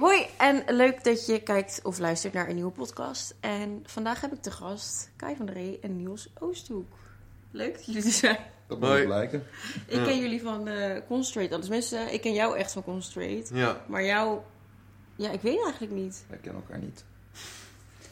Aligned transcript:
Hoi 0.00 0.26
en 0.38 0.62
leuk 0.66 1.04
dat 1.04 1.26
je 1.26 1.42
kijkt 1.42 1.80
of 1.82 1.98
luistert 1.98 2.32
naar 2.32 2.48
een 2.48 2.54
nieuwe 2.54 2.70
podcast. 2.70 3.34
En 3.40 3.82
vandaag 3.86 4.20
heb 4.20 4.32
ik 4.32 4.42
te 4.42 4.50
gast 4.50 5.10
Kai 5.16 5.36
van 5.36 5.46
der 5.46 5.54
Ree 5.54 5.78
en 5.82 5.96
Niels 5.96 6.28
Oosthoek. 6.38 6.92
Leuk 7.50 7.74
dat 7.74 7.86
jullie 7.86 8.02
er 8.04 8.10
zijn. 8.10 8.38
Dat 8.66 8.80
moet 8.80 9.04
blijken. 9.04 9.42
Ik 9.86 9.96
Ja. 9.96 10.04
ken 10.04 10.18
jullie 10.18 10.42
van 10.42 10.68
eh 10.68 11.00
Concentrate. 11.08 11.54
al. 11.54 11.60
Tenminste, 11.60 11.96
ik 11.98 12.20
ken 12.20 12.32
jou 12.34 12.56
echt 12.56 12.72
van 12.72 12.84
Concentrate. 12.84 13.54
Ja. 13.54 13.80
Maar 13.88 14.04
jou, 14.04 14.38
ja, 15.16 15.30
ik 15.30 15.40
weet 15.40 15.62
eigenlijk 15.62 15.92
niet. 15.92 16.24
Wij 16.28 16.38
kennen 16.38 16.62
elkaar 16.62 16.78
niet. 16.82 17.04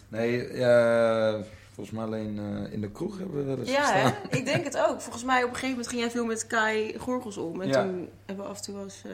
Nee, 0.08 0.56
ja, 0.56 1.42
volgens 1.74 1.96
mij 1.96 2.04
alleen 2.04 2.38
eh, 2.38 2.72
in 2.72 2.80
de 2.80 2.90
kroeg 2.90 3.18
hebben 3.18 3.36
we 3.36 3.42
wel 3.44 3.58
eens 3.58 3.70
Ja, 3.70 3.82
gestaan. 3.82 4.14
hè? 4.30 4.36
ik 4.36 4.44
denk 4.44 4.64
het 4.64 4.76
ook. 4.78 5.00
Volgens 5.00 5.24
mij 5.24 5.38
op 5.42 5.48
een 5.48 5.54
gegeven 5.54 5.70
moment 5.70 5.88
ging 5.88 6.00
jij 6.00 6.10
veel 6.10 6.24
met 6.24 6.46
Kai 6.46 6.98
Gorgels 6.98 7.36
om. 7.36 7.60
En 7.60 7.68
Ja. 7.68 7.82
toen 7.82 8.08
hebben 8.26 8.44
we 8.44 8.50
af 8.50 8.56
en 8.58 8.62
toe 8.62 8.74
wel 8.74 8.82
eens 8.84 9.02
eh, 9.04 9.12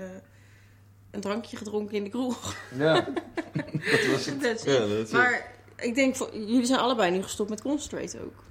een 1.15 1.21
drankje 1.21 1.57
gedronken 1.57 1.97
in 1.97 2.05
de 2.05 2.11
kroeg. 2.11 2.55
Ja, 2.77 2.95
dat 3.91 4.07
was 4.11 4.27
het. 4.27 4.63
Ja, 4.65 4.79
dat 4.79 4.89
is 4.89 4.99
het. 4.99 5.13
Maar 5.13 5.53
ik 5.77 5.95
denk, 5.95 6.17
voor- 6.17 6.37
jullie 6.37 6.65
zijn 6.67 6.81
allebei 6.81 7.11
nu 7.11 7.23
gestopt 7.23 7.51
met 7.51 7.63
Concentrate 7.63 8.19
ook. 8.25 8.43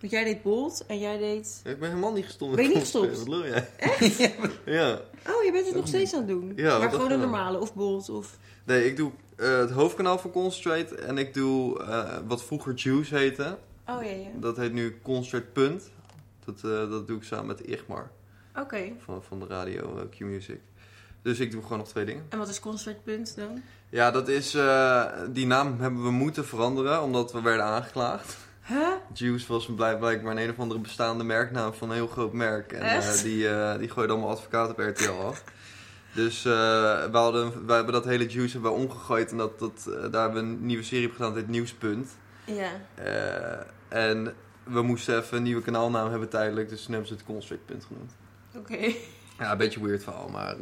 Want 0.00 0.12
jij 0.14 0.24
deed 0.24 0.42
Bolt 0.42 0.84
en 0.86 0.98
jij 0.98 1.18
deed... 1.18 1.60
Ik 1.64 1.78
ben 1.78 1.88
helemaal 1.88 2.12
niet 2.12 2.24
gestopt. 2.24 2.54
Ben 2.54 2.62
je 2.64 2.68
niet 2.68 2.78
met 2.78 2.88
gestopt? 2.88 3.18
Wat 3.18 3.28
lul 3.28 3.46
jij? 3.46 3.68
ja. 4.78 5.00
Oh, 5.28 5.44
je 5.44 5.50
bent 5.52 5.66
het 5.66 5.74
nog 5.74 5.86
steeds 5.86 6.12
aan 6.12 6.18
het 6.18 6.28
doen? 6.28 6.52
Ja, 6.56 6.78
maar 6.78 6.90
gewoon 6.90 7.10
een 7.10 7.18
wel. 7.18 7.28
normale 7.28 7.58
of 7.58 7.74
Bolt 7.74 8.08
of... 8.08 8.38
Nee, 8.64 8.86
ik 8.86 8.96
doe 8.96 9.10
eh, 9.36 9.58
het 9.58 9.70
hoofdkanaal 9.70 10.18
van 10.18 10.30
Concentrate 10.30 10.94
en 10.94 11.18
ik 11.18 11.34
doe 11.34 11.82
eh, 11.82 12.18
wat 12.26 12.44
vroeger 12.44 12.74
Juice 12.74 13.16
heette. 13.16 13.58
Oh, 13.86 14.02
ja, 14.04 14.10
ja. 14.10 14.28
Dat 14.34 14.56
heet 14.56 14.72
nu 14.72 14.98
Concentrate 15.02 15.52
Punt. 15.52 15.90
Dat, 16.44 16.56
eh, 16.56 16.90
dat 16.90 17.06
doe 17.06 17.16
ik 17.16 17.22
samen 17.22 17.46
met 17.46 17.60
Igmar 17.60 18.10
Oké. 18.58 18.92
van, 18.98 19.22
van 19.22 19.38
de 19.40 19.46
radio 19.46 20.08
Q-Music. 20.10 20.60
Dus 21.22 21.38
ik 21.40 21.50
doe 21.50 21.62
gewoon 21.62 21.78
nog 21.78 21.88
twee 21.88 22.04
dingen. 22.04 22.26
En 22.28 22.38
wat 22.38 22.48
is 22.48 22.60
Concentrate 22.60 23.04
Punt 23.10 23.36
dan? 23.36 23.62
Ja, 23.88 24.10
dat 24.10 24.28
is... 24.28 24.54
eh, 24.54 25.04
die 25.30 25.46
naam 25.46 25.80
hebben 25.80 26.02
we 26.02 26.10
moeten 26.10 26.44
veranderen 26.46 27.02
omdat 27.02 27.32
we 27.32 27.40
werden 27.42 27.64
aangeklaagd. 27.64 28.36
Huh? 28.66 28.88
Juice 29.12 29.52
was 29.52 29.66
blijk- 29.76 29.98
blijkbaar 29.98 30.32
een 30.32 30.38
een 30.42 30.50
of 30.50 30.58
andere 30.58 30.80
bestaande 30.80 31.24
merknaam 31.24 31.74
van 31.74 31.88
een 31.88 31.94
heel 31.94 32.06
groot 32.06 32.32
merk. 32.32 32.72
En 32.72 32.82
eh, 32.82 33.22
die, 33.22 33.48
eh 33.48 33.78
die 33.78 33.88
gooide 33.88 34.12
allemaal 34.12 34.30
advocaten 34.30 34.72
op 34.72 34.78
RTL 34.78 35.10
af. 35.10 35.44
Dus 36.14 36.42
we, 36.42 37.08
hadden, 37.12 37.66
we 37.66 37.72
hebben 37.72 37.92
dat 37.92 38.04
hele 38.04 38.26
Juice 38.26 38.52
hebben 38.52 38.70
we 38.72 38.76
omgegooid. 38.78 39.30
En 39.30 39.36
dat, 39.36 39.58
dat, 39.58 39.82
daar 40.10 40.22
hebben 40.22 40.32
we 40.32 40.38
een 40.50 40.66
nieuwe 40.66 40.82
serie 40.82 41.06
op 41.06 41.12
gedaan, 41.12 41.34
heet 41.34 41.48
Nieuwspunt. 41.48 42.10
Ja. 42.44 42.70
En 43.88 44.34
we 44.64 44.82
moesten 44.82 45.18
even 45.18 45.36
een 45.36 45.42
nieuwe 45.42 45.62
kanaalnaam 45.62 46.10
hebben 46.10 46.28
tijdelijk. 46.28 46.68
Dus 46.68 46.82
toen 46.82 46.90
hebben 46.90 47.08
ze 47.08 47.14
het 47.14 47.24
Constrict 47.24 47.66
Punt 47.66 47.84
genoemd. 47.84 48.12
Oké. 48.56 48.92
Ja, 49.38 49.50
een 49.52 49.58
beetje 49.58 49.84
weird 49.84 50.02
verhaal. 50.02 50.28
Maar 50.28 50.56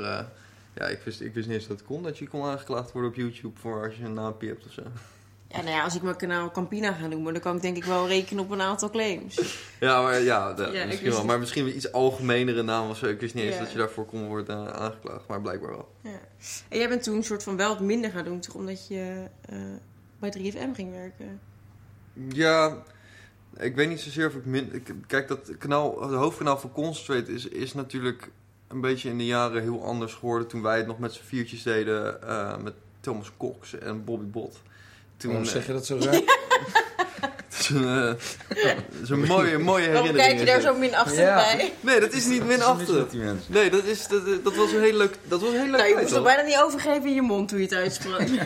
ja, 0.74 0.84
ik 0.86 1.00
wist, 1.04 1.20
ik 1.20 1.34
wist 1.34 1.46
niet 1.48 1.56
eens 1.56 1.66
dat 1.66 1.78
het 1.78 1.86
kon. 1.86 2.02
Dat 2.02 2.18
je 2.18 2.28
kon 2.28 2.44
aangeklaagd 2.44 2.92
worden 2.92 3.10
op 3.10 3.16
YouTube 3.16 3.58
voor 3.60 3.84
als 3.84 3.96
je 3.96 4.04
een 4.04 4.14
naampje 4.14 4.48
hebt 4.48 4.66
of 4.66 4.72
zo. 4.72 4.82
Ja, 5.48 5.56
nou 5.56 5.70
ja, 5.70 5.82
als 5.84 5.94
ik 5.96 6.02
mijn 6.02 6.16
kanaal 6.16 6.50
Campina 6.50 6.92
ga 6.92 7.06
noemen, 7.06 7.32
dan 7.32 7.42
kan 7.42 7.56
ik 7.56 7.62
denk 7.62 7.76
ik 7.76 7.84
wel 7.84 8.08
rekenen 8.08 8.44
op 8.44 8.50
een 8.50 8.60
aantal 8.60 8.90
claims. 8.90 9.58
Ja, 9.80 10.02
maar 10.02 10.20
ja, 10.20 10.52
de- 10.54 10.62
Ja, 10.62 10.68
ik 10.82 10.86
misschien 10.86 11.10
wel. 11.10 11.24
Maar 11.24 11.38
misschien 11.38 11.66
een 11.66 11.76
iets 11.76 11.92
algemenere 11.92 12.62
naam 12.62 12.90
of 12.90 12.96
zo. 12.98 13.06
Ik 13.06 13.20
wist 13.20 13.34
niet 13.34 13.44
eens 13.44 13.54
Ja. 13.54 13.60
dat 13.60 13.72
je 13.72 13.78
daarvoor 13.78 14.04
kon 14.06 14.26
worden 14.26 14.66
eh, 14.66 14.72
aangeklaagd. 14.72 15.26
Maar 15.26 15.40
blijkbaar 15.40 15.70
wel. 15.70 15.94
Ja. 16.00 16.20
En 16.68 16.78
jij 16.78 16.88
bent 16.88 17.02
toen 17.02 17.16
een 17.16 17.24
soort 17.24 17.42
van 17.42 17.56
wel 17.56 17.68
wat 17.68 17.80
minder 17.80 18.10
gaan 18.10 18.24
doen, 18.24 18.40
toch? 18.40 18.54
Omdat 18.54 18.88
je 18.88 19.24
eh, 19.48 19.58
bij 20.18 20.30
3FM 20.30 20.74
ging 20.74 20.90
werken. 20.92 21.40
Ja, 22.28 22.82
ik 23.56 23.74
weet 23.74 23.88
niet 23.88 24.00
zozeer 24.00 24.26
of 24.26 24.34
ik 24.34 24.44
min... 24.44 24.82
Kijk, 25.06 25.28
dat 25.28 25.50
kanaal, 25.58 26.02
het 26.02 26.12
hoofdkanaal 26.14 26.58
van 26.58 26.72
Concentrate 26.72 27.32
is, 27.32 27.48
is 27.48 27.74
natuurlijk 27.74 28.30
een 28.70 28.80
beetje 28.80 29.08
in 29.08 29.18
de 29.18 29.26
jaren 29.26 29.62
heel 29.62 29.84
anders 29.84 30.14
geworden. 30.14 30.48
Toen 30.48 30.62
wij 30.62 30.76
het 30.76 30.86
nog 30.86 30.98
met 30.98 31.12
z'n 31.12 31.22
viertjes 31.24 31.62
deden 31.62 32.22
eh, 32.22 32.56
met 32.56 32.72
Thomas 33.00 33.30
Cox 33.36 33.78
en 33.78 34.04
Bobby 34.04 34.24
Bot. 34.24 34.60
Toen, 35.16 35.30
Waarom 35.30 35.46
eh, 35.48 35.52
zeg 35.54 35.66
je 35.66 35.72
dat 35.72 35.86
zo 35.86 35.98
raar? 36.00 36.14
het 37.48 37.58
is 37.58 37.68
een, 37.68 37.84
eh, 37.84 38.14
het 38.48 39.02
is 39.02 39.08
een 39.10 39.20
mooie, 39.20 39.58
mooie 39.58 39.58
Waarom 39.58 39.84
herinnering. 39.86 40.16
kijk 40.16 40.38
je 40.38 40.44
daar 40.44 40.60
zo 40.60 40.68
het. 40.68 40.78
minachtend 40.78 41.16
Ja. 41.18 41.34
bij? 41.34 41.72
Nee, 41.80 42.00
dat 42.00 42.12
is 42.12 42.26
niet 42.26 42.46
mensen? 42.46 43.06
Nee, 43.46 43.70
dat, 43.70 43.84
is, 43.84 44.06
dat, 44.08 44.44
dat 44.44 44.56
was 44.56 44.72
een 44.72 44.80
heel 44.80 44.96
leuk... 44.96 45.14
Dat 45.22 45.40
was 45.40 45.50
een 45.52 45.56
heel 45.60 45.70
leuk 45.70 45.76
Nou, 45.80 45.88
je 45.88 45.94
moest 45.96 46.10
er 46.10 46.16
hoor. 46.16 46.24
bijna 46.24 46.42
niet 46.42 46.58
overgeven 46.64 47.08
in 47.08 47.14
je 47.14 47.22
mond 47.22 47.48
toen 47.48 47.58
je 47.58 47.64
het 47.64 47.74
uitsprak. 47.74 48.20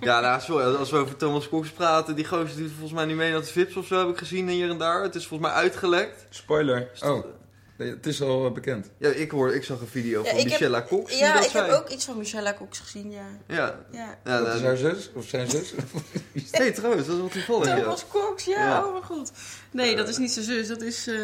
Ja, 0.00 0.20
nou, 0.20 0.40
sorry, 0.40 0.74
als 0.74 0.90
we 0.90 0.96
over 0.96 1.16
Thomas 1.16 1.48
Cox 1.48 1.70
praten, 1.70 2.16
die 2.16 2.24
gozer 2.26 2.56
doet 2.56 2.70
volgens 2.70 2.92
mij 2.92 3.04
niet 3.04 3.16
mee 3.16 3.30
naar 3.30 3.40
de 3.40 3.46
Vips 3.46 3.76
of 3.76 3.86
zo, 3.86 3.98
heb 3.98 4.08
ik 4.08 4.18
gezien 4.18 4.48
hier 4.48 4.70
en 4.70 4.78
daar. 4.78 5.02
Het 5.02 5.14
is 5.14 5.26
volgens 5.26 5.50
mij 5.50 5.58
uitgelekt. 5.60 6.26
Spoiler. 6.30 6.88
Oh, 7.00 7.24
nee, 7.78 7.90
het 7.90 8.06
is 8.06 8.22
al 8.22 8.46
eh, 8.46 8.52
bekend. 8.52 8.90
Ja, 8.98 9.08
ik, 9.08 9.30
hoor, 9.30 9.54
ik 9.54 9.64
zag 9.64 9.80
een 9.80 9.86
video 9.86 10.22
Ja, 10.24 10.30
van 10.34 10.44
Michelle 10.44 10.84
Cox 10.84 11.18
ja, 11.18 11.34
dat 11.34 11.44
ik 11.44 11.50
heb 11.50 11.70
ook 11.70 11.88
iets 11.88 12.04
van 12.04 12.18
Michelle 12.18 12.54
Cox 12.54 12.78
gezien, 12.78 13.10
ja. 13.10 13.26
Ja, 13.46 13.56
Ja. 13.90 14.18
ja 14.24 14.38
Wat 14.38 14.42
nou, 14.42 14.56
is 14.56 14.62
haar 14.62 14.76
zus? 14.76 15.10
Of 15.14 15.26
zijn 15.28 15.50
zus? 15.50 15.72
nee, 16.58 16.72
trouwens, 16.72 17.06
dat 17.06 17.14
is 17.14 17.20
wel 17.20 17.30
toevallig. 17.30 17.66
Ja. 17.66 17.80
Thomas 17.80 18.04
Cox, 18.08 18.44
ja, 18.44 18.64
Ja. 18.66 18.84
oh 18.84 18.92
mijn 18.92 19.04
god. 19.04 19.32
Nee, 19.70 19.96
dat 19.96 20.08
is 20.08 20.16
niet 20.18 20.30
zijn 20.32 20.44
zus, 20.44 20.68
dat 20.68 20.82
is... 20.82 21.06
eh, 21.06 21.16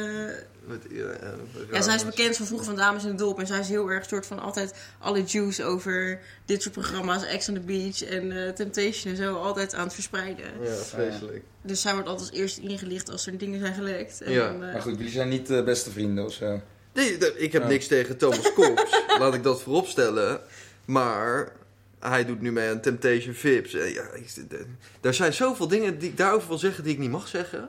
Met, 0.67 0.83
ja, 0.91 1.05
ja, 1.05 1.35
Ja, 1.73 1.81
zij 1.83 1.95
is 1.95 2.05
bekend 2.05 2.37
van 2.37 2.47
vroeger 2.47 2.67
van 2.67 2.77
Dames 2.77 3.05
in 3.05 3.11
de 3.11 3.15
Dop. 3.17 3.39
En 3.41 3.47
zij 3.47 3.59
is 3.59 3.69
heel 3.69 3.89
erg 3.91 4.05
soort 4.07 4.27
van 4.27 4.39
altijd 4.39 4.75
alle 4.99 5.23
juice 5.23 5.65
over 5.65 6.21
dit 6.45 6.63
soort 6.63 6.75
programma's. 6.75 7.25
Ex 7.25 7.49
on 7.49 7.55
the 7.55 7.61
Beach 7.61 8.03
en 8.05 8.33
eh, 8.47 8.53
Temptation 8.53 9.13
en 9.13 9.17
zo. 9.17 9.35
Altijd 9.37 9.75
aan 9.75 9.85
het 9.85 9.95
verspreiden. 9.95 10.45
Ja, 10.63 10.75
vreselijk. 10.75 11.43
Dus 11.63 11.81
zij 11.81 11.93
wordt 11.93 12.09
altijd 12.09 12.31
als 12.31 12.39
eerste 12.39 12.61
ingelicht 12.61 13.11
als 13.11 13.27
er 13.27 13.39
dingen 13.39 13.61
zijn 13.61 13.75
gelekt. 13.75 14.21
En 14.23 14.33
Ja. 14.33 14.47
dan, 14.53 14.65
eh, 14.65 14.73
Maar 14.73 14.83
goed, 14.83 14.97
jullie 14.97 15.13
zijn 15.13 15.29
niet 15.29 15.51
eh, 15.51 15.65
beste 15.65 15.91
vrienden 15.91 16.25
of 16.25 16.33
zo. 16.33 16.61
Nee, 16.93 17.17
ik 17.37 17.53
heb 17.53 17.63
Ja. 17.63 17.69
niks 17.69 17.87
tegen 17.87 18.17
Thomas 18.17 18.53
Cox. 18.59 19.03
Laat 19.19 19.35
ik 19.35 19.43
dat 19.43 19.63
vooropstellen. 19.63 20.41
Maar 20.85 21.53
hij 22.01 22.25
doet 22.25 22.41
nu 22.41 22.53
mee 22.53 22.71
aan 22.71 22.81
Temptation 22.81 23.35
Vips. 23.35 23.73
Ja, 23.73 23.81
ik- 24.13 24.49
de- 24.49 24.67
er 25.01 25.15
zijn 25.15 25.33
zoveel 25.33 25.69
dingen 25.69 25.99
die 25.99 26.09
ik 26.09 26.17
daarover 26.17 26.49
wil 26.49 26.59
zeggen 26.59 26.85
die 26.85 26.93
ik 26.93 26.99
niet 26.99 27.11
mag 27.11 27.29
zeggen. 27.29 27.69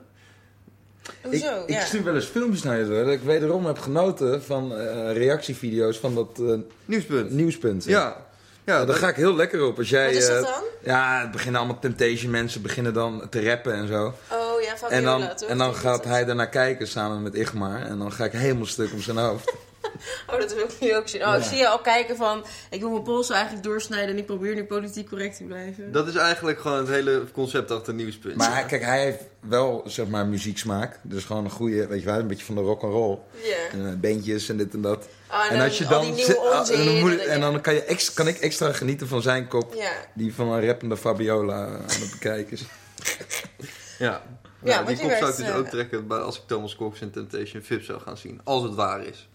Hoezo? 1.22 1.62
ik, 1.66 1.68
ja. 1.70 1.80
ik 1.80 1.86
stuur 1.86 2.04
wel 2.04 2.14
eens 2.14 2.24
filmpjes 2.26 2.62
naar 2.62 2.78
je 2.78 2.86
door. 2.86 3.04
Dat 3.04 3.12
ik 3.12 3.20
wederom 3.22 3.66
heb 3.66 3.78
genoten 3.78 4.42
van 4.42 4.76
eh, 4.76 5.12
reactievideo's 5.12 5.98
van 5.98 6.14
dat 6.14 6.28
eh, 6.40 6.52
Nieuwspunt. 6.84 7.30
nieuwspunt. 7.30 7.84
Ja. 7.84 7.98
Ja, 7.98 8.16
Ja, 8.64 8.76
daar 8.76 8.86
dat- 8.86 8.96
ga 8.96 9.08
ik 9.08 9.16
heel 9.16 9.34
lekker 9.36 9.64
op. 9.64 9.78
Als 9.78 9.88
jij, 9.88 10.06
Wat 10.06 10.14
is 10.14 10.26
dat 10.26 10.36
eh, 10.36 10.42
dan? 10.42 10.62
ja, 10.84 11.20
het 11.20 11.30
beginnen 11.30 11.60
allemaal 11.60 11.78
Temptation 11.80 12.30
mensen 12.30 12.62
beginnen 12.62 12.94
dan 12.94 13.26
te 13.30 13.48
rappen 13.48 13.72
en 13.74 13.86
zo. 13.88 14.14
Oh 14.32 14.60
ja, 14.62 14.70
En 14.70 14.76
Fabiola, 14.78 15.18
dan, 15.36 15.48
en 15.48 15.58
dan 15.58 15.74
gaat 15.74 16.04
hij 16.04 16.24
daarnaar 16.24 16.48
kijken 16.48 16.88
samen 16.88 17.22
met 17.22 17.34
Igmar. 17.34 17.82
En 17.82 17.98
dan 17.98 18.12
ga 18.12 18.24
ik 18.24 18.32
helemaal 18.32 18.66
stuk 18.66 18.92
om 18.92 19.00
zijn 19.00 19.16
hoofd. 19.16 19.52
Oh, 20.30 20.40
dat 20.40 20.54
wil 20.54 20.64
ik 20.64 20.76
nu 20.80 20.96
ook 20.96 21.08
zien. 21.08 21.26
Oh, 21.26 21.36
ik 21.36 21.42
zie 21.42 21.56
je 21.56 21.68
al 21.68 21.78
kijken 21.78 22.16
van... 22.16 22.44
Ik 22.70 22.80
wil 22.80 22.90
mijn 22.90 23.02
polsen 23.02 23.34
eigenlijk 23.34 23.64
doorsnijden 23.64 24.08
en 24.08 24.18
ik 24.18 24.26
probeer 24.26 24.54
nu 24.54 24.64
politiek 24.64 25.08
correct 25.08 25.36
te 25.36 25.44
blijven. 25.44 25.92
Dat 25.92 26.08
is 26.08 26.14
eigenlijk 26.14 26.60
gewoon 26.60 26.78
het 26.78 26.88
hele 26.88 27.24
concept 27.32 27.70
achter 27.70 27.94
Nieuwspunt. 27.94 28.36
Maar 28.36 28.64
kijk, 28.64 28.82
hij 28.82 29.02
heeft 29.02 29.24
wel, 29.40 29.82
zeg 29.86 30.06
maar, 30.06 30.26
muzieksmaak. 30.26 30.98
Dus 31.02 31.24
gewoon 31.24 31.44
een 31.44 31.50
goede, 31.50 31.86
weet 31.86 32.00
je 32.00 32.06
wel, 32.06 32.18
een 32.18 32.26
beetje 32.26 32.44
van 32.44 32.54
de 32.54 32.60
rock 32.60 32.82
and 32.82 32.92
roll. 32.92 33.18
Ja. 33.42 33.56
En 33.72 33.86
eh, 33.86 33.94
bandjes 33.94 34.48
en 34.48 34.56
dit 34.56 34.74
en 34.74 34.80
dat. 34.80 35.08
Oh, 35.30 35.52
en 35.52 35.60
als 35.60 35.78
je 35.78 35.86
dan, 35.86 36.04
ah, 36.04 36.58
onzin. 36.58 36.76
en 36.78 36.84
dan, 36.84 37.00
moet 37.00 37.20
en 37.20 37.60
kan, 37.60 37.74
je 37.74 37.82
ex, 37.82 38.12
kan 38.12 38.28
ik 38.28 38.38
extra 38.38 38.72
genieten 38.72 39.08
van 39.08 39.22
zijn 39.22 39.48
kop. 39.48 39.74
Ja. 39.74 39.92
Die 40.14 40.34
van 40.34 40.48
een 40.48 40.66
rappende 40.66 40.96
Fabiola 40.96 41.66
aan 41.66 41.82
het 41.86 42.10
bekijken 42.10 42.52
is. 42.52 42.64
Ja. 43.98 44.22
Ja, 44.62 44.72
Ja, 44.72 44.84
want 44.84 44.88
die 44.88 45.08
kop 45.08 45.16
zou 45.16 45.30
ik 45.30 45.36
dus 45.36 45.46
eh, 45.46 45.56
ook 45.56 45.66
trekken 45.66 46.10
als 46.10 46.36
ik 46.36 46.42
Thomas 46.46 46.76
Cox 46.76 47.00
en 47.00 47.10
Temptation 47.10 47.62
Vip 47.62 47.82
zou 47.82 48.00
gaan 48.00 48.16
zien. 48.16 48.40
Als 48.44 48.62
het 48.62 48.74
waar 48.74 49.06
is. 49.06 49.28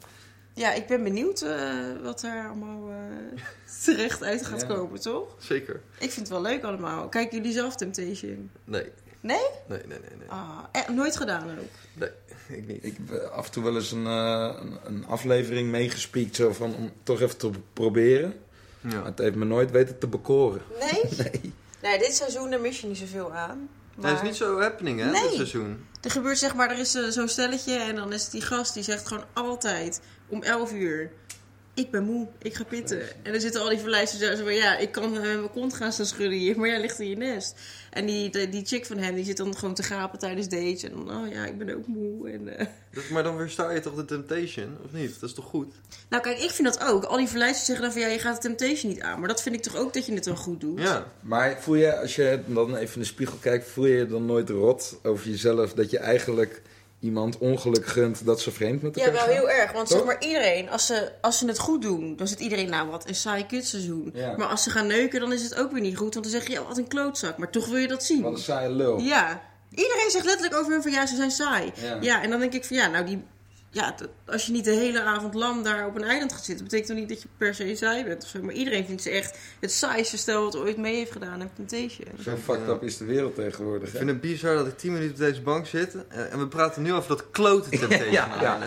Ja, 0.54 0.74
ik 0.74 0.88
ben 0.88 1.04
benieuwd 1.04 1.42
eh, 1.42 1.74
wat 2.04 2.24
er 2.24 2.46
allemaal 2.48 2.90
eh, 2.90 3.44
terecht 3.84 4.24
uit 4.24 4.46
gaat 4.46 4.62
Ja. 4.62 4.68
komen, 4.68 5.00
toch? 5.02 5.36
Zeker. 5.40 5.82
Ik 6.00 6.12
vind 6.12 6.16
het 6.16 6.30
wel 6.30 6.42
leuk 6.42 6.64
allemaal. 6.64 7.10
Kijken 7.10 7.38
jullie 7.38 7.54
zelf 7.54 7.76
Temptation? 7.76 8.52
Nee. 8.64 8.92
Nee? 9.20 9.38
Nee, 9.68 9.80
nee, 9.88 10.00
nee, 10.00 10.18
nee. 10.20 10.28
Ah, 10.30 10.60
eh, 10.72 10.90
nooit 10.90 11.18
gedaan 11.18 11.50
ook. 11.60 11.66
Nee, 11.94 12.10
ik 12.60 12.68
niet. 12.68 12.84
Ik 12.86 12.98
heb 13.06 13.20
eh, 13.20 13.30
af 13.30 13.46
en 13.46 13.52
toe 13.52 13.64
wel 13.64 13.76
eens 13.76 13.92
een, 13.92 14.06
eh, 14.06 14.56
een, 14.62 14.80
een 14.84 15.06
aflevering 15.06 15.70
meegespiekt, 15.70 16.36
zo 16.36 16.52
van 16.54 16.76
om 16.76 16.92
toch 17.04 17.22
even 17.22 17.38
te 17.38 17.50
proberen. 17.74 18.34
Maar 18.82 18.94
Ja. 18.94 19.04
het 19.04 19.18
heeft 19.20 19.36
me 19.36 19.46
nooit 19.46 19.72
weten 19.72 19.98
te 20.00 20.08
bekoren. 20.08 20.62
Nee? 20.80 21.04
Nee. 21.18 21.54
Nee, 21.82 22.00
dit 22.00 22.14
seizoen 22.16 22.50
daar 22.50 22.62
mis 22.62 22.82
je 22.82 22.88
niet 22.88 22.98
zoveel 22.98 23.34
aan. 23.34 23.70
Dat 23.96 24.04
Maar 24.04 24.14
is 24.14 24.22
niet 24.22 24.36
zo 24.36 24.60
happening, 24.60 25.00
hè, 25.00 25.12
Nee. 25.12 25.22
dit 25.22 25.34
seizoen. 25.34 25.86
Er 26.02 26.12
gebeurt 26.12 26.38
zeg 26.38 26.56
maar, 26.56 26.72
er 26.72 26.80
is 26.80 26.92
zo'n 26.92 27.28
stelletje 27.28 27.76
en 27.78 27.96
dan 27.96 28.14
is 28.14 28.24
het 28.24 28.32
die 28.32 28.42
gast 28.42 28.74
die 28.74 28.84
zegt 28.84 29.08
gewoon 29.08 29.24
altijd 29.34 30.02
om 30.32 30.44
11 30.44 30.74
uur... 30.74 31.12
Ik 31.74 31.92
ben 31.92 32.04
moe, 32.04 32.28
ik 32.42 32.54
ga 32.54 32.64
pitten. 32.64 33.02
En 33.24 33.32
dan 33.32 33.42
zitten 33.42 33.62
al 33.62 33.70
die 33.70 33.80
verleiders 33.80 34.20
zo 34.20 34.44
van... 34.44 34.54
Ja, 34.54 34.78
ik 34.78 34.92
kan 34.92 35.16
eh, 35.16 35.22
mijn 35.22 35.52
kont 35.52 35.74
gaan 35.74 35.92
staan 35.92 36.06
schudden 36.06 36.38
hier, 36.38 36.60
maar 36.60 36.68
jij 36.68 36.82
ligt 36.82 37.00
in 37.00 37.10
je 37.10 37.18
nest. 37.18 37.60
En 37.90 38.06
die, 38.06 38.30
die, 38.30 38.50
die 38.50 38.66
chick 38.66 38.86
van 38.86 38.98
hem, 38.98 39.16
die 39.16 39.26
zit 39.26 39.38
dan 39.38 39.58
gewoon 39.58 39.74
te 39.74 39.84
gapen 39.84 40.20
tijdens 40.20 40.48
dates. 40.48 40.84
En 40.84 40.92
dan, 40.92 41.12
oh 41.16 41.32
ja, 41.32 41.46
ik 41.46 41.58
ben 41.58 41.76
ook 41.76 41.88
moe. 41.88 42.30
En, 42.30 42.58
eh, 42.60 42.66
Dat, 42.94 43.10
maar 43.10 43.24
dan 43.24 43.38
weersta 43.38 43.72
je 43.72 43.80
toch 43.80 43.96
de 43.96 44.06
Temptation, 44.06 44.78
of 44.86 44.92
niet? 44.92 45.20
Dat 45.20 45.30
is 45.30 45.36
toch 45.36 45.46
goed? 45.46 45.74
Nou 46.10 46.24
kijk, 46.24 46.40
ik 46.40 46.50
vind 46.50 46.68
dat 46.68 46.84
ook. 46.84 47.04
Al 47.04 47.18
die 47.18 47.28
verleiders 47.28 47.66
zeggen 47.66 47.84
dan 47.84 47.94
van... 47.94 48.02
Ja, 48.02 48.08
je 48.08 48.20
gaat 48.20 48.42
de 48.42 48.48
Temptation 48.48 48.92
niet 48.92 49.02
aan. 49.02 49.20
Maar 49.20 49.28
dat 49.28 49.42
vind 49.42 49.56
ik 49.56 49.62
toch 49.62 49.76
ook 49.76 49.94
dat 49.94 50.06
je 50.06 50.14
het 50.14 50.24
dan 50.24 50.38
goed 50.38 50.62
doet? 50.62 50.80
Ja. 50.80 51.12
Maar 51.22 51.62
voel 51.62 51.76
je, 51.76 52.00
als 52.00 52.16
je 52.16 52.40
dan 52.46 52.76
even 52.76 52.94
in 52.94 53.00
de 53.00 53.06
spiegel 53.06 53.38
kijkt, 53.38 53.68
voel 53.68 53.86
je 53.86 53.98
je 53.98 54.08
dan 54.08 54.26
nooit 54.26 54.50
rot 54.50 55.00
over 55.04 55.30
jezelf 55.30 55.74
dat 55.74 55.90
je 55.90 55.98
eigenlijk 55.98 56.62
iemand 57.02 57.38
ongeluk 57.38 57.86
gunt 57.88 58.26
dat 58.26 58.42
ze 58.42 58.52
vreemd 58.52 58.82
met 58.82 58.96
Ja, 58.96 59.02
elkaar 59.06 59.16
wel 59.16 59.24
gaan. 59.26 59.34
heel 59.34 59.50
erg. 59.50 59.72
Want 59.72 59.88
Toch? 59.88 59.98
zeg 59.98 60.08
maar 60.08 60.24
iedereen, 60.24 60.70
als 60.70 60.86
ze, 60.86 61.12
als 61.22 61.38
ze 61.38 61.48
het 61.48 61.60
goed 61.60 61.82
doen, 61.82 62.16
dan 62.16 62.28
zit 62.28 62.40
iedereen, 62.40 62.70
nou 62.70 62.90
wat 62.90 63.08
een 63.08 63.16
saai 63.16 63.46
kutseizoen. 63.46 64.12
Ja. 64.14 64.38
Maar 64.38 64.48
als 64.48 64.64
ze 64.64 64.70
gaan 64.70 64.88
neuken, 64.88 65.20
dan 65.20 65.34
is 65.34 65.44
het 65.44 65.56
ook 65.56 65.72
weer 65.72 65.82
niet 65.82 65.98
goed. 65.98 66.14
Want 66.14 66.26
dan 66.26 66.34
zeg 66.34 66.48
je, 66.48 66.54
ja, 66.54 66.64
wat 66.68 66.78
een 66.78 66.88
klootzak. 66.88 67.38
Maar 67.38 67.50
toch 67.50 67.68
wil 67.68 67.78
je 67.78 67.88
dat 67.88 68.04
zien. 68.04 68.22
Wat 68.22 68.34
een 68.34 68.38
saaie 68.40 68.70
lul. 68.70 69.00
Ja. 69.00 69.42
Iedereen 69.70 70.10
zegt 70.12 70.26
letterlijk 70.26 70.56
over 70.60 70.72
hun 70.72 70.82
van, 70.82 70.92
ja, 70.92 71.06
ze 71.06 71.16
zijn 71.16 71.32
saai. 71.32 71.72
Ja. 71.82 71.98
Ja, 72.02 72.22
en 72.24 72.30
dan 72.30 72.40
denk 72.40 72.54
ik 72.54 72.66
van, 72.66 72.78
ja, 72.78 72.88
nou 72.88 73.06
die... 73.06 73.24
Ja, 73.74 73.96
dat- 73.98 74.10
als 74.26 74.46
je 74.46 74.52
niet 74.52 74.66
de 74.66 74.72
hele 74.72 75.02
avond 75.02 75.34
lam 75.34 75.64
daar 75.64 75.88
op 75.88 75.96
een 75.96 76.04
eiland 76.04 76.34
gaat 76.34 76.44
zitten, 76.46 76.64
betekent 76.66 76.90
toch 76.90 76.98
niet 77.00 77.10
dat 77.10 77.22
je 77.22 77.28
per 77.38 77.56
se 77.56 77.76
saai 77.76 78.04
bent 78.04 78.24
of 78.24 78.30
zo. 78.30 78.42
Maar 78.42 78.54
iedereen 78.54 78.86
vindt 78.86 79.02
ze 79.02 79.10
echt 79.10 79.38
het 79.60 79.72
saaiste 79.72 80.18
stel 80.18 80.44
wat 80.44 80.56
ooit 80.58 80.78
mee 80.78 80.96
heeft 80.96 81.12
gedaan 81.12 81.42
aan 81.42 81.50
Temptation. 81.56 82.08
Zo 82.24 82.36
fucked 82.44 82.68
up 82.68 82.84
is 82.84 82.98
de 82.98 83.06
wereld 83.06 83.36
tegenwoordig. 83.36 83.88
Ik 83.88 83.92
hè? 83.94 83.98
vind 83.98 84.10
het 84.12 84.22
bizar 84.22 84.56
dat 84.56 84.68
ik 84.68 84.78
10 84.78 84.92
minuten 84.94 85.14
op 85.14 85.20
deze 85.20 85.42
bank 85.42 85.68
zit 85.68 85.96
en 86.08 86.32
en 86.32 86.40
we 86.40 86.48
praten 86.48 86.82
nu 86.82 86.94
over 86.94 87.08
dat 87.10 87.30
klote 87.32 87.70
Temptation 87.80 88.12
Ja, 88.12 88.30
ja. 88.42 88.60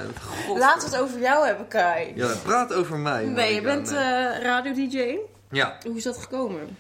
God. 0.47 0.59
Laten 0.59 0.91
we 0.91 0.97
het 0.97 1.05
over 1.05 1.21
jou 1.21 1.47
hebben, 1.47 1.69
Kai. 1.69 2.13
Ja, 2.15 2.35
praat 2.43 2.73
over 2.73 2.99
mij. 2.99 3.25
nee, 3.27 3.55
je 3.55 3.61
bent 3.63 3.89
eh 3.91 3.97
radio-dj. 4.43 5.17
Ja, 5.51 5.79
Hoe 5.87 5.97
is 5.97 6.03
dat 6.03 6.19
gekomen? 6.19 6.77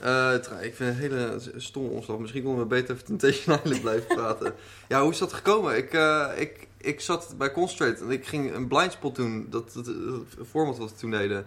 eh, 0.00 0.32
ik 0.60 0.74
vind 0.74 0.78
het 0.78 0.88
een 0.88 0.94
hele 0.94 1.38
stomme 1.56 1.88
omslag. 1.88 2.18
Misschien 2.18 2.42
konden 2.42 2.62
we 2.62 2.68
beter 2.68 2.94
over 2.94 3.04
Temptation 3.06 3.58
Island 3.64 3.80
blijven 3.80 4.06
praten. 4.06 4.54
Ja, 4.88 5.02
hoe 5.02 5.10
is 5.10 5.18
dat 5.18 5.32
gekomen? 5.32 5.76
Ik, 5.76 5.92
eh, 5.94 6.28
ik, 6.36 6.66
ik 6.86 7.00
zat 7.00 7.34
bij 7.38 7.52
Concentrate 7.52 8.04
en 8.04 8.10
ik 8.10 8.26
ging 8.26 8.54
een 8.54 8.68
blindspot 8.68 9.14
doen. 9.16 9.46
Dat, 9.50 9.72
dat, 9.72 9.84
dat 9.84 10.46
format 10.48 10.78
wat 10.78 10.90
we 10.90 10.96
toen 10.96 11.10
deden. 11.10 11.46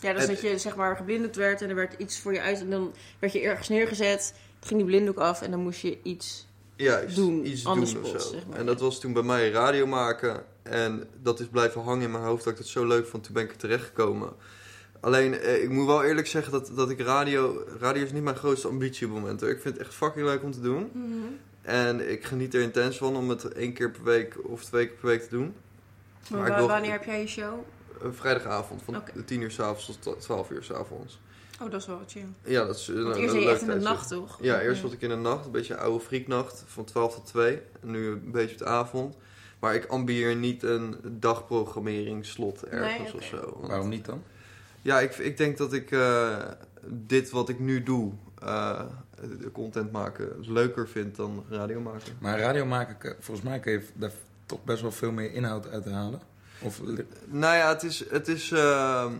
Ja, 0.00 0.14
Het- 0.14 0.26
dat 0.26 0.40
je 0.40 0.58
zeg 0.58 0.76
maar 0.76 0.96
geblinddoekt 0.96 1.36
werd 1.36 1.62
en 1.62 1.68
er 1.68 1.74
werd 1.74 1.94
iets 1.98 2.20
voor 2.20 2.32
je 2.32 2.40
uit 2.40 2.60
en 2.60 2.70
dan 2.70 2.92
werd 3.18 3.32
je 3.32 3.40
ergens 3.40 3.68
neergezet. 3.68 4.34
Ging 4.60 4.78
die 4.80 4.88
blinddoek 4.88 5.18
af 5.18 5.42
en 5.42 5.50
dan 5.50 5.60
moest 5.60 5.80
je 5.80 5.98
iets. 6.02 6.46
Juist, 6.76 7.16
Doen, 7.16 7.46
iets 7.46 7.62
doen 7.62 7.80
of 7.80 7.88
zo. 7.88 8.18
zeg 8.18 8.46
maar. 8.48 8.58
En 8.58 8.66
dat 8.66 8.80
was 8.80 9.00
toen 9.00 9.12
bij 9.12 9.22
mij 9.22 9.50
radio 9.50 9.86
maken. 9.86 10.44
En 10.62 11.08
dat 11.22 11.40
is 11.40 11.46
blijven 11.46 11.82
hangen 11.82 12.02
in 12.04 12.10
mijn 12.10 12.24
hoofd 12.24 12.44
dat 12.44 12.52
ik 12.52 12.58
het 12.58 12.68
zo 12.68 12.86
leuk 12.86 13.06
vond. 13.06 13.24
Toen 13.24 13.34
ben 13.34 13.42
ik 13.44 13.50
er 13.50 13.56
terechtgekomen. 13.56 14.32
Alleen, 15.00 15.34
eh, 15.38 15.62
ik 15.62 15.68
moet 15.70 15.86
wel 15.86 16.04
eerlijk 16.04 16.26
zeggen 16.26 16.52
dat, 16.52 16.70
dat 16.74 16.90
ik 16.90 17.00
radio... 17.00 17.64
Radio 17.80 18.02
is 18.04 18.12
niet 18.12 18.22
mijn 18.22 18.36
grootste 18.36 18.68
ambitie 18.68 19.06
op 19.06 19.12
het 19.12 19.20
moment. 19.22 19.40
Hoor. 19.40 19.50
Ik 19.50 19.60
vind 19.60 19.74
het 19.78 19.86
echt 19.86 19.94
fucking 19.94 20.26
leuk 20.26 20.42
om 20.42 20.52
te 20.52 20.60
doen. 20.60 20.90
En 21.66 22.10
ik 22.10 22.24
geniet 22.24 22.54
er 22.54 22.60
intens 22.60 22.96
van 22.96 23.16
om 23.16 23.28
het 23.28 23.44
één 23.52 23.72
keer 23.72 23.90
per 23.90 24.04
week 24.04 24.36
of 24.42 24.64
twee 24.64 24.86
keer 24.86 24.96
per 24.96 25.06
week 25.08 25.22
te 25.22 25.28
doen. 25.28 25.54
Maar 26.30 26.56
wil- 26.56 26.66
wanneer 26.68 26.90
heb 26.90 27.04
jij 27.04 27.20
je 27.20 27.26
show? 27.26 27.58
Eh, 28.02 28.08
vrijdagavond, 28.12 28.82
van 28.82 28.96
Oké. 28.96 29.22
10 29.24 29.40
uur 29.40 29.50
s'avonds 29.50 29.98
tot 30.00 30.20
12 30.20 30.50
uur 30.50 30.62
s'avonds. 30.62 31.20
Oh, 31.62 31.70
dat 31.70 31.80
is 31.80 31.86
wel 31.86 31.98
wat 31.98 32.10
chill. 32.10 32.24
Ja, 32.44 32.64
dat 32.64 32.76
is... 32.76 32.86
Want 32.86 32.98
een- 32.98 33.14
eerst 33.22 33.34
een 33.34 33.40
je 33.40 33.48
echt 33.50 33.60
in 33.60 33.68
de 33.68 33.74
nacht, 33.74 34.08
toch? 34.08 34.38
Ja, 34.40 34.60
eerst 34.60 34.80
zat 34.80 34.92
ik 34.92 35.00
in 35.02 35.08
de 35.08 35.16
nacht, 35.16 35.44
een 35.46 35.50
beetje 35.50 35.74
een 35.74 35.80
oude 35.80 36.04
frieknacht, 36.04 36.64
van 36.66 36.84
12 36.84 37.14
tot 37.14 37.26
2. 37.26 37.60
En 37.82 37.90
nu 37.90 38.06
een 38.08 38.30
beetje 38.30 38.52
op 38.52 38.58
de 38.58 38.66
avond. 38.66 39.16
Maar 39.58 39.74
ik 39.74 39.86
ambieer 39.86 40.36
niet 40.36 40.62
een 40.62 40.96
dagprogrammeringsslot 41.02 42.62
ergens 42.64 43.12
Nee, 43.12 43.14
of 43.14 43.24
zo. 43.24 43.56
Want- 43.56 43.66
Waarom 43.68 43.88
niet 43.88 44.04
dan? 44.04 44.22
Ja, 44.82 45.00
ik, 45.00 45.16
ik 45.16 45.36
denk 45.36 45.56
dat 45.56 45.72
ik 45.72 45.90
eh, 45.90 46.36
dit 46.84 47.30
wat 47.30 47.48
ik 47.48 47.58
nu 47.58 47.82
doe, 47.82 48.12
eh, 48.42 48.80
de 49.40 49.50
content 49.52 49.92
maken, 49.92 50.28
leuker 50.40 50.88
vind 50.88 51.16
dan 51.16 51.44
radio 51.48 51.80
maken. 51.80 52.12
Maar 52.18 52.38
radio 52.38 52.66
maken, 52.66 53.16
volgens 53.20 53.46
mij 53.46 53.60
kun 53.60 53.72
je 53.72 53.82
daar 53.94 54.12
toch 54.46 54.64
best 54.64 54.82
wel 54.82 54.92
veel 54.92 55.12
meer 55.12 55.32
inhoud 55.32 55.68
uit 55.68 55.84
halen. 55.84 56.20
Of 56.60 56.80
Nou 57.26 57.56
ja, 57.56 57.68
het 57.68 57.82
is... 57.82 58.10
Het 58.10 58.28
is 58.28 58.50
ehm, 58.50 59.12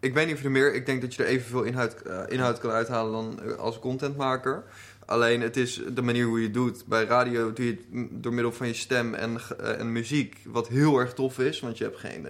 ik 0.00 0.14
weet 0.14 0.26
niet 0.26 0.36
of 0.36 0.44
er 0.44 0.50
meer... 0.50 0.74
Ik 0.74 0.86
denk 0.86 1.00
dat 1.00 1.14
je 1.14 1.22
er 1.22 1.28
evenveel 1.28 1.62
inhoud, 1.62 1.94
eh, 1.94 2.22
inhoud 2.28 2.58
kan 2.58 2.70
uithalen 2.70 3.12
dan 3.12 3.42
eh, 3.42 3.56
als 3.56 3.78
contentmaker. 3.78 4.64
Alleen 5.06 5.40
het 5.40 5.56
is 5.56 5.80
de 5.94 6.02
manier 6.02 6.24
hoe 6.24 6.38
je 6.38 6.44
het 6.44 6.54
doet. 6.54 6.86
Bij 6.86 7.04
radio 7.04 7.52
doe 7.52 7.66
je 7.66 7.72
het 7.72 8.08
door 8.22 8.32
middel 8.32 8.52
van 8.52 8.66
je 8.66 8.74
stem 8.74 9.14
en, 9.14 9.40
eh, 9.58 9.80
en 9.80 9.92
muziek. 9.92 10.40
Wat 10.44 10.68
heel 10.68 10.98
erg 10.98 11.12
tof 11.14 11.38
is, 11.38 11.60
want 11.60 11.78
je 11.78 11.84
hebt 11.84 11.98
geen... 11.98 12.26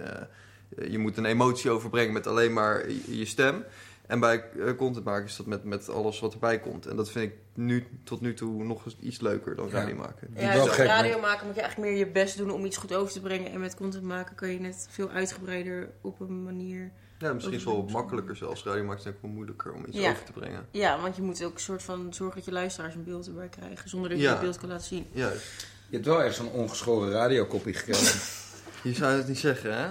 je 0.89 0.97
moet 0.97 1.17
een 1.17 1.25
emotie 1.25 1.69
overbrengen 1.69 2.13
met 2.13 2.27
alleen 2.27 2.53
maar 2.53 2.89
je 3.09 3.25
stem. 3.25 3.63
En 4.07 4.19
bij 4.19 4.43
eh, 4.59 4.75
content 4.75 5.05
maken 5.05 5.25
is 5.25 5.35
dat 5.35 5.45
met, 5.45 5.63
met 5.63 5.89
alles 5.89 6.19
wat 6.19 6.33
erbij 6.33 6.59
komt. 6.59 6.85
En 6.85 6.95
dat 6.95 7.09
vind 7.09 7.31
ik 7.31 7.37
nu, 7.53 7.87
tot 8.03 8.21
nu 8.21 8.33
toe 8.33 8.63
nog 8.63 8.85
eens 8.85 8.95
iets 8.99 9.19
leuker 9.19 9.55
dan 9.55 9.67
Ja. 9.67 9.73
radio 9.73 9.95
maken. 9.95 10.29
Ja, 10.35 10.53
wel 10.53 10.65
met 10.65 10.73
gek, 10.73 10.85
radio 10.85 11.19
maken 11.19 11.45
moet 11.45 11.55
je 11.55 11.61
eigenlijk 11.61 11.91
meer 11.91 11.99
je 11.99 12.11
best 12.11 12.37
doen 12.37 12.51
om 12.51 12.65
iets 12.65 12.77
goed 12.77 12.93
over 12.93 13.13
te 13.13 13.21
brengen. 13.21 13.51
En 13.51 13.59
met 13.59 13.75
content 13.75 14.03
maken 14.03 14.35
kun 14.35 14.49
je 14.49 14.59
net 14.59 14.87
veel 14.89 15.09
uitgebreider 15.09 15.89
op 16.01 16.19
een 16.19 16.43
manier... 16.43 16.91
Ja, 17.19 17.33
misschien 17.33 17.55
is 17.55 17.63
het 17.63 17.73
wel 17.73 17.83
wat 17.83 17.91
makkelijker 17.91 18.35
zelfs. 18.35 18.63
Radio 18.63 18.81
maken 18.83 18.97
is 18.97 19.03
denk 19.03 19.15
ik 19.15 19.21
wel 19.21 19.31
moeilijker 19.31 19.73
om 19.73 19.85
iets 19.87 19.97
Ja. 19.97 20.09
over 20.11 20.23
te 20.23 20.31
brengen. 20.31 20.65
Ja, 20.71 20.99
want 21.01 21.15
je 21.15 21.21
moet 21.21 21.43
ook 21.43 21.53
een 21.53 21.59
soort 21.59 21.83
van 21.83 22.13
zorgen 22.13 22.35
dat 22.35 22.45
je 22.45 22.51
luisteraars 22.51 22.95
een 22.95 23.03
beeld 23.03 23.27
erbij 23.27 23.47
krijgen. 23.47 23.89
Zonder 23.89 24.09
dat 24.09 24.17
je 24.17 24.23
Ja. 24.23 24.31
het 24.31 24.41
beeld 24.41 24.57
kan 24.57 24.69
laten 24.69 24.85
zien. 24.87 25.05
Juist. 25.11 25.43
je 25.89 25.95
hebt 25.95 26.05
wel 26.07 26.23
echt 26.23 26.35
zo'n 26.35 26.49
ongeschoren 26.51 27.11
radiokopie 27.11 27.73
gekregen. 27.73 28.19
Je 28.83 28.93
zou 28.93 29.17
het 29.17 29.27
niet 29.27 29.37
zeggen, 29.39 29.77
hè? 29.77 29.87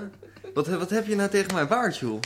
Wat, 0.55 0.67
wat 0.69 0.91
heb 0.91 1.07
je 1.07 1.17
nou 1.17 1.31
tegen 1.31 1.55
mijn 1.55 1.67
baard, 1.67 1.97
joh? 1.99 2.21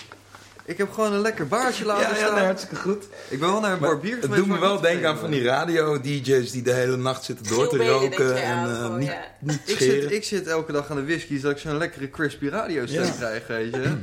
Ik 0.64 0.78
heb 0.78 0.92
gewoon 0.92 1.12
een 1.12 1.20
lekker 1.20 1.46
baardje 1.48 1.84
laten 1.84 2.02
ja, 2.02 2.08
ja, 2.08 2.16
staan. 2.16 2.34
nee, 2.34 2.44
hartstikke 2.44 2.76
goed. 2.76 3.04
Ik 3.28 3.38
ben 3.40 3.48
wel 3.50 3.60
naar 3.60 3.72
een 3.72 3.80
Maar 3.80 3.90
barbier 3.90 4.14
het 4.14 4.24
geweest. 4.24 4.40
doet 4.42 4.52
me 4.52 4.58
wel 4.60 4.80
denken 4.80 5.08
aan 5.08 5.18
van 5.18 5.30
die 5.30 5.42
radio-dj's 5.42 6.50
die 6.50 6.62
de 6.62 6.72
hele 6.72 6.96
nacht 6.96 7.24
zitten 7.24 7.46
door 7.46 7.68
te 7.68 7.86
roken 7.86 8.42
en 8.42 8.58
eh, 8.68 8.74
gewoon, 8.76 8.98
niet, 8.98 9.08
ja. 9.08 9.24
niet 9.40 9.60
Ik 9.64 9.78
zit, 9.78 10.10
ik 10.10 10.24
zit 10.24 10.46
elke 10.46 10.72
dag 10.72 10.90
aan 10.90 10.96
de 10.96 11.04
whisky, 11.04 11.36
zodat 11.36 11.50
ik 11.50 11.58
zo'n 11.58 11.76
lekkere 11.78 12.10
crispy 12.10 12.48
radiostem 12.48 13.02
Ja. 13.04 13.10
krijg, 13.10 13.46
weet 13.46 13.74
je. 13.74 13.92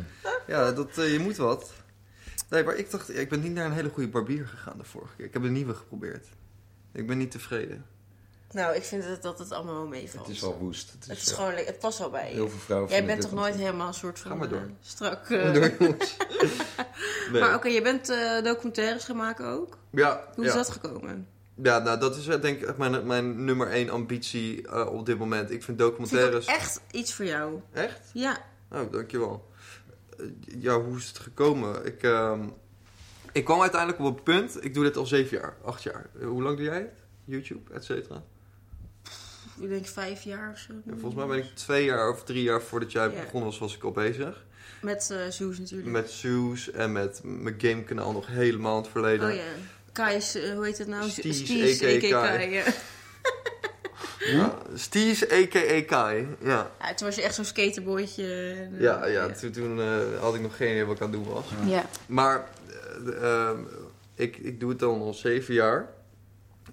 Ja, 0.48 0.72
dat, 0.72 0.98
eh, 0.98 1.12
je 1.12 1.20
moet 1.20 1.38
wat. 1.38 1.72
Nee, 2.50 2.64
maar 2.64 2.76
ik 2.76 2.92
dacht, 2.92 3.18
ik 3.18 3.30
ben 3.30 3.40
niet 3.42 3.54
naar 3.54 3.66
een 3.66 3.72
hele 3.72 3.90
goede 3.90 4.10
barbier 4.10 4.48
gegaan 4.48 4.78
de 4.78 4.84
vorige 4.84 5.16
keer. 5.18 5.26
Ik 5.26 5.34
heb 5.34 5.44
een 5.44 5.52
nieuwe 5.52 5.74
geprobeerd. 5.74 6.26
Ik 6.94 7.08
ben 7.08 7.18
niet 7.18 7.32
tevreden. 7.32 7.86
Nou, 8.52 8.76
ik 8.76 8.84
vind 8.84 9.04
dat, 9.08 9.22
dat 9.22 9.40
het 9.40 9.52
allemaal 9.52 9.74
wel 9.76 9.88
meevalt. 9.88 10.28
Het 10.28 10.36
is 10.36 10.42
wel 10.42 10.58
woest. 10.58 10.92
Het 10.92 11.02
is, 11.04 11.08
Het 11.10 11.18
is 11.18 11.30
eh, 11.32 11.36
gewoon, 11.36 11.54
het 11.54 11.80
past 11.80 12.00
wel 12.00 12.10
bij 12.10 12.28
je. 12.30 12.34
heel 12.34 12.50
veel 12.50 12.60
vrouwen 12.60 12.90
Jij 12.92 13.06
bent 13.06 13.22
toch 13.22 13.32
nooit 13.32 13.38
ontzettend- 13.40 13.66
helemaal 13.66 13.88
een 13.88 13.94
soort 13.94 14.20
van 14.20 14.32
Ga 14.32 14.38
maar 14.38 14.50
door. 14.50 14.60
eh, 14.60 14.66
strak... 14.82 15.30
eh, 15.30 15.54
Door. 15.54 15.72
Nee. 17.32 17.42
Maar 17.42 17.56
oké, 17.56 17.68
je 17.68 17.82
bent 17.82 18.10
eh, 18.10 18.44
documentaires 18.44 19.04
gaan 19.04 19.16
maken 19.16 19.46
ook. 19.46 19.78
ja, 19.90 20.28
Hoe 20.36 20.44
ja. 20.44 20.50
is 20.50 20.56
dat 20.56 20.70
gekomen? 20.70 21.28
Ja, 21.56 21.80
nou, 21.80 22.00
dat 22.00 22.16
is 22.18 22.28
eh, 22.28 22.42
denk 22.42 22.62
ik 22.62 22.78
mijn, 22.78 23.08
mijn 23.08 23.46
nummer 23.46 23.68
één 23.72 23.90
ambitie 23.90 24.68
eh, 24.68 24.92
op 24.94 25.06
dit 25.06 25.18
moment. 25.18 25.52
Ik 25.52 25.64
vind 25.64 25.78
documentaires... 25.80 26.46
echt 26.46 26.82
iets 26.92 27.14
voor 27.14 27.26
jou. 27.26 27.60
Echt? 27.74 28.00
Ja. 28.14 28.38
Oh, 28.72 28.92
dankjewel. 28.92 29.48
Eh, 30.18 30.26
ja, 30.60 30.80
hoe 30.82 30.98
is 30.98 31.08
het 31.08 31.20
gekomen? 31.20 31.86
Ik, 31.86 32.04
ehm, 32.04 32.48
ik 33.32 33.46
kwam 33.46 33.62
uiteindelijk 33.62 34.02
op 34.02 34.18
een 34.18 34.24
punt. 34.24 34.64
Ik 34.64 34.74
doe 34.74 34.84
dit 34.84 34.98
al 34.98 35.06
zeven 35.06 35.38
jaar, 35.38 35.58
acht 35.66 35.84
jaar. 35.84 36.10
Eh, 36.20 36.28
hoe 36.28 36.44
lang 36.44 36.56
doe 36.58 36.66
jij 36.66 36.78
het? 36.80 36.94
YouTube, 37.26 37.74
et 37.74 37.84
cetera? 37.86 38.24
Ik 39.60 39.70
denk 39.70 39.86
vijf 39.88 40.22
jaar 40.24 40.52
of 40.54 40.60
zo. 40.60 40.74
Ja, 40.86 40.92
volgens 41.00 41.16
mij 41.16 41.26
ben 41.28 41.38
ik 41.38 41.56
twee 41.56 41.86
jaar 41.86 42.10
of 42.10 42.24
drie 42.24 42.44
jaar 42.44 42.62
voordat 42.62 42.92
jij 42.92 43.04
Ja. 43.04 43.10
begonnen 43.22 43.50
was, 43.50 43.60
was 43.60 43.76
ik 43.76 43.84
al 43.84 43.92
bezig. 43.92 44.46
Met 44.82 45.10
eh 45.12 45.18
Zoes 45.30 45.60
natuurlijk. 45.60 45.90
Met 45.90 46.10
Suus 46.10 46.72
en 46.72 46.92
met 46.92 47.20
mijn 47.24 47.56
gamekanaal 47.58 48.12
nog 48.12 48.28
helemaal 48.28 48.76
in 48.78 48.82
het 48.84 48.92
verleden. 48.92 49.30
Oh 49.30 49.36
ja. 49.36 49.42
Kai's, 49.92 50.36
eh, 50.36 50.54
hoe 50.54 50.66
heet 50.66 50.78
het 50.78 50.88
nou? 50.88 51.10
Sties, 51.10 51.38
Sties, 51.38 51.84
a.k.a. 51.84 52.40
ja. 52.40 52.64
Ja, 54.20 54.58
Stees, 54.74 55.32
a.k.a. 55.32 55.82
Kai. 55.86 56.28
Ja, 56.44 56.72
Ja, 56.80 56.94
toen 56.94 57.08
was 57.08 57.16
je 57.16 57.22
echt 57.22 57.36
zo'n 57.36 57.46
skaterboytje. 57.46 58.24
eh, 58.74 58.82
ja, 58.82 59.06
ja, 59.06 59.30
toen, 59.32 59.52
toen 59.52 59.80
eh, 59.82 60.20
had 60.20 60.36
ik 60.36 60.42
nog 60.42 60.56
geen 60.58 60.70
idee 60.72 60.86
wat 60.86 60.96
ik 60.96 61.02
aan 61.02 61.12
het 61.14 61.24
doen 61.24 61.34
was. 61.34 61.46
Ja. 61.66 61.86
Maar 62.08 62.48
eh, 63.06 63.24
ehm, 63.50 63.60
ik, 64.16 64.38
ik 64.38 64.60
doe 64.60 64.70
het 64.70 64.80
dan 64.80 65.02
al 65.02 65.14
zeven 65.14 65.54
jaar. 65.54 65.90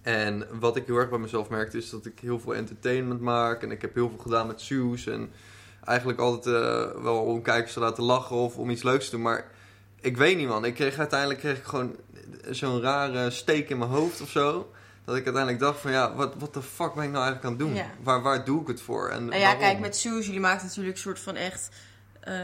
En 0.04 0.46
wat 0.58 0.76
ik 0.76 0.86
heel 0.86 0.96
erg 0.96 1.08
bij 1.10 1.18
mezelf 1.18 1.48
merkte 1.48 1.76
is 1.76 1.90
dat 1.90 2.06
ik 2.06 2.18
heel 2.20 2.40
veel 2.40 2.54
entertainment 2.54 3.20
maak. 3.20 3.62
En 3.62 3.70
ik 3.70 3.82
heb 3.82 3.94
heel 3.94 4.08
veel 4.08 4.18
gedaan 4.18 4.46
met 4.46 4.60
Suus. 4.60 5.06
En 5.06 5.30
eigenlijk 5.84 6.18
altijd 6.18 6.54
eh, 6.54 7.02
wel 7.02 7.16
om 7.24 7.42
kijkers 7.42 7.72
te 7.72 7.80
laten 7.80 8.04
lachen 8.04 8.36
of 8.36 8.56
om 8.56 8.70
iets 8.70 8.82
leuks 8.82 9.04
te 9.04 9.10
doen. 9.10 9.22
Maar 9.22 9.44
ik 10.00 10.16
weet 10.16 10.36
niet 10.36 10.48
man, 10.48 10.64
ik 10.64 10.74
kreeg 10.74 10.98
uiteindelijk 10.98 11.40
kreeg 11.40 11.58
ik 11.58 11.64
gewoon 11.64 11.96
zo'n 12.50 12.80
rare 12.80 13.30
steek 13.30 13.68
in 13.70 13.78
mijn 13.78 13.90
hoofd 13.90 14.20
of 14.20 14.30
zo. 14.30 14.72
Dat 15.04 15.16
ik 15.16 15.24
uiteindelijk 15.24 15.62
dacht 15.62 15.80
van 15.80 15.92
ja, 15.92 16.14
wat, 16.14 16.34
wat 16.38 16.54
de 16.54 16.62
fuck 16.62 16.94
ben 16.94 17.04
ik 17.04 17.10
nou 17.10 17.24
eigenlijk 17.24 17.44
aan 17.44 17.50
het 17.50 17.60
doen? 17.60 17.74
Ja. 17.74 17.90
Waar, 18.02 18.22
waar 18.22 18.44
doe 18.44 18.60
ik 18.60 18.66
het 18.66 18.80
voor? 18.80 19.08
En 19.08 19.24
Nou 19.24 19.36
ja, 19.38 19.44
waarom? 19.44 19.60
kijk, 19.60 19.78
met 19.80 19.96
Suus, 19.96 20.26
jullie 20.26 20.40
maakten 20.40 20.66
natuurlijk 20.66 20.94
een 20.96 21.02
soort 21.02 21.20
van 21.20 21.36
echt... 21.36 21.68
eh, 22.20 22.34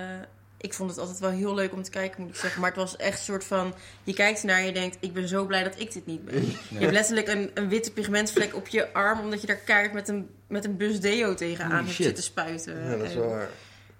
ik 0.60 0.74
vond 0.74 0.90
het 0.90 0.98
altijd 0.98 1.18
wel 1.18 1.30
heel 1.30 1.54
leuk 1.54 1.72
om 1.72 1.82
te 1.82 1.90
kijken, 1.90 2.20
moet 2.20 2.30
ik 2.30 2.36
zeggen. 2.36 2.60
Maar 2.60 2.70
het 2.70 2.78
was 2.78 2.96
echt 2.96 3.18
een 3.18 3.24
soort 3.24 3.44
van... 3.44 3.74
Je 4.04 4.14
kijkt 4.14 4.40
ernaar 4.40 4.58
en 4.58 4.64
je 4.66 4.72
denkt, 4.72 4.96
ik 5.00 5.12
ben 5.12 5.28
zo 5.28 5.46
blij 5.46 5.62
dat 5.64 5.80
ik 5.80 5.92
dit 5.92 6.06
niet 6.06 6.24
ben. 6.24 6.44
Je 6.44 6.78
hebt 6.78 6.92
letterlijk 6.92 7.28
een, 7.28 7.50
een 7.54 7.68
witte 7.68 7.92
pigmentvlek 7.92 8.54
op 8.54 8.68
je 8.68 8.92
arm... 8.92 9.20
omdat 9.20 9.40
je 9.40 9.46
daar 9.46 9.56
keihard 9.56 9.92
met 9.92 10.08
een, 10.08 10.30
met 10.46 10.64
een 10.64 10.76
bus 10.76 11.00
deo 11.00 11.34
tegenaan 11.34 11.70
Holy 11.70 11.82
hebt 11.82 11.94
shit. 11.94 12.06
zitten 12.06 12.24
spuiten. 12.24 12.84
Ja, 12.84 12.96
dat 12.96 13.06
is 13.06 13.14
waar. 13.14 13.48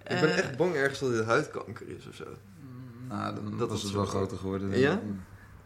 Ik 0.03 0.19
ben 0.19 0.31
eh, 0.31 0.37
echt 0.37 0.57
bang 0.57 0.75
ergens 0.75 0.99
dat 0.99 1.11
dit 1.11 1.25
huidkanker 1.25 1.87
is 1.97 2.07
of 2.07 2.15
zo. 2.15 2.25
Nou, 3.09 3.35
dan 3.35 3.49
Dat 3.49 3.59
dat 3.59 3.69
was 3.69 3.77
is 3.77 3.83
het 3.83 3.93
wel 3.93 4.05
groter 4.05 4.37
geworden. 4.37 4.79
Ja? 4.79 5.01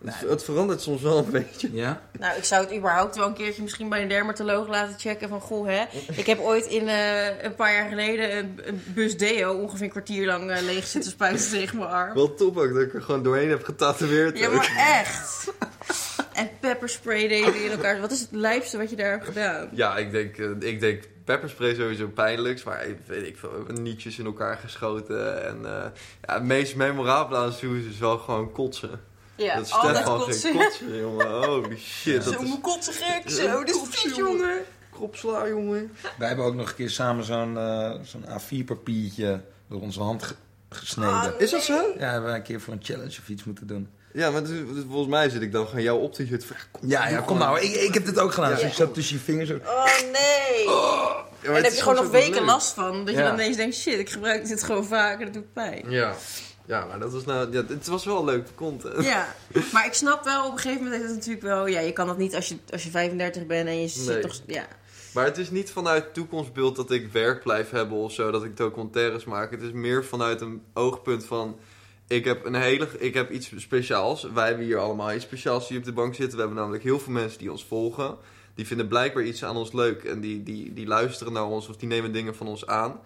Het, 0.06 0.30
het 0.30 0.44
verandert 0.44 0.82
soms 0.82 1.02
wel 1.02 1.18
een 1.18 1.32
beetje. 1.32 1.70
Ja? 1.74 2.02
Nou, 2.20 2.38
ik 2.38 2.44
zou 2.44 2.64
het 2.64 2.76
überhaupt 2.76 3.16
wel 3.16 3.28
een 3.28 3.34
keertje 3.34 3.62
misschien 3.62 3.90
bij 3.90 4.02
een 4.02 4.08
dermatoloog 4.08 4.68
laten 4.68 5.00
checken 5.00 5.30
van... 5.30 5.42
Goh, 5.42 5.68
hè, 5.68 5.84
ik 6.22 6.26
heb 6.26 6.40
ooit 6.40 6.66
in 6.66 6.88
eh, 6.88 7.44
een 7.44 7.56
paar 7.56 7.74
jaar 7.74 7.90
geleden 7.90 8.38
een, 8.38 8.60
een 8.64 8.84
bus 8.94 9.18
deo 9.18 9.54
ongeveer 9.54 9.86
een 9.86 9.92
kwartier 9.92 10.26
lang 10.26 10.52
eh, 10.52 10.62
leeg 10.62 10.88
zitten 10.88 11.12
spuiten 11.12 11.50
tegen 11.60 11.78
mijn 11.78 11.90
arm. 11.90 12.14
Wel 12.14 12.34
top 12.34 12.58
ook 12.58 12.74
dat 12.74 12.82
ik 12.82 12.94
er 12.94 13.02
gewoon 13.02 13.24
doorheen 13.24 13.50
heb 13.50 13.64
getatoeëerd. 13.64 14.38
Ja, 14.38 14.48
ook. 14.48 14.54
maar 14.54 15.04
echt. 15.04 15.54
En 16.36 16.50
pepperspray 16.60 17.28
deden 17.28 17.64
in 17.64 17.72
elkaar. 17.72 18.00
Wat 18.00 18.12
is 18.12 18.22
het 18.22 18.32
lijpste 18.32 18.78
wat 18.78 18.90
je 18.90 18.96
daar 18.96 19.12
hebt 19.12 19.26
gedaan? 19.26 19.70
Ja, 19.72 19.98
ik 19.98 20.12
denk, 20.12 20.38
eh, 20.38 20.50
ik 20.60 20.80
denk 20.80 21.04
pepperspray 21.24 21.76
sowieso 21.76 22.08
pijnlijks. 22.08 22.64
Maar 22.64 22.88
ik 22.88 22.98
weet 23.06 23.28
ik 23.28 23.38
veel, 23.38 23.50
we 23.50 23.56
hebben 23.56 23.84
nietjes 23.84 24.20
in 24.20 24.26
elkaar 24.26 24.58
geschoten. 24.58 25.44
En 25.46 25.66
eh, 25.66 25.86
ja, 26.22 26.34
het 26.34 26.44
meest 26.44 26.76
memorabele 26.76 27.40
aan 27.40 27.54
is 27.90 28.00
wel 28.00 28.18
gewoon 28.18 28.52
kotsen. 28.52 29.02
Ja, 29.36 29.56
dat 29.56 29.72
altijd 29.72 29.96
Stefan 30.06 30.18
kotsen. 30.20 30.42
ging 30.52 30.64
kotsen, 30.64 30.98
jongen. 31.00 31.28
Holy 31.46 31.78
shit. 31.78 32.24
Zo 32.24 32.32
Dat 32.32 32.42
is 32.42 32.48
moet 32.50 32.62
kotsen 32.62 32.94
gek, 32.94 33.22
Ja, 33.30 33.36
zo. 33.36 33.64
Dit 33.64 33.76
is 33.76 33.82
vies, 33.90 34.16
jongen. 34.16 34.58
kropsla, 34.92 35.48
jongen. 35.48 35.92
Wij 36.18 36.28
hebben 36.28 36.46
ook 36.46 36.56
nog 36.56 36.70
een 36.70 36.76
keer 36.76 36.90
samen 36.90 37.24
zo'n 37.26 37.58
eh, 37.58 37.92
zo'n 38.04 38.26
A4-papiertje 38.26 39.42
door 39.70 39.82
onze 39.82 40.02
hand 40.02 40.24
ge- 40.24 40.36
gesneden. 40.70 41.14
Ah, 41.14 41.28
Is 41.42 41.52
dat 41.52 41.62
zo? 41.64 41.74
Ja, 41.98 42.12
hebben 42.12 42.30
we 42.30 42.36
een 42.36 42.44
keer 42.44 42.62
voor 42.62 42.74
een 42.74 42.84
challenge 42.84 43.18
of 43.22 43.30
iets 43.30 43.44
moeten 43.44 43.68
doen. 43.68 43.90
Ja, 44.14 44.30
maar 44.32 44.42
het 44.42 44.50
is- 44.50 44.60
volgens 44.88 45.10
mij 45.10 45.30
zit 45.30 45.42
ik 45.42 45.52
dan 45.52 45.68
gewoon 45.68 45.84
jou 45.84 46.02
op 46.02 46.14
te 46.14 46.28
kom, 46.72 46.90
Ja, 46.90 47.08
ja 47.10 47.20
kom 47.22 47.38
nou. 47.38 47.60
Ik, 47.62 47.76
ik 47.76 47.94
heb 47.94 48.06
dit 48.06 48.20
ook 48.20 48.32
gedaan. 48.34 48.50
Ja. 48.50 48.56
Dus 48.56 48.66
ik 48.66 48.74
zat 48.74 48.94
tussen 48.94 49.16
je 49.16 49.22
vingers. 49.22 49.50
Zo. 49.50 49.56
Oh 49.66 49.86
nee. 50.12 50.66
Ja, 50.66 51.52
maar 51.52 51.56
en 51.56 51.62
daar 51.62 51.64
heb 51.64 51.74
je 51.74 51.80
gewoon 51.82 51.96
nog 52.04 52.10
weken 52.12 52.32
leuk. 52.34 52.46
last 52.46 52.74
van. 52.74 53.06
Dat 53.06 53.14
je 53.14 53.20
Ja. 53.20 53.26
dan 53.26 53.34
ineens 53.34 53.58
denkt, 53.58 53.76
shit, 53.76 54.00
ik 54.00 54.10
gebruik 54.10 54.48
dit 54.48 54.64
gewoon 54.64 54.86
vaker, 54.86 55.26
dat 55.26 55.34
doet 55.34 55.54
pijn. 55.54 55.90
Ja. 55.90 56.16
Ja, 56.66 56.86
maar 56.86 57.00
dat 57.00 57.12
was 57.12 57.26
nou... 57.26 57.52
Ja, 57.52 57.64
het 57.68 57.88
was 57.88 58.06
wel 58.06 58.26
leuk 58.26 58.48
content. 58.56 59.04
Ja, 59.04 59.36
maar 59.74 59.86
ik 59.86 59.94
snap 59.94 60.24
wel, 60.24 60.46
op 60.46 60.52
een 60.52 60.58
gegeven 60.60 60.84
moment 60.84 61.02
is 61.02 61.08
het 61.08 61.18
natuurlijk 61.18 61.46
wel... 61.46 61.68
Ja, 61.68 61.80
je 61.80 61.94
kan 61.94 62.08
dat 62.08 62.18
niet 62.18 62.36
als 62.36 62.48
je, 62.48 62.58
als 62.72 62.84
je 62.84 62.90
35 62.90 63.46
bent 63.46 63.68
en 63.68 63.82
je 63.82 63.88
zit 63.88 64.08
Nee. 64.08 64.22
toch... 64.22 64.42
Ja. 64.48 64.68
Maar 65.14 65.26
het 65.26 65.38
is 65.38 65.50
niet 65.50 65.72
vanuit 65.72 66.14
toekomstbeeld 66.14 66.76
dat 66.76 66.92
ik 66.92 67.12
werk 67.12 67.44
blijf 67.44 67.70
hebben 67.70 67.98
of 67.98 68.12
zo, 68.12 68.32
dat 68.32 68.44
ik 68.44 68.58
documentaires 68.58 69.26
maak. 69.26 69.52
Het 69.52 69.62
is 69.62 69.72
meer 69.72 70.06
vanuit 70.06 70.42
een 70.42 70.62
oogpunt 70.74 71.26
van. 71.26 71.60
Ik 72.08 72.26
heb, 72.26 72.46
een 72.46 72.56
hele, 72.56 72.88
ik 72.98 73.14
heb 73.14 73.32
iets 73.32 73.52
speciaals. 73.58 74.24
Wij 74.34 74.48
hebben 74.48 74.66
hier 74.66 74.78
allemaal 74.78 75.14
iets 75.14 75.24
speciaals 75.24 75.68
die 75.68 75.78
op 75.78 75.84
de 75.84 75.92
bank 75.94 76.16
zitten. 76.16 76.34
We 76.34 76.40
hebben 76.40 76.58
namelijk 76.58 76.84
heel 76.84 77.00
veel 77.00 77.14
mensen 77.14 77.40
die 77.40 77.52
ons 77.52 77.66
volgen. 77.66 78.18
Die 78.56 78.68
vinden 78.68 78.88
blijkbaar 78.88 79.24
iets 79.24 79.44
aan 79.44 79.56
ons 79.56 79.74
leuk. 79.74 80.04
En 80.04 80.20
die, 80.20 80.44
die, 80.44 80.74
die 80.74 80.88
luisteren 80.88 81.34
naar 81.34 81.46
ons 81.46 81.68
of 81.68 81.78
die 81.78 81.88
nemen 81.88 82.12
dingen 82.12 82.36
van 82.36 82.48
ons 82.48 82.66
aan. 82.66 83.00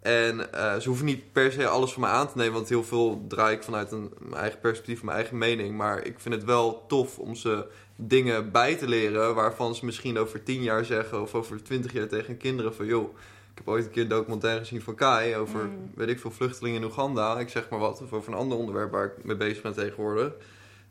En 0.00 0.52
eh, 0.52 0.76
ze 0.76 0.88
hoeven 0.88 1.06
niet 1.06 1.32
per 1.32 1.52
se 1.52 1.66
alles 1.66 1.92
van 1.92 2.02
mij 2.02 2.10
aan 2.10 2.28
te 2.28 2.36
nemen. 2.36 2.52
Want 2.52 2.68
heel 2.68 2.84
veel 2.84 3.24
draai 3.28 3.56
ik 3.56 3.62
vanuit 3.62 3.92
een, 3.92 4.12
mijn 4.18 4.40
eigen 4.40 4.60
perspectief, 4.60 5.02
mijn 5.02 5.16
eigen 5.16 5.38
mening. 5.38 5.76
Maar 5.76 6.04
ik 6.04 6.20
vind 6.20 6.34
het 6.34 6.44
wel 6.44 6.84
tof 6.88 7.18
om 7.18 7.34
ze 7.34 7.66
dingen 7.96 8.50
bij 8.52 8.74
te 8.76 8.88
leren 8.88 9.34
waarvan 9.34 9.74
ze 9.74 9.84
misschien 9.84 10.18
over 10.18 10.42
tien 10.42 10.62
jaar 10.62 10.84
zeggen 10.84 11.22
of 11.22 11.34
over 11.34 11.62
twintig 11.62 11.92
jaar 11.92 12.08
tegen 12.08 12.36
kinderen 12.36 12.74
van 12.74 12.86
joh, 12.86 13.08
ik 13.52 13.64
heb 13.64 13.68
ooit 13.68 13.84
een 13.84 13.90
keer 13.90 14.02
een 14.02 14.08
documentaire 14.08 14.58
gezien 14.60 14.82
van 14.82 14.94
Kai 14.94 15.36
over, 15.36 15.64
Mm. 15.64 15.90
weet 15.94 16.08
ik 16.08 16.20
veel, 16.20 16.30
vluchtelingen 16.30 16.80
in 16.80 16.86
Oeganda. 16.86 17.38
Ik 17.38 17.48
zeg 17.48 17.68
maar 17.68 17.78
wat, 17.78 18.02
of 18.02 18.12
over 18.12 18.32
een 18.32 18.38
ander 18.38 18.58
onderwerp 18.58 18.90
waar 18.90 19.04
ik 19.04 19.24
mee 19.24 19.36
bezig 19.36 19.62
ben 19.62 19.72
tegenwoordig. 19.72 20.32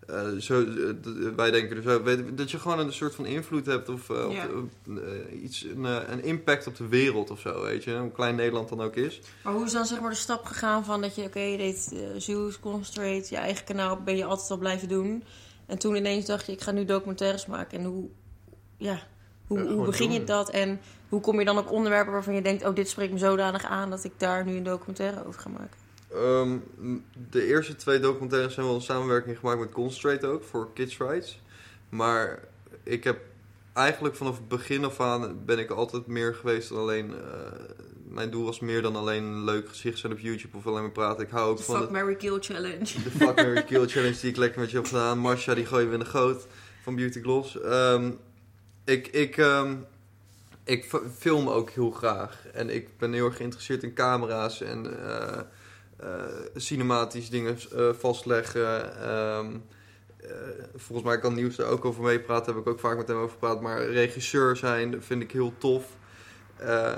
Eh, 0.08 0.28
zo, 0.40 0.64
eh, 0.64 0.90
d- 1.02 1.36
wij 1.36 1.52
denken 1.52 1.76
dus 1.76 1.94
ook, 1.94 2.04
weet- 2.04 2.38
dat 2.38 2.52
je 2.52 2.60
gewoon 2.60 2.80
een 2.80 2.94
soort 2.94 3.16
van 3.16 3.26
invloed 3.26 3.66
hebt 3.66 3.90
of, 3.90 4.10
eh, 4.10 4.26
Ja. 4.32 4.48
eh, 4.88 5.44
iets, 5.44 5.64
een, 5.64 5.86
eh, 5.86 5.98
een 6.08 6.24
impact 6.24 6.68
op 6.68 6.76
de 6.78 6.88
wereld 6.88 7.32
of 7.32 7.40
zo, 7.40 7.62
weet 7.62 7.84
je. 7.84 7.98
Hoe 7.98 8.12
klein 8.12 8.36
Nederland 8.36 8.70
dan 8.70 8.82
ook 8.82 8.96
is. 8.96 9.22
Maar 9.44 9.54
hoe 9.54 9.66
is 9.66 9.72
dan 9.72 9.86
zeg 9.86 10.00
maar 10.02 10.10
de 10.10 10.16
stap 10.16 10.46
gegaan 10.46 10.86
van 10.86 11.02
dat 11.02 11.16
je, 11.16 11.24
oké, 11.24 11.40
je 11.40 11.58
deed 11.58 11.96
Zeus, 12.18 12.60
Concentrate, 12.60 13.26
je 13.30 13.36
eigen 13.38 13.66
kanaal 13.66 14.02
ben 14.04 14.18
je 14.18 14.26
altijd 14.26 14.52
al 14.52 14.58
blijven 14.58 14.88
doen. 14.88 15.24
En 15.66 15.78
toen 15.80 15.96
ineens 15.96 16.26
dacht 16.26 16.46
je, 16.46 16.52
ik 16.52 16.62
ga 16.62 16.72
nu 16.72 16.86
documentaires 16.86 17.46
maken. 17.46 17.80
En 17.80 17.86
hoe, 17.86 18.08
ja, 18.78 19.00
hoe, 19.48 19.86
begin 19.86 20.12
je 20.12 20.24
dat? 20.24 20.50
En 20.50 20.80
hoe 21.10 21.22
kom 21.22 21.40
je 21.40 21.46
dan 21.46 21.58
op 21.58 21.70
onderwerpen 21.72 22.14
waarvan 22.14 22.34
je 22.34 22.42
denkt, 22.42 22.66
oh, 22.66 22.76
dit 22.76 22.90
spreekt 22.90 23.12
me 23.14 23.18
zodanig 23.20 23.64
aan 23.64 23.90
dat 23.90 24.04
ik 24.04 24.12
daar 24.18 24.46
nu 24.46 24.56
een 24.58 24.64
documentaire 24.64 25.26
over 25.28 25.42
ga 25.42 25.50
maken? 25.50 25.86
Ehm, 26.14 26.58
de 27.30 27.46
eerste 27.46 27.76
twee 27.76 28.00
documentaires 28.00 28.54
zijn 28.54 28.66
wel 28.66 28.76
een 28.76 28.82
samenwerking 28.82 29.40
gemaakt 29.40 29.60
met 29.60 29.72
Concentrate 29.72 30.28
ook, 30.28 30.44
voor 30.44 30.74
Kids 30.74 30.98
Rights. 30.98 31.42
Maar 31.90 32.44
ik 32.84 33.04
heb 33.04 33.20
eigenlijk 33.74 34.16
vanaf 34.16 34.38
het 34.38 34.48
begin 34.48 34.86
af 34.86 35.00
aan 35.00 35.46
ben 35.46 35.60
ik 35.60 35.70
altijd 35.70 36.08
meer 36.08 36.36
geweest 36.36 36.70
dan 36.70 36.78
alleen... 36.78 37.14
eh, 37.14 37.52
mijn 38.10 38.30
doel 38.30 38.46
was 38.46 38.60
meer 38.60 38.82
dan 38.82 38.96
alleen 38.96 39.24
een 39.24 39.44
leuk 39.44 39.70
gezicht 39.70 40.00
zijn 40.00 40.12
op 40.14 40.20
YouTube 40.20 40.58
of 40.58 40.68
alleen 40.68 40.82
maar 40.82 40.92
praten. 40.92 41.24
Ik 41.24 41.30
hou 41.30 41.50
ook 41.50 41.58
De 41.58 41.64
van 41.64 41.80
Fuck, 41.82 41.90
Mary 41.90 42.16
Kill 42.16 42.38
Challenge. 42.40 42.80
de 43.04 43.12
Fuck, 43.12 43.36
Mary 43.36 43.64
Kill 43.70 43.88
Challenge 43.88 44.20
die 44.20 44.30
ik 44.30 44.38
lekker 44.38 44.60
met 44.60 44.72
je 44.72 44.78
heb 44.78 44.86
gedaan. 44.86 45.18
Marsha, 45.18 45.54
die 45.54 45.66
gooien 45.66 45.88
we 45.88 45.94
in 45.94 46.00
de 46.00 46.06
goot 46.06 46.48
van 46.84 46.96
Beauty 46.96 47.22
Gloss. 47.22 47.62
Ehm, 47.62 48.12
ik, 48.86 49.08
ik, 49.08 49.38
ehm, 49.38 49.76
ik 50.64 51.00
film 51.18 51.50
ook 51.50 51.70
heel 51.70 51.92
graag. 51.92 52.46
En 52.54 52.70
ik 52.70 52.98
ben 52.98 53.14
heel 53.14 53.26
erg 53.26 53.36
geïnteresseerd 53.38 53.84
in 53.84 53.94
camera's 53.94 54.62
en 54.62 55.06
eh, 55.08 55.40
cinematisch 56.56 57.30
dingen 57.30 57.58
eh, 57.76 57.90
vastleggen. 57.94 59.02
Ehm, 59.02 59.56
eh, 60.18 60.30
volgens 60.76 61.08
mij 61.08 61.20
kan 61.20 61.34
Nieuws 61.34 61.58
er 61.58 61.66
ook 61.66 61.86
over 61.86 62.04
meepraten. 62.04 62.46
Daar 62.46 62.56
heb 62.56 62.66
ik 62.66 62.72
ook 62.72 62.80
vaak 62.80 62.98
met 62.98 63.08
hem 63.08 63.18
over 63.18 63.32
gepraat. 63.32 63.62
Maar 63.62 63.86
regisseur 63.86 64.56
zijn 64.56 65.04
vind 65.04 65.22
ik 65.22 65.32
heel 65.32 65.54
tof. 65.58 65.98
Eh, 66.56 66.94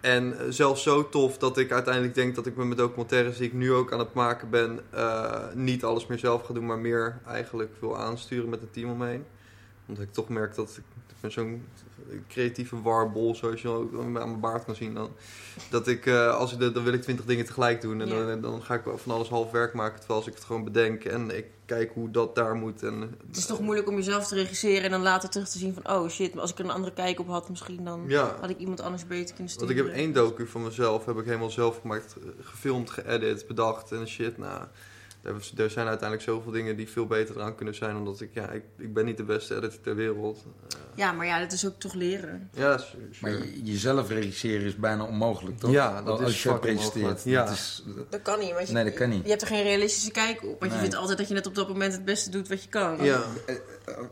en 0.00 0.52
zelfs 0.52 0.82
zo 0.82 1.08
tof 1.08 1.38
dat 1.38 1.58
ik 1.58 1.72
uiteindelijk 1.72 2.14
denk 2.14 2.34
dat 2.34 2.46
ik 2.46 2.56
met 2.56 2.66
mijn 2.66 2.78
documentaires 2.78 3.36
die 3.36 3.46
ik 3.46 3.52
nu 3.52 3.72
ook 3.72 3.92
aan 3.92 3.98
het 3.98 4.12
maken 4.12 4.50
ben, 4.50 4.80
eh, 4.90 5.52
niet 5.54 5.84
alles 5.84 6.06
meer 6.06 6.18
zelf 6.18 6.42
ga 6.42 6.54
doen, 6.54 6.66
maar 6.66 6.78
meer 6.78 7.20
eigenlijk 7.26 7.72
wil 7.80 7.98
aansturen 7.98 8.48
met 8.48 8.62
een 8.62 8.70
team 8.70 8.90
omheen. 8.90 9.24
Omdat 9.86 10.04
ik 10.04 10.12
toch 10.12 10.28
merk 10.28 10.54
dat 10.54 10.70
ik, 10.70 10.84
ik 11.08 11.14
ben 11.20 11.32
zo'n 11.32 11.64
creatieve 12.28 12.82
warbol, 12.82 13.34
zoals 13.34 13.62
je 13.62 13.68
ook 13.68 13.94
aan 13.94 14.12
mijn 14.12 14.40
baard 14.40 14.64
kan 14.64 14.74
zien. 14.74 14.94
Dan, 14.94 15.10
dat 15.70 15.88
ik, 15.88 16.06
eh, 16.06 16.36
als 16.36 16.52
ik, 16.52 16.58
de- 16.58 16.72
dan 16.72 16.84
wil 16.84 16.92
ik 16.92 17.02
twintig 17.02 17.24
dingen 17.24 17.44
tegelijk 17.44 17.80
doen 17.80 18.00
en 18.00 18.08
Ja. 18.08 18.26
dan, 18.26 18.40
dan 18.40 18.62
ga 18.62 18.74
ik 18.74 18.84
wel 18.84 18.98
van 18.98 19.12
alles 19.14 19.28
half 19.28 19.50
werk 19.50 19.74
maken, 19.74 19.98
terwijl 19.98 20.18
als 20.18 20.28
ik 20.28 20.34
het 20.34 20.44
gewoon 20.44 20.64
bedenk 20.64 21.04
en 21.04 21.36
ik 21.36 21.44
kijk 21.66 21.90
hoe 21.94 22.10
dat 22.10 22.34
daar 22.34 22.54
moet. 22.54 22.82
En, 22.82 23.00
Het 23.26 23.36
is 23.36 23.46
toch 23.46 23.60
moeilijk 23.60 23.88
om 23.88 23.94
jezelf 23.96 24.26
te 24.26 24.34
regisseren 24.34 24.82
en 24.82 24.90
dan 24.90 25.02
later 25.02 25.28
terug 25.28 25.48
te 25.48 25.58
zien 25.58 25.74
van... 25.74 25.96
oh 25.96 26.08
shit, 26.08 26.32
maar 26.32 26.42
als 26.42 26.50
ik 26.50 26.58
er 26.58 26.64
een 26.64 26.70
andere 26.70 26.92
kijk 26.92 27.20
op 27.20 27.28
had, 27.28 27.48
misschien 27.48 27.84
dan 27.84 28.04
ja. 28.06 28.36
had 28.40 28.50
ik 28.50 28.58
iemand 28.58 28.80
anders 28.80 29.06
beter 29.06 29.34
kunnen 29.34 29.54
Want 29.56 29.70
sturen. 29.70 29.76
ik 29.76 29.82
heb 29.90 29.94
één 30.02 30.12
docu 30.12 30.46
van 30.46 30.62
mezelf, 30.62 31.04
heb 31.06 31.18
ik 31.18 31.24
helemaal 31.24 31.50
zelf 31.50 31.80
gemaakt, 31.80 32.16
eh, 32.22 32.28
gefilmd, 32.46 32.90
geëdit, 32.90 33.46
bedacht 33.46 33.92
en 33.92 34.08
shit. 34.08 34.38
Nou, 34.38 34.62
er, 35.24 35.34
er 35.56 35.70
zijn 35.70 35.86
uiteindelijk 35.86 36.28
zoveel 36.28 36.52
dingen 36.52 36.76
die 36.76 36.88
veel 36.88 37.06
beter 37.06 37.36
eraan 37.36 37.54
kunnen 37.54 37.74
zijn, 37.74 37.96
omdat 37.96 38.20
ik, 38.20 38.30
ja, 38.32 38.50
ik, 38.50 38.62
ik 38.78 38.94
ben 38.94 39.04
niet 39.04 39.16
de 39.16 39.22
beste 39.24 39.54
editor 39.56 39.80
ter 39.80 39.94
wereld. 39.96 40.38
Eh, 40.68 40.78
Ja, 40.94 41.12
maar 41.12 41.26
ja, 41.26 41.38
dat 41.40 41.52
is 41.52 41.66
ook 41.66 41.78
toch 41.78 41.94
leren. 41.94 42.50
ja, 42.54 42.80
Maar 43.20 43.30
je- 43.30 43.62
jezelf 43.62 44.08
regisseren 44.08 44.66
is 44.66 44.76
bijna 44.76 45.04
onmogelijk, 45.04 45.58
toch? 45.58 45.70
Ja, 45.70 46.02
dat 46.02 46.20
Als 46.20 46.30
is 46.30 46.42
je 46.42 46.58
presenteert. 46.58 47.22
Ja. 47.24 47.44
Dat 47.44 47.54
is, 47.54 47.84
Dat 48.10 48.22
kan 48.22 48.38
niet. 48.38 48.52
Want 48.52 48.66
je, 48.68 48.72
Nee, 48.74 48.84
dat 48.84 48.94
kan 48.94 49.08
niet. 49.08 49.22
Je 49.22 49.28
hebt 49.30 49.42
er 49.42 49.48
geen 49.48 49.62
realistische 49.62 50.10
kijk 50.10 50.42
op. 50.44 50.60
Want 50.60 50.72
je 50.72 50.78
vindt 50.78 50.94
altijd 50.94 51.18
dat 51.18 51.28
je 51.28 51.34
net 51.34 51.46
op 51.46 51.54
dat 51.54 51.68
moment 51.68 51.92
het 51.92 52.04
beste 52.04 52.30
doet 52.30 52.48
wat 52.48 52.62
je 52.62 52.68
kan. 52.68 53.04
ja. 53.04 53.22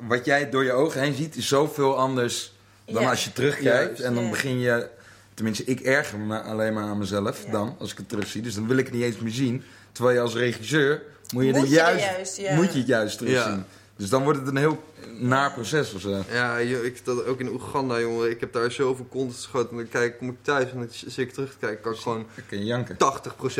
wat 0.01 0.25
jij 0.25 0.51
door 0.51 0.65
je 0.65 0.73
ogen 0.73 1.01
heen 1.01 1.15
ziet, 1.15 1.37
is 1.37 1.49
zoveel 1.49 1.97
anders 1.99 2.53
dan 2.85 3.03
Ja. 3.03 3.11
als 3.11 3.25
je 3.25 3.33
terugkijkt. 3.33 4.01
En 4.01 4.15
dan 4.15 4.25
Ja. 4.25 4.31
begin 4.31 4.59
je... 4.59 4.89
Tenminste, 5.35 5.65
ik 5.65 5.81
erger 5.81 6.19
me 6.19 6.41
alleen 6.41 6.73
maar 6.73 6.85
aan 6.85 6.99
mezelf 6.99 7.45
Ja. 7.45 7.51
dan, 7.51 7.77
als 7.79 7.91
ik 7.93 7.97
het 7.99 8.09
terugzie. 8.09 8.43
Dus 8.43 8.55
dan 8.55 8.67
wil 8.67 8.77
ik 8.77 8.85
het 8.85 8.95
niet 8.95 9.03
eens 9.03 9.19
meer 9.19 9.33
zien. 9.33 9.63
Terwijl 9.93 10.17
je 10.17 10.23
als 10.23 10.35
regisseur, 10.35 11.03
moet 11.33 11.45
je, 11.45 11.53
Moet 11.53 11.69
je 11.69 11.75
juist, 11.75 12.05
juist, 12.05 12.37
ja. 12.37 12.55
moet 12.55 12.73
je 12.73 12.79
het 12.79 12.87
juist 12.87 13.19
terugzien. 13.19 13.53
Ja. 13.53 13.65
Dus 13.97 14.09
dan 14.09 14.23
wordt 14.23 14.39
het 14.39 14.49
een 14.49 14.57
heel 14.57 14.83
naar 15.19 15.53
proces 15.53 15.95
of 15.95 16.01
zo. 16.01 16.25
Ja, 16.31 16.59
ik, 16.59 17.05
dat 17.05 17.25
ook 17.25 17.41
in 17.41 17.49
Oeganda, 17.49 18.01
jongen. 18.01 18.31
Ik 18.31 18.41
heb 18.41 18.53
daar 18.53 18.71
zoveel 18.71 19.07
content 19.11 19.35
geschoten. 19.35 19.71
En 19.71 19.77
dan 19.77 19.89
kijk, 19.89 20.19
kom 20.19 20.29
ik 20.29 20.37
thuis 20.43 20.71
en 20.71 20.79
dan 20.79 20.89
zit 20.91 21.19
ik 21.19 21.33
terug 21.33 21.51
te 21.51 21.57
kijken. 21.59 21.81
Kan 21.81 21.93
ik 21.93 21.99
gewoon 21.99 22.27
janken. 22.49 22.97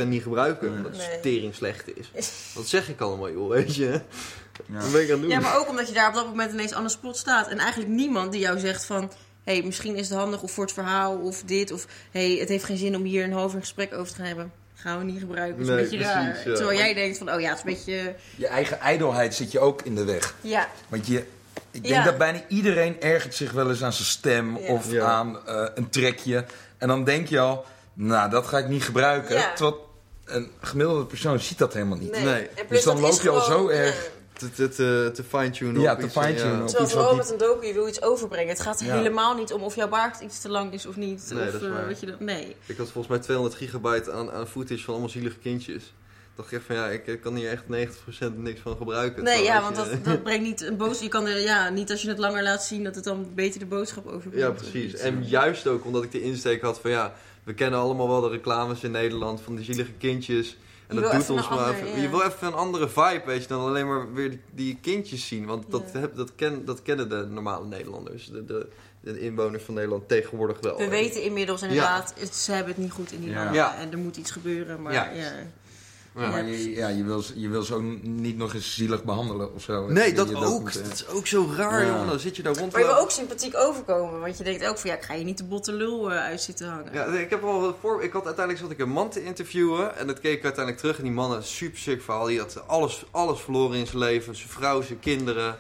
80% 0.05 0.07
niet 0.07 0.23
gebruiken. 0.23 0.69
Nee. 0.69 0.77
Omdat 0.77 0.93
het 0.97 1.23
tering 1.23 1.55
slecht 1.55 1.97
is. 1.97 2.11
Wat 2.55 2.67
zeg 2.67 2.89
ik 2.89 3.01
allemaal, 3.01 3.31
joh, 3.31 3.49
weet 3.49 3.75
je? 3.75 4.01
Ja. 4.67 4.81
Wat 4.81 4.93
ben 4.93 5.03
ik 5.03 5.07
aan 5.07 5.13
het 5.13 5.21
doen? 5.21 5.31
Ja, 5.31 5.41
maar 5.41 5.59
ook 5.59 5.69
omdat 5.69 5.89
je 5.89 5.95
daar 5.95 6.09
op 6.09 6.15
dat 6.15 6.27
moment 6.27 6.53
ineens 6.53 6.73
aan 6.73 6.85
de 6.85 6.91
spot 6.91 7.17
staat. 7.17 7.49
En 7.49 7.59
eigenlijk 7.59 7.91
niemand 7.91 8.33
die 8.33 8.41
jou 8.41 8.59
zegt 8.59 8.85
van... 8.85 9.13
Hé, 9.45 9.53
hey, 9.53 9.63
misschien 9.63 9.97
is 9.97 10.09
het 10.09 10.19
handig 10.19 10.43
of 10.43 10.53
voor 10.53 10.65
het 10.65 10.73
verhaal 10.73 11.17
of 11.17 11.43
dit. 11.43 11.73
Of 11.73 11.87
hé, 12.11 12.31
hey, 12.31 12.41
het 12.41 12.49
heeft 12.49 12.65
geen 12.65 12.77
zin 12.77 12.97
om 12.97 13.03
hier 13.03 13.25
een 13.25 13.33
half 13.33 13.55
uur 13.55 13.61
gesprek 13.61 13.95
over 13.95 14.13
te 14.13 14.15
gaan 14.15 14.27
hebben. 14.27 14.53
Gaan 14.83 14.99
we 14.99 15.05
niet 15.05 15.19
gebruiken. 15.21 15.59
Dat 15.59 15.61
is 15.61 15.67
Nee, 15.69 15.77
een 15.77 15.83
beetje 15.83 15.97
precies, 15.99 16.15
raar. 16.15 16.49
ja. 16.49 16.55
Terwijl 16.57 16.79
jij 16.79 16.95
denkt 16.95 17.19
van, 17.19 17.33
oh 17.33 17.41
ja, 17.41 17.49
het 17.49 17.57
is 17.57 17.65
een 17.65 17.71
beetje... 17.75 18.15
Je 18.37 18.47
eigen 18.47 18.81
ijdelheid 18.81 19.35
zit 19.35 19.53
je 19.53 19.61
ook 19.61 19.83
in 19.83 19.95
de 19.95 20.05
weg. 20.05 20.35
Ja, 20.41 20.69
Want 20.89 21.07
je, 21.07 21.19
ik 21.71 21.83
denk 21.83 21.87
Ja. 21.87 22.05
dat 22.05 22.19
bijna 22.19 22.41
iedereen 22.49 23.01
ergert 23.01 23.35
zich 23.35 23.53
wel 23.53 23.69
eens 23.71 23.83
aan 23.85 23.93
zijn 23.93 24.09
stem 24.09 24.59
Ja. 24.59 24.67
of 24.73 24.91
Ja. 24.91 25.05
aan 25.05 25.47
eh, 25.47 25.65
een 25.75 25.89
trekje. 25.91 26.45
En 26.79 26.89
dan 26.89 27.05
denk 27.05 27.29
je 27.29 27.39
al, 27.41 27.65
nou, 27.95 28.31
dat 28.31 28.47
ga 28.47 28.59
ik 28.59 28.69
niet 28.69 28.83
gebruiken. 28.85 29.35
Ja. 29.37 29.53
Terwijl 29.55 29.91
een 30.25 30.51
gemiddelde 30.61 31.05
persoon 31.05 31.41
ziet 31.41 31.59
dat 31.59 31.73
helemaal 31.73 31.99
niet. 31.99 32.11
nee. 32.25 32.49
Dus 32.69 32.83
dan 32.85 33.01
loop 33.01 33.21
je 33.23 33.31
al 33.31 33.41
zo 33.41 33.69
erg- 33.69 34.05
ja. 34.05 34.11
Te, 34.33 34.51
te, 34.51 34.69
te, 34.69 35.11
te 35.15 35.25
fine-tunen. 35.25 35.81
Ja, 35.81 35.93
op 35.93 36.01
te 36.01 36.09
fine-tunen 36.11 36.61
op 36.63 36.67
Terwijl 36.69 36.89
vooral 36.91 37.17
met 37.17 37.31
een 37.31 37.39
docu, 37.39 37.67
je 37.67 37.73
wil 37.73 37.89
iets 37.89 38.03
overbrengen. 38.03 38.49
Het 38.49 38.61
gaat 38.61 38.81
Ja. 38.81 38.97
helemaal 38.97 39.35
niet 39.37 39.53
om 39.53 39.63
of 39.63 39.75
jouw 39.77 39.89
baard 39.89 40.21
iets 40.21 40.41
te 40.41 40.49
lang 40.49 40.73
is 40.73 40.87
of 40.87 40.97
niet. 40.97 41.31
Nee, 41.33 41.47
of, 41.47 41.53
dat 41.53 41.61
is 41.61 41.67
eh, 41.69 41.75
waar. 41.75 41.87
weet 41.87 42.01
je 42.01 42.07
dat, 42.07 42.21
nee. 42.21 42.57
Ik 42.67 42.77
had 42.77 42.91
volgens 42.91 43.07
mij 43.09 43.19
200 43.19 43.57
gigabyte 43.59 44.13
aan, 44.13 44.31
aan 44.31 44.47
footage 44.49 44.83
van 44.83 44.93
allemaal 44.93 45.11
zielige 45.13 45.39
kindjes. 45.39 45.93
dacht 46.37 46.53
ik 46.53 46.59
echt 46.59 46.67
van 46.67 46.77
ja, 46.77 46.89
ik 46.89 47.19
kan 47.23 47.35
hier 47.37 47.51
echt 47.51 47.63
90% 47.65 48.37
niks 48.37 48.61
van 48.61 48.77
gebruiken. 48.77 49.23
Nee, 49.25 49.43
ja, 49.43 49.63
want 49.63 49.77
je- 49.77 49.83
dat, 49.91 50.05
dat 50.15 50.23
brengt 50.23 50.43
niet 50.45 50.61
een 50.61 50.77
boodschap. 50.77 51.03
Je 51.03 51.09
kan 51.09 51.27
er, 51.27 51.41
ja, 51.41 51.69
niet 51.69 51.91
als 51.91 52.03
je 52.03 52.09
het 52.09 52.19
langer 52.19 52.43
laat 52.43 52.63
zien, 52.65 52.85
dat 52.85 52.95
het 52.95 53.05
dan 53.05 53.31
beter 53.35 53.59
de 53.61 53.67
boodschap 53.67 54.07
overbrengt. 54.07 54.39
Ja, 54.39 54.51
precies. 54.71 54.95
En 54.95 55.25
juist 55.29 55.67
ook 55.67 55.85
omdat 55.85 56.03
ik 56.05 56.13
de 56.13 56.23
insteek 56.23 56.63
had 56.63 56.79
van 56.81 56.91
ja, 56.91 57.13
we 57.45 57.55
kennen 57.55 57.81
allemaal 57.81 58.09
wel 58.09 58.21
de 58.21 58.29
reclames 58.29 58.83
in 58.83 58.91
Nederland 58.91 59.41
van 59.41 59.55
die 59.57 59.65
zielige 59.65 59.93
kindjes. 59.93 60.57
En 60.97 61.01
dat 61.03 61.11
wil 61.11 61.21
doet 61.21 61.23
even 61.23 61.35
ons 61.35 61.49
wel 61.49 61.73
even. 61.73 62.01
Je 62.01 62.09
wil 62.09 62.23
even 62.23 62.47
een 62.47 62.55
andere 62.55 62.89
vibe, 62.89 63.23
weet 63.27 63.43
je, 63.43 63.49
dan 63.49 63.61
alleen 63.61 63.87
maar 63.87 64.13
weer 64.13 64.39
die, 64.55 64.79
kindjes 64.83 65.27
zien. 65.29 65.47
Want 65.47 65.65
dat, 65.71 65.91
Ja. 65.93 65.99
heb, 66.01 66.17
dat, 66.17 66.35
ken, 66.35 66.65
dat 66.65 66.83
kennen 66.83 67.09
de 67.09 67.27
normale 67.31 67.67
Nederlanders, 67.67 68.27
de, 68.27 68.45
de, 68.45 68.69
de 69.01 69.21
inwoners 69.21 69.63
van 69.65 69.75
Nederland 69.75 70.09
tegenwoordig 70.09 70.61
wel. 70.61 70.77
We 70.79 70.89
weten 70.89 71.23
inmiddels 71.23 71.63
inderdaad, 71.63 72.15
het- 72.19 72.35
ze 72.35 72.53
hebben 72.53 72.73
het 72.73 72.83
niet 72.83 72.93
goed 72.93 73.13
in 73.13 73.21
die 73.21 73.29
Ja. 73.31 73.35
landen. 73.37 73.55
Ja. 73.55 73.77
En 73.77 73.93
er 73.93 73.99
moet 73.99 74.17
iets 74.17 74.31
gebeuren, 74.31 74.83
maar 74.83 74.93
Ja. 74.93 75.11
ja. 75.11 75.31
Ja. 76.17 76.31
Maar 76.31 76.45
je, 76.45 76.71
ja, 76.75 76.89
je, 76.89 77.05
wil, 77.05 77.21
ze- 77.23 77.41
je 77.41 77.49
wil 77.49 77.63
ze 77.63 77.75
ook 77.75 77.83
niet 78.03 78.37
nog 78.37 78.55
eens 78.55 78.75
zielig 78.75 79.05
behandelen 79.05 79.55
of 79.55 79.63
zo. 79.63 79.87
Nee, 79.89 80.13
dat 80.13 80.35
ook. 80.35 80.73
Dat 80.73 80.93
is 80.93 81.07
ook 81.09 81.27
zo 81.27 81.53
raar, 81.57 81.85
Ja. 81.85 81.91
jongen. 81.93 82.07
Dan 82.07 82.19
zit 82.19 82.37
je 82.37 82.43
daar 82.43 82.57
rond. 82.57 82.73
Maar 82.73 82.81
je 82.81 82.87
wil 82.87 82.97
ook 82.99 83.11
sympathiek 83.11 83.57
overkomen, 83.57 84.21
want 84.21 84.39
je 84.39 84.45
denkt 84.45 84.67
ook 84.67 84.79
van 84.79 84.91
ja, 84.91 84.97
ik 84.97 85.03
ga 85.03 85.15
je 85.15 85.25
niet 85.25 85.39
de 85.39 85.45
botte 85.45 85.73
lul 85.73 86.11
eh, 86.13 86.19
uit 86.19 86.41
zitten 86.41 86.69
hangen. 86.69 86.93
Ja, 86.93 87.05
ik 87.05 87.31
heb 87.31 87.43
al 87.45 87.77
voor. 87.81 88.03
Ik 88.03 88.13
had 88.13 88.25
uiteindelijk 88.27 88.65
zat 88.65 88.75
ik 88.75 88.79
een 88.81 88.93
man 88.93 89.11
te 89.11 89.25
interviewen 89.25 89.97
en 89.97 90.07
dat 90.07 90.21
keek 90.21 90.37
ik 90.37 90.45
uiteindelijk 90.45 90.83
terug 90.83 90.97
en 90.99 91.03
die 91.05 91.13
man 91.13 91.29
had 91.29 91.37
een 91.37 91.43
super 91.45 91.79
sick 91.79 92.03
verhaal. 92.03 92.27
Die 92.27 92.39
had 92.39 92.63
alles, 92.67 93.05
alles 93.11 93.41
verloren 93.41 93.79
in 93.79 93.87
zijn 93.87 93.99
leven, 93.99 94.37
zijn 94.37 94.49
vrouw, 94.49 94.83
zijn 94.83 95.01
kinderen. 95.01 95.59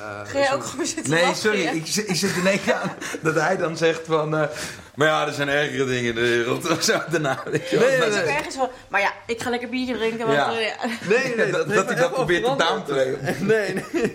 Eh, 0.00 0.20
Ga 0.30 0.38
jij 0.38 0.52
ook 0.54 0.64
gewoon 0.64 0.86
zitten 0.86 1.10
Nee, 1.12 1.20
lachen, 1.22 1.36
sorry, 1.36 1.60
ik, 1.66 1.86
zit- 1.86 2.08
ik 2.08 2.14
zit 2.16 2.36
er 2.36 2.42
denken 2.42 2.80
aan 2.80 2.92
dat 3.22 3.34
hij 3.34 3.56
dan 3.56 3.76
zegt 3.76 4.00
van... 4.06 4.36
eh, 4.36 4.48
maar 4.94 5.06
ja, 5.08 5.26
er 5.26 5.32
zijn 5.32 5.48
ergere 5.48 5.84
dingen 5.84 6.08
in 6.08 6.14
de 6.14 6.20
wereld. 6.20 6.70
Of 6.70 6.82
zo 6.90 7.00
daarna. 7.10 7.42
weet 7.44 7.70
je 7.70 7.78
wel. 7.78 7.88
Nee, 7.88 7.98
nee, 7.98 8.08
ook 8.08 8.14
nee. 8.14 8.34
ergens 8.34 8.54
van, 8.54 8.68
maar 8.88 9.00
ja, 9.00 9.12
ik 9.26 9.42
ga 9.42 9.50
lekker 9.50 9.68
biertje 9.68 9.94
drinken, 9.96 10.26
want 10.26 10.38
Ja. 10.38 10.52
eh, 10.52 10.66
ja. 10.66 10.74
Nee, 11.08 11.34
nee, 11.36 11.50
Dat- 11.56 11.68
dat 11.68 11.86
hij 11.86 11.94
dat 11.94 12.12
probeert 12.12 12.44
te 12.44 12.50
veranderd. 12.50 12.86
downplayen. 12.86 13.46
Nee, 13.46 13.72
nee. 13.74 14.12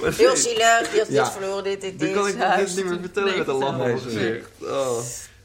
Maar 0.00 0.12
heel 0.12 0.26
nee. 0.32 0.36
zielig, 0.36 0.92
je 0.92 0.98
had 0.98 1.08
dit 1.08 1.30
verloren, 1.32 1.64
dit, 1.64 1.80
dit, 1.80 1.98
dit. 1.98 2.12
kan 2.14 2.26
ik 2.28 2.38
dit 2.56 2.76
niet 2.76 2.84
meer 2.84 2.98
vertellen 3.00 3.28
nee, 3.28 3.38
met 3.38 3.48
een 3.48 3.54
lach 3.54 3.78
op 3.78 3.84
Nee, 3.86 3.98
gezicht. 3.98 4.48
Oh. 4.62 4.98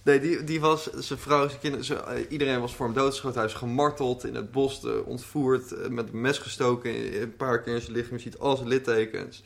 Nee, 0.03 0.19
die, 0.19 0.43
die 0.43 0.59
was, 0.59 0.89
zijn 0.97 1.19
vrouw, 1.19 1.47
zijn 1.47 1.59
kinderen, 1.59 1.85
zijn- 1.85 2.25
iedereen 2.29 2.59
was 2.61 2.75
voor 2.75 2.85
hem 2.85 2.95
doodgeschoten. 2.95 3.39
Hij 3.39 3.49
is 3.49 3.55
gemarteld, 3.55 4.25
in 4.25 4.35
het 4.35 4.51
bos 4.51 4.81
ontvoerd, 5.05 5.89
met 5.89 6.07
een 6.13 6.21
mes 6.21 6.37
gestoken, 6.37 7.21
een 7.21 7.35
paar 7.37 7.61
keer 7.61 7.75
in 7.75 7.81
zijn 7.81 7.93
lichaam. 7.95 8.15
Je 8.15 8.21
ziet 8.21 8.37
al 8.39 8.55
zijn 8.55 8.67
littekens. 8.67 9.43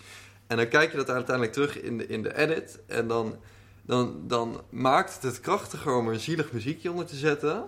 En 0.47 0.57
dan 0.57 0.67
kijk 0.67 0.91
je 0.91 0.97
dat 0.97 1.09
uiteindelijk 1.09 1.53
terug 1.53 1.81
in 1.81 1.97
de, 1.97 2.07
in 2.07 2.23
de 2.23 2.37
edit. 2.37 2.79
En 2.87 3.07
dan, 3.07 3.35
dan, 3.81 4.21
dan 4.27 4.61
maakt 4.69 5.13
het 5.13 5.23
het 5.23 5.39
krachtiger 5.39 5.95
om 5.95 6.07
er 6.07 6.13
een 6.13 6.19
zielig 6.19 6.51
muziekje 6.51 6.91
onder 6.91 7.05
te 7.05 7.15
zetten. 7.15 7.63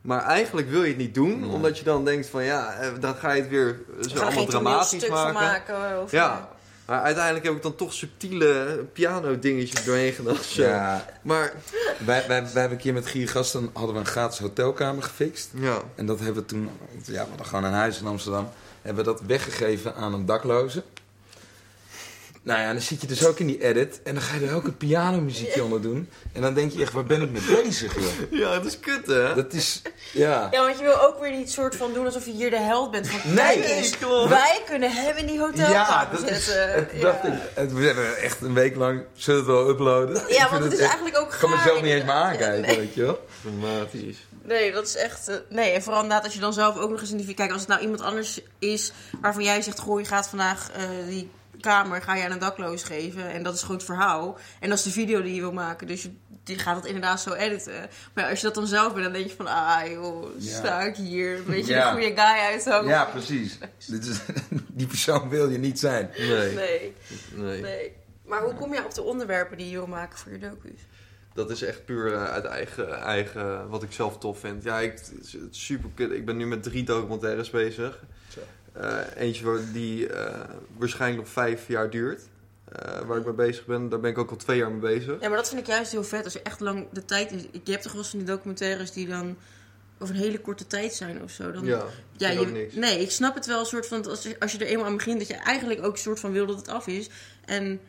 Maar 0.00 0.22
eigenlijk 0.22 0.70
wil 0.70 0.82
je 0.82 0.88
het 0.88 0.96
niet 0.96 1.14
doen, 1.14 1.50
omdat 1.50 1.78
je 1.78 1.84
dan 1.84 2.04
denkt 2.04 2.26
van 2.26 2.44
ja, 2.44 2.72
eh, 2.72 2.88
dan 3.00 3.14
ga 3.14 3.32
je 3.32 3.40
het 3.40 3.50
weer 3.50 3.80
zo 4.00 4.18
allemaal 4.18 4.44
dramatisch 4.46 5.08
maken. 5.08 5.34
maken. 5.34 6.02
Of, 6.02 6.10
Ja. 6.10 6.52
Maar 6.86 7.02
uiteindelijk 7.02 7.44
heb 7.44 7.54
ik 7.54 7.62
dan 7.62 7.74
toch 7.74 7.92
subtiele 7.92 8.84
piano 8.92 9.38
dingetjes 9.38 9.84
doorheen 9.84 10.12
gedaan. 10.12 10.36
Zo. 10.36 10.62
Ja, 10.62 11.06
Maar 11.22 11.52
wij, 11.98 12.24
wij, 12.28 12.42
wij 12.42 12.42
hebben 12.42 12.70
een 12.70 12.76
keer 12.76 12.92
met 12.92 13.06
Gier 13.06 13.28
Gasten 13.28 13.70
hadden 13.72 13.94
we 13.94 14.00
een 14.00 14.06
gratis 14.06 14.38
hotelkamer 14.38 15.02
gefixt. 15.02 15.50
ja, 15.54 15.78
En 15.94 16.06
dat 16.06 16.18
hebben 16.18 16.36
we 16.36 16.44
toen, 16.48 16.70
ja, 17.04 17.22
we 17.22 17.28
hadden 17.28 17.46
gewoon 17.46 17.64
een 17.64 17.72
huis 17.72 18.00
in 18.00 18.06
Amsterdam. 18.06 18.48
Hebben 18.82 19.04
we 19.04 19.10
dat 19.10 19.20
weggegeven 19.26 19.94
aan 19.94 20.14
een 20.14 20.26
dakloze. 20.26 20.82
Nou 22.44 22.60
ja, 22.60 22.72
dan 22.72 22.80
zit 22.82 23.00
je 23.00 23.06
dus 23.06 23.26
ook 23.26 23.38
in 23.38 23.46
die 23.46 23.62
edit. 23.64 24.00
En 24.02 24.14
dan 24.14 24.22
ga 24.22 24.34
je 24.36 24.46
er 24.46 24.54
ook 24.54 24.64
een 24.64 24.76
pianomuziekje 24.76 25.64
onder 25.64 25.82
doen. 25.82 26.08
En 26.32 26.42
dan 26.42 26.54
denk 26.54 26.72
je 26.72 26.82
echt, 26.82 26.92
waar 26.92 27.04
ben 27.04 27.22
ik 27.22 27.30
mee 27.30 27.42
bezig, 27.62 27.94
joh? 27.94 28.40
ja, 28.40 28.54
dat 28.54 28.64
is 28.64 28.80
kut 28.80 29.06
hè? 29.06 29.34
Dat 29.34 29.52
is, 29.52 29.82
ja. 30.12 30.48
Ja, 30.50 30.64
want 30.64 30.78
je 30.78 30.84
wil 30.84 31.00
ook 31.00 31.20
weer 31.20 31.30
niet 31.30 31.50
soort 31.50 31.76
van 31.76 31.92
doen 31.92 32.04
alsof 32.06 32.24
je 32.26 32.32
hier 32.32 32.50
de 32.50 32.58
held 32.60 32.90
bent. 32.90 33.08
Van, 33.08 33.34
Nee, 33.34 33.90
klopt. 34.00 34.28
wij 34.28 34.62
kunnen 34.66 34.90
hem 34.92 35.16
in 35.16 35.26
die 35.26 35.38
hotelkamer 35.38 35.72
Ja, 35.74 36.08
dat 36.12 36.30
is, 36.30 36.44
zetten. 36.44 36.88
ja. 36.98 37.02
dacht 37.02 37.24
ik. 37.24 37.70
We 37.70 37.84
hebben 37.86 38.16
echt 38.16 38.40
een 38.40 38.54
week 38.54 38.76
lang, 38.76 39.02
zullen 39.14 39.44
we 39.46 39.52
het 39.52 39.60
wel 39.60 39.68
uploaden? 39.72 40.16
Ik 40.28 40.34
Ja, 40.34 40.50
want 40.50 40.64
het 40.64 40.72
is 40.72 40.78
echt- 40.78 40.88
eigenlijk 40.88 41.18
ook 41.18 41.32
Ik 41.32 41.38
kan 41.38 41.48
gaar, 41.50 41.58
mezelf 41.58 41.82
niet 41.82 41.92
eens 41.92 42.04
meer. 42.04 42.12
Ja, 42.14 42.20
aankijken, 42.22 42.60
nee. 42.60 42.76
weet 42.76 42.94
je 42.94 43.02
wel? 43.02 43.26
Dramatisch. 43.42 44.16
Nee, 44.42 44.72
dat 44.72 44.86
is 44.86 44.96
echt... 44.96 45.28
eh, 45.28 45.36
nee, 45.48 45.70
en 45.70 45.82
vooral 45.82 46.02
inderdaad 46.02 46.24
als 46.24 46.34
je 46.34 46.40
dan 46.40 46.52
zelf 46.52 46.76
ook 46.78 46.90
nog 46.90 47.00
eens 47.00 47.10
in 47.10 47.16
die... 47.16 47.34
Kijk, 47.34 47.50
als 47.52 47.60
het 47.60 47.68
nou 47.70 47.80
iemand 47.80 48.00
anders 48.00 48.40
is 48.58 48.92
waarvan 49.20 49.42
jij 49.44 49.62
zegt... 49.62 49.78
Goh, 49.78 50.00
je 50.00 50.06
gaat 50.06 50.28
vandaag 50.28 50.70
eh, 50.72 50.82
die 51.08 51.30
kamer 51.64 52.02
ga 52.02 52.14
je 52.14 52.24
aan 52.24 52.30
een 52.30 52.38
dakloos 52.38 52.82
geven. 52.82 53.30
En 53.30 53.42
dat 53.42 53.54
is 53.54 53.60
gewoon 53.60 53.76
het 53.76 53.84
verhaal. 53.84 54.38
En 54.60 54.68
dat 54.68 54.78
is 54.78 54.84
de 54.84 54.90
video 54.90 55.22
die 55.22 55.34
je 55.34 55.40
wil 55.40 55.52
maken. 55.52 55.86
Dus 55.86 56.02
je, 56.02 56.10
die 56.44 56.58
gaat 56.58 56.76
het 56.76 56.84
inderdaad 56.84 57.20
zo 57.20 57.32
editen. 57.32 57.88
Maar 58.14 58.28
als 58.28 58.38
je 58.40 58.46
dat 58.46 58.54
dan 58.54 58.66
zelf 58.66 58.92
bent, 58.92 59.04
dan 59.04 59.12
denk 59.12 59.26
je 59.28 59.36
van... 59.36 59.46
Ah 59.46 59.86
joh, 59.90 60.26
sta 60.38 60.80
ik 60.80 60.96
hier. 60.96 61.36
Een 61.36 61.44
beetje 61.44 61.72
Ja. 61.74 61.84
de 61.86 61.92
goede 62.00 62.20
guy 62.22 62.40
uithangen. 62.40 62.88
Ja, 62.90 63.04
precies. 63.04 63.58
Dit 63.86 64.06
is, 64.06 64.18
die 64.80 64.86
persoon 64.86 65.28
wil 65.28 65.48
je 65.50 65.58
niet 65.58 65.78
zijn. 65.78 66.10
Nee, 66.18 66.54
Nee, 66.54 66.94
nee. 67.34 67.60
nee. 67.60 67.92
Maar 68.26 68.42
hoe 68.42 68.54
kom 68.54 68.74
je 68.74 68.84
op 68.84 68.94
de 68.94 69.02
onderwerpen 69.02 69.56
die 69.56 69.66
je 69.70 69.76
wil 69.76 69.86
maken 69.86 70.18
voor 70.18 70.32
je 70.32 70.38
docu's? 70.38 70.80
Dat 71.34 71.50
is 71.50 71.62
echt 71.62 71.84
puur 71.84 72.12
eh, 72.14 72.24
uit 72.24 72.44
eigen, 72.44 73.00
eigen, 73.00 73.68
wat 73.68 73.82
ik 73.82 73.92
zelf 73.92 74.18
tof 74.18 74.38
vind. 74.40 74.62
Ja, 74.62 74.80
ik, 74.80 74.92
het 74.92 75.12
is 75.22 75.36
super. 75.66 76.12
Ik 76.12 76.24
ben 76.24 76.36
nu 76.36 76.46
met 76.46 76.62
drie 76.62 76.84
documentaires 76.84 77.50
bezig. 77.50 78.02
Zo. 78.28 78.40
Eh, 78.74 78.98
eentje 79.16 79.44
waar- 79.44 79.72
die 79.72 80.06
eh, 80.08 80.40
waarschijnlijk 80.76 81.22
nog 81.22 81.32
vijf 81.32 81.68
jaar 81.68 81.90
duurt. 81.90 82.20
eh, 82.72 83.00
waar 83.06 83.18
ik 83.18 83.24
mee 83.24 83.34
bezig 83.34 83.66
ben. 83.66 83.88
Daar 83.88 84.00
ben 84.00 84.10
ik 84.10 84.18
ook 84.18 84.30
al 84.30 84.36
twee 84.36 84.56
jaar 84.58 84.70
mee 84.70 84.80
bezig. 84.80 85.20
Ja, 85.20 85.28
maar 85.28 85.36
dat 85.36 85.48
vind 85.48 85.60
ik 85.60 85.66
juist 85.66 85.92
heel 85.92 86.04
vet. 86.04 86.24
Als 86.24 86.32
je 86.32 86.42
echt 86.42 86.60
lang 86.60 86.86
de 86.92 87.04
tijd 87.04 87.32
is. 87.32 87.42
Je 87.64 87.70
hebt 87.70 87.82
toch 87.82 87.92
wel 87.92 88.00
eens 88.00 88.10
van 88.10 88.18
die 88.18 88.28
documentaires 88.28 88.92
die 88.92 89.06
dan 89.08 89.36
over 89.98 90.14
een 90.14 90.20
hele 90.20 90.40
korte 90.40 90.66
tijd 90.66 90.94
zijn 90.94 91.22
of 91.22 91.30
zo. 91.30 91.52
Dan, 91.52 91.64
Ja, 91.64 91.84
ja, 92.16 92.30
je, 92.30 92.46
niks. 92.46 92.74
nee, 92.74 93.00
ik 93.00 93.10
snap 93.10 93.34
het 93.34 93.46
wel. 93.46 93.60
Een 93.60 93.66
soort 93.66 93.86
van, 93.86 94.06
als 94.08 94.22
je, 94.22 94.40
als 94.40 94.52
je 94.52 94.58
er 94.58 94.66
eenmaal 94.66 94.86
aan 94.86 94.96
begint, 94.96 95.18
dat 95.18 95.28
je 95.28 95.34
eigenlijk 95.34 95.84
ook 95.84 95.92
een 95.92 95.98
soort 95.98 96.20
van 96.20 96.32
wil 96.32 96.46
dat 96.46 96.56
het 96.56 96.68
af 96.68 96.86
is. 96.86 97.08
En 97.44 97.80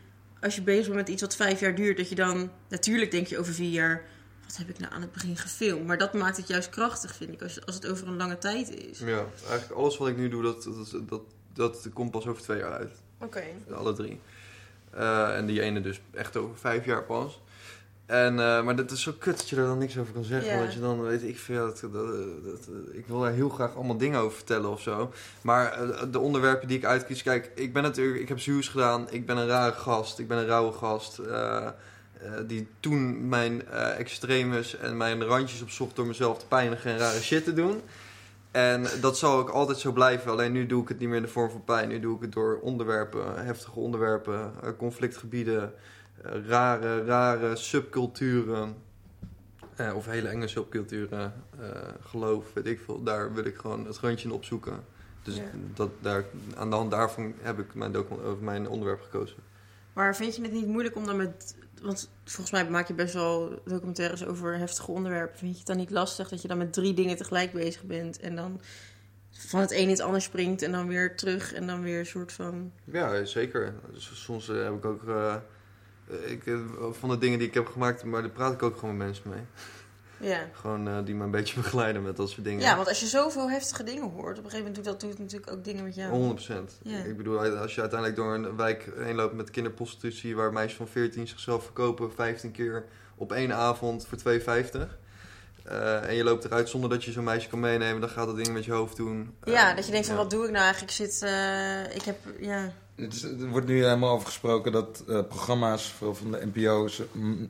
als 0.41 0.55
je 0.55 0.61
bezig 0.61 0.83
bent 0.85 0.95
met 0.95 1.09
iets 1.09 1.21
wat 1.21 1.35
vijf 1.35 1.59
jaar 1.59 1.75
duurt, 1.75 1.97
dat 1.97 2.09
je 2.09 2.15
dan 2.15 2.51
natuurlijk 2.69 3.11
denk 3.11 3.27
je 3.27 3.37
over 3.39 3.53
vier 3.53 3.71
jaar. 3.71 4.03
Wat 4.47 4.57
heb 4.57 4.69
ik 4.69 4.79
nou 4.79 4.93
aan 4.93 5.01
het 5.01 5.11
begin 5.11 5.37
gefilmd? 5.37 5.85
Maar 5.87 5.97
dat 5.97 6.13
maakt 6.13 6.37
het 6.37 6.47
juist 6.47 6.69
krachtig, 6.69 7.15
vind 7.15 7.33
ik, 7.33 7.41
als, 7.41 7.65
als 7.65 7.75
het 7.75 7.87
over 7.87 8.07
een 8.07 8.17
lange 8.17 8.37
tijd 8.37 8.69
is. 8.69 8.99
Ja, 8.99 9.25
eigenlijk 9.49 9.71
alles 9.79 9.97
wat 9.97 10.07
ik 10.07 10.17
nu 10.17 10.29
doe, 10.29 10.43
dat, 10.43 10.63
dat, 10.63 10.95
dat, 11.07 11.21
dat 11.53 11.87
komt 11.93 12.11
pas 12.11 12.27
over 12.27 12.41
twee 12.41 12.57
jaar 12.57 12.71
uit. 12.73 12.91
Oké. 13.21 13.43
Alle 13.73 13.93
drie. 13.93 14.19
Eh, 14.89 15.37
en 15.37 15.45
die 15.45 15.61
ene 15.61 15.81
dus 15.81 16.01
echt 16.13 16.37
over 16.37 16.57
vijf 16.57 16.85
jaar 16.85 17.03
pas. 17.03 17.41
En, 18.05 18.39
eh, 18.39 18.63
maar 18.63 18.75
dat 18.75 18.91
is 18.91 19.01
zo 19.01 19.11
kut 19.19 19.37
dat 19.37 19.49
je 19.49 19.55
er 19.55 19.65
dan 19.65 19.77
niks 19.77 19.97
over 19.97 20.13
kan 20.13 20.23
zeggen. 20.23 20.59
Want 20.59 20.73
je 20.73 20.79
dan 20.79 21.01
weet 21.01 21.23
ik 21.23 21.37
veel. 21.39 21.65
Dat, 21.65 21.79
dat, 21.81 21.91
dat- 22.43 22.69
ik 22.91 23.07
wil 23.07 23.19
daar 23.19 23.31
heel 23.31 23.49
graag 23.49 23.75
allemaal 23.75 23.97
dingen 23.97 24.19
over 24.19 24.37
vertellen 24.37 24.69
of 24.69 24.81
zo. 24.81 25.13
Maar 25.41 25.71
eh, 25.71 26.03
de 26.11 26.19
onderwerpen 26.19 26.67
die 26.67 26.77
ik 26.77 26.85
uitkies. 26.85 27.23
Kijk, 27.23 27.51
ik 27.55 27.73
ben 27.73 27.83
natuurlijk. 27.83 28.19
Ik 28.21 28.27
heb 28.27 28.39
Zeus 28.39 28.67
gedaan. 28.67 29.07
Ik 29.11 29.25
ben 29.25 29.37
een 29.37 29.47
rare 29.47 29.73
gast. 29.73 30.19
Ik 30.19 30.27
ben 30.27 30.37
een 30.37 30.45
rauwe 30.45 30.71
gast. 30.73 31.19
eh, 31.19 31.67
eh, 32.21 32.31
die 32.47 32.67
toen 32.79 33.29
mijn 33.29 33.67
eh 33.67 33.99
extremes 33.99 34.77
en 34.77 34.97
mijn 34.97 35.23
randjes 35.23 35.61
opzocht 35.61 35.95
door 35.95 36.05
mezelf 36.07 36.39
te 36.39 36.45
pijnigen 36.47 36.91
en 36.91 36.97
rare 36.97 37.21
shit 37.21 37.43
te 37.43 37.53
doen. 37.53 37.81
En 38.51 38.85
dat 39.01 39.17
zal 39.17 39.37
ook 39.37 39.49
altijd 39.49 39.77
zo 39.77 39.91
blijven. 39.91 40.31
Alleen 40.31 40.51
nu 40.51 40.65
doe 40.65 40.81
ik 40.81 40.87
het 40.87 40.99
niet 40.99 41.07
meer 41.07 41.17
in 41.17 41.23
de 41.23 41.29
vorm 41.29 41.49
van 41.49 41.63
pijn. 41.63 41.87
Nu 41.89 41.99
doe 41.99 42.15
ik 42.15 42.21
het 42.21 42.31
door 42.31 42.59
onderwerpen, 42.61 43.45
heftige 43.45 43.79
onderwerpen, 43.79 44.51
eh, 44.63 44.69
conflictgebieden, 44.77 45.73
rare, 46.47 47.03
rare 47.03 47.55
subculturen. 47.55 48.75
eh, 49.75 49.95
of 49.95 50.05
hele 50.05 50.27
enge 50.27 50.47
subculturen, 50.47 51.33
eh, 51.59 51.67
geloof, 52.01 52.45
weet 52.53 52.65
ik 52.65 52.79
veel. 52.85 53.03
Daar 53.03 53.33
wil 53.33 53.45
ik 53.45 53.55
gewoon 53.55 53.85
het 53.85 53.97
randje 53.97 54.27
in 54.27 54.33
opzoeken. 54.33 54.83
Dus 55.23 55.35
Ja. 55.35 55.43
dat, 55.73 55.89
daar, 56.01 56.25
aan 56.55 56.69
de 56.69 56.75
hand 56.75 56.91
daarvan 56.91 57.33
heb 57.41 57.59
ik 57.59 57.73
mijn, 57.75 57.95
mijn 58.39 58.67
onderwerp 58.67 59.01
gekozen. 59.01 59.37
Maar 59.93 60.15
vind 60.15 60.35
je 60.35 60.41
het 60.41 60.51
niet 60.51 60.67
moeilijk 60.67 60.95
om 60.95 61.05
dan 61.05 61.15
met. 61.15 61.55
Want 61.81 62.09
volgens 62.23 62.51
mij 62.51 62.69
maak 62.69 62.87
je 62.87 62.93
best 62.93 63.13
wel 63.13 63.61
documentaires 63.65 64.25
over 64.25 64.57
heftige 64.57 64.91
onderwerpen. 64.91 65.37
Vind 65.37 65.51
je 65.51 65.57
het 65.57 65.67
dan 65.67 65.77
niet 65.77 65.91
lastig 65.91 66.29
dat 66.29 66.41
je 66.41 66.47
dan 66.47 66.57
met 66.57 66.73
drie 66.73 66.93
dingen 66.93 67.17
tegelijk 67.17 67.51
bezig 67.53 67.83
bent 67.83 68.19
en 68.19 68.35
dan 68.35 68.61
van 69.31 69.59
het 69.59 69.71
een 69.71 69.77
in 69.77 69.89
het 69.89 69.99
ander 69.99 70.21
springt 70.21 70.61
en 70.61 70.71
dan 70.71 70.87
weer 70.87 71.15
terug 71.15 71.53
en 71.53 71.67
dan 71.67 71.81
weer 71.81 71.99
een 71.99 72.05
soort 72.05 72.33
van. 72.33 72.71
Ja, 72.83 73.25
zeker. 73.25 73.73
Dus 73.93 74.11
soms 74.13 74.49
eh, 74.49 74.63
heb 74.63 74.73
ik 74.73 74.85
ook... 74.85 75.07
eh, 75.07 75.35
ik, 76.25 76.45
eh, 76.45 76.59
van 76.91 77.09
de 77.09 77.17
dingen 77.17 77.39
die 77.39 77.47
ik 77.47 77.53
heb 77.53 77.67
gemaakt, 77.67 78.03
maar 78.03 78.21
daar 78.21 78.31
praat 78.31 78.53
ik 78.53 78.63
ook 78.63 78.77
gewoon 78.77 78.97
met 78.97 79.07
mensen 79.07 79.29
mee. 79.29 79.43
Ja. 80.17 80.49
Gewoon 80.51 80.87
eh, 80.87 80.97
die 81.05 81.15
me 81.15 81.23
een 81.23 81.31
beetje 81.31 81.55
begeleiden 81.61 82.01
met 82.03 82.15
dat 82.15 82.29
soort 82.29 82.43
dingen. 82.43 82.61
ja, 82.61 82.75
want 82.75 82.87
als 82.87 82.99
je 82.99 83.05
zoveel 83.05 83.49
heftige 83.49 83.83
dingen 83.83 84.03
hoort, 84.03 84.37
op 84.37 84.43
een 84.43 84.49
gegeven 84.49 84.57
moment 84.57 84.75
doet 84.75 84.85
dat 84.85 85.01
doet 85.01 85.19
natuurlijk 85.19 85.51
ook 85.51 85.63
dingen 85.63 85.83
met 85.83 85.95
jou. 85.95 86.37
100%. 86.37 86.51
Ja. 86.81 87.03
Ik 87.03 87.17
bedoel, 87.17 87.39
als 87.39 87.75
je 87.75 87.81
uiteindelijk 87.81 88.19
door 88.19 88.33
een 88.33 88.55
wijk 88.55 88.89
heen 88.97 89.15
loopt 89.15 89.33
met 89.33 89.49
kinderprostitutie... 89.49 90.35
waar 90.35 90.53
meisjes 90.53 90.77
van 90.77 90.87
14 90.87 91.27
zichzelf 91.27 91.63
verkopen 91.63 92.13
15 92.13 92.51
keer 92.51 92.85
op 93.15 93.31
één 93.31 93.53
avond 93.53 94.07
voor 94.07 94.17
2,50... 94.17 95.03
eh, 95.65 96.07
en 96.09 96.15
je 96.15 96.23
loopt 96.23 96.45
eruit 96.45 96.69
zonder 96.69 96.89
dat 96.89 97.03
je 97.03 97.11
zo'n 97.11 97.23
meisje 97.23 97.49
kan 97.49 97.59
meenemen... 97.59 98.01
dan 98.01 98.09
gaat 98.09 98.25
dat 98.25 98.35
ding 98.35 98.49
met 98.53 98.65
je 98.65 98.71
hoofd 98.71 98.97
doen. 98.97 99.33
Ja, 99.43 99.69
Eh, 99.69 99.75
dat 99.75 99.85
je 99.85 99.91
denkt 99.91 100.07
van 100.07 100.15
ja. 100.15 100.21
wat 100.21 100.31
doe 100.31 100.43
ik 100.45 100.51
nou 100.51 100.63
eigenlijk? 100.63 100.91
Ik 100.91 100.97
zit, 101.05 101.21
eh, 101.21 101.95
ik 101.95 102.01
heb, 102.01 102.17
ja. 102.39 102.71
Het 102.95 103.13
is- 103.13 103.23
Er 103.23 103.47
wordt 103.49 103.67
nu 103.67 103.83
helemaal 103.83 104.09
over 104.11 104.25
gesproken 104.27 104.71
dat 104.71 105.03
eh, 105.07 105.19
programma's 105.27 105.91
vooral 105.91 106.15
van 106.15 106.31
de 106.31 106.47
NPO's 106.53 107.01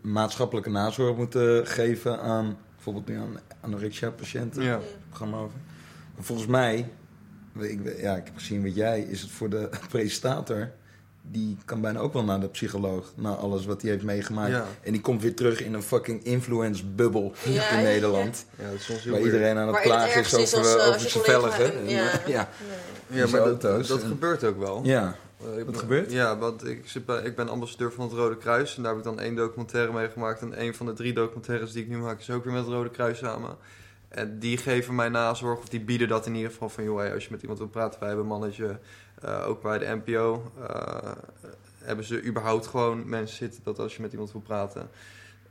maatschappelijke 0.01 0.69
nazorg 0.69 1.17
moeten 1.17 1.67
geven 1.67 2.19
aan 2.21 2.58
bijvoorbeeld 2.75 3.08
nu 3.08 3.15
aan 3.17 3.39
anorexia-patiënten. 3.62 4.63
Ja. 4.63 4.80
Programma 5.08 5.38
over. 5.38 5.58
Maar 6.15 6.23
volgens 6.23 6.47
mij, 6.47 6.89
ik, 7.60 7.80
ja, 8.01 8.15
ik 8.15 8.25
heb 8.25 8.34
gezien 8.38 8.63
wat 8.63 8.75
jij, 8.75 9.01
is 9.01 9.21
het 9.21 9.32
voor 9.32 9.49
de 9.49 9.69
presentator 9.89 10.71
die 11.31 11.57
kan 11.65 11.81
bijna 11.81 11.99
ook 11.99 12.13
wel 12.13 12.23
naar 12.23 12.39
de 12.39 12.47
psycholoog. 12.47 13.11
Na 13.15 13.29
alles 13.35 13.65
wat 13.65 13.81
hij 13.81 13.91
heeft 13.91 14.03
meegemaakt. 14.03 14.51
Ja. 14.51 14.65
En 14.81 14.91
die 14.91 15.01
komt 15.01 15.21
weer 15.21 15.35
terug 15.35 15.61
in 15.63 15.73
een 15.73 15.83
fucking 15.83 16.23
influence 16.23 16.85
bubbel 16.85 17.33
Ja, 17.43 17.49
in 17.69 17.77
ja, 17.77 17.81
Nederland. 17.83 18.45
Ja, 18.57 18.63
dat 18.65 18.73
is 18.73 18.85
soms 18.85 19.03
heel 19.03 19.11
Waar 19.11 19.21
weird. 19.21 19.35
iedereen 19.35 19.57
aan 19.57 19.67
het 19.67 19.79
klagen 19.81 20.21
is 20.21 20.27
over, 20.27 20.39
is 20.41 20.53
als, 20.55 20.75
eh, 20.75 20.81
eh, 20.81 20.88
over 20.88 21.01
je 21.01 21.09
zijn 21.09 21.23
velgen. 21.23 21.73
En, 21.79 21.89
ja. 21.89 22.11
eh, 22.11 22.27
ja. 22.35 22.49
Ja, 23.07 23.27
maar 23.27 23.39
dat, 23.43 23.63
auto's 23.63 23.88
dat 23.88 24.01
en- 24.01 24.07
gebeurt 24.07 24.43
ook 24.43 24.59
wel. 24.59 24.81
ja. 24.83 25.15
Eh, 25.41 25.51
ik 25.51 25.55
Wat 25.57 25.65
ben- 25.65 25.75
gebeurt? 25.79 26.11
Ja, 26.11 26.38
want 26.38 26.65
ik, 26.67 26.81
zit 26.89 27.05
bij, 27.05 27.21
ik 27.21 27.35
ben 27.35 27.49
ambassadeur 27.49 27.91
van 27.91 28.03
het 28.05 28.13
Rode 28.13 28.38
Kruis. 28.38 28.75
En 28.77 28.81
daar 28.83 28.91
heb 28.91 28.99
ik 28.99 29.07
dan 29.07 29.19
één 29.19 29.35
documentaire 29.35 29.93
mee 29.93 30.09
gemaakt. 30.09 30.41
En 30.41 30.61
een 30.61 30.75
van 30.75 30.85
de 30.85 30.93
drie 30.93 31.13
documentaires 31.13 31.71
die 31.71 31.83
ik 31.83 31.89
nu 31.89 31.97
maak 31.97 32.19
is 32.19 32.29
ook 32.29 32.43
weer 32.43 32.53
met 32.53 32.63
het 32.65 32.71
Rode 32.73 32.89
Kruis 32.89 33.17
samen. 33.17 33.55
En 34.09 34.39
die 34.39 34.57
geven 34.57 34.95
mij 34.95 35.09
nazorg, 35.09 35.57
of 35.59 35.67
die 35.69 35.79
bieden 35.81 36.07
dat 36.07 36.25
in 36.25 36.35
ieder 36.35 36.51
geval 36.51 36.69
van... 36.69 36.83
joh, 36.83 36.97
hey, 36.97 37.13
als 37.13 37.23
je 37.23 37.31
met 37.31 37.41
iemand 37.41 37.59
wil 37.59 37.67
praten, 37.67 37.99
wij 37.99 38.07
hebben 38.07 38.25
een 38.25 38.31
mannetje, 38.31 38.79
eh, 39.21 39.47
ook 39.47 39.62
bij 39.62 39.78
de 39.78 40.01
NPO... 40.06 40.51
eh, 40.67 41.12
hebben 41.78 42.06
ze 42.06 42.23
überhaupt 42.23 42.67
gewoon 42.67 43.10
mensen 43.10 43.38
zitten 43.38 43.62
dat 43.63 43.80
als 43.80 43.95
je 43.95 44.01
met 44.01 44.12
iemand 44.12 44.32
wil 44.32 44.41
praten... 44.41 44.89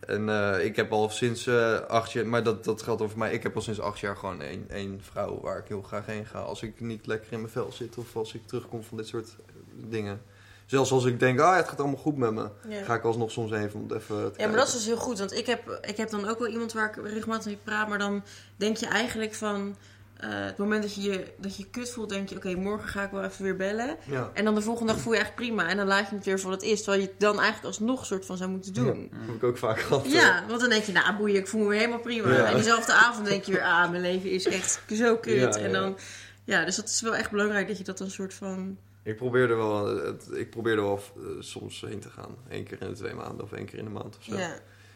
En 0.07 0.29
eh, 0.29 0.65
ik 0.65 0.77
heb 0.77 0.93
al 0.93 1.11
sinds 1.11 1.49
acht 1.89 2.13
jaar, 2.13 2.27
maar 2.27 2.43
dat, 2.43 2.65
dat 2.65 2.83
geldt 2.83 3.03
over 3.03 3.19
mij. 3.19 3.33
Ik 3.33 3.43
heb 3.43 3.55
al 3.55 3.63
sinds 3.63 3.81
acht 3.81 3.99
jaar 3.99 4.17
gewoon 4.17 4.41
één, 4.41 4.71
één 4.71 5.01
vrouw 5.03 5.41
waar 5.41 5.59
ik 5.59 5.69
heel 5.69 5.83
graag 5.83 6.07
heen 6.07 6.27
ga. 6.27 6.39
Als 6.39 6.63
ik 6.63 6.81
niet 6.81 7.07
lekker 7.07 7.33
in 7.33 7.41
mijn 7.41 7.53
vel 7.53 7.73
zit 7.73 7.99
of 7.99 8.17
als 8.17 8.35
ik 8.35 8.47
terugkom 8.47 8.83
van 8.83 8.97
dit 8.97 9.07
soort 9.07 9.37
dingen. 9.75 10.23
Zelfs 10.67 10.91
als 10.93 11.05
ik 11.05 11.21
denk, 11.21 11.41
ah, 11.41 11.57
het 11.57 11.69
gaat 11.69 11.79
allemaal 11.79 11.97
goed 11.97 12.17
met 12.17 12.33
me. 12.33 12.49
Ja. 12.69 12.85
Ga 12.85 12.95
ik 12.95 13.05
alsnog 13.05 13.31
soms 13.31 13.51
heen 13.51 13.71
om 13.75 13.87
even 13.93 14.33
Ja, 14.37 14.47
maar 14.47 14.57
dat 14.57 14.67
is 14.67 14.73
dus 14.73 14.87
heel 14.87 14.97
goed. 14.97 15.19
Want 15.19 15.33
ik 15.33 15.47
heb, 15.47 15.79
ik 15.83 15.97
heb 15.97 16.11
dan 16.11 16.29
ook 16.29 16.39
wel 16.39 16.49
iemand 16.49 16.73
waar 16.73 16.89
ik 16.89 17.05
regelmatig 17.05 17.47
mee 17.47 17.59
praat. 17.65 17.89
Maar 17.89 17.99
dan 17.99 18.23
denk 18.57 18.77
je 18.77 18.87
eigenlijk 18.87 19.35
van... 19.35 19.77
eh, 20.17 20.29
het 20.45 20.57
moment 20.57 20.83
dat 20.83 20.95
je 20.95 21.01
je, 21.03 21.33
dat 21.39 21.57
je 21.57 21.67
kut 21.71 21.91
voelt, 21.91 22.09
denk 22.09 22.29
je... 22.29 22.37
Oké, 22.37 22.55
morgen 22.55 22.89
ga 22.89 23.03
ik 23.05 23.11
wel 23.11 23.23
even 23.25 23.45
weer 23.45 23.57
bellen. 23.57 23.97
Ja, 24.05 24.31
En 24.35 24.45
dan 24.45 24.55
de 24.55 24.61
volgende 24.63 24.93
dag 24.93 25.01
voel 25.03 25.13
je 25.13 25.19
eigenlijk 25.19 25.49
prima. 25.49 25.71
En 25.71 25.77
dan 25.77 25.87
laat 25.87 26.09
je 26.11 26.15
het 26.17 26.25
weer 26.25 26.41
voor 26.41 26.51
wat 26.51 26.61
het 26.61 26.71
is. 26.71 26.83
Terwijl 26.83 27.03
je 27.03 27.09
het 27.09 27.21
dan 27.21 27.35
eigenlijk 27.37 27.65
alsnog 27.67 28.07
soort 28.07 28.27
van 28.27 28.37
zou 28.37 28.51
moeten 28.51 28.75
doen. 28.75 29.09
dat 29.11 29.21
heb 29.27 29.35
ik 29.37 29.43
ook 29.45 29.59
vaak 29.59 29.79
gehad. 29.81 30.11
Ja, 30.13 30.45
want 30.49 30.61
dan 30.61 30.69
denk 30.69 30.85
je, 30.85 30.93
nou 30.93 31.17
boeien, 31.17 31.37
ik 31.37 31.47
voel 31.49 31.61
me 31.63 31.69
weer 31.69 31.79
helemaal 31.79 32.01
prima. 32.01 32.31
Ja. 32.33 32.45
En 32.47 32.55
diezelfde 32.55 32.93
avond 32.93 33.27
denk 33.27 33.45
je 33.45 33.53
weer, 33.53 33.63
ah, 33.63 33.91
mijn 33.91 34.03
leven 34.03 34.31
is 34.31 34.47
echt 34.47 34.83
zo 34.93 35.17
kut. 35.17 35.55
Ja, 35.55 35.61
En 35.61 35.71
ja. 35.71 35.81
dan, 35.81 35.97
ja, 36.45 36.65
dus 36.65 36.77
dat 36.77 36.89
is 36.89 37.01
wel 37.01 37.17
echt 37.17 37.31
belangrijk 37.31 37.69
dat 37.69 37.79
je 37.79 37.85
dat 37.85 38.01
een 38.01 38.11
soort 38.11 38.35
van... 38.35 38.77
Ik 39.03 39.17
probeer 39.17 39.51
er 39.51 39.57
wel, 39.57 39.97
het- 40.05 40.29
ik 40.33 40.51
probeer 40.51 40.73
er 40.77 40.83
wel 40.83 41.01
eh, 41.17 41.23
soms 41.41 41.81
heen 41.81 42.01
te 42.01 42.11
gaan. 42.11 42.35
Eén 42.49 42.65
keer 42.65 42.83
in 42.83 42.89
de 42.89 42.95
twee 42.95 43.15
maanden 43.15 43.45
of 43.45 43.53
één 43.53 43.65
keer 43.67 43.79
in 43.79 43.85
de 43.85 43.91
maand 43.91 44.17
of 44.17 44.25
zo. 44.25 44.37
Ja. 44.37 44.55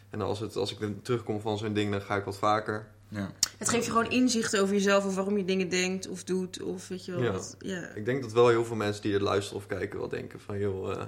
En 0.09 0.21
als, 0.21 0.39
het, 0.39 0.55
als 0.55 0.71
ik 0.71 0.79
dan 0.79 1.01
terugkom 1.01 1.41
van 1.41 1.57
zo'n 1.57 1.73
ding, 1.73 1.91
dan 1.91 2.01
ga 2.01 2.15
ik 2.15 2.23
wat 2.23 2.37
vaker. 2.37 2.87
Ja. 3.09 3.31
Het 3.57 3.69
geeft 3.69 3.85
je 3.85 3.91
gewoon 3.91 4.09
inzicht 4.11 4.57
over 4.57 4.73
jezelf 4.73 5.05
of 5.05 5.15
waarom 5.15 5.37
je 5.37 5.45
dingen 5.45 5.69
denkt 5.69 6.07
of 6.07 6.23
doet. 6.23 6.61
Of 6.61 6.87
weet 6.87 7.05
je 7.05 7.11
wel, 7.11 7.21
Ja. 7.23 7.31
wat, 7.31 7.55
ja. 7.59 7.89
Ik 7.95 8.05
denk 8.05 8.21
dat 8.21 8.31
wel 8.31 8.47
heel 8.47 8.65
veel 8.65 8.75
mensen 8.75 9.01
die 9.01 9.13
er 9.13 9.23
luisteren 9.23 9.57
of 9.61 9.67
kijken 9.67 9.99
wel 9.99 10.09
denken 10.09 10.39
van... 10.45 10.59
joh, 10.59 10.91
eh, 10.91 11.01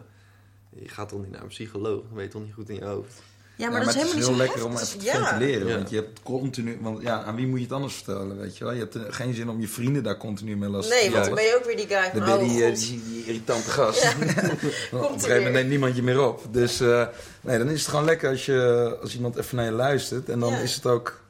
je 0.83 0.89
gaat 0.89 1.09
toch 1.09 1.21
niet 1.21 1.31
naar 1.31 1.41
een 1.41 1.47
psycholoog? 1.47 2.01
Dat 2.01 2.11
weet 2.13 2.25
je 2.25 2.31
toch 2.31 2.43
niet 2.43 2.53
goed 2.53 2.69
in 2.69 2.75
je 2.75 2.85
hoofd? 2.85 3.13
Ja, 3.55 3.69
maar 3.69 3.79
Ja, 3.79 3.85
dat 3.85 3.95
is 3.95 4.01
helemaal 4.01 4.15
niet 4.15 4.25
zo 4.25 4.29
heel 4.31 4.39
lekker 4.39 4.65
om 4.65 4.71
even 4.73 4.87
te 4.99 5.05
ventileren. 5.05 5.67
Ja. 5.67 5.75
Want 5.75 5.89
je 5.89 5.95
hebt 5.95 6.21
continu... 6.23 6.77
Want 6.81 7.01
ja, 7.01 7.23
aan 7.23 7.35
wie 7.35 7.47
moet 7.47 7.57
je 7.57 7.63
het 7.63 7.73
anders 7.73 7.93
vertellen, 7.95 8.37
weet 8.37 8.57
je 8.57 8.63
wel? 8.63 8.73
Je 8.73 8.79
hebt 8.79 8.95
eh, 8.95 9.01
geen 9.09 9.33
zin 9.33 9.49
om 9.49 9.59
je 9.61 9.67
vrienden 9.67 10.03
daar 10.03 10.17
continu 10.17 10.57
mee 10.57 10.69
lastig 10.69 10.95
Nee, 10.95 11.05
te 11.05 11.11
want 11.11 11.25
dan 11.25 11.35
ben 11.35 11.43
je 11.43 11.55
ook 11.55 11.65
weer 11.65 11.75
die 11.77 11.87
guy 11.87 12.11
Dan 12.13 12.27
van, 12.27 12.37
ben 12.37 12.47
oh 12.47 12.53
je 12.53 12.53
die, 12.53 12.63
eh, 12.63 12.69
god. 12.69 12.79
die, 12.79 13.01
die 13.09 13.25
irritante 13.25 13.69
gast. 13.69 14.03
Ja. 14.03 14.09
op 14.19 14.21
een 14.21 14.99
Komt 14.99 15.23
gegeven 15.23 15.29
er 15.29 15.35
moment 15.35 15.43
weer. 15.43 15.53
neemt 15.53 15.69
niemand 15.69 15.95
je 15.95 16.03
meer 16.03 16.21
op. 16.27 16.41
Dus 16.51 16.79
eh, 16.79 17.07
nee, 17.41 17.57
dan 17.57 17.69
is 17.69 17.79
het 17.79 17.89
gewoon 17.89 18.05
lekker 18.05 18.29
als, 18.29 18.45
je, 18.45 18.97
als 19.01 19.15
iemand 19.15 19.35
even 19.35 19.55
naar 19.55 19.65
je 19.65 19.71
luistert. 19.71 20.29
En 20.29 20.39
dan 20.39 20.51
Ja. 20.51 20.57
is 20.59 20.75
het 20.75 20.85
ook 20.85 21.20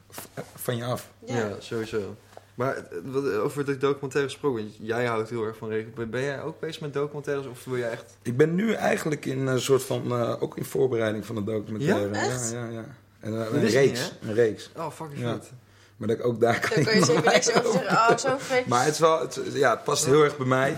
van 0.56 0.76
je 0.78 0.84
af. 0.86 1.10
Ja. 1.26 1.36
Ja, 1.38 1.50
sowieso. 1.60 2.15
Maar 2.56 2.76
eh, 2.76 2.84
wat- 3.04 3.34
over 3.34 3.65
de 3.65 3.78
documentaire 3.78 4.30
gesproken, 4.32 4.62
want 4.63 4.76
jij 4.80 5.06
houdt 5.06 5.30
heel 5.30 5.43
erg 5.43 5.58
van 5.58 5.69
regen. 5.69 6.10
Ben 6.10 6.21
jij 6.21 6.41
ook 6.41 6.60
bezig 6.60 6.82
met 6.82 6.93
documentaires 6.93 7.45
of 7.47 7.65
wil 7.65 7.78
jij 7.78 7.89
echt... 7.89 8.17
Ik 8.21 8.38
ben 8.38 8.56
nu 8.56 8.74
eigenlijk 8.74 9.26
in 9.26 9.47
een 9.47 9.62
soort 9.62 9.84
van... 9.84 10.12
eh, 10.12 10.41
ook 10.41 10.58
in 10.58 10.65
voorbereiding 10.65 11.26
van 11.26 11.36
een 11.36 11.45
documentaire. 11.45 12.13
Ja? 12.13 12.21
Echt? 12.21 12.52
Ja, 12.52 12.65
ja, 12.65 12.71
ja. 12.71 12.86
En, 13.19 13.41
eh, 13.41 13.54
een 13.54 13.67
reeks. 13.67 14.00
niet, 14.00 14.30
een 14.30 14.34
reeks. 14.34 14.71
Oh, 14.78 14.91
fucking 14.91 15.19
Ja. 15.19 15.34
vet. 15.34 15.52
Maar 15.97 16.08
dat 16.08 16.17
ik 16.17 16.26
ook 16.26 16.39
daar 16.39 16.60
kan 16.60 16.69
Daar 16.76 16.84
kan 16.86 16.95
je 17.00 17.06
zeker 17.06 17.32
niks 17.32 17.54
over 17.54 17.71
zeggen. 17.71 17.97
Oh, 17.97 18.17
zo 18.17 18.38
fake. 18.38 18.63
Maar 18.67 18.84
het, 18.86 18.93
is 18.93 19.00
wel, 19.00 19.19
het, 19.19 19.39
ja, 19.54 19.69
het 19.71 19.84
past 19.84 20.06
heel 20.06 20.24
erg 20.24 20.38
bij 20.38 20.45
mij. 20.47 20.69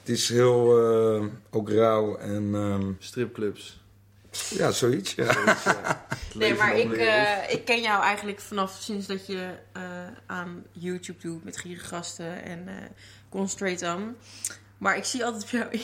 Het 0.00 0.08
is 0.16 0.28
heel 0.28 0.78
eh, 1.16 1.24
ook 1.50 1.70
rauw 1.70 2.16
en 2.16 2.50
ehm, 2.54 2.90
Stripclubs. 2.98 3.77
Ja, 4.48 4.70
zoiets. 4.70 5.14
Ja. 5.14 5.32
Zoiets, 5.32 5.64
ja. 5.64 6.06
Het 6.28 6.34
Nee, 6.34 6.54
maar 6.54 6.76
ik, 6.78 6.92
eh, 6.92 7.52
ik 7.52 7.64
ken 7.64 7.80
jou 7.80 8.02
eigenlijk 8.02 8.40
vanaf 8.40 8.76
sinds 8.80 9.06
dat 9.06 9.26
je 9.26 9.48
eh, 9.72 9.82
aan 10.26 10.64
YouTube 10.72 11.18
doet 11.20 11.44
met 11.44 11.56
gierengasten 11.56 12.42
en 12.44 12.68
eh 12.68 12.74
Concentrate 13.30 13.94
On. 13.96 14.16
Maar 14.78 14.96
ik 14.96 15.04
zie 15.04 15.24
altijd 15.24 15.42
op, 15.42 15.48
jou, 15.50 15.66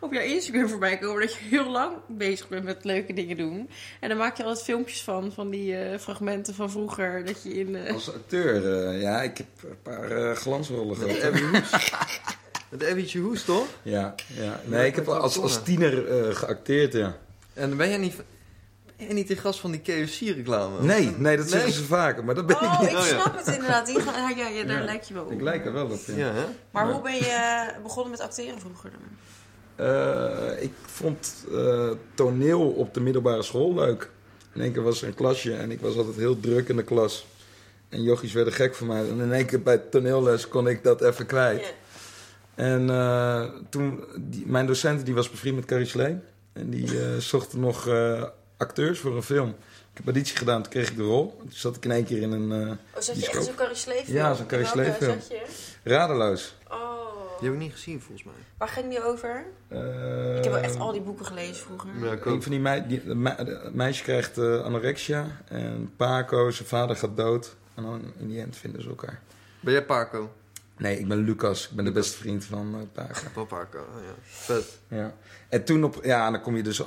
op 0.00 0.12
jouw 0.12 0.22
Instagram 0.22 0.68
voorbij 0.68 0.98
komen 0.98 1.20
dat 1.20 1.34
je 1.34 1.40
heel 1.48 1.70
lang 1.70 1.96
bezig 2.08 2.48
bent 2.48 2.64
met 2.64 2.84
leuke 2.84 3.12
dingen 3.12 3.36
doen. 3.36 3.70
En 4.00 4.08
dan 4.08 4.18
maak 4.18 4.36
je 4.36 4.44
altijd 4.44 4.64
filmpjes 4.64 5.02
van, 5.02 5.32
van 5.32 5.50
die 5.50 5.76
eh, 5.78 5.98
fragmenten 5.98 6.54
van 6.54 6.70
vroeger. 6.70 7.24
Dat 7.24 7.42
je 7.42 7.54
in... 7.54 7.76
eh, 7.76 7.92
Als 7.94 8.14
acteur, 8.14 8.86
eh, 8.88 9.00
ja, 9.00 9.22
ik 9.22 9.36
heb 9.38 9.46
een 9.62 9.82
paar 9.82 10.10
eh, 10.10 10.36
glansrollen 10.36 10.96
gehad. 10.96 11.22
Abby 11.22 11.40
Hoes. 11.42 11.70
Met 12.70 12.84
Abby 12.86 13.18
Hoes, 13.18 13.44
toch? 13.44 13.66
Ja, 13.82 14.14
ja. 14.26 14.60
Nee, 14.64 14.86
ik 14.86 14.94
heb 14.94 15.08
als, 15.08 15.38
als 15.38 15.62
tiener 15.62 16.08
eh, 16.28 16.34
geacteerd, 16.34 16.92
ja. 16.92 17.16
En 17.58 17.76
ben 17.76 17.88
jij 17.88 17.98
niet, 17.98 18.16
ben 18.96 19.06
jij 19.06 19.14
niet 19.14 19.28
de 19.28 19.36
gast 19.36 19.60
van 19.60 19.70
die 19.70 19.80
KFC-reclame? 19.80 20.82
Nee, 20.82 21.10
nee, 21.18 21.36
dat 21.36 21.48
zeggen 21.48 21.72
ze 21.72 21.84
vaker, 21.84 22.24
maar 22.24 22.34
dat 22.34 22.46
ben 22.46 22.56
ik 22.56 22.62
Oh, 22.62 22.80
niet. 22.80 22.90
ik 22.90 22.96
Oh, 22.96 23.06
ja. 23.06 23.20
snap 23.20 23.36
het 23.36 23.46
inderdaad. 23.54 23.86
Die 23.86 23.98
ja, 23.98 24.28
ja, 24.48 24.64
daar 24.64 24.78
Ja. 24.78 24.84
lijk 24.84 25.02
je 25.02 25.14
wel 25.14 25.24
op. 25.24 25.30
Ik 25.32 25.40
lijk 25.40 25.66
er 25.66 25.72
wel 25.72 25.84
op, 25.86 25.98
ja. 26.06 26.16
Ja, 26.16 26.32
hè? 26.32 26.44
Maar 26.70 26.86
Ja. 26.86 26.92
hoe 26.92 27.02
ben 27.02 27.14
je 27.14 27.66
begonnen 27.82 28.10
met 28.10 28.20
acteren 28.20 28.60
vroeger 28.60 28.90
dan? 28.90 29.00
Eh, 29.86 30.62
ik 30.62 30.72
vond 30.86 31.44
eh, 31.52 31.90
toneel 32.14 32.68
op 32.70 32.94
de 32.94 33.00
middelbare 33.00 33.42
school 33.42 33.74
leuk. 33.74 34.10
In 34.54 34.60
één 34.60 34.72
keer 34.72 34.82
was 34.82 35.02
er 35.02 35.08
een 35.08 35.14
klasje 35.14 35.54
en 35.54 35.70
ik 35.70 35.80
was 35.80 35.96
altijd 35.96 36.16
heel 36.16 36.40
druk 36.40 36.68
in 36.68 36.76
de 36.76 36.82
klas. 36.82 37.26
En 37.88 38.02
jochies 38.02 38.32
werden 38.32 38.52
gek 38.52 38.74
van 38.74 38.86
mij. 38.86 39.08
En 39.08 39.20
in 39.20 39.32
één 39.32 39.46
keer 39.46 39.62
bij 39.62 39.78
toneelles 39.78 40.48
kon 40.48 40.68
ik 40.68 40.84
dat 40.84 41.02
even 41.02 41.26
kwijt. 41.26 41.74
En 42.54 42.90
eh, 42.90 43.44
toen, 43.70 44.04
die, 44.16 44.46
mijn 44.46 44.66
docent 44.66 45.04
die 45.04 45.14
was 45.14 45.30
bevriend 45.30 45.56
met 45.56 45.64
Carrie 45.64 45.86
Slee. 45.86 46.18
En 46.58 46.70
die 46.70 47.00
eh 47.00 47.16
zochten 47.16 47.60
nog 47.60 47.88
eh, 47.88 48.22
acteurs 48.56 48.98
voor 48.98 49.16
een 49.16 49.22
film. 49.22 49.48
Ik 49.92 50.04
heb 50.04 50.04
auditie 50.04 50.36
gedaan, 50.36 50.62
toen 50.62 50.72
kreeg 50.72 50.90
ik 50.90 50.96
de 50.96 51.02
rol. 51.02 51.36
Toen 51.38 51.48
zat 51.52 51.76
ik 51.76 51.84
in 51.84 51.90
één 51.90 52.04
keer 52.04 52.22
in 52.22 52.32
een 52.32 52.52
eh, 52.52 52.70
Oh, 52.70 53.00
zat 53.02 53.20
je 53.20 53.30
echt 53.30 53.44
zo'n 53.44 53.54
Carrie? 53.54 54.12
Ja, 54.12 54.34
zo'n 54.34 54.46
Carrie 54.46 54.66
film. 54.66 55.20
zat 55.20 55.28
je? 55.28 55.42
radeloos. 55.84 56.54
Oh. 56.70 56.96
Die 57.40 57.48
heb 57.48 57.56
ik 57.58 57.64
niet 57.64 57.72
gezien, 57.72 58.00
volgens 58.00 58.24
mij. 58.26 58.34
Waar 58.58 58.68
ging 58.68 58.88
die 58.88 59.04
over? 59.04 59.44
Eh, 59.68 60.36
Ik 60.36 60.44
heb 60.44 60.52
wel 60.52 60.62
echt 60.62 60.78
al 60.78 60.92
die 60.92 61.00
boeken 61.00 61.26
gelezen 61.26 61.56
vroeger. 61.56 61.90
Ja, 62.02 62.12
ik 62.12 62.24
Een 62.24 62.32
ook. 62.32 62.42
van 62.42 62.50
die, 62.50 62.60
mei 62.60 62.86
die 62.86 63.02
me- 63.14 63.70
meisje 63.72 64.02
krijgt 64.02 64.38
eh, 64.38 64.60
anorexia. 64.64 65.26
En 65.48 65.92
Paco, 65.96 66.50
zijn 66.50 66.68
vader 66.68 66.96
gaat 66.96 67.16
dood. 67.16 67.56
En 67.74 67.82
dan 67.82 68.12
in 68.18 68.28
die 68.28 68.40
end 68.40 68.56
vinden 68.56 68.82
ze 68.82 68.88
elkaar. 68.88 69.20
Ben 69.60 69.72
jij 69.72 69.84
Paco? 69.84 70.30
Nee, 70.78 70.98
ik 70.98 71.08
ben 71.08 71.18
Lucas. 71.24 71.68
Ik 71.68 71.76
ben 71.76 71.84
de 71.84 71.92
beste 71.92 72.16
vriend 72.16 72.44
van 72.44 72.88
eh 72.94 73.02
Paco. 73.48 73.78
Oh, 73.78 74.02
ja. 74.06 74.14
Vet. 74.22 74.78
Ja. 74.88 75.14
En 75.48 75.64
toen 75.64 75.84
op... 75.84 76.00
Ja, 76.04 76.30
dan 76.30 76.40
kom 76.40 76.56
je 76.56 76.62
dus 76.62 76.82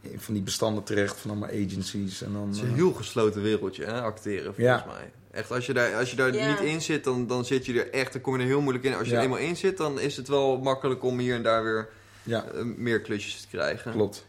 in 0.00 0.20
van 0.20 0.34
die 0.34 0.42
bestanden 0.42 0.82
terecht 0.84 1.18
van 1.18 1.30
allemaal 1.30 1.48
agencies. 1.48 2.22
En 2.22 2.32
dan... 2.32 2.46
Het 2.46 2.56
is 2.56 2.62
een 2.62 2.68
eh, 2.68 2.74
heel 2.74 2.92
gesloten 2.92 3.42
wereldje, 3.42 3.84
hè, 3.84 4.00
acteren, 4.00 4.54
volgens 4.54 4.66
Ja. 4.66 4.84
mij. 4.86 5.10
Echt, 5.30 5.50
als 5.50 5.66
je 5.66 5.72
daar, 5.72 5.94
als 5.96 6.10
je 6.10 6.16
daar 6.16 6.30
niet 6.30 6.60
in 6.60 6.80
zit, 6.82 7.04
dan, 7.04 7.26
dan 7.26 7.44
zit 7.44 7.66
je 7.66 7.82
er 7.82 7.90
echt, 7.92 8.12
dan 8.12 8.20
kom 8.22 8.34
je 8.36 8.40
er 8.40 8.46
heel 8.46 8.60
moeilijk 8.60 8.84
in. 8.84 8.94
Als 8.94 9.06
je 9.06 9.12
Ja. 9.12 9.18
er 9.18 9.24
eenmaal 9.24 9.38
in 9.38 9.56
zit, 9.56 9.76
dan 9.76 10.00
is 10.00 10.16
het 10.16 10.28
wel 10.28 10.58
makkelijk 10.58 11.02
om 11.02 11.18
hier 11.18 11.34
en 11.34 11.42
daar 11.42 11.64
weer 11.64 11.88
ja, 12.22 12.44
eh, 12.44 12.62
meer 12.62 13.00
klusjes 13.00 13.40
te 13.40 13.48
krijgen. 13.48 13.92
klopt. 13.92 14.26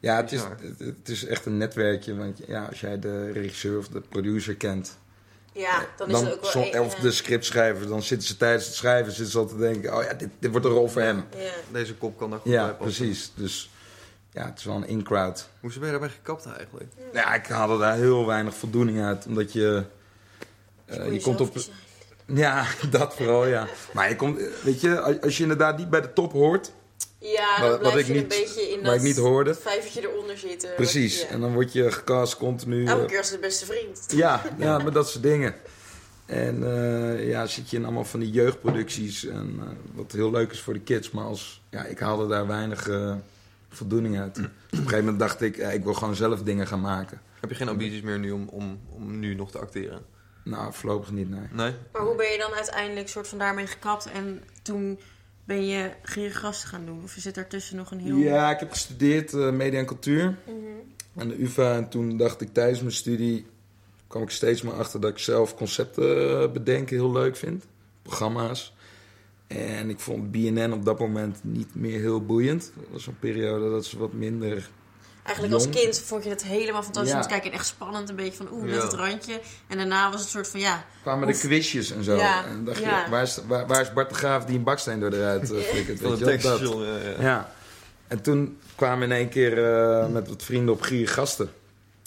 Ja, 0.00 0.16
het 0.16 0.32
is, 0.32 0.40
het 0.78 1.08
is 1.08 1.24
echt 1.24 1.46
een 1.46 1.56
netwerkje. 1.56 2.14
Want 2.16 2.40
ja, 2.46 2.64
als 2.64 2.80
jij 2.80 2.98
de 2.98 3.30
regisseur 3.32 3.78
of 3.78 3.88
de 3.88 4.00
producer 4.00 4.54
kent... 4.54 4.98
Ja, 5.54 5.86
dan 5.96 6.10
is 6.10 6.20
het 6.20 6.32
ook 6.32 6.52
wel... 6.52 6.74
een- 6.74 6.80
of 6.80 6.94
de 6.94 7.10
scriptschrijver, 7.10 7.88
dan 7.88 8.02
zitten 8.02 8.28
ze 8.28 8.36
tijdens 8.36 8.66
het 8.66 8.74
schrijven 8.74 9.12
zitten 9.12 9.32
ze 9.32 9.38
al 9.38 9.46
te 9.46 9.56
denken... 9.56 9.96
Oh 9.96 10.02
ja, 10.02 10.12
dit, 10.14 10.28
dit 10.38 10.50
wordt 10.50 10.66
een 10.66 10.72
rol 10.72 10.88
voor 10.88 11.02
hem. 11.02 11.24
Ja. 11.36 11.50
Deze 11.72 11.94
kop 11.94 12.18
kan 12.18 12.30
daar 12.30 12.38
goed 12.38 12.52
Ja, 12.52 12.64
bij 12.66 12.74
passen. 12.74 13.04
precies. 13.04 13.32
Dus 13.34 13.70
ja, 14.32 14.44
het 14.44 14.58
is 14.58 14.64
wel 14.64 14.74
een 14.74 14.86
in-crowd. 14.86 15.48
Hoezo 15.60 15.78
ben 15.78 15.88
je 15.92 15.98
daarbij 15.98 16.14
gekapt 16.16 16.46
eigenlijk? 16.46 16.90
Ja, 17.12 17.34
ik 17.34 17.46
haalde 17.46 17.78
daar 17.78 17.96
heel 17.96 18.26
weinig 18.26 18.54
voldoening 18.54 19.02
uit. 19.04 19.26
Omdat 19.26 19.52
je... 19.52 19.84
eh, 20.86 20.96
Voor 20.96 21.12
je 21.12 21.20
komt 21.20 21.38
jezelf 21.38 21.66
op... 21.68 21.72
Ja, 22.36 22.66
dat 22.90 23.14
vooral, 23.14 23.46
ja. 23.46 23.66
Maar 23.92 24.08
je 24.08 24.16
komt... 24.16 24.40
Weet 24.62 24.80
je, 24.80 25.00
als- 25.00 25.20
als 25.20 25.36
je 25.36 25.42
inderdaad 25.42 25.78
niet 25.78 25.90
bij 25.90 26.00
de 26.00 26.12
top 26.12 26.32
hoort... 26.32 26.72
Ja, 27.32 27.58
dan 27.60 27.68
Wat- 27.68 27.78
blijf 27.78 27.92
wat 27.94 28.02
ik 28.02 28.06
je 28.06 28.12
niet- 28.12 28.22
een 28.22 28.28
beetje 28.28 28.70
in 28.70 28.82
dat 28.82 28.94
ik 28.94 29.02
niet 29.02 29.16
hoorde. 29.16 29.54
vijvertje 29.54 30.00
eronder 30.00 30.38
zitten. 30.38 30.74
Precies. 30.74 31.20
Ja. 31.20 31.26
En 31.28 31.40
dan 31.40 31.52
word 31.52 31.72
je 31.72 31.90
gecast 31.92 32.36
continu... 32.36 32.86
Elke 32.86 33.02
eh, 33.02 33.08
keer 33.08 33.18
als 33.18 33.30
de 33.30 33.38
beste 33.38 33.64
vriend. 33.66 34.04
Ja, 34.08 34.42
ja, 34.58 34.78
met 34.78 34.94
dat 34.94 35.08
soort 35.10 35.22
dingen. 35.22 35.54
En 36.26 36.62
eh, 36.76 37.28
ja, 37.28 37.46
zit 37.46 37.70
je 37.70 37.76
in 37.76 37.84
allemaal 37.84 38.04
van 38.04 38.20
die 38.20 38.30
jeugdproducties. 38.30 39.26
En 39.26 39.54
eh, 39.60 39.66
wat 39.94 40.12
heel 40.12 40.30
leuk 40.30 40.52
is 40.52 40.60
voor 40.60 40.72
de 40.72 40.80
kids. 40.80 41.10
Maar 41.10 41.24
als, 41.24 41.62
ja, 41.70 41.84
ik 41.84 41.98
haalde 41.98 42.26
daar 42.26 42.46
weinig 42.46 42.88
voldoening 43.68 44.18
uit. 44.20 44.34
Dus 44.34 44.44
op 44.44 44.50
een 44.70 44.76
gegeven 44.78 44.98
moment 44.98 45.18
dacht 45.18 45.40
ik, 45.40 45.56
eh, 45.56 45.74
ik 45.74 45.84
wil 45.84 45.94
gewoon 45.94 46.14
zelf 46.14 46.42
dingen 46.42 46.66
gaan 46.66 46.80
maken. 46.80 47.20
Heb 47.40 47.50
je 47.50 47.56
geen 47.56 47.68
ambities 47.68 48.00
meer 48.02 48.18
nu 48.18 48.30
om, 48.30 48.48
om, 48.48 48.80
om 48.90 49.18
nu 49.18 49.34
nog 49.34 49.50
te 49.50 49.58
acteren? 49.58 50.04
Nou, 50.44 50.72
voorlopig 50.72 51.10
niet, 51.10 51.30
nee. 51.30 51.40
Nee? 51.52 51.72
Maar 51.92 52.02
hoe 52.02 52.16
ben 52.16 52.30
je 52.32 52.38
dan 52.38 52.52
uiteindelijk 52.52 53.08
soort 53.08 53.28
van 53.28 53.38
daarmee 53.38 53.66
gekapt 53.66 54.06
en 54.10 54.42
toen 54.62 54.98
ben 55.44 55.66
je 55.66 55.90
geen 56.02 56.30
gast 56.30 56.64
gaan 56.64 56.86
doen? 56.86 57.00
Of 57.04 57.14
zit 57.18 57.34
daartussen 57.34 57.76
nog 57.76 57.90
een 57.90 57.98
heel... 58.00 58.16
Ja, 58.16 58.50
ik 58.50 58.60
heb 58.60 58.70
gestudeerd 58.70 59.32
eh, 59.34 59.50
media 59.50 59.78
en 59.78 59.86
cultuur 59.86 60.36
Mhm. 60.46 60.56
aan 61.20 61.28
de 61.28 61.42
UvA. 61.42 61.76
En 61.76 61.88
toen 61.88 62.16
dacht 62.16 62.40
ik 62.40 62.52
tijdens 62.52 62.80
mijn 62.80 62.92
studie, 62.92 63.46
kwam 64.06 64.22
ik 64.22 64.30
steeds 64.30 64.62
meer 64.62 64.72
achter 64.72 65.00
dat 65.00 65.10
ik 65.10 65.18
zelf 65.18 65.54
concepten 65.54 66.40
eh, 66.42 66.50
bedenken 66.52 66.96
heel 66.96 67.12
leuk 67.12 67.36
vind. 67.36 67.66
Programma's. 68.02 68.74
En 69.46 69.90
ik 69.90 69.98
vond 70.00 70.30
BNN 70.30 70.72
op 70.72 70.84
dat 70.84 70.98
moment 70.98 71.38
niet 71.42 71.74
meer 71.74 72.00
heel 72.00 72.24
boeiend. 72.24 72.72
Dat 72.76 72.84
was 72.90 73.06
een 73.06 73.18
periode 73.18 73.70
dat 73.70 73.84
ze 73.84 73.98
wat 73.98 74.12
minder... 74.12 74.70
Eigenlijk 75.24 75.54
als 75.54 75.68
kind 75.68 76.00
vond 76.00 76.24
je 76.24 76.30
het 76.30 76.42
helemaal 76.44 76.82
fantastisch 76.82 77.10
Ja. 77.12 77.16
om 77.16 77.22
te 77.22 77.28
kijken. 77.28 77.50
En 77.50 77.56
echt 77.56 77.66
spannend, 77.66 78.08
een 78.08 78.16
beetje 78.16 78.36
van 78.36 78.48
oeh, 78.52 78.62
met 78.64 78.74
Ja. 78.74 78.82
het 78.82 78.92
randje. 78.92 79.40
En 79.68 79.76
daarna 79.76 80.10
was 80.10 80.20
het 80.20 80.30
soort 80.30 80.48
van 80.48 80.60
ja, 80.60 80.84
kwamen 81.02 81.28
Of- 81.28 81.40
de 81.40 81.46
quizjes 81.48 81.90
en 81.90 82.04
zo. 82.04 82.16
Ja, 82.16 82.44
En 82.44 82.50
dan 82.54 82.64
dacht 82.64 82.78
ja. 82.78 83.04
je, 83.04 83.10
waar 83.10 83.22
is, 83.22 83.38
waar, 83.46 83.66
waar 83.66 83.80
is 83.80 83.92
Bart 83.92 84.08
de 84.08 84.14
Graaf 84.14 84.44
die 84.44 84.56
een 84.56 84.62
baksteen 84.64 85.00
door 85.00 85.10
de 85.10 85.20
ruit 85.20 85.50
uh, 85.50 85.60
flikkert? 85.60 86.00
Van 86.00 86.16
weet 86.16 86.42
je? 86.42 86.48
Dat. 86.48 86.60
ja, 86.60 86.66
ja. 86.66 87.22
Ja. 87.22 87.52
En 88.08 88.20
toen 88.22 88.58
kwamen 88.74 88.98
we 88.98 89.14
in 89.14 89.20
één 89.20 89.28
keer 89.28 89.64
eh, 89.74 90.06
met 90.08 90.28
wat 90.28 90.42
vrienden 90.42 90.74
op 90.74 90.82
gierige 90.82 91.12
gasten. 91.12 91.52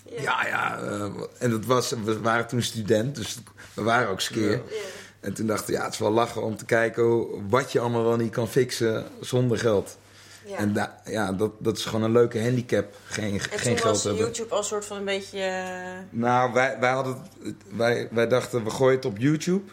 Ja. 0.10 0.22
Ja, 0.22 0.48
ja. 0.48 0.80
eh, 0.82 1.06
en 1.38 1.52
dat 1.52 1.66
was, 1.66 1.94
we 2.04 2.22
waren 2.22 2.48
toen 2.48 2.62
student, 2.62 3.16
dus 3.16 3.38
we 3.74 3.82
waren 3.84 4.10
ook 4.10 4.22
skeer. 4.22 4.52
Ja. 4.52 4.60
En 5.20 5.34
toen 5.34 5.48
dachten 5.48 5.66
we, 5.68 5.72
ja, 5.74 5.84
het 5.84 5.94
is 5.94 6.00
wel 6.00 6.12
lachen 6.12 6.44
om 6.44 6.58
te 6.58 6.66
kijken 6.66 7.04
hoe- 7.04 7.28
wat 7.50 7.72
je 7.72 7.80
allemaal 7.80 8.04
wel 8.04 8.16
niet 8.16 8.32
kan 8.32 8.48
fixen 8.48 9.06
zonder 9.22 9.58
geld. 9.58 9.98
Ja. 10.48 10.58
En 10.58 10.74
da- 10.74 11.02
ja, 11.06 11.34
dat, 11.34 11.52
dat 11.60 11.78
is 11.78 11.86
gewoon 11.86 12.04
een 12.04 12.12
leuke 12.12 12.42
handicap, 12.42 12.96
geen, 13.06 13.34
En 13.34 13.40
geen 13.40 13.50
toen 13.50 13.62
geld 13.62 13.82
was 13.84 14.04
hebben. 14.04 14.24
YouTube 14.26 14.54
als 14.54 14.68
soort 14.68 14.86
van 14.86 14.98
een 14.98 15.06
beetje... 15.06 15.40
eh, 15.40 15.98
Nou, 16.10 16.54
wij, 16.54 16.78
wij, 16.80 16.92
hadden, 16.92 17.18
wij, 17.72 18.08
wij 18.12 18.28
dachten, 18.28 18.64
we 18.64 18.70
gooien 18.70 18.96
het 18.96 19.06
op 19.06 19.18
YouTube. 19.18 19.72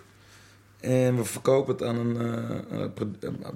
En 0.80 1.16
we 1.16 1.24
verkopen 1.24 1.72
het 1.72 1.82
aan 1.82 1.96
een, 1.96 2.16
een 2.80 2.92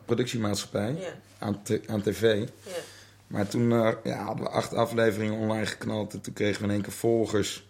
productiemaatschappij, 0.04 0.94
ja, 0.98 1.08
aan, 1.38 1.60
aan 1.86 2.02
tv. 2.02 2.22
ja. 2.62 2.72
Maar 3.26 3.48
toen 3.48 3.72
eh, 3.72 3.90
ja, 4.04 4.24
hadden 4.24 4.44
we 4.44 4.50
acht 4.50 4.74
afleveringen 4.74 5.38
online 5.38 5.66
geknald 5.66 6.12
en 6.12 6.20
toen 6.20 6.32
kregen 6.32 6.60
we 6.60 6.66
in 6.68 6.72
één 6.74 6.82
keer 6.82 6.92
volgers. 6.92 7.66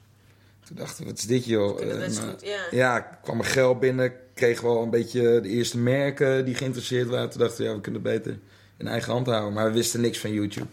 Toen 0.66 0.76
dachten 0.76 1.02
we, 1.04 1.10
wat 1.10 1.18
is 1.18 1.24
dit 1.26 1.44
joh? 1.44 1.80
En, 1.82 1.98
best 1.98 2.18
goed, 2.18 2.42
ja. 2.42 2.60
ja, 2.70 3.00
kwam 3.22 3.38
er 3.38 3.44
geld 3.44 3.80
binnen, 3.80 4.12
kregen 4.34 4.64
we 4.64 4.70
al 4.70 4.82
een 4.82 4.90
beetje 4.90 5.40
de 5.40 5.48
eerste 5.48 5.78
merken 5.78 6.44
die 6.44 6.54
geïnteresseerd 6.54 7.08
waren. 7.08 7.30
Toen 7.30 7.40
dachten 7.40 7.62
we, 7.62 7.68
ja, 7.68 7.74
we 7.74 7.80
kunnen 7.80 8.02
beter 8.02 8.38
in 8.78 8.86
eigen 8.86 9.12
hand 9.12 9.26
houden. 9.26 9.52
Maar 9.52 9.66
we 9.66 9.72
wisten 9.72 10.00
niks 10.00 10.18
van 10.18 10.32
YouTube. 10.32 10.66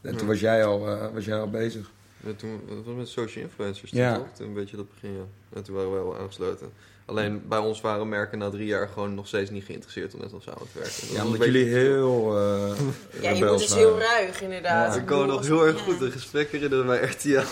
En 0.00 0.16
toen 0.16 0.26
was 0.26 0.40
jij 0.40 0.64
al, 0.64 0.88
eh, 0.88 1.06
was 1.14 1.24
jij 1.24 1.38
al 1.38 1.50
bezig. 1.50 1.90
Ja, 2.24 2.32
toen 2.36 2.60
dat 2.68 2.84
was 2.84 2.94
met 2.94 3.08
social 3.08 3.44
influencers, 3.44 3.90
Ja. 3.90 4.14
toch? 4.16 4.26
Toen 4.36 4.46
een 4.46 4.54
beetje 4.54 4.76
dat 4.76 4.86
begin, 4.94 5.12
ja. 5.12 5.24
En 5.56 5.62
toen 5.62 5.74
waren 5.74 5.92
wij 5.92 6.02
wel 6.02 6.18
aangesloten. 6.18 6.72
Alleen 7.04 7.42
bij 7.48 7.58
ons 7.58 7.80
waren 7.80 8.08
merken 8.08 8.38
na 8.38 8.50
drie 8.50 8.66
jaar 8.66 8.88
gewoon 8.88 9.14
nog 9.14 9.26
steeds 9.26 9.50
niet 9.50 9.64
geïnteresseerd 9.64 10.14
om 10.14 10.20
met 10.20 10.32
ons 10.32 10.44
samen 10.44 10.60
te 10.72 10.78
werken. 10.78 11.00
Dat 11.00 11.10
Ja, 11.16 11.24
omdat 11.24 11.38
beetje- 11.38 11.52
jullie 11.58 11.74
heel 11.74 12.36
eh 12.38 12.78
Ja, 13.22 13.30
je 13.30 13.44
moet 13.44 13.58
dus 13.58 13.68
waren. 13.68 13.84
heel 13.86 13.98
ruig, 13.98 14.42
inderdaad. 14.42 14.94
Ja. 14.94 15.00
Ik 15.00 15.06
kan 15.06 15.18
me 15.20 15.26
nog 15.26 15.46
heel 15.46 15.66
erg 15.66 15.80
goed 15.80 16.00
een 16.00 16.10
gesprek 16.12 16.50
herinneren 16.50 16.86
bij 16.86 17.02
RTL. 17.04 17.40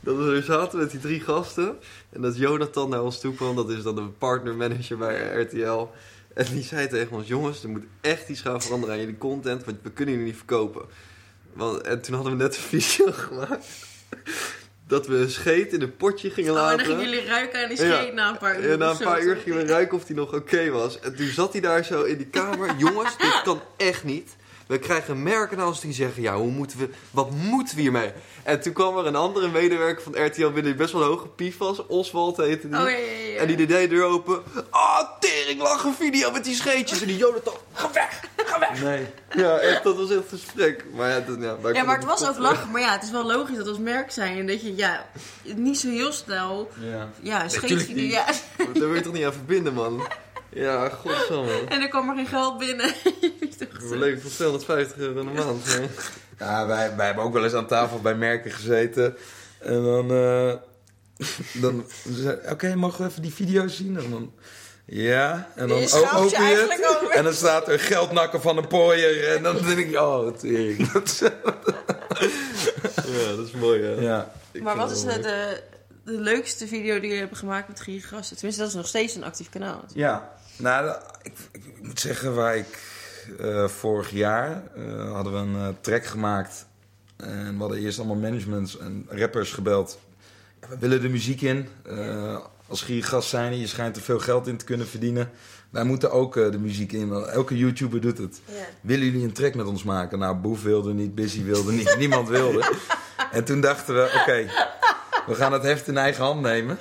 Dat 0.00 0.16
we 0.16 0.34
er 0.36 0.42
zaten 0.42 0.78
met 0.78 0.90
die 0.90 1.00
drie 1.00 1.20
gasten. 1.20 1.76
En 2.10 2.20
dat 2.20 2.36
Jonathan 2.36 2.88
naar 2.90 3.02
ons 3.02 3.20
toe 3.20 3.34
kwam. 3.34 3.56
Dat 3.56 3.70
is 3.70 3.82
dan 3.82 3.94
de 3.94 4.02
partnermanager 4.02 4.96
bij 4.98 5.40
RTL. 5.42 5.86
En 6.34 6.46
die 6.50 6.62
zei 6.62 6.88
tegen 6.88 7.16
ons: 7.16 7.28
Jongens, 7.28 7.62
er 7.62 7.68
moet 7.68 7.84
echt 8.00 8.28
iets 8.28 8.40
gaan 8.40 8.62
veranderen 8.62 8.94
aan 8.94 9.00
jullie 9.00 9.18
content. 9.18 9.64
Want 9.64 9.76
we 9.82 9.90
kunnen 9.90 10.14
jullie 10.14 10.28
niet 10.28 10.36
verkopen. 10.38 10.84
Want, 11.52 11.80
en 11.80 12.00
toen 12.02 12.14
hadden 12.14 12.36
we 12.36 12.42
net 12.42 12.56
een 12.56 12.62
video 12.62 13.12
gemaakt. 13.28 13.66
Dat 14.86 15.06
we 15.06 15.16
een 15.16 15.30
scheet 15.30 15.72
in 15.72 15.82
een 15.82 15.96
potje 15.96 16.30
gingen 16.30 16.52
Oh, 16.52 16.58
en 16.58 16.62
laten. 16.64 16.78
dan 16.78 16.86
gingen 16.86 17.10
jullie 17.10 17.26
ruiken 17.28 17.62
aan 17.62 17.68
die 17.68 17.84
Ja. 17.86 17.96
scheet 17.96 18.14
na 18.14 18.28
een 18.30 18.38
paar 18.38 18.60
uur. 18.60 18.70
Ja, 18.70 18.76
na 18.76 18.90
een 18.90 18.96
paar 18.98 19.22
uur 19.22 19.36
gingen 19.36 19.58
we 19.58 19.66
ruiken 19.66 19.96
of 19.96 20.06
hij 20.06 20.16
nog 20.16 20.34
oké 20.34 20.70
was. 20.70 21.00
En 21.00 21.16
toen 21.16 21.26
zat 21.26 21.52
hij 21.52 21.60
daar 21.60 21.84
zo 21.84 22.02
in 22.02 22.16
die 22.16 22.26
kamer. 22.26 22.74
Jongens, 22.78 23.18
dit 23.18 23.42
kan 23.44 23.60
echt 23.76 24.04
niet. 24.04 24.36
We 24.66 24.78
krijgen 24.78 25.22
merken 25.22 25.56
naar 25.56 25.66
ons 25.66 25.80
die 25.80 25.92
zeggen: 25.92 26.22
Ja, 26.22 26.36
hoe 26.36 26.50
moeten 26.50 26.78
we, 26.78 26.88
wat 27.10 27.30
moeten 27.30 27.76
we 27.76 27.82
hiermee? 27.82 28.12
En 28.42 28.60
toen 28.60 28.72
kwam 28.72 28.98
er 28.98 29.06
een 29.06 29.16
andere 29.16 29.48
medewerker 29.48 30.02
van 30.02 30.26
RTL 30.26 30.44
binnen 30.44 30.64
die 30.64 30.74
best 30.74 30.92
wel 30.92 31.02
een 31.02 31.08
hoge 31.08 31.28
pief 31.28 31.58
was. 31.58 31.86
Oswald 31.86 32.36
heette 32.36 32.68
die. 32.68 32.78
Oh, 32.78 32.90
ja, 32.90 32.96
ja, 32.96 33.26
ja. 33.34 33.38
En 33.38 33.46
die 33.46 33.56
deed 33.56 33.68
de 33.68 33.96
deur 33.96 34.04
open. 34.04 34.42
Ah, 34.70 35.00
tering, 35.20 35.60
lag 35.60 35.84
een 35.84 35.94
video 35.94 36.30
met 36.30 36.44
die 36.44 36.54
scheetjes. 36.54 37.00
En 37.00 37.06
die 37.06 37.16
Jonathan, 37.16 37.54
ga 37.72 37.90
weg, 37.92 38.20
ga 38.36 38.58
weg. 38.58 38.82
Nee. 38.82 39.06
Ja, 39.36 39.58
echt, 39.58 39.82
dat 39.82 39.96
was 39.96 40.10
echt 40.10 40.18
een 40.18 40.38
gesprek. 40.38 40.84
Maar 40.94 41.08
ja, 41.08 41.20
dat, 41.20 41.38
ja, 41.74 41.82
maar 41.84 41.96
het 41.96 42.04
was 42.04 42.28
ook 42.28 42.38
lachen. 42.38 42.70
Maar 42.70 42.80
ja, 42.80 42.92
het 42.92 43.02
is 43.02 43.10
wel 43.10 43.26
logisch 43.26 43.56
dat 43.56 43.64
we 43.64 43.70
als 43.70 43.80
merk 43.80 44.10
zijn. 44.10 44.38
En 44.38 44.46
dat 44.46 44.62
je, 44.62 44.76
ja, 44.76 45.06
niet 45.42 45.78
zo 45.78 45.88
heel 45.88 46.12
snel... 46.12 46.70
Ja. 46.80 47.10
Ja, 47.20 47.42
een 47.42 47.48
tuurlijk 47.48 47.70
scheetje. 47.70 47.94
niet. 47.94 48.12
Ja. 48.12 48.24
Daar 48.56 48.72
wil 48.72 48.94
je 48.94 49.00
toch 49.00 49.12
niet 49.12 49.24
aan 49.24 49.32
verbinden, 49.32 49.74
man? 49.74 50.02
Ja, 50.54 50.88
godsamme. 50.88 51.60
En 51.68 51.80
er 51.80 51.88
kwam 51.88 52.08
er 52.08 52.14
geen 52.16 52.26
geld 52.26 52.58
binnen. 52.58 52.92
We 53.88 53.96
leven 53.96 54.22
voor 54.22 54.30
250 54.30 54.96
euro 54.98 55.20
in 55.20 55.26
de 55.26 55.32
maand. 55.32 55.64
hè. 55.74 55.86
Ja, 56.38 56.66
wij, 56.66 56.96
wij 56.96 57.06
hebben 57.06 57.24
ook 57.24 57.32
wel 57.32 57.44
eens 57.44 57.54
aan 57.54 57.66
tafel 57.66 58.00
bij 58.00 58.14
merken 58.14 58.50
gezeten. 58.50 59.16
En 59.58 59.82
dan... 59.84 60.10
eh 60.10 60.52
dan 61.62 61.84
zei- 62.10 62.38
Oké, 62.50 62.74
mogen 62.74 63.04
we 63.04 63.10
even 63.10 63.22
die 63.22 63.34
video's 63.34 63.76
zien? 63.76 63.96
En 63.98 64.10
dan... 64.10 64.32
Ja, 64.86 65.48
en 65.54 65.68
dan 65.68 65.78
open 65.92 66.30
je 66.30 66.66
het. 67.00 67.10
En 67.10 67.24
dan 67.24 67.32
staat 67.34 67.68
er 67.68 67.80
geldnakken 67.80 68.40
van 68.40 68.56
een 68.56 68.66
pooier. 68.66 69.28
En 69.36 69.42
dan 69.42 69.56
denk 69.56 69.78
ik, 69.78 69.98
oh, 70.00 70.28
tering. 70.36 70.88
Dat 70.92 71.04
is- 71.04 71.20
Ja, 72.94 73.36
dat 73.36 73.46
is 73.46 73.52
mooi, 73.52 73.82
hè? 73.82 73.90
ja. 74.00 74.32
Maar 74.62 74.76
wat 74.76 74.90
is 74.90 75.02
het 75.02 75.14
de, 75.14 75.20
de, 75.22 75.62
de 76.12 76.20
leukste 76.20 76.66
video 76.66 76.92
die 76.94 77.02
jullie 77.02 77.18
hebben 77.18 77.36
gemaakt 77.38 77.68
met 77.68 77.80
Gier 77.80 78.02
Gasten? 78.02 78.36
Tenminste, 78.36 78.60
dat 78.62 78.70
is 78.70 78.76
nog 78.76 78.86
steeds 78.86 79.14
een 79.14 79.24
actief 79.24 79.48
kanaal. 79.50 79.84
Ja, 79.94 80.33
nou, 80.56 80.96
ik, 81.22 81.32
ik 81.52 81.82
moet 81.82 82.00
zeggen 82.00 82.34
waar 82.34 82.56
ik 82.56 82.78
eh, 83.40 83.68
vorig 83.68 84.10
jaar 84.10 84.62
eh, 84.76 85.12
hadden 85.12 85.32
we 85.32 85.38
een 85.38 85.56
eh, 85.56 85.68
track 85.80 86.04
gemaakt. 86.04 86.66
En 87.16 87.52
we 87.52 87.58
hadden 87.58 87.78
eerst 87.78 87.98
allemaal 87.98 88.16
managements 88.16 88.78
en 88.78 89.06
rappers 89.08 89.52
gebeld. 89.52 89.98
Ja, 90.60 90.68
we 90.68 90.78
willen 90.78 91.00
de 91.00 91.08
muziek 91.08 91.40
in. 91.40 91.68
Als 92.66 92.82
giergast 92.82 93.28
zijn, 93.28 93.58
je 93.58 93.66
schijnt 93.66 93.96
er 93.96 94.02
veel 94.02 94.18
geld 94.18 94.46
in 94.46 94.56
te 94.56 94.64
kunnen 94.64 94.86
verdienen. 94.86 95.30
Wij 95.70 95.84
moeten 95.84 96.10
ook 96.12 96.34
de 96.34 96.58
muziek 96.58 96.92
in. 96.92 97.12
Elke 97.12 97.56
YouTuber 97.56 98.00
doet 98.00 98.18
het. 98.18 98.40
Ja. 98.44 98.52
Willen 98.80 99.04
jullie 99.04 99.24
een 99.24 99.32
track 99.32 99.54
met 99.54 99.66
ons 99.66 99.82
maken? 99.82 100.18
Nou, 100.18 100.36
Boef 100.36 100.62
wilde 100.62 100.92
niet, 100.92 101.14
Busy 101.14 101.44
wilde 101.44 101.72
niet, 101.72 101.96
niemand 101.98 102.28
wilde. 102.28 102.64
En 103.32 103.44
toen 103.44 103.60
dachten 103.60 103.94
we, 103.94 104.20
oké, 104.20 104.50
we 105.26 105.34
gaan 105.34 105.52
het 105.52 105.62
heft 105.62 105.88
in 105.88 105.96
eigen 105.96 106.24
hand 106.24 106.40
nemen. 106.40 106.78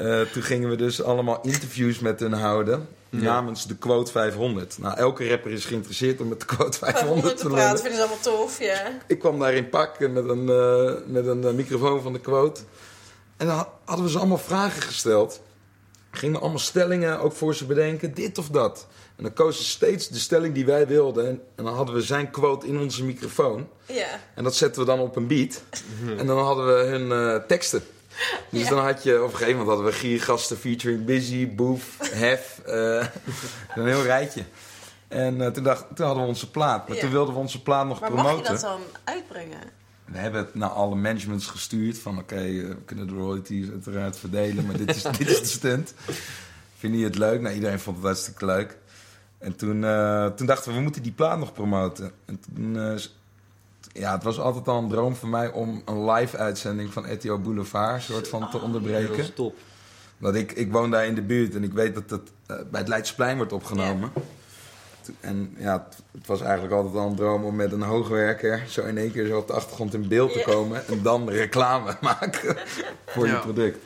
Eh, 0.00 0.20
toen 0.20 0.42
gingen 0.42 0.68
we 0.68 0.76
dus 0.76 1.02
allemaal 1.02 1.38
interviews 1.42 1.98
met 1.98 2.20
hun 2.20 2.32
houden. 2.32 2.88
Ja. 3.10 3.18
Namens 3.20 3.66
de 3.66 3.76
Quote 3.76 4.10
500. 4.10 4.78
Nou, 4.78 4.96
elke 4.96 5.28
rapper 5.28 5.50
is 5.50 5.64
geïnteresseerd 5.64 6.20
om 6.20 6.28
met 6.28 6.40
de 6.40 6.46
Quote 6.46 6.78
500 6.78 7.36
te 7.36 7.42
te 7.42 7.48
praten 7.48 7.64
lullen. 7.64 7.78
vinden 7.78 7.94
ze 7.94 8.00
allemaal 8.00 8.20
tof, 8.22 8.58
ja. 8.58 8.98
Ik 9.06 9.18
kwam 9.18 9.38
daar 9.38 9.54
in 9.54 9.68
pak 9.68 9.98
met 9.98 10.28
een, 10.28 10.48
eh, 10.48 10.92
met 11.06 11.26
een 11.26 11.44
eh, 11.44 11.52
microfoon 11.52 12.02
van 12.02 12.12
de 12.12 12.20
Quote. 12.20 12.60
En 13.36 13.46
dan 13.46 13.66
hadden 13.84 14.04
we 14.04 14.10
ze 14.10 14.18
allemaal 14.18 14.38
vragen 14.38 14.82
gesteld. 14.82 15.40
Gingen 16.10 16.40
allemaal 16.40 16.58
stellingen 16.58 17.20
ook 17.20 17.32
voor 17.32 17.54
ze 17.54 17.66
bedenken, 17.66 18.14
dit 18.14 18.38
of 18.38 18.48
dat. 18.48 18.86
En 19.16 19.22
dan 19.24 19.32
kozen 19.32 19.64
ze 19.64 19.70
steeds 19.70 20.08
de 20.08 20.18
stelling 20.18 20.54
die 20.54 20.66
wij 20.66 20.86
wilden. 20.86 21.26
En, 21.26 21.40
en 21.54 21.64
dan 21.64 21.74
hadden 21.74 21.94
we 21.94 22.02
zijn 22.02 22.30
quote 22.30 22.66
in 22.66 22.78
onze 22.78 23.04
microfoon. 23.04 23.68
Ja. 23.86 24.20
En 24.34 24.44
dat 24.44 24.54
zetten 24.54 24.80
we 24.80 24.86
dan 24.86 25.00
op 25.00 25.16
een 25.16 25.26
beat. 25.26 25.62
En 26.18 26.26
dan 26.26 26.38
hadden 26.38 26.66
we 26.66 26.72
hun 26.72 27.12
eh, 27.12 27.46
teksten. 27.46 27.82
Dus 28.50 28.62
Ja. 28.62 28.68
dan 28.68 28.84
had 28.84 29.02
je, 29.02 29.16
op 29.22 29.30
een 29.30 29.36
gegeven 29.36 29.50
moment 29.58 29.68
hadden 29.68 29.86
we 29.86 29.92
giergasten 29.98 30.56
featuring 30.56 31.04
Busy, 31.04 31.54
Boef, 31.54 31.96
Hef. 32.12 32.60
eh, 32.66 32.74
een 33.76 33.86
heel 33.86 34.02
rijtje. 34.02 34.44
En 35.08 35.40
eh, 35.40 35.50
toen, 35.50 35.64
dacht, 35.64 35.84
toen 35.94 36.06
hadden 36.06 36.22
we 36.24 36.28
onze 36.28 36.50
plaat. 36.50 36.86
Maar 36.88 36.96
Ja. 36.96 37.02
toen 37.02 37.10
wilden 37.10 37.34
we 37.34 37.40
onze 37.40 37.62
plaat 37.62 37.86
nog 37.86 38.00
Maar 38.00 38.12
mag 38.12 38.20
promoten. 38.22 38.44
je 38.54 38.60
dat 38.60 38.60
dan 38.70 38.80
uitbrengen? 39.04 39.58
We 40.04 40.18
hebben 40.18 40.40
het 40.40 40.54
naar 40.54 40.68
alle 40.68 40.94
managements 40.94 41.46
gestuurd. 41.46 41.98
Van 41.98 42.18
oké, 42.18 42.34
eh, 42.36 42.42
we 42.68 42.76
kunnen 42.84 43.06
de 43.06 43.14
royalties 43.14 43.70
uiteraard 43.70 44.18
verdelen. 44.18 44.66
Maar 44.66 44.76
dit 44.76 44.96
is, 44.96 45.02
dit 45.18 45.28
is 45.28 45.38
de 45.40 45.46
stunt. 45.46 45.94
Vind 46.78 46.98
je 46.98 47.04
het 47.04 47.18
leuk? 47.18 47.40
Nou, 47.40 47.54
iedereen 47.54 47.80
vond 47.80 47.96
het 47.96 48.04
hartstikke 48.06 48.44
leuk. 48.44 48.78
En 49.38 49.56
toen, 49.56 49.80
toen 50.36 50.46
dachten 50.46 50.70
we, 50.70 50.76
we 50.76 50.82
moeten 50.82 51.02
die 51.02 51.12
plaat 51.12 51.38
nog 51.38 51.52
promoten. 51.52 52.12
En 52.24 52.40
toen, 52.54 52.98
ja, 53.92 54.12
het 54.14 54.22
was 54.22 54.38
altijd 54.40 54.68
al 54.68 54.78
een 54.78 54.88
droom 54.88 55.14
van 55.16 55.30
mij 55.30 55.50
om 55.50 55.82
een 55.84 56.10
live 56.10 56.36
uitzending 56.36 56.92
van 56.92 57.12
RTO 57.12 57.38
Boulevard 57.38 58.02
soort 58.02 58.28
van 58.28 58.40
te 58.40 58.48
dat 58.52 58.62
onderbreken. 58.62 59.16
is 59.16 59.32
top. 59.34 59.54
Want 60.18 60.34
ik, 60.34 60.52
ik 60.52 60.72
woon 60.72 60.90
daar 60.90 61.06
in 61.06 61.14
de 61.14 61.22
buurt 61.22 61.54
en 61.54 61.64
ik 61.64 61.72
weet 61.72 61.94
dat 61.94 62.10
het 62.10 62.30
eh, 62.46 62.56
bij 62.70 62.80
het 62.80 62.88
Leidsplein 62.88 63.36
wordt 63.36 63.52
opgenomen. 63.52 64.12
En 65.20 65.54
ja, 65.58 65.86
het, 66.12 66.26
was 66.26 66.40
eigenlijk 66.40 66.72
altijd 66.72 66.94
al 66.94 67.06
een 67.08 67.16
droom 67.16 67.44
om 67.44 67.56
met 67.56 67.72
een 67.72 67.82
hoogwerker 67.82 68.62
zo 68.68 68.82
in 68.84 68.98
één 68.98 69.12
keer 69.12 69.26
zo 69.26 69.38
op 69.38 69.46
de 69.46 69.52
achtergrond 69.52 69.94
in 69.94 70.08
beeld 70.08 70.32
te 70.32 70.42
komen. 70.46 70.86
En 70.86 71.02
dan 71.02 71.28
reclame 71.30 71.96
maken 72.00 72.56
voor 73.06 73.26
je 73.26 73.32
Ja. 73.32 73.38
product. 73.38 73.78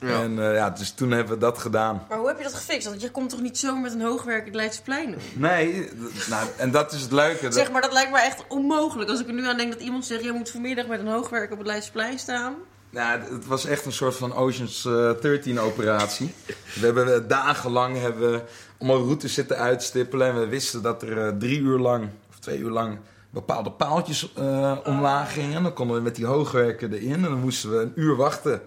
Ja. 0.00 0.22
En 0.22 0.38
eh, 0.48 0.54
ja, 0.54 0.70
dus 0.70 0.90
toen 0.92 1.10
hebben 1.10 1.34
we 1.34 1.40
dat 1.40 1.58
gedaan. 1.58 2.02
Maar 2.08 2.18
hoe 2.18 2.26
heb 2.28 2.36
je 2.38 2.42
dat 2.44 2.54
gefixt? 2.54 2.88
Want 2.88 3.00
je 3.02 3.10
komt 3.10 3.30
toch 3.30 3.40
niet 3.40 3.58
zo 3.58 3.76
met 3.76 3.92
een 3.92 4.00
hoogwerk 4.02 4.44
het 4.44 4.54
Leidseplein 4.54 5.10
doen? 5.10 5.20
Nee, 5.34 5.88
nou, 6.28 6.48
en 6.56 6.70
dat 6.70 6.92
is 6.92 7.02
het 7.02 7.12
leuke. 7.12 7.42
dat- 7.42 7.54
Zeg 7.54 7.70
maar, 7.70 7.82
dat 7.82 7.92
lijkt 7.92 8.10
me 8.10 8.20
echt 8.20 8.44
onmogelijk. 8.48 9.10
Als 9.10 9.20
ik 9.20 9.26
er 9.26 9.32
nu 9.34 9.46
aan 9.46 9.56
denk 9.56 9.72
dat 9.72 9.80
iemand 9.82 10.04
zegt... 10.06 10.24
je 10.24 10.32
moet 10.32 10.50
vanmiddag 10.50 10.86
met 10.86 11.00
een 11.00 11.06
hoogwerk 11.08 11.52
op 11.52 11.58
het 11.58 11.66
Leidseplein 11.66 12.18
staan. 12.18 12.54
Nou, 12.90 13.20
het 13.20 13.46
was 13.46 13.64
echt 13.66 13.84
een 13.86 13.92
soort 13.92 14.14
van 14.16 14.34
Oceans 14.34 14.84
eh, 14.84 15.10
13 15.20 15.60
operatie. 15.60 16.34
We 16.80 16.84
hebben 16.86 17.14
eh, 17.14 17.20
dagenlang 17.28 18.00
hebben 18.00 18.30
we 18.32 18.40
allemaal 18.78 19.02
routes 19.04 19.34
zitten 19.34 19.56
uitstippelen. 19.56 20.26
En 20.28 20.40
we 20.40 20.46
wisten 20.46 20.82
dat 20.82 21.02
er 21.02 21.26
eh, 21.26 21.32
drie 21.38 21.60
uur 21.60 21.78
lang, 21.78 22.08
of 22.30 22.38
twee 22.38 22.58
uur 22.58 22.70
lang, 22.70 22.98
bepaalde 23.30 23.70
paaltjes 23.70 24.32
eh, 24.36 24.76
omlaag 24.84 25.32
gingen. 25.32 25.62
Dan 25.62 25.72
konden 25.72 25.96
we 25.96 26.02
met 26.02 26.16
die 26.16 26.26
hoogwerken 26.26 26.92
erin. 26.92 27.12
En 27.12 27.22
dan 27.22 27.40
moesten 27.40 27.70
we 27.70 27.76
een 27.82 27.92
uur 27.94 28.16
wachten 28.16 28.62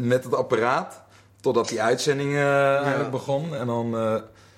met 0.00 0.24
het 0.24 0.34
apparaat. 0.34 1.02
Totdat 1.40 1.68
die 1.68 1.82
uitzending 1.82 2.32
eh, 2.34 2.76
eigenlijk 2.76 3.10
begon. 3.10 3.54
En 3.56 3.66
dan 3.66 3.96
eh, 3.98 4.14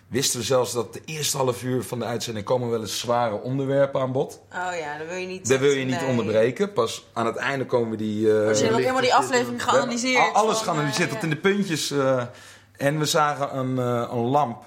wisten 0.08 0.38
we 0.38 0.44
zelfs 0.44 0.72
dat 0.72 0.92
de 0.92 1.00
eerste 1.04 1.36
half 1.36 1.62
uur 1.62 1.82
van 1.84 1.98
de 1.98 2.04
uitzending 2.04 2.46
komen 2.46 2.70
wel 2.70 2.80
eens 2.80 2.98
zware 2.98 3.34
onderwerpen 3.40 4.00
aan 4.00 4.12
bod. 4.12 4.40
Oh 4.52 4.78
ja, 4.78 4.98
dat 4.98 5.06
wil 5.08 5.16
je 5.16 5.26
niet. 5.26 5.48
Daar 5.48 5.58
wil 5.58 5.70
je 5.70 5.84
niet 5.84 6.00
nee. 6.00 6.08
onderbreken. 6.10 6.72
Pas 6.72 7.06
aan 7.12 7.26
het 7.26 7.36
einde 7.36 7.66
komen 7.66 7.98
die... 7.98 8.38
eh, 8.38 8.44
Maar 8.44 8.54
ze 8.54 8.60
hebben 8.60 8.74
ook 8.78 8.80
helemaal 8.80 9.02
die 9.02 9.14
aflevering 9.14 9.62
we 9.64 9.70
geanalyseerd. 9.70 10.18
al- 10.34 10.42
Alles 10.42 10.58
van, 10.58 10.74
geanalyseerd 10.74 11.10
tot 11.10 11.22
in 11.22 11.30
de 11.30 11.36
puntjes. 11.36 11.90
eh, 11.90 12.22
en 12.76 12.98
we 12.98 13.04
zagen 13.04 13.56
een, 13.56 13.78
eh, 13.78 14.08
een 14.12 14.24
lamp 14.24 14.64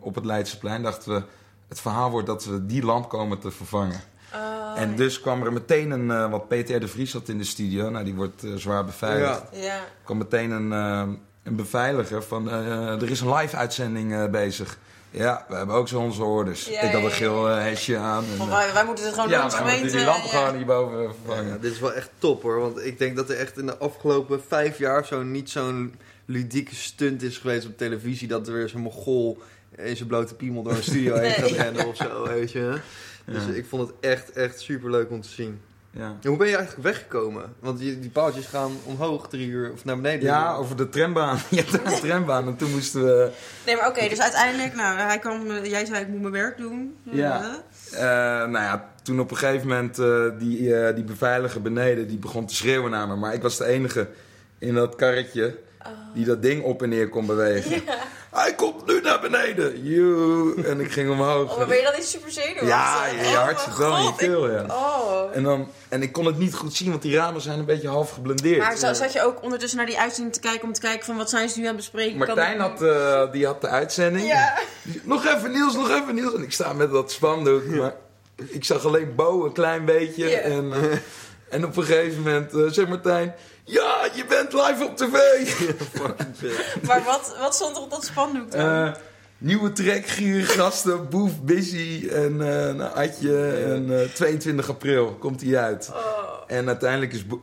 op 0.00 0.14
het 0.14 0.24
Leidseplein. 0.24 0.82
Dachten 0.82 1.14
we, 1.14 1.22
het 1.68 1.80
verhaal 1.80 2.10
wordt 2.10 2.26
dat 2.26 2.44
we 2.44 2.66
die 2.66 2.84
lamp 2.84 3.08
komen 3.08 3.38
te 3.38 3.50
vervangen. 3.50 4.00
Oh, 4.34 4.80
en 4.80 4.96
dus 4.96 5.20
kwam 5.20 5.42
er 5.42 5.52
meteen 5.52 5.90
een, 5.90 6.10
eh, 6.10 6.30
wat 6.30 6.48
Peter 6.48 6.80
de 6.80 6.88
Vries 6.88 7.12
had 7.12 7.28
in 7.28 7.38
de 7.38 7.44
studio. 7.44 7.90
Nou, 7.90 8.04
die 8.04 8.14
wordt 8.14 8.44
eh, 8.44 8.50
zwaar 8.54 8.84
beveiligd. 8.84 9.42
Ja. 9.52 9.62
Ja. 9.62 9.80
kwam 10.04 10.18
meteen 10.18 10.50
een, 10.50 10.72
eh, 10.72 11.02
een 11.42 11.56
beveiliger 11.56 12.22
van, 12.22 12.50
eh, 12.50 13.02
er 13.02 13.10
is 13.10 13.20
een 13.20 13.34
live 13.34 13.56
uitzending 13.56 14.12
eh, 14.14 14.26
bezig. 14.26 14.78
Ja, 15.12 15.44
we 15.48 15.54
hebben 15.54 15.74
ook 15.74 15.88
zo 15.88 16.00
onze 16.00 16.22
orders. 16.24 16.66
Ja, 16.66 16.80
ik 16.80 16.92
had 16.92 17.02
een 17.02 17.10
geel 17.10 17.44
hesje 17.44 17.96
aan. 17.96 18.24
En, 18.40 18.48
wij, 18.48 18.72
wij 18.72 18.84
moeten 18.84 19.04
het 19.04 19.14
gewoon 19.14 19.28
ja, 19.28 19.40
doen 19.40 19.50
gemeente. 19.50 19.96
die 19.96 20.04
lamp 20.04 20.22
gewoon 20.24 20.56
hierboven 20.56 21.02
Ja, 21.02 21.08
vervangen. 21.24 21.60
dit 21.60 21.72
is 21.72 21.80
wel 21.80 21.92
echt 21.92 22.10
top 22.18 22.42
hoor. 22.42 22.60
Want 22.60 22.84
ik 22.84 22.98
denk 22.98 23.16
dat 23.16 23.30
er 23.30 23.36
echt 23.36 23.58
in 23.58 23.66
de 23.66 23.76
afgelopen 23.78 24.40
vijf 24.48 24.78
jaar 24.78 25.06
zo 25.06 25.22
niet 25.22 25.50
zo'n 25.50 25.94
ludieke 26.24 26.74
stunt 26.74 27.22
is 27.22 27.38
geweest 27.38 27.66
op 27.66 27.76
televisie. 27.78 28.28
Dat 28.28 28.46
er 28.46 28.52
weer 28.52 28.68
zo'n 28.68 28.80
mogol 28.80 29.38
in 29.76 29.96
zijn 29.96 30.08
blote 30.08 30.34
piemel 30.34 30.62
door 30.62 30.72
een 30.72 30.82
studio 30.82 31.16
heen 31.16 31.32
gaat 31.32 31.50
rennen 31.50 31.86
of 31.88 31.96
zo, 31.96 32.28
weet 32.28 32.52
je. 32.52 32.80
Dus 33.32 33.44
Ja. 33.46 33.52
ik 33.52 33.66
vond 33.68 33.88
het 33.88 33.96
echt, 34.00 34.32
echt 34.32 34.60
super 34.60 34.90
leuk 34.90 35.10
om 35.10 35.20
te 35.20 35.28
zien. 35.28 35.60
Ja. 35.92 36.16
En 36.22 36.28
hoe 36.28 36.36
ben 36.38 36.48
je 36.48 36.56
eigenlijk 36.56 36.84
weggekomen? 36.86 37.54
Want 37.60 37.78
die, 37.78 37.98
die 37.98 38.10
paaltjes 38.10 38.46
gaan 38.46 38.72
omhoog 38.84 39.28
drie 39.28 39.46
uur 39.48 39.72
of 39.72 39.84
naar 39.84 39.96
beneden. 39.96 40.22
Ja, 40.28 40.54
over 40.54 40.76
de 40.76 40.88
trambaan. 40.88 41.38
Je 41.50 41.56
hebt 41.56 41.72
een 41.72 42.00
trambaan 42.00 42.46
en 42.46 42.56
toen 42.56 42.70
moesten 42.70 43.04
we... 43.04 43.30
Nee, 43.66 43.76
maar 43.76 43.88
oké, 43.88 44.08
dus 44.08 44.20
uiteindelijk, 44.20 44.74
nou, 44.74 44.98
hij 44.98 45.18
kwam, 45.18 45.50
eh, 45.50 45.64
jij 45.64 45.84
zei 45.86 46.00
ik 46.00 46.08
moet 46.08 46.20
mijn 46.20 46.32
werk 46.32 46.56
doen. 46.56 46.96
Ja. 47.02 47.62
eh, 47.92 48.00
nou 48.50 48.52
ja, 48.64 48.88
toen 49.02 49.20
op 49.20 49.30
een 49.30 49.36
gegeven 49.36 49.68
moment 49.68 49.98
eh, 49.98 50.24
die, 50.38 50.74
eh, 50.76 50.94
die 50.94 51.04
beveiliger 51.04 51.62
beneden, 51.62 52.08
die 52.08 52.18
begon 52.18 52.46
te 52.46 52.54
schreeuwen 52.54 52.90
naar 52.90 53.08
me. 53.08 53.16
Maar 53.16 53.34
ik 53.34 53.42
was 53.42 53.56
de 53.56 53.64
enige 53.64 54.08
in 54.58 54.74
dat 54.74 54.94
karretje 54.96 55.58
die 56.14 56.24
dat 56.24 56.42
ding 56.42 56.62
op 56.62 56.82
en 56.82 56.88
neer 56.88 57.08
kon 57.08 57.26
bewegen. 57.26 57.82
Hij 58.30 58.54
komt 58.54 58.86
nu 58.86 59.00
naar 59.00 59.20
beneden. 59.20 59.82
Joe. 59.84 60.64
En 60.64 60.80
ik 60.80 60.92
ging 60.92 61.10
omhoog. 61.10 61.50
Oh, 61.50 61.56
maar 61.58 61.66
ben 61.66 61.76
je 61.76 61.82
dan 61.82 61.92
niet 61.96 62.06
super 62.06 62.30
zenuwachtig? 62.30 62.68
Ja, 62.68 63.06
je, 63.06 63.16
je 63.16 63.22
Oh, 63.36 63.42
hart 63.42 63.60
zit 63.60 63.76
wel 63.76 63.96
in 63.96 64.02
je 64.02 64.14
keel, 64.16 64.50
ja. 64.50 64.64
Oh. 64.68 65.36
En, 65.36 65.42
dan, 65.42 65.68
en 65.88 66.02
ik 66.02 66.12
kon 66.12 66.24
het 66.26 66.38
niet 66.38 66.54
goed 66.54 66.74
zien, 66.74 66.90
want 66.90 67.02
die 67.02 67.16
ramen 67.16 67.40
zijn 67.40 67.58
een 67.58 67.64
beetje 67.64 67.88
half 67.88 68.10
geblendeerd. 68.10 68.58
Maar 68.58 68.76
zo- 68.76 68.92
zat 68.92 69.12
je 69.12 69.22
ook 69.24 69.42
ondertussen 69.42 69.78
naar 69.78 69.86
die 69.86 69.98
uitzending 69.98 70.34
te 70.34 70.40
kijken 70.40 70.62
om 70.62 70.72
te 70.72 70.80
kijken 70.80 71.04
van 71.04 71.16
wat 71.16 71.30
zijn 71.30 71.48
ze 71.48 71.58
nu 71.58 71.62
aan 71.66 71.76
het 71.76 71.76
bespreken? 71.76 72.18
Martijn 72.18 72.60
had, 72.60 72.82
eh, 72.82 73.32
die 73.32 73.46
had 73.46 73.60
de 73.60 73.68
uitzending. 73.68 74.26
Ja. 74.26 74.58
Nog 75.02 75.26
even 75.26 75.50
Niels, 75.52 75.74
nog 75.74 75.90
even 75.90 76.14
Niels. 76.14 76.34
En 76.34 76.42
ik 76.42 76.52
sta 76.52 76.72
met 76.72 76.90
dat 76.92 77.12
spandoek. 77.12 77.64
Maar 77.64 77.94
ik 78.36 78.64
zag 78.64 78.84
alleen 78.84 79.14
Bo 79.14 79.44
een 79.44 79.52
klein 79.52 79.84
beetje. 79.84 80.28
Ja. 80.28 80.38
En, 80.38 80.72
eh, 80.72 80.80
en 81.48 81.64
op 81.64 81.76
een 81.76 81.84
gegeven 81.84 82.18
moment 82.22 82.54
uh, 82.54 82.70
zegt 82.70 82.88
Martijn... 82.88 83.34
Ja, 83.70 84.08
je 84.14 84.24
bent 84.28 84.52
live 84.52 84.84
op 84.84 84.96
tv. 84.96 85.16
Fucking 85.98 86.34
vet. 86.36 86.74
Maar 86.86 87.02
wat, 87.04 87.36
wat 87.40 87.54
stond 87.54 87.76
er 87.76 87.82
op 87.82 87.90
dat 87.90 88.04
spandoek 88.04 88.50
dan? 88.50 88.60
Eh, 88.86 88.92
nieuwe 89.38 89.72
track, 89.72 90.06
Giergasten, 90.06 91.08
Boef, 91.08 91.40
Busy 91.42 92.08
en 92.12 92.32
eh 92.40 92.74
nou, 92.74 92.94
Adje. 92.94 93.46
En 93.52 94.00
eh, 94.00 94.08
22 94.08 94.68
april 94.68 95.16
komt 95.20 95.40
hij 95.40 95.56
uit. 95.58 95.90
oh. 95.92 96.18
En 96.46 96.66
uiteindelijk 96.66 97.12
is 97.12 97.26
Bo, 97.26 97.40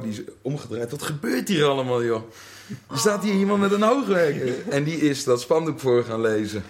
eh, 0.00 0.18
omgedraaid. 0.42 0.90
Wat 0.90 1.02
gebeurt 1.02 1.48
hier 1.48 1.64
allemaal, 1.64 2.02
joh? 2.04 2.22
Er 2.90 2.98
staat 2.98 3.22
hier 3.22 3.34
iemand 3.34 3.60
met 3.60 3.72
een 3.72 3.82
hoogwerker. 3.82 4.54
En 4.70 4.84
die 4.84 4.96
is 4.98 5.24
dat 5.24 5.40
spandoek 5.40 5.80
voor 5.80 6.04
gaan 6.04 6.20
lezen. 6.20 6.64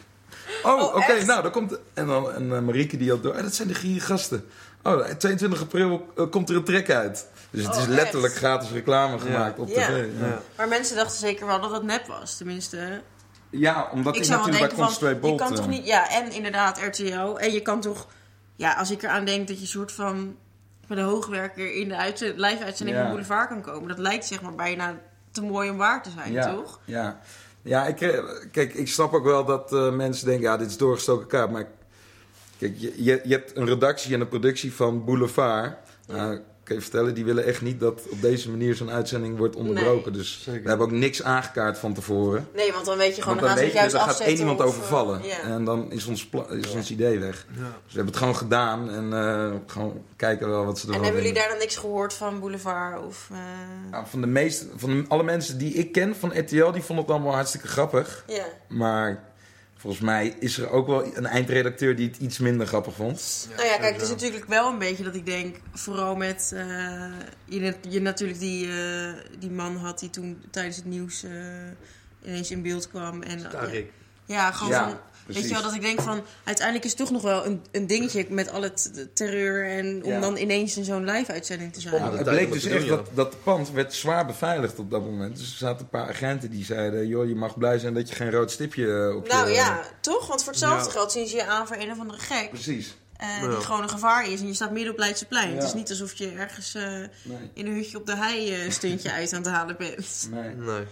Oh, 0.63 0.83
Oh, 0.83 0.97
oké, 0.97 1.25
nou, 1.25 1.43
dan 1.43 1.51
komt... 1.51 1.79
En, 1.95 2.07
dan, 2.07 2.33
en 2.33 2.53
eh, 2.55 2.61
Marieke 2.61 2.97
die 2.97 3.11
had 3.11 3.23
door... 3.23 3.35
"Ah, 3.35 3.43
dat 3.43 3.55
zijn 3.55 3.69
de 3.69 3.75
giergasten. 3.75 4.45
Oh, 4.83 5.05
22 5.05 5.61
april 5.61 6.07
eh, 6.17 6.31
komt 6.31 6.49
er 6.51 6.57
een 6.57 6.65
track 6.65 6.91
uit. 6.91 7.27
Dus 7.53 7.65
het 7.67 7.75
Oh, 7.75 7.81
is 7.81 7.87
letterlijk 7.87 8.33
echt? 8.33 8.43
gratis 8.43 8.71
reclame 8.71 9.19
gemaakt 9.19 9.59
op 9.59 9.69
tv. 9.69 9.77
Ja, 10.19 10.27
Ja. 10.27 10.43
Maar 10.57 10.69
mensen 10.69 10.97
dachten 10.97 11.19
zeker 11.19 11.47
wel 11.47 11.61
dat 11.61 11.71
het 11.71 11.83
nep 11.83 12.07
was, 12.07 12.37
tenminste. 12.37 13.01
ja 13.51 13.89
omdat 13.93 14.15
ik 14.15 14.21
ik 14.21 14.27
zou 14.27 14.39
wel 14.39 14.47
natuurlijk 14.49 14.77
denken 14.77 14.99
bij 15.01 15.11
van, 15.13 15.21
Bolt... 15.21 15.41
je 15.41 15.47
kan 15.47 15.55
toch 15.55 15.65
eh, 15.65 15.71
niet... 15.71 15.87
Ja, 15.87 16.11
en 16.11 16.33
inderdaad 16.33 16.81
RTL. 16.81 17.37
En 17.39 17.53
je 17.53 17.61
kan 17.61 17.81
toch... 17.81 18.07
Ja, 18.57 18.73
als 18.75 18.91
ik 18.91 19.03
eraan 19.03 19.25
denk 19.25 19.49
dat 19.49 19.61
je 19.61 19.67
soort 19.67 19.93
van... 19.93 20.37
met 20.87 20.99
een 20.99 21.05
hoogwerker 21.05 21.75
in 21.75 21.89
de 21.89 21.97
uitzend- 21.97 22.39
live-uitzending 22.39 22.97
Ja. 22.99 23.03
van 23.03 23.13
Boulevard 23.13 23.49
kan 23.49 23.61
komen. 23.63 23.89
Dat 23.89 23.99
lijkt 23.99 24.25
zeg 24.27 24.43
maar 24.43 24.55
bijna 24.55 24.99
te 25.31 25.43
mooi 25.43 25.71
om 25.71 25.77
waar 25.77 26.03
te 26.03 26.11
zijn, 26.11 26.33
ja, 26.33 26.55
toch? 26.55 26.81
Ja, 26.85 27.21
ja 27.63 27.87
ik, 27.87 28.01
eh, 28.01 28.19
kijk, 28.53 28.75
ik 28.75 28.89
snap 28.89 29.13
ook 29.13 29.25
wel 29.25 29.45
dat 29.45 29.73
eh, 29.73 29.91
mensen 29.91 30.27
denken, 30.27 30.45
ja, 30.45 30.57
dit 30.57 30.69
is 30.71 30.77
doorgestoken 30.77 31.27
kaart. 31.27 31.51
Maar 31.51 31.67
kijk, 32.59 32.75
je, 32.79 32.93
je, 33.05 33.21
je 33.25 33.35
hebt 33.35 33.57
een 33.57 33.67
redactie 33.67 34.15
en 34.15 34.21
een 34.21 34.29
productie 34.29 34.73
van 34.75 35.05
Boulevard. 35.05 35.77
Nou, 36.07 36.41
kan 36.65 36.77
je 36.77 36.83
vertellen, 36.83 37.15
die 37.15 37.25
willen 37.25 37.45
echt 37.45 37.63
niet 37.63 37.81
dat 37.81 38.01
op 38.09 38.21
deze 38.21 38.51
manier 38.51 38.75
zo'n 38.75 38.91
uitzending 38.91 39.37
wordt 39.39 39.57
onderbroken. 39.57 40.13
Dus 40.13 40.43
Zeker. 40.43 40.63
we 40.63 40.69
hebben 40.69 40.87
ook 40.87 40.93
niks 40.93 41.23
aangekaart 41.23 41.79
van 41.79 41.95
tevoren. 41.95 42.49
Nee, 42.55 42.73
want 42.73 42.85
dan 42.85 42.99
weet 42.99 43.17
je 43.17 43.23
gewoon... 43.23 43.37
Want 43.37 43.47
dan 43.49 43.57
dan 43.57 43.65
weet 43.65 43.75
gaan 43.75 43.85
je, 43.85 43.91
juist 43.93 44.09
gaat 44.11 44.21
één 44.21 44.39
iemand 44.39 44.61
eh, 44.61 44.67
overvallen. 44.67 45.23
ja. 45.23 45.41
En 45.41 45.65
dan 45.65 45.93
is 45.93 46.07
ons, 46.07 46.29
is 46.51 46.71
ons 46.71 46.91
idee 46.91 47.19
weg. 47.19 47.47
Ja. 47.49 47.61
Dus 47.61 47.65
we 47.65 47.95
hebben 47.95 48.07
het 48.07 48.17
gewoon 48.17 48.37
gedaan 48.37 48.91
en 48.91 49.13
eh, 49.13 49.51
gewoon 49.67 50.05
kijken 50.17 50.49
wel 50.49 50.65
wat 50.65 50.79
ze 50.79 50.87
ervan 50.87 50.99
En 50.99 51.05
hebben 51.07 51.23
jullie 51.23 51.39
daar 51.39 51.49
dan 51.49 51.59
niks 51.59 51.77
gehoord 51.77 52.13
van 52.13 52.41
Boulevard? 52.41 53.07
Of, 53.07 53.29
eh, 53.33 53.39
Nou, 53.91 54.05
van 54.07 54.21
de 54.21 54.27
meeste, 54.27 54.67
van 54.77 55.05
alle 55.09 55.23
mensen 55.23 55.59
die 55.59 55.75
ik 55.75 55.93
ken 55.93 56.17
van 56.17 56.39
RTL, 56.39 56.71
die 56.71 56.83
vonden 56.83 57.05
het 57.05 57.15
allemaal 57.15 57.35
hartstikke 57.35 57.67
grappig. 57.69 58.25
Ja. 58.27 58.45
Maar 58.69 59.32
volgens 59.83 60.03
mij 60.03 60.37
is 60.39 60.59
er 60.59 60.71
ook 60.71 60.87
wel 60.87 61.17
een 61.17 61.27
eindredacteur 61.27 61.97
die 61.97 62.09
het 62.09 62.17
iets 62.17 62.39
minder 62.39 62.67
grappig 62.67 62.95
vond. 62.95 63.49
Nou 63.57 63.69
ja, 63.69 63.77
kijk, 63.77 63.93
het 63.93 64.03
is 64.03 64.09
natuurlijk 64.09 64.45
wel 64.45 64.69
een 64.69 64.79
beetje 64.79 65.05
dat 65.05 65.15
ik 65.15 65.27
denk, 65.27 65.57
vooral 65.73 66.17
met 66.17 66.53
eh, 66.55 66.67
je, 67.45 67.75
je 67.89 68.01
natuurlijk 68.01 68.39
die, 68.39 68.69
eh, 68.69 69.13
die 69.39 69.51
man 69.51 69.77
had 69.77 69.99
die 69.99 70.11
toen 70.11 70.43
tijdens 70.51 70.77
het 70.77 70.85
nieuws 70.85 71.23
eh, 71.23 71.31
ineens 72.25 72.51
in 72.51 72.63
beeld 72.63 72.89
kwam. 72.89 73.23
En, 73.23 73.39
ja, 74.25 74.53
gewoon 74.53 74.73
Ja, 74.73 74.89
van, 74.89 74.99
weet 75.27 75.43
je 75.43 75.49
wel, 75.49 75.63
dat 75.63 75.75
ik 75.75 75.81
denk 75.81 76.01
van, 76.01 76.23
uiteindelijk 76.45 76.85
is 76.85 76.91
het 76.91 77.01
toch 77.01 77.11
nog 77.11 77.23
wel 77.23 77.47
een, 77.47 77.63
een 77.73 77.87
dingetje 77.87 78.27
met 78.29 78.51
al 78.51 78.63
het 78.63 79.09
terreur 79.15 79.67
en 79.79 80.05
om 80.05 80.11
Ja. 80.11 80.21
dan 80.21 80.37
ineens 80.37 80.77
in 80.77 80.85
zo'n 80.85 81.05
live-uitzending 81.05 81.73
te 81.73 81.81
zijn. 81.81 81.95
Spannend. 81.95 82.27
het 82.27 82.29
bleek 82.37 82.53
dus 82.53 82.65
echt 82.65 82.89
dat, 82.89 83.09
dat 83.15 83.43
pand 83.43 83.71
werd 83.71 83.95
zwaar 83.95 84.27
beveiligd 84.27 84.79
op 84.79 84.91
dat 84.91 85.03
moment. 85.05 85.37
Dus 85.37 85.51
er 85.51 85.57
zaten 85.57 85.81
een 85.81 85.89
paar 85.89 86.09
agenten 86.09 86.51
die 86.51 86.65
zeiden, 86.65 87.07
joh, 87.07 87.29
je 87.29 87.35
mag 87.35 87.59
blij 87.59 87.79
zijn 87.79 87.95
dat 87.95 88.09
je 88.09 88.15
geen 88.15 88.31
rood 88.31 88.51
stipje 88.51 88.93
eh, 89.09 89.17
op 89.17 89.27
je... 89.27 89.33
Nou 89.33 89.51
ja, 89.51 89.83
toch? 90.01 90.27
Want 90.27 90.43
voor 90.43 90.53
hetzelfde 90.53 90.85
Ja. 90.87 90.91
geld 90.93 91.13
zien 91.13 91.27
ze 91.27 91.37
je 91.37 91.47
aan 91.47 91.67
voor 91.67 91.77
een 91.77 91.91
of 91.91 91.99
andere 91.99 92.19
gek. 92.19 92.49
Precies. 92.51 92.97
eh, 93.17 93.29
Ja. 93.43 93.49
Die 93.49 93.57
gewoon 93.61 93.83
een 93.83 93.89
gevaar 93.89 94.29
is 94.31 94.41
en 94.41 94.47
je 94.47 94.55
staat 94.55 94.71
midden 94.73 94.93
op 94.93 94.99
Leidseplein. 94.99 95.49
Ja. 95.49 95.55
Het 95.55 95.65
is 95.65 95.75
niet 95.75 95.91
alsof 95.91 96.13
je 96.15 96.31
ergens 96.31 96.75
eh, 96.75 96.83
Nee. 97.23 97.51
in 97.55 97.67
een 97.67 97.75
hutje 97.75 97.97
op 97.99 98.07
de 98.07 98.17
hei 98.17 98.53
eh, 98.55 98.65
een 98.65 98.73
stuntje 98.73 99.13
uit 99.13 99.33
aan 99.33 99.43
het 99.43 99.51
halen 99.53 99.77
bent. 99.79 100.29
Nee. 100.31 100.55
Nee. 100.55 100.85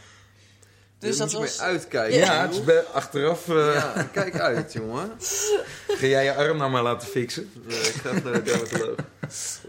Dus 1.01 1.17
Daar 1.17 1.27
dat 1.29 1.39
moet 1.39 1.49
was... 1.49 1.59
mee 1.59 1.67
uitkijken. 1.69 2.19
Ja, 2.19 2.43
het 2.43 2.55
is 2.55 2.65
bij- 2.65 2.85
achteraf 2.85 3.49
eh, 3.49 3.75
Ja, 3.75 4.09
kijk 4.13 4.39
uit, 4.39 4.73
jongen. 4.73 5.11
ga 5.99 6.07
jij 6.07 6.25
je 6.25 6.35
arm 6.35 6.57
nou 6.57 6.71
maar 6.71 6.83
laten 6.83 7.09
fixen. 7.09 7.51
Nee, 7.67 7.79
ik 7.79 7.95
ga 7.95 8.13
naar 8.13 8.33
de 8.33 8.43
dermatoloog. 8.43 8.97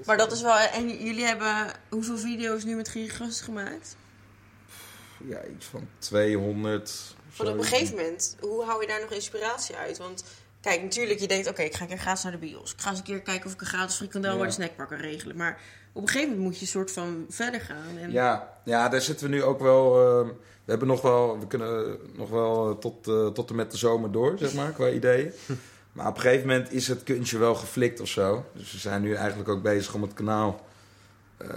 Maar 0.05 0.17
dat 0.17 0.31
is 0.31 0.41
wel... 0.41 0.57
En 0.57 0.87
jullie 1.03 1.25
hebben 1.25 1.71
hoeveel 1.89 2.17
video's 2.17 2.63
nu 2.63 2.75
met 2.75 2.89
Giergast 2.89 3.41
gemaakt? 3.41 3.95
Ja, 5.27 5.37
iets 5.55 5.65
van 5.65 5.87
200. 5.99 6.89
of 7.29 7.37
Want 7.37 7.49
op 7.49 7.57
een 7.57 7.63
gegeven 7.63 7.95
moment, 7.95 8.35
hoe 8.39 8.63
hou 8.65 8.81
je 8.81 8.87
daar 8.87 9.01
nog 9.01 9.11
inspiratie 9.11 9.75
uit? 9.75 9.97
Want 9.97 10.23
kijk, 10.61 10.81
natuurlijk, 10.81 11.19
je 11.19 11.27
denkt, 11.27 11.47
oké, 11.49 11.61
ik 11.61 11.75
ga 11.75 11.81
een 11.81 11.87
keer 11.87 11.97
gratis 11.97 12.23
naar 12.23 12.31
de 12.31 12.37
bios. 12.37 12.73
Ik 12.73 12.81
ga 12.81 12.89
eens 12.89 12.97
een 12.99 13.05
keer 13.05 13.21
kijken 13.21 13.45
of 13.45 13.53
ik 13.53 13.61
een 13.61 13.67
gratis 13.67 13.95
frikandel 13.95 14.31
Ja. 14.31 14.37
bij 14.37 14.47
de 14.47 14.53
snackbar 14.53 14.87
kan 14.87 14.97
regelen. 14.97 15.35
Maar 15.35 15.59
op 15.93 16.01
een 16.01 16.07
gegeven 16.07 16.29
moment 16.29 16.45
moet 16.47 16.55
je 16.55 16.61
een 16.61 16.71
soort 16.71 16.91
van 16.91 17.25
verder 17.29 17.61
gaan. 17.61 17.97
En... 18.01 18.11
Ja, 18.11 18.53
ja, 18.65 18.89
daar 18.89 19.01
zitten 19.01 19.29
we 19.29 19.35
nu 19.35 19.43
ook 19.43 19.59
wel. 19.59 20.19
eh, 20.21 20.29
we 20.65 20.69
hebben 20.71 20.87
nog 20.87 21.01
wel, 21.01 21.39
we 21.39 21.47
kunnen 21.47 21.97
nog 22.15 22.29
wel 22.29 22.69
eh, 22.69 22.75
tot, 22.77 23.07
eh, 23.07 23.27
tot 23.27 23.49
en 23.49 23.55
met 23.55 23.71
de 23.71 23.77
zomer 23.77 24.11
door, 24.11 24.33
zeg 24.37 24.53
maar, 24.53 24.71
qua 24.71 24.89
ideeën. 24.89 25.31
Maar 25.93 26.07
op 26.07 26.15
een 26.15 26.21
gegeven 26.21 26.47
moment 26.47 26.71
is 26.71 26.87
het 26.87 27.03
kuntje 27.03 27.37
wel 27.37 27.55
geflikt 27.55 27.99
of 27.99 28.07
zo. 28.07 28.45
Dus 28.53 28.71
we 28.71 28.77
zijn 28.77 29.01
nu 29.01 29.13
eigenlijk 29.13 29.49
ook 29.49 29.61
bezig 29.61 29.93
om 29.93 30.01
het 30.01 30.13
kanaal 30.13 30.65
eh, 31.37 31.47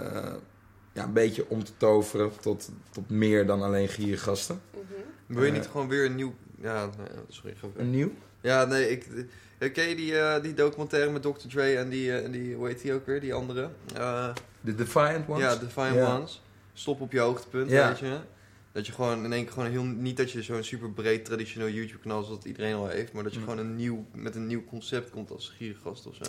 ja, 0.93 1.03
een 1.03 1.13
beetje 1.13 1.45
om 1.49 1.63
te 1.63 1.71
toveren 1.77 2.31
tot, 2.41 2.69
tot 2.91 3.09
meer 3.09 3.45
dan 3.45 3.61
alleen 3.61 3.87
giergasten. 3.87 4.61
Mhm. 4.73 4.83
Wil 5.25 5.43
je 5.43 5.49
Eh. 5.51 5.55
niet 5.57 5.67
gewoon 5.71 5.87
weer 5.87 6.05
een 6.05 6.15
nieuw... 6.15 6.33
Ja, 6.61 6.85
nee, 6.97 7.07
sorry. 7.29 7.55
Een 7.75 7.89
nieuw? 7.91 8.11
Ja, 8.41 8.65
nee, 8.65 8.89
ik... 8.89 9.07
eh, 9.57 9.73
Ken 9.73 9.89
je 9.89 9.95
die, 9.95 10.17
eh, 10.19 10.41
die 10.43 10.53
documentaire 10.53 11.11
met 11.11 11.21
Dr. 11.21 11.47
Dre 11.49 11.75
en 11.77 11.89
die, 11.89 12.11
eh, 12.11 12.23
en 12.25 12.31
die, 12.31 12.55
hoe 12.55 12.67
heet 12.67 12.81
die 12.81 12.93
ook 12.93 13.05
weer, 13.05 13.19
die 13.21 13.33
andere? 13.33 13.69
Eh, 13.95 14.29
De 14.61 14.75
Defiant 14.75 15.27
Ones? 15.27 15.41
Ja, 15.43 15.55
de 15.55 15.69
Fine 15.69 15.93
Ja. 15.93 16.15
Ones. 16.17 16.41
Stop 16.73 17.01
op 17.01 17.11
je 17.11 17.19
hoogtepunt, 17.19 17.69
weet 17.69 17.99
je. 17.99 18.17
Dat 18.75 18.85
je 18.85 18.91
gewoon 18.93 19.23
in 19.25 19.33
één 19.33 19.43
keer 19.43 19.53
gewoon 19.53 19.69
heel... 19.69 19.83
Niet 19.83 20.17
dat 20.17 20.31
je 20.31 20.41
zo'n 20.43 20.63
super 20.63 20.89
breed 20.91 21.25
traditioneel 21.25 21.69
YouTube 21.69 21.99
kanaal 22.01 22.23
zoals 22.23 22.37
dat 22.37 22.47
iedereen 22.47 22.75
al 22.75 22.87
heeft. 22.87 23.13
Maar 23.13 23.23
dat 23.23 23.33
je 23.33 23.39
Mm. 23.39 23.45
gewoon 23.45 23.59
een 23.59 23.75
nieuw, 23.75 24.05
met 24.13 24.35
een 24.35 24.47
nieuw 24.47 24.63
concept 24.65 25.09
komt 25.09 25.31
als 25.31 25.53
giergast 25.57 26.05
of 26.07 26.15
zo. 26.15 26.23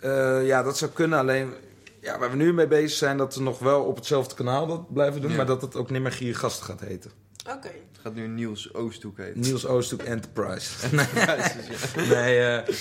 Eh, 0.00 0.46
ja, 0.46 0.62
dat 0.62 0.78
zou 0.78 0.90
kunnen. 0.90 1.18
Alleen 1.18 1.52
ja, 2.00 2.18
waar 2.18 2.30
we 2.30 2.36
nu 2.36 2.52
mee 2.52 2.66
bezig 2.66 2.98
zijn, 2.98 3.16
dat 3.16 3.34
we 3.34 3.42
nog 3.42 3.58
wel 3.58 3.82
op 3.82 3.96
hetzelfde 3.96 4.34
kanaal 4.34 4.66
dat 4.66 4.92
blijven 4.92 5.20
doen. 5.20 5.30
Ja. 5.30 5.36
Maar 5.36 5.46
dat 5.46 5.62
het 5.62 5.76
ook 5.76 5.90
niet 5.90 6.02
meer 6.02 6.12
Giergast 6.12 6.60
gaat 6.62 6.80
heten. 6.80 7.10
Oké. 7.50 7.68
Het 7.68 8.00
gaat 8.02 8.14
nu 8.14 8.26
Niels 8.26 8.74
Oosthoek 8.74 9.16
heten. 9.16 9.40
Niels 9.40 9.66
Oosthoek 9.66 10.02
Enterprise. 10.02 10.70
Enterprise, 10.86 11.54
ja. 11.96 12.04
nee, 12.14 12.40
eh, 12.40 12.74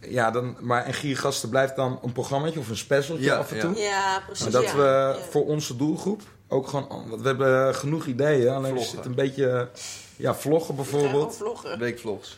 ja, 0.00 0.30
dan, 0.30 0.56
maar 0.60 0.84
en 0.84 0.94
Giergasten 0.94 1.48
blijft 1.48 1.76
dan 1.76 1.98
een 2.02 2.12
programmaatje 2.12 2.58
of 2.58 2.68
een 2.68 2.76
specialtje 2.76 3.24
Ja, 3.26 3.36
af 3.36 3.50
en 3.50 3.56
ja. 3.56 3.62
toe. 3.62 3.76
Ja, 3.76 4.22
precies. 4.26 4.42
Maar 4.42 4.52
dat 4.52 4.70
ja. 4.70 4.76
we 4.76 4.82
Ja. 4.82 5.14
voor 5.30 5.46
onze 5.46 5.76
doelgroep 5.76 6.22
ook 6.48 6.68
gewoon... 6.68 7.08
Want 7.08 7.20
we 7.20 7.26
hebben 7.26 7.74
genoeg 7.74 8.06
ideeën. 8.06 8.48
Alleen 8.48 8.78
zitten 8.80 9.10
een 9.10 9.16
beetje... 9.16 9.68
Ja, 10.16 10.34
vloggen 10.34 10.74
bijvoorbeeld. 10.76 11.36
vloggen. 11.36 11.78
Weekvlogs. 11.78 12.36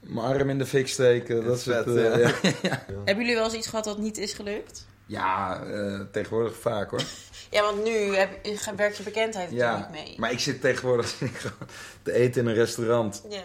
Mijn 0.00 0.26
arm 0.26 0.50
in 0.50 0.58
de 0.58 0.66
fik 0.66 0.88
steken. 0.88 1.34
Dat 1.36 1.44
Dat 1.44 1.56
is 1.56 1.64
het, 1.64 1.84
vet, 1.84 1.96
eh, 1.96 2.18
ja. 2.22 2.50
ja. 2.62 2.84
Hebben 3.04 3.24
jullie 3.24 3.34
wel 3.34 3.44
eens 3.44 3.54
iets 3.54 3.66
gehad 3.66 3.84
dat 3.84 3.98
niet 3.98 4.18
is 4.18 4.32
gelukt? 4.32 4.86
Ja, 5.06 5.62
eh, 5.64 6.00
tegenwoordig 6.12 6.56
vaak 6.56 6.90
hoor. 6.90 7.02
Ja, 7.50 7.62
want 7.62 7.84
nu 7.84 7.90
heb, 8.16 8.30
werkt 8.76 8.96
je 8.96 9.02
bekendheid 9.02 9.50
Ja, 9.50 9.76
natuurlijk 9.76 10.06
mee. 10.06 10.14
maar 10.18 10.32
ik 10.32 10.38
zit 10.38 10.60
tegenwoordig 10.60 11.16
gewoon 11.18 11.68
te 12.02 12.12
eten 12.12 12.42
in 12.42 12.48
een 12.48 12.54
restaurant. 12.54 13.22
Ja. 13.30 13.36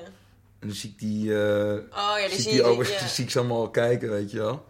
En 0.60 0.68
dan 0.68 0.76
zie 0.76 0.89
ik 0.89 0.99
die, 0.99 1.34
eh 1.34 1.72
Oh 1.74 2.14
ja, 2.20 2.28
die 2.28 2.41
zie 2.41 2.43
die, 2.51 2.53
je. 2.53 2.64
over, 2.64 2.91
ja. 2.91 2.99
die 2.99 3.07
zie 3.07 3.24
ik 3.24 3.30
ze 3.30 3.39
allemaal 3.39 3.70
kijken, 3.70 4.10
weet 4.10 4.32
je 4.32 4.38
wel. 4.38 4.66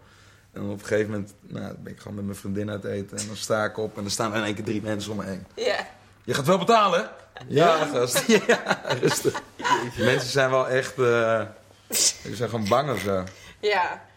En 0.52 0.62
op 0.62 0.70
een 0.80 0.86
gegeven 0.86 1.10
moment 1.10 1.34
nou, 1.40 1.74
ben 1.78 1.92
ik 1.92 1.98
gewoon 2.00 2.14
met 2.16 2.24
mijn 2.24 2.36
vriendin 2.36 2.70
uit 2.70 2.84
eten. 2.84 3.18
En 3.18 3.26
dan 3.26 3.36
sta 3.36 3.64
ik 3.64 3.76
op 3.78 3.96
en 3.96 4.02
dan 4.02 4.10
staan 4.10 4.32
er 4.32 4.38
in 4.38 4.44
één 4.44 4.54
keer 4.54 4.64
drie 4.64 4.82
mensen 4.82 5.10
om 5.10 5.16
me 5.16 5.24
heen. 5.24 5.46
Ja. 5.56 5.86
Je 6.24 6.34
gaat 6.34 6.46
wel 6.46 6.58
betalen? 6.58 7.10
Ja, 7.48 7.84
gast. 7.86 8.26
Ja, 8.46 8.80
rustig. 9.00 9.42
Mensen 9.98 10.30
zijn 10.30 10.50
wel 10.50 10.68
echt... 10.68 10.98
eh 10.98 11.42
ze 11.90 12.34
zijn 12.34 12.50
gewoon 12.50 12.68
bang 12.68 12.90
of 12.90 13.00
zo. 13.00 13.24
ja. 13.60 14.08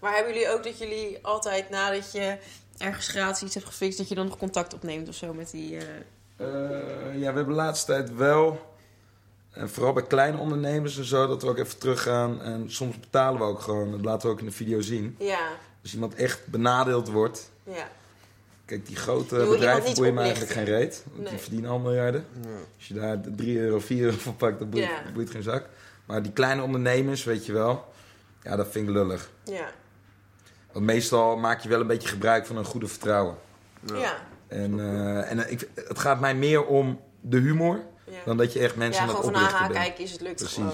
Maar 0.00 0.14
hebben 0.14 0.32
jullie 0.32 0.48
ook 0.48 0.64
dat 0.64 0.78
jullie 0.78 1.18
altijd 1.22 1.70
nadat 1.70 2.12
je 2.12 2.36
ergens 2.78 3.08
gratis 3.08 3.42
iets 3.42 3.54
hebt 3.54 3.66
gefixt, 3.66 3.98
dat 3.98 4.08
je 4.08 4.14
dan 4.14 4.26
nog 4.26 4.36
contact 4.38 4.74
opneemt 4.74 5.08
of 5.08 5.14
zo 5.14 5.32
met 5.34 5.50
die... 5.50 5.76
eh, 5.76 5.82
Eh, 6.36 6.48
ja, 7.14 7.18
we 7.18 7.24
hebben 7.24 7.46
de 7.46 7.52
laatste 7.52 7.86
tijd 7.92 8.14
wel... 8.14 8.70
En 9.52 9.70
vooral 9.70 9.92
bij 9.92 10.02
kleine 10.02 10.38
ondernemers 10.38 10.98
en 10.98 11.04
zo, 11.04 11.26
dat 11.26 11.42
we 11.42 11.48
ook 11.48 11.58
even 11.58 11.78
teruggaan. 11.78 12.42
En 12.42 12.70
soms 12.72 13.00
betalen 13.00 13.40
we 13.40 13.46
ook 13.46 13.60
gewoon. 13.60 13.90
Dat 13.90 14.04
laten 14.04 14.26
we 14.28 14.32
ook 14.34 14.40
in 14.40 14.46
de 14.46 14.52
video 14.52 14.80
zien. 14.80 15.16
Ja, 15.18 15.48
Als 15.82 15.94
iemand 15.94 16.14
echt 16.14 16.46
benadeeld 16.46 17.08
wordt. 17.08 17.50
ja. 17.64 17.88
Kijk, 18.64 18.86
die 18.86 18.96
grote 18.96 19.36
Je 19.36 19.48
bedrijven 19.48 19.94
boeien 19.94 20.14
me 20.14 20.20
eigenlijk 20.20 20.52
geen 20.52 20.64
reet. 20.64 21.02
Want 21.10 21.22
Nee. 21.22 21.30
die 21.30 21.38
verdienen 21.40 21.70
al 21.70 21.78
miljarden. 21.78 22.26
Ja. 22.42 22.48
Als 22.76 22.88
je 22.88 22.94
daar 22.94 23.20
3 23.36 23.58
euro, 23.58 23.78
4 23.80 24.04
euro 24.04 24.16
voor 24.16 24.32
pakt, 24.34 24.58
dan 24.58 24.70
boeit, 24.70 24.84
Ja. 24.84 25.02
boeit 25.14 25.30
geen 25.30 25.42
zak. 25.42 25.66
Maar 26.04 26.22
die 26.22 26.32
kleine 26.32 26.62
ondernemers, 26.62 27.24
weet 27.24 27.46
je 27.46 27.52
wel. 27.52 27.92
Ja, 28.42 28.56
dat 28.56 28.68
vind 28.70 28.88
ik 28.88 28.94
lullig. 28.94 29.30
Ja. 29.44 29.70
Want 30.72 30.84
meestal 30.84 31.36
maak 31.36 31.60
je 31.60 31.68
wel 31.68 31.80
een 31.80 31.86
beetje 31.86 32.08
gebruik 32.08 32.46
van 32.46 32.56
een 32.56 32.64
goede 32.64 32.86
vertrouwen. 32.88 33.36
Ja. 33.86 33.96
Ja. 33.96 34.16
En, 34.48 34.80
eh, 34.80 35.30
en 35.30 35.44
eh, 35.44 35.50
ik, 35.52 35.68
het 35.74 35.98
gaat 35.98 36.20
mij 36.20 36.34
meer 36.34 36.64
om 36.66 37.00
de 37.20 37.38
humor. 37.38 37.80
Ja. 38.04 38.12
Dan 38.24 38.36
dat 38.36 38.52
je 38.52 38.58
echt 38.58 38.76
mensen 38.76 39.02
ja, 39.02 39.08
aan 39.08 39.14
het 39.16 39.24
gewoon 39.24 39.40
van 39.40 39.48
aha, 39.48 39.66
kijk, 39.68 39.98
is 39.98 40.12
het 40.12 40.20
lukt 40.20 40.34
Precies. 40.36 40.54
gewoon. 40.54 40.72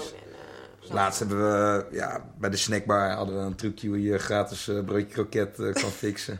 Laatst 0.91 1.19
hebben 1.19 1.37
we, 1.37 1.85
ja, 1.91 2.25
bij 2.37 2.49
de 2.49 2.57
snackbar 2.57 3.11
hadden 3.11 3.37
we 3.37 3.41
een 3.41 3.55
trucje 3.55 3.87
hoe 3.87 4.03
je 4.03 4.17
gratis 4.17 4.67
eh, 4.67 4.83
broodje 4.83 5.05
kroket 5.05 5.59
eh, 5.59 5.73
kan 5.73 5.91
fixen. 6.03 6.39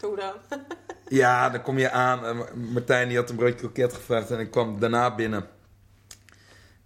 Hoe 0.00 0.16
dan? 0.16 0.32
Ja, 1.08 1.50
dan 1.50 1.62
kom 1.62 1.78
je 1.78 1.90
aan. 1.90 2.46
Martijn 2.72 3.08
die 3.08 3.16
had 3.16 3.30
een 3.30 3.36
broodje 3.36 3.58
kroket 3.58 3.92
gevraagd 3.92 4.30
en 4.30 4.38
ik 4.38 4.50
kwam 4.50 4.80
daarna 4.80 5.14
binnen. 5.14 5.46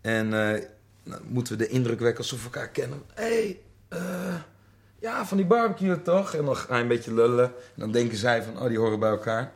En 0.01 0.25
eh, 0.25 0.63
nou, 1.03 1.23
moeten 1.25 1.59
we 1.59 1.65
de 1.65 1.69
indruk 1.69 2.01
wekken 2.01 2.19
alsof 2.19 2.39
we 2.39 2.45
elkaar 2.45 2.69
kennen. 2.69 3.03
Hé, 3.15 3.59
hey, 3.89 4.43
ja, 4.99 5.27
van 5.27 5.37
die 5.37 5.47
barbecue 5.47 6.03
toch? 6.03 6.35
En 6.35 6.45
dan 6.45 6.57
ga 6.57 6.77
je 6.77 6.83
een 6.83 6.89
beetje 6.89 7.15
lullen. 7.15 7.45
En 7.45 7.53
dan 7.75 7.93
denken 7.93 8.19
zij 8.19 8.43
van, 8.43 8.59
oh, 8.59 8.69
die 8.69 8.79
horen 8.79 8.99
bij 8.99 9.11
elkaar. 9.11 9.53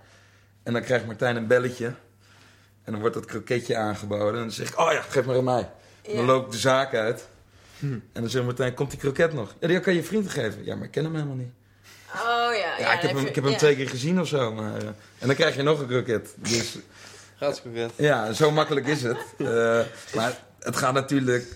En 0.63 0.73
dan 0.73 0.83
krijgt 0.83 1.07
Martijn 1.07 1.37
een 1.37 1.47
belletje. 1.47 1.87
En 2.85 2.93
dan 2.93 3.01
wordt 3.01 3.15
dat 3.15 3.25
kroketje 3.25 3.77
aangeboden. 3.77 4.35
En 4.35 4.41
dan 4.41 4.51
zeg 4.51 4.69
ik, 4.69 4.79
oh 4.79 4.93
ja, 4.93 5.01
geef 5.01 5.27
maar 5.27 5.37
aan 5.37 5.45
mij. 5.45 5.71
Dan 6.15 6.25
loop 6.25 6.47
ik 6.47 6.53
de 6.53 6.59
zaak 6.59 6.95
uit. 6.95 7.29
En 7.81 8.03
dan 8.13 8.29
zegt 8.29 8.45
Martijn, 8.45 8.75
komt 8.75 8.91
die 8.91 8.99
kroket 8.99 9.33
nog? 9.33 9.55
Ja, 9.61 9.67
die 9.69 9.81
kan 9.81 9.95
je 9.95 10.03
vriend 10.03 10.31
geven. 10.31 10.65
Ja, 10.65 10.75
maar 10.77 10.85
ik 10.85 10.91
ken 10.91 11.05
hem 11.05 11.15
helemaal 11.15 11.37
niet. 11.37 11.51
Oh 12.15 12.21
ja. 12.21 12.51
Ja, 12.53 12.79
ja, 12.79 12.93
ik 12.93 13.01
heb 13.01 13.17
hem, 13.17 13.27
ik 13.27 13.35
heb 13.35 13.45
hem 13.45 13.57
twee 13.57 13.77
keer 13.77 13.89
gezien 13.89 14.21
of 14.21 14.29
zo. 14.29 14.53
Maar, 14.53 14.77
eh, 14.77 14.87
en 15.19 15.27
dan 15.27 15.35
krijg 15.35 15.57
je 15.57 15.63
nog 15.63 15.81
een 15.81 15.87
kroket. 15.87 16.35
Dus 16.37 16.79
Gratis 17.37 17.61
kroket. 17.61 17.91
ja, 17.97 18.33
zo 18.33 18.51
makkelijk 18.51 18.87
is 18.87 19.03
het. 19.03 19.19
Eh, 19.39 19.81
maar 20.15 20.39
het 20.59 20.77
gaat 20.77 20.95
natuurlijk 20.95 21.47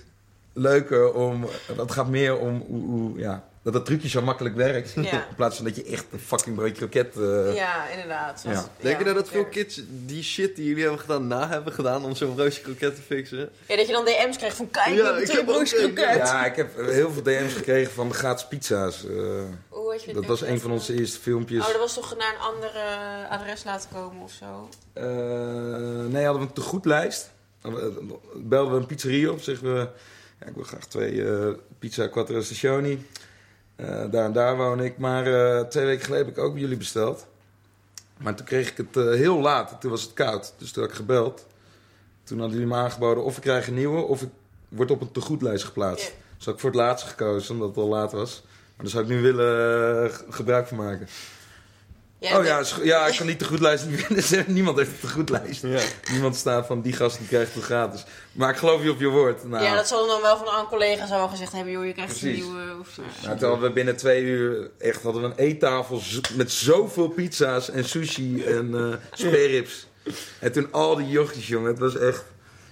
leuker 0.53 1.13
om... 1.13 1.49
Het 1.77 1.93
gaat 1.93 2.09
meer 2.09 2.39
om 2.39 2.65
hoe, 2.67 2.83
hoe- 2.85 3.19
ja, 3.19 3.45
dat 3.65 3.75
het 3.75 3.85
trucje 3.85 4.09
zo 4.09 4.23
makkelijk 4.23 4.55
werkt. 4.57 4.93
Ja. 4.93 5.03
In 5.29 5.35
plaats 5.37 5.57
van 5.57 5.65
dat 5.65 5.77
je 5.77 5.85
echt 5.85 6.05
een 6.13 6.19
fucking 6.19 6.57
broodje 6.57 6.75
kroket... 6.75 7.17
eh, 7.17 7.55
Ja, 7.55 7.89
inderdaad. 7.89 8.43
Ja. 8.47 8.65
Denk 8.81 8.99
je 8.99 9.05
nou 9.05 9.17
dat 9.17 9.29
veel 9.29 9.45
kids 9.45 9.81
die 9.89 10.23
shit 10.23 10.57
die 10.57 10.65
jullie 10.67 10.83
hebben 10.83 11.01
gedaan 11.01 11.27
na 11.27 11.49
hebben 11.49 11.73
gedaan 11.73 12.05
om 12.05 12.15
zo'n 12.15 12.35
broodje 12.35 12.61
kroket 12.63 12.95
te 12.95 13.01
fixen? 13.03 13.51
Ja, 13.67 13.77
dat 13.77 13.87
je 13.87 13.93
dan 13.93 14.05
DM's 14.05 14.37
krijgt 14.37 14.57
van 14.57 14.71
kijk, 14.71 14.95
Ja, 14.97 15.17
ik 15.17 15.31
heb 15.31 15.49
een- 15.49 15.65
kroket. 15.65 16.17
Ja, 16.17 16.45
ik 16.45 16.57
heb 16.57 16.77
heel 16.77 17.11
veel 17.13 17.23
DM's 17.23 17.53
gekregen 17.55 17.93
van 17.93 18.09
de 18.09 18.15
gratis 18.15 18.47
pizza's. 18.47 19.05
Eh, 19.07 19.13
Hoe 19.69 19.91
had 19.93 20.03
je 20.05 20.13
dat 20.15 20.25
was 20.27 20.41
een 20.41 20.61
van 20.61 20.71
onze 20.71 20.95
eerste 20.99 21.19
filmpjes. 21.21 21.61
Oh, 21.63 21.69
dat 21.69 21.77
was 21.79 21.95
toch 21.95 22.17
naar 22.17 22.35
een 22.35 22.41
ander 22.55 22.71
eh, 22.75 23.31
adres 23.31 23.65
laten 23.65 23.89
komen 23.93 24.23
of 24.23 24.33
zo? 24.33 24.69
Eh, 24.93 25.05
nee, 26.13 26.25
hadden 26.25 26.43
we 26.43 26.47
een 26.49 26.53
tegoedlijst. 26.53 27.31
Belden 28.37 28.75
we 28.75 28.81
een 28.81 28.87
pizzeria 28.87 29.31
op. 29.31 29.41
Zeggen 29.41 29.75
we, 29.75 29.89
ja, 30.41 30.47
ik 30.47 30.55
wil 30.55 30.65
graag 30.65 30.87
twee 30.87 31.25
eh, 31.29 31.49
pizza 31.79 32.07
quattro 32.07 32.41
stationi. 32.41 33.07
Eh, 33.77 34.11
daar 34.11 34.25
en 34.25 34.33
daar 34.33 34.57
woon 34.57 34.81
ik. 34.81 34.99
Maar 34.99 35.27
eh, 35.27 35.65
twee 35.65 35.87
weken 35.87 36.05
geleden 36.05 36.27
heb 36.27 36.37
ik 36.37 36.43
ook 36.43 36.53
bij 36.53 36.61
jullie 36.61 36.77
besteld. 36.77 37.27
Maar 38.17 38.35
toen 38.35 38.47
kreeg 38.47 38.71
ik 38.71 38.77
het 38.77 38.97
eh, 38.97 39.05
heel 39.05 39.41
laat. 39.41 39.81
Toen 39.81 39.91
was 39.91 40.03
het 40.03 40.13
koud. 40.13 40.55
Dus 40.59 40.73
toen 40.73 40.83
had 40.83 40.93
ik 40.93 40.99
gebeld. 40.99 41.47
Toen 42.25 42.39
hadden 42.39 42.59
jullie 42.59 42.75
me 42.75 42.81
aangeboden 42.81 43.25
of 43.25 43.37
ik 43.37 43.43
krijg 43.43 43.67
een 43.67 43.75
nieuwe... 43.75 44.01
of 44.01 44.23
ik 44.23 44.29
word 44.69 44.91
op 44.91 45.01
een 45.01 45.13
tegoedlijst 45.13 45.65
geplaatst. 45.65 46.13
Dus 46.37 46.45
had 46.45 46.55
ik 46.55 46.61
voor 46.61 46.71
het 46.71 46.79
laatste 46.79 47.09
gekozen, 47.09 47.55
omdat 47.55 47.69
het 47.69 47.77
al 47.77 47.89
laat 47.89 48.13
was. 48.13 48.43
Maar 48.45 48.85
daar 48.85 48.89
zou 48.89 49.05
ik 49.05 49.11
nu 49.11 49.21
willen 49.21 50.11
gebruik 50.29 50.67
van 50.67 50.77
maken. 50.77 51.09
Ja, 52.25 52.39
oh 52.39 52.45
ja, 52.45 52.63
ja, 52.83 53.07
ik 53.07 53.17
kan 53.17 53.27
niet 53.27 53.39
de 53.39 53.45
goedlijst 53.45 53.87
niet 53.87 54.01
vinden. 54.01 54.53
Niemand 54.55 54.79
heeft 54.79 55.01
de 55.01 55.09
goedlijst. 55.09 55.63
Ja. 55.63 55.81
Niemand 56.11 56.37
staat 56.37 56.67
van 56.67 56.81
die 56.81 56.93
gast 56.93 57.19
die 57.19 57.27
krijgt 57.27 57.55
het 57.55 57.65
gratis. 57.65 58.05
Maar 58.33 58.51
ik 58.51 58.57
geloof 58.57 58.83
je 58.83 58.91
op 58.91 59.01
je 59.01 59.09
woord. 59.09 59.45
Nou, 59.49 59.65
Ja, 59.65 59.75
dat 59.75 59.89
zal 59.89 60.07
dan 60.07 60.21
wel 60.21 60.37
van 60.37 60.59
een 60.59 60.67
collega 60.67 61.07
zou 61.07 61.19
wel 61.19 61.29
gezegd 61.29 61.53
hebben, 61.53 61.73
joh, 61.73 61.87
je 61.87 61.93
krijgt 61.93 62.19
Precies. 62.19 62.39
een 62.39 62.45
nieuwe. 62.45 62.77
Of, 62.81 62.99
eh, 62.99 63.25
nou, 63.25 63.39
terwijl 63.39 63.61
we 63.61 63.71
binnen 63.73 63.97
twee 63.97 64.23
uur 64.23 64.71
echt 64.79 65.03
hadden 65.03 65.23
we 65.23 65.29
een 65.29 65.37
eettafel 65.37 66.03
met 66.37 66.53
zoveel 66.53 67.09
pizza's 67.09 67.71
en 67.71 67.85
sushi 67.85 68.45
en 68.45 68.75
eh 68.75 68.97
sperrips. 69.29 69.87
En 70.39 70.53
toen 70.53 70.69
al 70.73 70.97
die 70.97 71.09
jochies, 71.09 71.49
jongen, 71.49 71.71
het 71.71 71.79
was 71.79 71.97
echt... 71.97 72.25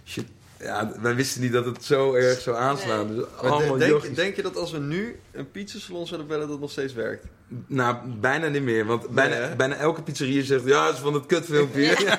Shit. 0.06 0.26
Ja, 0.62 0.92
wij 1.00 1.14
wisten 1.14 1.40
niet 1.40 1.52
dat 1.52 1.64
het 1.64 1.84
zo 1.84 2.14
erg 2.14 2.40
zou 2.40 2.56
aanslaan. 2.56 3.14
Dus 3.16 3.24
allemaal 3.36 3.78
denk, 3.78 4.14
denk 4.16 4.36
je 4.36 4.42
dat 4.42 4.56
als 4.56 4.70
we 4.72 4.78
nu 4.78 5.20
een 5.32 5.50
pizzasalon 5.50 6.06
zouden 6.06 6.28
bellen, 6.28 6.42
dat 6.42 6.50
het 6.52 6.60
nog 6.60 6.70
steeds 6.70 6.92
werkt? 6.92 7.24
Nou, 7.66 7.96
bijna 8.06 8.48
niet 8.48 8.62
meer. 8.62 8.86
Want 8.86 9.08
bijna, 9.08 9.34
hè? 9.34 9.56
bijna 9.56 9.74
elke 9.74 10.02
pizzeria 10.02 10.42
zegt... 10.44 10.64
Ja, 10.64 10.84
dat 10.84 10.94
is 10.94 11.00
van 11.00 11.14
het 11.14 11.26
kutfilmpje. 11.26 11.96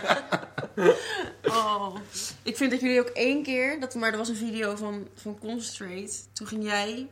Oh. 1.46 1.96
Ik 2.44 2.58
vind 2.58 2.72
dat 2.72 2.80
jullie 2.82 3.00
ook 3.00 3.08
één 3.08 3.44
keer, 3.44 3.80
dat, 3.80 3.96
maar 3.96 4.12
er 4.12 4.18
was 4.18 4.30
een 4.30 4.36
video 4.36 4.76
van, 4.76 5.08
van 5.16 5.40
Concentrate. 5.40 6.14
Toen 6.34 6.48
ging 6.48 6.64
jij, 6.64 7.08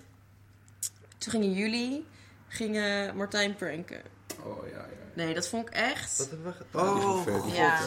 toen 1.17 1.31
gingen 1.31 1.53
jullie, 1.53 2.05
gingen 2.47 3.15
Martijn 3.15 3.55
pranken. 3.55 4.01
Oh, 4.43 4.67
ja, 4.67 4.77
ja. 4.77 4.85
Nee, 5.23 5.33
dat 5.33 5.47
vond 5.47 5.67
ik 5.67 5.73
echt. 5.73 6.17
Wat 6.17 6.29
hebben 6.29 6.45
we 6.47 6.53
ge- 6.53 6.77
Ja, 6.77 6.89
die 6.93 6.97
is 6.97 7.03
wel 7.03 7.13
Oh, 7.13 7.23
vet. 7.23 7.33
god. 7.41 7.55
Ja. 7.55 7.79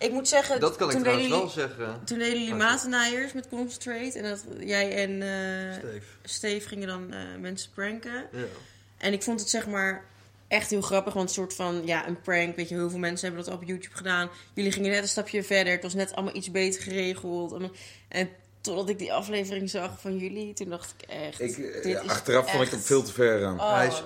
Ik 0.00 0.12
moet 0.12 0.28
zeggen, 0.28 0.60
Dat 0.60 0.76
kan 0.76 0.86
ik 0.88 0.92
toen, 0.94 1.02
trouwens 1.02 1.28
deden 1.28 1.44
wel 1.44 1.54
jullie, 1.54 1.68
zeggen. 1.76 2.00
toen 2.04 2.18
deden 2.18 2.38
jullie 2.38 2.54
Oké. 2.54 2.62
matenaaiers 2.64 3.32
met 3.32 3.48
Concentrate. 3.48 4.18
En 4.18 4.22
dat 4.22 4.44
jij 4.60 4.96
en 4.96 5.22
eh 5.22 5.78
Steve. 5.78 6.06
Steve 6.24 6.68
gingen 6.68 6.88
dan 6.88 7.12
eh, 7.12 7.18
mensen 7.40 7.70
pranken. 7.74 8.28
Ja. 8.32 8.44
En 8.98 9.12
ik 9.12 9.22
vond 9.22 9.40
het 9.40 9.48
zeg 9.50 9.66
maar 9.66 10.04
echt 10.48 10.70
heel 10.70 10.80
grappig. 10.80 11.12
Want 11.14 11.28
een 11.28 11.34
soort 11.34 11.54
van, 11.54 11.82
ja, 11.84 12.08
een 12.08 12.20
prank. 12.20 12.56
Weet 12.56 12.68
je, 12.68 12.74
heel 12.74 12.90
veel 12.90 12.98
mensen 12.98 13.26
hebben 13.26 13.44
dat 13.44 13.54
op 13.54 13.64
YouTube 13.64 13.96
gedaan. 13.96 14.30
Jullie 14.54 14.72
gingen 14.72 14.90
net 14.90 15.02
een 15.02 15.08
stapje 15.08 15.42
verder. 15.42 15.72
Het 15.72 15.82
was 15.82 15.94
net 15.94 16.14
allemaal 16.14 16.36
iets 16.36 16.50
beter 16.50 16.82
geregeld. 16.82 17.52
En, 17.52 17.72
en 18.08 18.28
totdat 18.60 18.88
ik 18.88 18.98
die 18.98 19.12
aflevering 19.12 19.70
zag 19.70 20.00
van 20.00 20.18
jullie, 20.18 20.52
toen 20.54 20.68
dacht 20.68 20.94
ik 20.98 21.08
echt... 21.08 21.40
Ik, 21.40 21.58
eh, 21.58 21.72
dit 21.72 21.84
ja, 21.84 22.02
is 22.02 22.08
achteraf 22.08 22.50
vond 22.50 22.64
ik 22.64 22.70
hem 22.70 22.80
veel 22.80 23.02
te 23.02 23.12
ver 23.12 23.40
gaan. 23.40 23.60
Oh, 23.60 23.74
Hij 23.74 23.86
is 23.86 24.02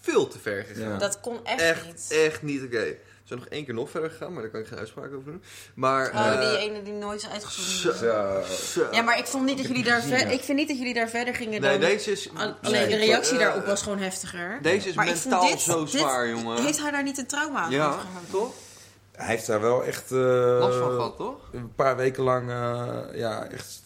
veel 0.00 0.28
te 0.28 0.38
ver 0.38 0.64
gegaan. 0.64 0.88
Ja. 0.92 0.98
Dat 0.98 1.20
kon 1.20 1.44
echt, 1.44 1.60
Echt, 1.60 1.86
niet. 1.86 2.06
echt 2.10 2.42
niet 2.42 2.62
oké. 2.62 2.94
Zijn 3.26 3.38
nog 3.38 3.48
één 3.48 3.64
keer 3.64 3.74
nog 3.74 3.90
verder 3.90 4.10
gegaan, 4.10 4.32
maar 4.32 4.42
daar 4.42 4.50
kan 4.50 4.60
ik 4.60 4.66
geen 4.66 4.78
uitspraak 4.78 5.12
over 5.12 5.24
doen. 5.24 5.42
Maar, 5.74 6.10
Oh, 6.12 6.26
eh, 6.32 6.40
die 6.40 6.58
ene 6.58 6.82
die 6.82 6.92
nooit 6.92 7.20
is 7.22 7.28
uitgezonden. 7.28 7.98
zo- 7.98 8.42
Zo. 8.54 8.80
zo. 8.80 8.86
Ja, 8.90 9.02
maar 9.02 9.18
ik 9.18 9.26
vond 9.26 9.44
niet 9.44 9.56
dat 9.58 9.66
jullie 9.66 9.84
daar 9.84 10.02
ver-. 10.02 10.30
Ik 10.30 10.42
vind 10.42 10.58
niet 10.58 10.68
dat 10.68 10.78
jullie 10.78 10.94
daar 10.94 11.08
verder 11.08 11.34
gingen 11.34 11.60
Nee, 11.60 11.70
dan... 11.70 11.80
deze 11.80 12.10
is... 12.10 12.28
Alleen 12.62 12.88
de 12.88 12.96
reactie 12.96 13.32
eh, 13.32 13.38
daarop 13.38 13.66
was 13.66 13.82
gewoon 13.82 13.98
heftiger. 13.98 14.58
Deze 14.62 14.88
is 14.88 14.94
Maar 14.94 15.04
mentaal 15.04 15.46
dit- 15.48 15.60
zo 15.60 15.80
dit- 15.84 15.90
zwaar, 15.90 16.28
jongen. 16.28 16.62
Heeft 16.64 16.80
hij 16.80 16.90
daar 16.90 17.02
niet 17.02 17.18
een 17.18 17.26
trauma 17.26 17.60
aan 17.60 17.70
Ja, 17.70 17.96
toch? 18.30 18.52
Hij 19.12 19.26
heeft 19.26 19.46
daar 19.46 19.60
wel 19.60 19.84
echt... 19.84 20.12
eh, 20.12 20.18
Last 20.60 20.78
van 20.78 20.90
gehad, 20.90 21.16
toch? 21.16 21.36
Een 21.52 21.74
paar 21.74 21.96
weken 21.96 22.22
lang, 22.22 22.50
eh, 22.50 23.18
ja, 23.18 23.44
echt 23.48 23.82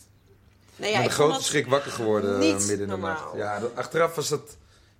Nee, 0.77 0.91
ja, 0.93 0.97
met 0.99 1.07
een 1.07 1.13
grote 1.13 1.43
schrik 1.43 1.67
wakker 1.67 1.91
geworden 1.93 2.33
eh, 2.33 2.39
midden 2.39 2.81
in 2.81 2.89
de 2.89 2.97
nacht. 2.97 3.37
Ja, 3.37 3.61
achteraf 3.75 4.15
was 4.15 4.29
dat... 4.29 4.57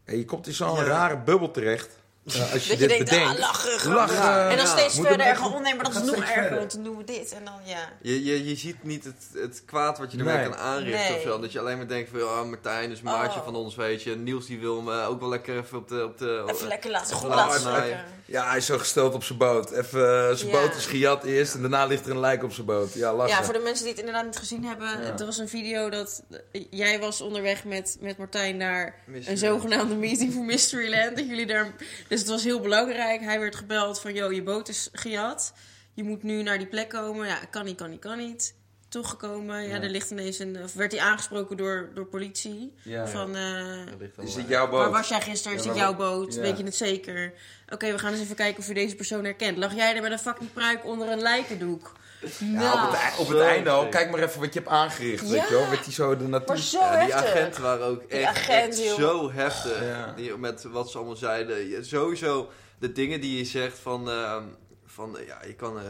ja, 0.07 0.13
je 0.13 0.25
komt 0.25 0.47
in 0.47 0.53
zo'n 0.53 0.77
Ja. 0.77 0.83
rare 0.85 1.17
bubbel 1.19 1.51
terecht. 1.51 1.89
Als 2.25 2.35
je 2.35 2.49
Dat 2.53 2.79
je 2.81 2.87
denkt, 2.89 3.05
bedenkt. 3.05 3.29
ah, 3.33 3.39
lachen, 3.39 3.79
grap. 3.79 3.95
Lachen. 3.97 4.15
Ja, 4.17 4.49
En 4.51 4.57
dan 4.57 4.67
ja. 4.67 4.73
steeds 4.77 4.97
Moet 4.97 5.07
verder 5.07 5.39
Oh 5.45 5.61
nee, 5.61 5.75
maar 5.75 5.85
dat 5.85 5.95
is 5.95 6.03
nog 6.03 6.17
erger, 6.17 6.33
verder. 6.33 6.59
want 6.59 6.73
dan 6.75 6.83
doen 6.83 6.97
we 6.97 7.05
dit. 7.05 7.33
En 7.33 7.45
dan, 7.45 7.55
ja. 7.65 7.89
Je, 8.03 8.25
je, 8.25 8.49
je 8.49 8.57
ziet 8.57 8.85
niet 8.85 9.05
het, 9.05 9.25
het 9.35 9.63
kwaad 9.67 9.99
wat 9.99 10.13
je 10.13 10.19
ermee 10.19 10.37
Nee. 10.37 10.49
kan 10.49 10.57
aanrichten 10.59 11.09
Nee. 11.11 11.17
of 11.17 11.23
zo. 11.23 11.41
Dat 11.41 11.53
je 11.53 11.59
alleen 11.61 11.77
maar 11.77 11.89
denkt 11.89 12.11
van, 12.11 12.19
ja, 12.21 12.43
Martijn 12.45 12.91
is 12.91 13.01
maatje 13.03 13.39
Oh. 13.39 13.45
van 13.45 13.55
ons, 13.57 13.75
weet 13.77 14.03
je. 14.03 14.17
Niels 14.17 14.47
die 14.47 14.59
wil 14.59 14.81
me 14.81 15.03
ook 15.03 15.21
wel 15.21 15.29
lekker 15.29 15.59
even 15.59 15.79
op 15.79 15.89
de... 15.89 16.05
Op 16.05 16.19
de 16.19 16.45
Even 16.49 16.69
lekker 16.69 16.91
laten, 16.91 17.17
goed 17.17 17.29
laten. 17.29 18.05
Ja, 18.31 18.49
hij 18.49 18.57
is 18.57 18.67
zo 18.67 18.79
gesteld 18.79 19.15
op 19.15 19.25
zijn 19.25 19.39
boot. 19.39 19.71
Even, 19.71 20.29
eh, 20.29 20.35
zijn 20.37 20.51
Ja. 20.51 20.61
boot 20.61 20.77
is 20.77 20.87
gejat 20.87 21.25
eerst 21.25 21.55
en 21.55 21.61
daarna 21.61 21.87
ligt 21.87 22.05
er 22.05 22.11
een 22.11 22.21
lijk 22.21 22.43
op 22.43 22.53
zijn 22.53 22.67
boot. 22.67 22.93
Ja, 22.95 23.15
lachen. 23.15 23.37
Ja, 23.37 23.45
voor 23.45 23.53
de 23.53 23.59
mensen 23.59 23.83
die 23.85 23.93
het 23.93 24.01
inderdaad 24.01 24.25
niet 24.25 24.37
gezien 24.37 24.65
hebben. 24.65 24.89
Ja. 24.89 25.19
Er 25.19 25.25
was 25.25 25.39
een 25.39 25.49
video 25.49 25.89
dat 25.89 26.23
eh, 26.53 26.65
jij 26.71 27.01
was 27.01 27.21
onderweg 27.21 27.65
met, 27.65 27.97
met 28.01 28.19
Martijn 28.19 28.57
naar 28.57 28.95
Mystery 29.07 29.33
een 29.33 29.39
zogenaamde 29.39 29.95
meeting 29.95 30.33
voor 30.33 30.45
Mysteryland. 30.45 31.17
Dat 31.17 31.27
jullie 31.29 31.47
daar, 31.47 31.75
dus 32.09 32.21
het 32.21 32.29
was 32.29 32.45
heel 32.45 32.61
belangrijk. 32.61 33.21
Hij 33.21 33.41
werd 33.41 33.57
gebeld 33.57 34.01
van, 34.01 34.15
yo, 34.15 34.31
je 34.33 34.43
boot 34.43 34.69
is 34.69 34.89
gejat. 34.93 35.53
Je 35.95 36.05
moet 36.05 36.23
nu 36.23 36.43
naar 36.43 36.59
die 36.59 36.67
plek 36.67 36.89
komen. 36.89 37.27
Ja, 37.27 37.39
kan 37.51 37.65
niet, 37.65 37.77
kan 37.77 37.91
niet, 37.91 38.01
kan 38.01 38.19
niet. 38.19 38.55
Toch 38.91 39.11
gekomen. 39.11 39.63
Ja, 39.63 39.75
Ja. 39.77 39.83
er 39.83 39.89
ligt 39.91 40.11
ineens 40.11 40.39
een... 40.39 40.59
Of 40.63 40.73
werd 40.73 40.93
hij 40.93 41.01
aangesproken 41.01 41.57
door, 41.57 41.89
door 41.95 42.07
politie. 42.07 42.73
Ja. 42.83 43.07
Van, 43.07 43.37
eh, 43.37 44.25
Is 44.25 44.35
dit 44.35 44.49
jouw 44.49 44.69
boot? 44.69 44.81
Waar 44.81 44.91
was 44.91 45.09
jij 45.09 45.21
gisteren? 45.21 45.57
Is 45.59 45.63
dit 45.65 45.77
jouw 45.77 45.95
boot? 45.95 46.35
ja. 46.35 46.41
Weet 46.41 46.59
je 46.59 46.65
het 46.65 46.75
zeker? 46.75 47.33
Oké, 47.69 47.93
we 47.93 47.99
gaan 47.99 48.13
eens 48.13 48.21
even 48.23 48.37
kijken 48.37 48.59
of 48.61 48.67
je 48.69 48.75
deze 48.75 48.95
persoon 48.97 49.25
herkent. 49.25 49.57
Lag 49.59 49.75
jij 49.75 49.97
er 49.97 50.03
met 50.03 50.13
een 50.13 50.19
fucking 50.19 50.53
pruik 50.53 50.85
onder 50.85 51.09
een 51.09 51.21
lijkendoek? 51.21 51.93
Ja, 52.39 52.47
Nou, 52.47 52.87
op 52.87 52.91
het, 52.93 53.01
ei- 53.01 53.13
op 53.19 53.29
het 53.29 53.41
einde 53.41 53.71
al, 53.71 53.89
kijk 53.89 54.11
maar 54.11 54.23
even 54.23 54.41
wat 54.41 54.53
je 54.55 54.59
hebt 54.61 54.71
aangericht. 54.73 55.23
Weet 55.23 55.31
Ja. 55.41 55.45
je 55.49 55.55
wel? 55.55 55.69
Werd 55.69 55.85
hij 55.85 55.93
zo 55.95 56.17
de 56.17 56.29
natuur... 56.29 56.49
maar 56.49 56.59
zo 56.59 56.79
Ja, 56.79 57.05
die 57.05 57.15
agenten 57.15 57.63
waren 57.63 57.87
ook 57.87 58.03
echt, 58.03 58.25
agent, 58.29 58.81
echt 58.81 58.95
zo 58.95 59.33
heftig. 59.33 59.83
Ja. 59.85 60.13
Die, 60.17 60.37
met 60.37 60.63
wat 60.63 60.91
ze 60.91 60.97
allemaal 60.99 61.17
zeiden. 61.17 61.85
Sowieso 61.87 62.51
de 62.79 62.93
dingen 62.93 63.21
die 63.21 63.37
je 63.39 63.45
zegt 63.45 63.79
van... 63.79 64.11
ehm, 64.11 64.43
van 64.91 65.19
eh, 65.19 65.27
ja, 65.27 65.45
je 65.47 65.55
kan, 65.55 65.79
eh, 65.79 65.85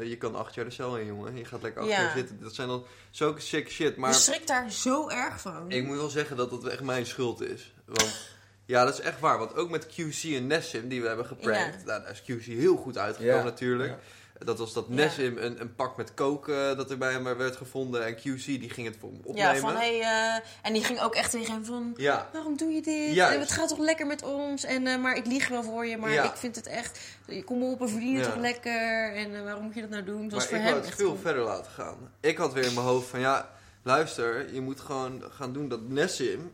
eh, 0.00 0.08
je 0.08 0.16
kan 0.16 0.34
acht 0.34 0.54
jaar 0.54 0.64
de 0.64 0.70
cel 0.70 0.96
in, 0.98 1.06
jongen. 1.06 1.36
Je 1.36 1.44
gaat 1.44 1.62
lekker 1.62 1.80
acht 1.82 1.90
Ja. 1.90 2.00
jaar 2.02 2.12
zitten. 2.16 2.40
Dat 2.40 2.54
zijn 2.54 2.68
dan 2.68 2.84
zulke 3.10 3.40
sick 3.40 3.70
shit. 3.70 3.96
Maar 3.96 4.10
Je 4.10 4.16
schrikt 4.16 4.48
daar 4.48 4.70
zo 4.70 5.08
erg 5.08 5.40
van. 5.40 5.70
ik 5.70 5.84
moet 5.84 5.96
wel 5.96 6.08
zeggen 6.08 6.36
dat 6.36 6.50
dat 6.50 6.66
echt 6.66 6.82
mijn 6.82 7.06
schuld 7.06 7.40
is. 7.40 7.74
Want 7.86 8.28
ja, 8.64 8.84
dat 8.84 8.94
is 8.94 9.00
echt 9.00 9.20
waar. 9.20 9.38
Want 9.38 9.54
ook 9.54 9.70
met 9.70 9.86
QC 9.86 10.22
en 10.34 10.46
Nessim, 10.46 10.88
die 10.88 11.00
we 11.02 11.06
hebben 11.08 11.26
geprankt. 11.26 11.74
Ja. 11.80 11.84
Nou, 11.86 12.02
daar 12.02 12.10
is 12.10 12.22
QC 12.22 12.44
heel 12.44 12.76
goed 12.76 12.98
uitgekomen 12.98 13.36
Ja. 13.36 13.42
natuurlijk. 13.44 13.94
Dat 14.38 14.58
was 14.58 14.72
dat 14.72 14.84
Ja. 14.88 14.94
Nessim 14.94 15.38
een, 15.38 15.60
een 15.60 15.74
pak 15.74 15.96
met 15.96 16.14
coke 16.14 16.52
eh, 16.54 16.76
dat 16.76 16.90
er 16.90 16.98
bij 16.98 17.12
hem 17.12 17.22
werd 17.36 17.56
gevonden. 17.56 18.06
En 18.06 18.16
QC 18.16 18.44
die 18.44 18.70
ging 18.70 18.86
het 18.86 18.96
voor 19.00 19.08
hem 19.10 19.20
opnemen. 19.24 19.54
ja, 19.54 19.58
van 19.60 19.76
hey, 19.76 20.00
eh, 20.00 20.40
en 20.62 20.72
die 20.72 20.84
ging 20.84 21.00
ook 21.00 21.14
echt 21.14 21.30
tegen 21.30 21.52
hem 21.54 21.64
van. 21.64 21.92
Ja. 21.96 22.28
Waarom 22.32 22.56
doe 22.56 22.72
je 22.72 22.82
dit? 22.82 23.14
Juist. 23.14 23.34
En 23.34 23.40
Het 23.40 23.52
gaat 23.52 23.68
toch 23.68 23.78
lekker 23.78 24.06
met 24.06 24.22
ons? 24.22 24.64
En, 24.64 24.86
eh, 24.86 24.96
maar 24.98 25.16
ik 25.16 25.26
lieg 25.26 25.48
wel 25.48 25.62
voor 25.62 25.86
je, 25.86 25.96
maar 25.96 26.10
Ja. 26.12 26.24
ik 26.24 26.36
vind 26.36 26.56
het 26.56 26.66
echt. 26.66 26.98
Kom 27.44 27.62
op, 27.62 27.78
we 27.78 27.88
verdienen 27.88 28.20
Ja. 28.22 28.26
toch 28.30 28.36
lekker? 28.40 29.12
En 29.14 29.34
eh, 29.36 29.42
waarom 29.42 29.64
moet 29.64 29.74
je 29.74 29.80
dat 29.80 29.90
nou 29.90 30.04
doen? 30.04 30.22
Het 30.22 30.32
was 30.32 30.40
Maar 30.40 30.48
voor 30.48 30.56
ik 30.58 30.62
hem 30.64 30.72
wou 30.74 30.86
het 30.86 30.94
veel 30.94 31.10
goed. 31.10 31.20
verder 31.20 31.42
laten 31.44 31.70
gaan. 31.72 31.96
Ik 32.20 32.36
had 32.36 32.52
weer 32.52 32.64
in 32.64 32.74
mijn 32.74 32.86
hoofd 32.86 33.08
van 33.08 33.20
ja, 33.20 33.50
luister, 33.82 34.54
je 34.54 34.60
moet 34.60 34.80
gewoon 34.80 35.22
gaan 35.30 35.52
doen 35.52 35.68
dat 35.68 35.88
Nessim. 35.88 36.52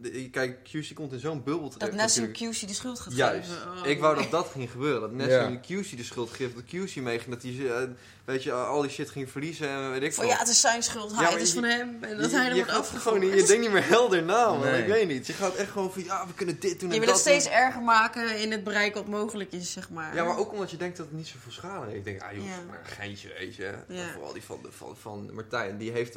De- 0.00 0.30
Kijk, 0.30 0.58
QC 0.70 0.94
komt 0.94 1.12
in 1.12 1.18
zo'n 1.18 1.42
bubbel 1.42 1.68
terecht. 1.68 1.90
Dat 1.90 2.00
Nassim. 2.00 2.32
QC 2.32 2.66
de 2.68 2.74
schuld 2.74 3.00
gaat 3.00 3.12
Juist. 3.16 3.50
geven. 3.50 3.80
Oh. 3.82 3.86
Ik 3.86 4.00
wou 4.00 4.16
dat 4.16 4.30
dat 4.30 4.48
ging 4.48 4.70
gebeuren. 4.70 5.00
Dat 5.00 5.12
Nessim 5.12 5.52
Ja. 5.52 5.58
QC 5.82 5.96
de 5.96 6.04
schuld 6.04 6.30
geeft. 6.30 6.54
Dat 6.54 6.64
QC 6.64 6.96
meeging. 7.02 7.34
Dat 7.34 7.42
hij 7.42 7.70
eh, 7.82 7.88
weet 8.24 8.42
je, 8.42 8.52
al 8.52 8.80
die 8.82 8.90
shit 8.90 9.10
ging 9.10 9.30
verliezen 9.30 9.68
en 9.68 9.90
weet 9.90 10.02
ik 10.02 10.12
Van 10.14 10.24
veel. 10.24 10.32
ja, 10.32 10.38
het 10.38 10.48
is 10.48 10.60
zijn 10.60 10.82
schuld. 10.82 11.10
Ja, 11.10 11.16
Hij, 11.16 11.32
het 11.32 11.40
is 11.42 11.48
je- 11.48 11.54
van 11.54 11.64
hem. 11.64 11.88
En 12.04 12.16
dat 12.18 12.30
je, 12.30 12.36
hij 12.36 12.48
er 12.48 12.54
wordt 12.54 12.70
afgevoerd. 12.70 13.22
je 13.22 13.30
denkt 13.46 13.60
niet 13.60 13.70
meer 13.72 13.86
helder 13.88 14.22
na, 14.22 14.48
man. 14.48 14.60
Nee. 14.60 14.82
Ik 14.82 14.88
weet 14.88 15.08
niet. 15.08 15.26
Je 15.26 15.32
gaat 15.32 15.54
echt 15.54 15.70
gewoon 15.70 15.92
van 15.92 16.04
ja, 16.04 16.26
we 16.26 16.34
kunnen 16.34 16.60
dit 16.60 16.80
doen 16.80 16.88
en 16.88 16.94
Je 16.94 17.00
wil 17.00 17.10
het 17.10 17.18
steeds 17.18 17.44
doen. 17.44 17.52
erger 17.54 17.82
maken 17.82 18.38
in 18.40 18.50
het 18.52 18.64
bereik 18.64 18.94
wat 18.94 19.06
mogelijk 19.08 19.52
is, 19.52 19.72
zeg 19.72 19.90
maar. 19.90 20.14
Ja, 20.14 20.24
maar 20.24 20.38
ook 20.38 20.52
omdat 20.52 20.70
je 20.70 20.76
denkt 20.76 20.96
dat 20.96 21.06
het 21.06 21.14
niet 21.16 21.26
zoveel 21.26 21.52
schade 21.52 21.84
heeft. 21.86 21.96
Ik 21.96 22.04
denk, 22.04 22.22
ah 22.22 22.32
joh, 22.32 22.44
Ja. 22.44 22.50
maar 22.68 22.78
een 22.78 22.86
geintje, 22.86 23.28
weet 23.38 23.54
je. 23.54 23.72
Ja. 23.88 24.12
Vooral 24.12 24.32
die 24.32 24.42
van, 24.42 24.58
van, 24.68 24.96
van 25.00 25.34
Martijn. 25.34 25.78
Die 25.78 25.90
heeft, 25.90 26.16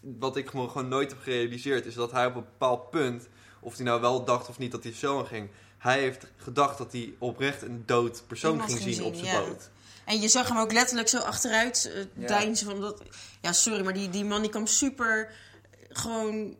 wat 0.00 0.36
ik 0.36 0.48
gewoon, 0.48 0.70
gewoon 0.70 0.88
nooit 0.88 1.10
heb 1.10 1.18
gerealiseerd, 1.22 1.86
is 1.86 1.94
dat 1.94 2.10
hij 2.12 2.26
op 2.26 2.34
een 2.34 2.44
bepaald 2.44 2.90
punt, 2.90 3.21
of 3.62 3.76
hij 3.76 3.84
nou 3.84 4.00
wel 4.00 4.24
dacht 4.24 4.48
of 4.48 4.58
niet 4.58 4.72
dat 4.72 4.82
hij 4.82 4.92
zo 4.92 5.24
ging, 5.24 5.48
hij 5.78 6.00
heeft 6.00 6.26
gedacht 6.36 6.78
dat 6.78 6.92
hij 6.92 7.14
oprecht 7.18 7.62
een 7.62 7.82
dood 7.86 8.22
persoon 8.26 8.60
ging 8.60 8.78
ging 8.78 8.94
zien 8.94 9.04
op 9.04 9.14
zijn 9.14 9.26
ja. 9.26 9.40
boot. 9.44 9.70
En 10.04 10.20
je 10.20 10.28
zag 10.28 10.48
hem 10.48 10.58
ook 10.58 10.72
letterlijk 10.72 11.08
zo 11.08 11.18
achteruit 11.18 11.90
Ja. 12.14 12.26
deinzen 12.26 12.66
van 12.66 12.80
dat... 12.80 13.02
Ja, 13.40 13.52
sorry, 13.52 13.84
maar 13.84 13.92
die, 13.92 14.10
die 14.10 14.24
man 14.24 14.40
die 14.42 14.50
kwam 14.50 14.66
super... 14.66 15.26
eh, 15.28 15.78
Gewoon, 15.96 16.56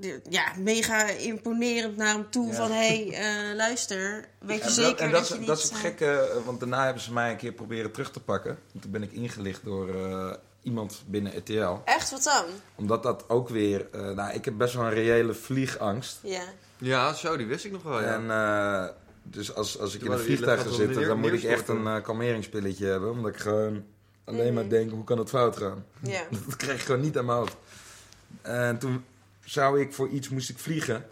eh, 0.00 0.12
ja, 0.28 0.52
mega 0.58 1.08
imponerend 1.08 1.96
naar 1.96 2.14
hem 2.14 2.30
toe 2.30 2.46
Ja. 2.46 2.54
van... 2.54 2.70
Hé, 2.70 3.08
hey, 3.10 3.54
luister, 3.54 4.28
weet 4.38 4.58
je 4.58 4.64
En 4.64 4.70
zeker 4.70 4.90
dat, 4.90 5.00
en 5.00 5.10
dat, 5.10 5.20
dat, 5.20 5.28
je 5.28 5.38
niet... 5.38 5.46
dat 5.46 5.58
is 5.58 5.64
het 5.64 5.74
gekke, 5.74 6.40
want 6.44 6.60
daarna 6.60 6.84
hebben 6.84 7.02
ze 7.02 7.12
mij 7.12 7.30
een 7.30 7.36
keer 7.36 7.52
proberen 7.52 7.92
terug 7.92 8.10
te 8.10 8.20
pakken. 8.20 8.58
En 8.74 8.80
toen 8.80 8.90
ben 8.90 9.02
ik 9.02 9.12
ingelicht 9.12 9.64
door 9.64 9.94
eh, 9.94 10.34
iemand 10.64 11.02
binnen 11.06 11.36
RTL. 11.38 11.74
Echt, 11.84 12.10
wat 12.10 12.22
dan? 12.22 12.44
Omdat 12.74 13.02
dat 13.02 13.24
ook 13.28 13.48
weer, 13.48 13.86
eh, 13.92 14.10
nou 14.10 14.32
ik 14.34 14.44
heb 14.44 14.56
best 14.56 14.74
wel 14.74 14.84
een 14.84 14.92
reële 14.94 15.34
vliegangst. 15.34 16.18
Ja. 16.22 16.42
Ja, 16.78 17.12
zo, 17.12 17.36
die 17.36 17.46
wist 17.46 17.64
ik 17.64 17.72
nog 17.72 17.82
wel, 17.82 18.00
ja. 18.00 18.06
En 18.14 18.30
eh, 18.30 18.94
dus 19.22 19.54
als, 19.54 19.78
als 19.78 19.94
ik 19.94 20.00
Toen 20.00 20.08
in 20.12 20.18
een 20.18 20.24
vliegtuig 20.24 20.62
ga 20.62 20.70
zitten, 20.70 21.06
dan 21.06 21.20
moet 21.20 21.32
ik 21.32 21.42
echt 21.42 21.68
een 21.68 21.86
eh, 21.86 22.02
kalmeringspilletje 22.02 22.86
hebben. 22.86 23.10
Omdat 23.10 23.30
ik 23.34 23.40
gewoon 23.40 23.84
alleen 24.24 24.54
maar 24.54 24.62
Mhm. 24.64 24.72
denk, 24.72 24.90
hoe 24.90 25.04
kan 25.04 25.18
het 25.18 25.28
fout 25.28 25.56
gaan? 25.56 25.84
Ja. 26.00 26.22
Dat 26.46 26.56
krijg 26.56 26.78
ik 26.80 26.84
gewoon 26.86 27.00
niet 27.00 27.18
aan 27.18 27.24
mijn 27.24 27.38
hoofd. 27.38 27.56
En 28.42 28.78
toen 28.78 29.04
zou 29.44 29.80
ik 29.80 29.92
voor 29.92 30.08
iets, 30.08 30.28
moest 30.28 30.50
ik 30.50 30.58
vliegen. 30.58 31.06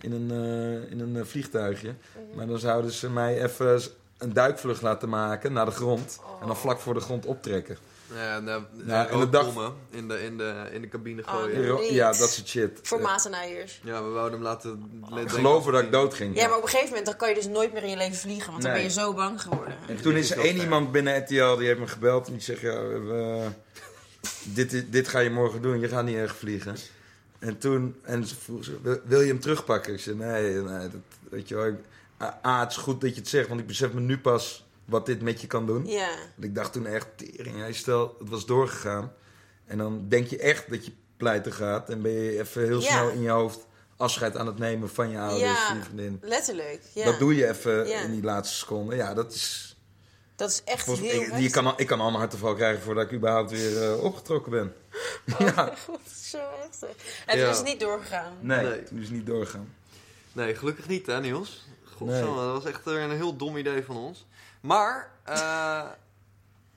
In 0.00 0.12
een, 0.12 0.30
eh, 0.30 0.90
in 0.90 1.00
een 1.00 1.26
vliegtuigje. 1.26 1.88
Mhm. 2.28 2.36
Maar 2.36 2.46
dan 2.46 2.58
zouden 2.58 2.90
ze 2.92 3.10
mij 3.10 3.42
even 3.42 3.80
een 4.18 4.32
duikvlucht 4.32 4.82
laten 4.82 5.08
maken 5.08 5.52
naar 5.52 5.64
de 5.64 5.70
grond. 5.70 6.18
Oh. 6.20 6.40
En 6.40 6.46
dan 6.46 6.56
vlak 6.56 6.78
voor 6.78 6.94
de 6.94 7.00
grond 7.00 7.26
optrekken. 7.26 7.76
Ja, 8.14 8.36
en, 8.36 8.48
eh, 8.48 9.12
en 9.12 9.18
de 9.20 9.28
dag- 9.30 9.72
in 9.90 10.08
de, 10.08 10.22
in, 10.24 10.38
de, 10.38 10.68
in 10.72 10.80
de 10.80 10.88
cabine 10.88 11.22
Oh, 11.22 11.30
gooien. 11.42 11.94
Ja, 11.94 12.06
dat 12.12 12.30
soort 12.30 12.48
shit. 12.48 12.78
Voor 12.82 12.98
Eh, 12.98 13.04
matenijers. 13.04 13.80
Ja, 13.84 14.02
we 14.04 14.08
wouden 14.08 14.32
hem 14.32 14.42
laten... 14.42 14.90
denken 15.14 15.30
Geloven 15.30 15.72
dat 15.72 15.82
ik 15.82 15.92
dood 15.92 16.14
ging. 16.14 16.36
Ja, 16.36 16.46
maar 16.48 16.56
op 16.56 16.62
een 16.62 16.68
gegeven 16.68 16.88
moment 16.88 17.06
dan 17.06 17.16
kan 17.16 17.28
je 17.28 17.34
dus 17.34 17.46
nooit 17.48 17.72
meer 17.72 17.82
in 17.82 17.90
je 17.90 17.96
leven 17.96 18.16
vliegen. 18.16 18.50
Want 18.50 18.62
dan 18.62 18.72
ben 18.72 18.82
je 18.82 18.90
zo 18.90 19.14
bang 19.14 19.42
geworden. 19.42 19.74
En 19.88 20.00
toen 20.02 20.14
is 20.16 20.30
er 20.30 20.38
één 20.38 20.56
iemand 20.56 20.92
binnen 20.92 21.18
RTL 21.18 21.56
die 21.56 21.66
heeft 21.66 21.78
me 21.80 21.86
gebeld 21.86 22.26
en 22.26 22.32
die 22.32 22.42
zegt: 22.42 22.60
ja, 22.60 22.82
we, 22.82 23.46
dit, 24.42 24.72
is- 24.72 24.90
dit 24.90 25.08
ga 25.08 25.18
je 25.18 25.30
morgen 25.30 25.62
doen, 25.62 25.80
je 25.80 25.88
gaat 25.88 26.04
niet 26.04 26.16
erg 26.16 26.36
vliegen. 26.36 26.76
En 27.38 27.58
toen, 27.58 27.96
en 28.02 28.26
ze 28.26 28.34
vroeg 28.36 28.64
ze, 28.64 29.00
wil, 29.04 29.20
je 29.20 29.26
hem 29.28 29.40
terugpakken? 29.40 29.92
Ik 29.92 30.00
zei: 30.00 30.16
nee, 30.16 30.52
nee 30.54 30.78
dat, 30.88 31.00
weet 31.30 31.48
je 31.48 31.54
wel. 31.54 31.66
ik- 31.66 31.84
A, 32.22 32.38
A, 32.46 32.60
het 32.60 32.70
is 32.70 32.76
goed 32.76 33.00
dat 33.00 33.10
je 33.14 33.20
het 33.20 33.28
zegt, 33.28 33.48
want 33.48 33.60
ik 33.60 33.66
besef 33.66 33.92
me 33.92 34.00
nu 34.00 34.18
pas 34.18 34.63
wat 34.84 35.06
dit 35.06 35.22
met 35.22 35.40
je 35.40 35.46
kan 35.46 35.66
doen. 35.66 35.86
Ja. 35.86 36.08
Want 36.08 36.44
ik 36.44 36.54
dacht 36.54 36.72
toen 36.72 36.86
echt: 36.86 37.06
tering, 37.16 37.74
stel, 37.76 38.16
het 38.18 38.28
was 38.28 38.46
doorgegaan. 38.46 39.12
En 39.66 39.78
dan 39.78 40.08
denk 40.08 40.26
je 40.26 40.38
echt 40.38 40.70
dat 40.70 40.86
je 40.86 40.92
pleiten 41.16 41.52
gaat 41.52 41.90
en 41.90 42.02
ben 42.02 42.12
je 42.12 42.38
even 42.40 42.62
heel 42.64 42.80
Ja. 42.80 42.90
snel 42.90 43.08
in 43.10 43.22
je 43.22 43.28
hoofd 43.30 43.66
afscheid 43.96 44.36
aan 44.36 44.46
het 44.46 44.58
nemen 44.58 44.88
van 44.90 45.10
je 45.10 45.18
ouders, 45.18 45.40
Ja. 45.68 45.74
je 45.74 45.82
vriendin. 45.82 46.18
Letterlijk. 46.22 46.82
Ja. 46.94 47.04
Dat 47.04 47.18
doe 47.18 47.34
je 47.34 47.48
even 47.48 47.86
Ja. 47.88 48.00
in 48.00 48.10
die 48.12 48.22
laatste 48.22 48.56
seconde. 48.56 48.96
Ja, 48.96 49.14
dat 49.14 49.32
is. 49.34 49.68
Dat 50.36 50.50
is 50.50 50.62
echt 50.64 50.84
Volgens, 50.84 51.08
heel 51.10 51.20
ik, 51.22 51.38
je 51.38 51.50
kan, 51.50 51.66
al- 51.66 51.74
ik 51.76 51.86
kan 51.86 52.00
al 52.00 52.12
harteval 52.12 52.54
krijgen 52.54 52.82
voordat 52.82 53.04
ik 53.04 53.12
überhaupt 53.12 53.50
weer 53.50 53.82
eh, 53.92 54.02
opgetrokken 54.04 54.50
ben. 54.52 54.74
ja. 55.38 55.74
God, 55.86 56.00
zo 56.22 56.38
heftig. 56.60 56.88
En 57.26 57.36
Ja. 57.38 57.42
toen 57.42 57.50
is 57.52 57.56
het 57.58 57.66
niet 57.66 57.80
doorgegaan. 57.80 58.32
Nee, 58.40 58.66
Nee. 58.66 58.82
toen 58.82 58.98
is 58.98 59.04
het 59.04 59.14
niet 59.16 59.26
doorgaan. 59.26 59.74
Nee, 60.32 60.54
gelukkig 60.54 60.88
niet, 60.88 61.06
hè, 61.06 61.20
Niels? 61.20 61.64
Nee. 61.84 61.94
Godsamme, 61.96 62.42
dat 62.44 62.62
was 62.62 62.64
echt 62.72 62.84
weer 62.84 62.98
een 63.00 63.10
heel 63.10 63.36
dom 63.36 63.56
idee 63.56 63.82
van 63.84 63.96
ons. 63.96 64.26
Maar, 64.64 65.10
eh, 65.24 65.82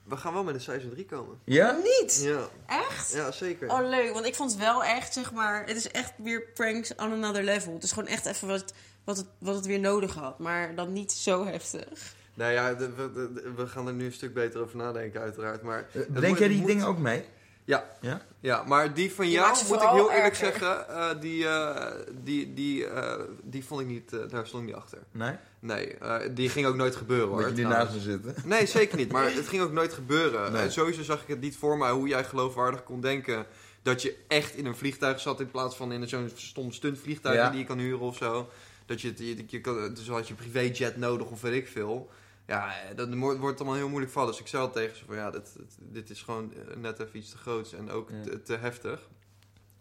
we 0.03 0.17
gaan 0.17 0.33
wel 0.33 0.43
met 0.43 0.55
een 0.55 0.61
seizoen 0.61 0.89
3 0.89 1.05
komen. 1.05 1.39
Ja? 1.43 1.71
Niet? 1.83 2.21
Ja, 2.23 2.47
Echt? 2.65 3.11
ja 3.13 3.31
zeker. 3.31 3.69
Oh, 3.71 3.88
leuk. 3.89 4.13
Want 4.13 4.25
ik 4.25 4.35
vond 4.35 4.51
het 4.51 4.59
wel 4.59 4.83
echt, 4.83 5.13
zeg 5.13 5.31
maar... 5.33 5.65
Het 5.65 5.75
is 5.77 5.91
echt 5.91 6.13
weer 6.17 6.41
pranks 6.53 6.95
on 6.95 7.11
another 7.11 7.43
level. 7.43 7.73
Het 7.73 7.83
is 7.83 7.91
gewoon 7.91 8.09
echt 8.09 8.25
even 8.25 8.47
wat, 8.47 8.73
wat, 9.03 9.17
het, 9.17 9.25
wat 9.38 9.55
het 9.55 9.65
weer 9.65 9.79
nodig 9.79 10.13
had. 10.15 10.39
Maar 10.39 10.75
dan 10.75 10.93
niet 10.93 11.11
zo 11.11 11.45
heftig. 11.45 12.15
Nou 12.33 12.51
ja, 12.51 12.73
de- 12.73 12.93
we, 12.93 13.11
de- 13.13 13.51
we 13.55 13.67
gaan 13.67 13.88
er 13.88 13.93
nu 13.93 14.05
een 14.05 14.13
stuk 14.13 14.33
beter 14.33 14.61
over 14.61 14.77
nadenken, 14.77 15.21
uiteraard. 15.21 15.61
Maar 15.61 15.85
Eh, 15.93 16.01
moet- 16.29 16.38
jij 16.39 16.47
die 16.47 16.57
moet- 16.57 16.67
dingen 16.67 16.88
ook 16.88 16.97
mee? 16.97 17.25
Ja. 17.68 17.86
Ja? 18.01 18.22
Ja, 18.39 18.63
maar 18.63 18.93
die 18.93 19.13
van 19.13 19.24
Die 19.26 19.34
jou, 19.34 19.55
moet 19.68 19.82
ik 19.82 19.89
heel 19.89 20.11
eerlijk 20.11 20.34
erger. 20.34 20.45
zeggen, 20.45 20.89
eh, 20.89 21.09
die, 21.22 21.47
eh, 21.47 21.91
die, 22.24 22.53
die, 22.53 22.86
eh, 22.88 23.20
die 23.43 23.65
vond 23.65 23.82
ik 23.82 23.88
niet, 23.88 24.09
daar 24.30 24.47
stond 24.47 24.61
ik 24.63 24.68
niet 24.70 24.78
achter. 24.78 24.99
Nee? 25.11 25.36
Nee, 25.59 25.93
eh, 25.97 26.30
die 26.32 26.49
ging 26.49 26.65
ook 26.65 26.76
nooit 26.76 26.95
gebeuren 26.95 27.28
hoor. 27.28 27.39
Moet 27.39 27.49
je 27.49 27.55
die 27.55 27.65
naast 27.68 27.93
me 27.93 27.99
zitten? 27.99 28.36
Nee, 28.45 28.65
zeker 28.65 28.97
niet. 28.97 29.11
Maar 29.11 29.34
het 29.34 29.47
ging 29.47 29.61
ook 29.61 29.72
nooit 29.72 29.93
gebeuren. 29.93 30.51
Nee. 30.51 30.61
En 30.61 30.72
sowieso 30.72 31.03
zag 31.03 31.22
ik 31.22 31.28
het 31.28 31.39
niet 31.41 31.57
voor 31.57 31.78
mij 31.78 31.91
hoe 31.91 32.07
jij 32.07 32.24
geloofwaardig 32.24 32.84
kon 32.84 33.01
denken 33.01 33.45
dat 33.82 34.01
je 34.01 34.15
echt 34.28 34.55
in 34.55 34.65
een 34.65 34.76
vliegtuig 34.76 35.20
zat 35.20 35.39
in 35.39 35.51
plaats 35.51 35.76
van 35.76 35.91
in 35.91 36.07
zo'n 36.09 36.32
stom 36.36 36.72
stuntvliegtuig 36.72 37.36
Ja. 37.36 37.49
die 37.49 37.59
je 37.59 37.65
kan 37.65 37.78
huren 37.78 37.99
of 37.99 38.18
zo. 38.18 38.49
Dat 38.86 39.01
je, 39.01 39.13
je, 39.18 39.43
je 39.47 39.61
kan, 39.61 39.93
dus 39.93 40.07
had 40.09 40.28
je 40.28 40.34
privéjet 40.34 40.97
nodig 40.97 41.28
of 41.30 41.41
weet 41.41 41.53
ik 41.53 41.68
veel. 41.68 42.09
Ja, 42.48 42.82
eh, 42.82 42.95
dat 42.95 43.14
wordt 43.14 43.60
allemaal 43.60 43.78
heel 43.78 43.89
moeilijk 43.89 44.12
vallen. 44.12 44.32
Dus 44.32 44.39
ik 44.39 44.48
zei 44.48 44.64
al 44.64 44.72
tegen 44.72 44.98
ze 44.98 45.06
van 45.06 45.16
ja, 45.16 45.32
dit, 45.32 45.56
dit, 45.80 46.10
is 46.10 46.22
gewoon 46.22 46.54
eh, 46.54 46.76
net 46.76 47.00
even 47.00 47.20
iets 47.20 47.30
te 47.30 47.38
groots 47.38 47.74
en 47.74 47.89
ook 47.89 48.10
Ja. 48.10 48.22
te, 48.22 48.41
te 48.41 48.56
heftig. 48.56 49.08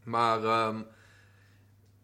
Maar 0.02 0.44
ehm, 0.44 0.82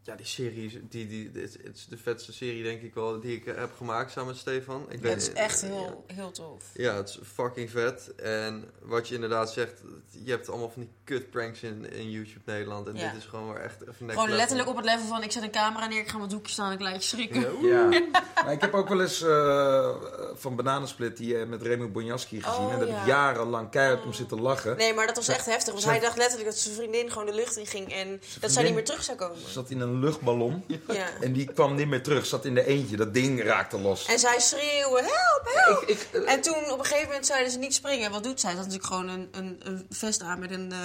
ja, 0.04 0.14
die 0.16 0.26
serie, 0.26 0.66
is- 0.66 0.72
die, 0.88 1.06
die, 1.08 1.30
dit 1.30 1.42
is- 1.48 1.62
het 1.66 1.76
is 1.76 1.86
de 1.86 1.96
vetste 1.98 2.32
serie 2.32 2.62
denk 2.62 2.82
ik 2.82 2.94
wel 2.94 3.20
die 3.20 3.36
ik 3.36 3.46
eh, 3.46 3.56
heb 3.56 3.70
gemaakt 3.76 4.10
samen 4.12 4.28
met 4.30 4.38
Stefan. 4.38 4.86
Ik 4.88 5.02
Ja, 5.02 5.08
het 5.08 5.22
is 5.22 5.32
echt 5.32 5.60
ja. 5.60 5.66
heel, 5.66 6.04
heel 6.06 6.30
tof. 6.30 6.64
Ja, 6.74 6.94
het 6.96 7.08
is 7.08 7.18
fucking 7.34 7.70
vet. 7.70 8.14
En 8.14 8.64
wat 8.82 9.08
je 9.08 9.14
inderdaad 9.14 9.52
zegt, 9.52 9.80
je 10.24 10.30
hebt 10.30 10.48
allemaal 10.48 10.70
van 10.70 10.82
die 10.82 10.90
kut 11.04 11.30
pranks 11.30 11.62
in, 11.62 11.90
in 11.92 12.10
YouTube 12.10 12.42
Nederland. 12.52 12.86
En 12.88 12.96
Ja. 12.96 13.10
dit 13.10 13.20
is 13.20 13.26
gewoon 13.26 13.52
weer 13.52 13.62
echt 13.62 13.76
Gewoon 13.76 14.06
level. 14.06 14.28
letterlijk 14.28 14.68
op 14.68 14.76
het 14.76 14.84
level 14.84 15.06
van 15.06 15.22
ik 15.22 15.32
zet 15.32 15.42
een 15.42 15.50
camera 15.50 15.86
neer, 15.86 16.00
ik 16.00 16.08
ga 16.08 16.16
mijn 16.18 16.30
doekje 16.30 16.52
staan 16.52 16.70
en 16.70 16.76
gelijk 16.76 17.02
schrikken. 17.02 17.40
Ja. 17.40 17.50
Ja. 17.92 18.44
maar 18.44 18.52
ik 18.52 18.60
heb 18.60 18.74
ook 18.74 18.88
wel 18.88 19.00
eens 19.00 19.22
eh, 19.22 19.94
van 20.34 20.56
Bananensplit 20.56 21.16
die 21.16 21.38
eh, 21.38 21.46
met 21.46 21.62
Remy 21.62 21.90
Bonjaski 21.90 22.42
gezien. 22.42 22.64
Oh, 22.64 22.72
en 22.72 22.78
daar 22.78 22.88
heb 22.88 22.98
ik 22.98 23.06
jarenlang 23.06 23.70
keihard 23.70 24.04
om 24.04 24.12
zitten 24.12 24.40
lachen. 24.40 24.76
Nee, 24.76 24.94
maar 24.94 25.06
dat 25.06 25.16
was 25.16 25.28
echt 25.28 25.46
heftig. 25.46 25.72
Want 25.72 25.84
hij 25.84 26.00
dacht 26.00 26.16
letterlijk 26.16 26.48
dat 26.50 26.58
zijn 26.58 26.74
vriendin 26.74 27.10
gewoon 27.10 27.26
de 27.26 27.34
lucht 27.34 27.56
in 27.56 27.66
ging 27.66 27.92
en 27.92 28.20
dat 28.40 28.50
zij 28.52 28.62
niet 28.62 28.74
meer 28.74 28.84
terug 28.84 29.02
zou 29.04 29.16
komen. 29.18 29.36
Zat 29.48 29.70
in 29.70 29.80
een 29.80 29.91
luchtballon 29.98 30.64
Ja. 30.86 31.06
en 31.20 31.32
die 31.32 31.52
kwam 31.52 31.74
niet 31.74 31.88
meer 31.88 32.02
terug. 32.02 32.26
Zat 32.26 32.44
in 32.44 32.54
de 32.54 32.66
eentje. 32.66 32.96
Dat 32.96 33.14
ding 33.14 33.42
raakte 33.42 33.78
los. 33.78 34.06
En 34.06 34.18
zij 34.18 34.40
schreeuwen, 34.40 35.04
help, 35.04 35.42
help! 35.44 35.82
Ik, 35.82 35.88
ik, 35.88 36.08
eh, 36.22 36.32
En 36.32 36.40
toen 36.40 36.70
op 36.70 36.78
een 36.78 36.84
gegeven 36.84 37.06
moment 37.06 37.26
zeiden 37.26 37.52
ze 37.52 37.58
niet 37.58 37.74
springen. 37.74 38.10
Wat 38.10 38.22
doet 38.24 38.40
zij? 38.40 38.50
Ze 38.50 38.56
had 38.56 38.66
natuurlijk 38.66 38.92
gewoon 38.94 39.08
een, 39.08 39.28
een, 39.32 39.60
een 39.64 39.86
vest 39.90 40.22
aan 40.22 40.38
met 40.38 40.50
een, 40.50 40.72
eh, 40.72 40.78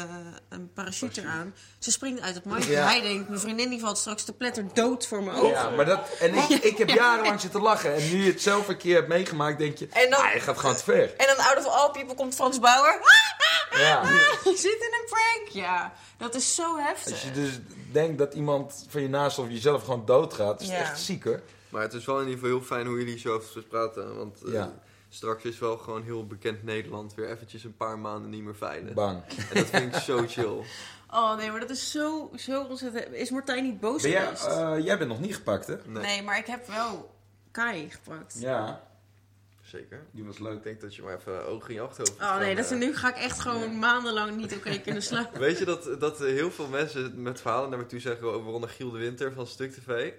een 0.50 0.74
parachute 0.74 1.22
eraan. 1.22 1.54
Ze 1.80 1.92
springt 1.92 2.22
uit 2.22 2.36
het 2.36 2.46
mandje. 2.46 2.72
Ja. 2.72 2.86
Hij 2.86 3.02
denkt, 3.02 3.28
mijn 3.30 3.42
vriendin 3.42 3.70
die 3.70 3.80
valt 3.80 3.98
straks 3.98 4.24
te 4.24 4.34
pletter 4.34 4.66
dood 4.74 5.08
voor 5.08 5.24
mijn 5.24 5.38
ogen. 5.38 5.50
ja, 5.50 5.70
maar 5.70 5.86
dat, 5.86 6.00
en 6.20 6.36
ik, 6.36 6.50
ik 6.72 6.78
heb 6.78 6.90
jarenlang 6.90 7.42
zitten 7.42 7.62
lachen. 7.62 7.96
En 7.96 8.10
nu 8.12 8.24
je 8.24 8.32
het 8.32 8.42
zelf 8.42 8.68
een 8.68 8.78
keer 8.78 8.96
hebt 8.96 9.08
meegemaakt, 9.08 9.58
denk 9.58 9.78
je... 9.78 9.88
En 9.92 10.10
dan- 10.10 10.22
ah, 10.22 10.34
je 10.34 10.40
gaat 10.40 10.58
gewoon 10.58 10.76
te 10.76 10.84
ver. 10.84 11.14
En 11.18 11.28
dan 11.28 11.46
out 11.46 11.58
of 11.58 11.66
all 11.66 11.92
people 11.92 12.16
komt 12.16 12.36
Frans 12.36 12.60
Bauer. 12.60 13.00
Ja. 13.72 14.02
Je 14.44 14.56
zit 14.58 14.66
in 14.82 14.94
een 15.02 15.06
prank. 15.10 15.48
Ja, 15.66 15.94
dat 16.18 16.36
is 16.36 16.56
zo 16.56 16.78
heftig. 16.78 17.12
Als 17.14 17.22
je 17.22 17.32
dus 17.32 17.50
denkt 17.92 18.18
dat 18.18 18.34
iemand 18.34 18.86
van 18.98 19.06
je 19.06 19.10
naast 19.18 19.40
of 19.40 19.48
jezelf 19.50 19.84
gewoon 19.84 20.06
doodgaat, 20.06 20.62
is 20.62 20.68
het 20.68 20.76
Ja. 20.78 20.82
echt 20.84 21.00
ziek 21.00 21.24
hoor. 21.24 21.42
Maar 21.70 21.82
het 21.82 21.94
is 21.94 22.06
wel 22.06 22.16
in 22.22 22.28
ieder 22.28 22.40
geval 22.40 22.58
heel 22.58 22.66
fijn 22.66 22.88
hoe 22.88 22.98
jullie 22.98 23.18
zo 23.20 23.34
over 23.36 23.64
praten. 23.64 24.18
Want 24.18 24.44
eh, 24.44 24.54
Ja. 24.54 24.74
straks 25.10 25.44
is 25.44 25.60
wel 25.60 25.78
gewoon 25.78 26.04
heel 26.04 26.28
bekend 26.28 26.64
Nederland 26.64 27.16
weer 27.16 27.30
eventjes 27.30 27.64
een 27.64 27.78
paar 27.78 28.00
maanden 28.00 28.30
niet 28.30 28.44
meer 28.44 28.56
veilig. 28.56 28.94
Bang. 28.94 29.24
En 29.28 29.56
dat 29.56 29.66
vind 29.66 29.96
ik 29.96 30.02
zo 30.02 30.24
chill. 30.28 30.62
Oh 31.14 31.36
nee, 31.38 31.52
maar 31.52 31.60
dat 31.60 31.70
is 31.70 31.92
zo, 31.92 32.32
zo 32.36 32.64
ontzettend... 32.64 33.14
Is 33.14 33.30
Martijn 33.30 33.64
niet 33.64 33.80
boos 33.80 34.02
Ben 34.02 34.12
jij, 34.12 34.26
geweest? 34.26 34.46
eh, 34.46 34.74
jij 34.86 34.98
bent 34.98 35.10
nog 35.10 35.20
niet 35.20 35.36
gepakt 35.36 35.68
hè? 35.68 35.76
Nee, 35.86 36.04
Nee, 36.04 36.22
maar 36.24 36.38
ik 36.38 36.46
heb 36.46 36.68
wel 36.68 37.16
Kai 37.52 37.90
gepakt. 37.90 38.36
Ja, 38.40 38.87
zeker. 39.68 40.06
die 40.12 40.24
was 40.24 40.36
Ik 40.36 40.42
leuk. 40.42 40.64
denk 40.64 40.82
dat 40.82 40.96
je 40.96 41.02
maar 41.02 41.16
even 41.18 41.46
ogen 41.48 41.70
in 41.70 41.76
je 41.76 41.82
achterhoofd 41.82 42.22
Oh 42.22 42.38
nee, 42.38 42.56
dat, 42.56 42.72
eh. 42.72 42.78
nu 42.78 42.96
ga 42.96 43.10
ik 43.10 43.22
echt 43.24 43.40
gewoon 43.40 43.80
maandenlang 43.80 44.36
niet 44.36 44.56
oké 44.56 44.80
kunnen 44.80 45.02
slapen. 45.04 45.40
Weet 45.48 45.58
je 45.58 45.66
dat, 45.66 46.00
dat 46.00 46.20
heel 46.20 46.52
veel 46.52 46.68
mensen 46.68 47.22
met 47.22 47.42
verhalen 47.42 47.70
naar 47.70 47.80
me 47.80 47.86
toe 47.86 48.00
zeggen 48.00 48.28
over 48.34 48.52
onder 48.52 48.70
Giel 48.70 48.92
de 48.92 48.98
Winter 48.98 49.34
van 49.34 49.48
Stuk 49.48 49.72
TV... 49.74 50.12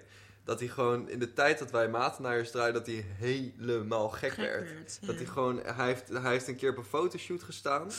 Dat 0.43 0.59
hij 0.59 0.67
gewoon 0.67 1.09
in 1.09 1.19
de 1.19 1.33
tijd 1.33 1.59
dat 1.59 1.71
wij 1.71 1.89
Matenaars 1.89 2.51
draaiden, 2.51 2.83
dat 2.83 2.93
hij 2.93 3.05
helemaal 3.17 4.09
gek, 4.09 4.29
Gek 4.31 4.37
werd. 4.45 4.73
werd, 4.73 4.97
ja. 5.01 5.07
Dat 5.07 5.15
hij 5.15 5.25
gewoon, 5.25 5.59
hij 5.65 5.85
heeft, 5.87 6.07
hij 6.09 6.31
heeft 6.31 6.47
een 6.47 6.55
keer 6.55 6.69
op 6.69 6.77
een 6.77 6.83
fotoshoot 6.83 7.43
gestaan 7.43 7.91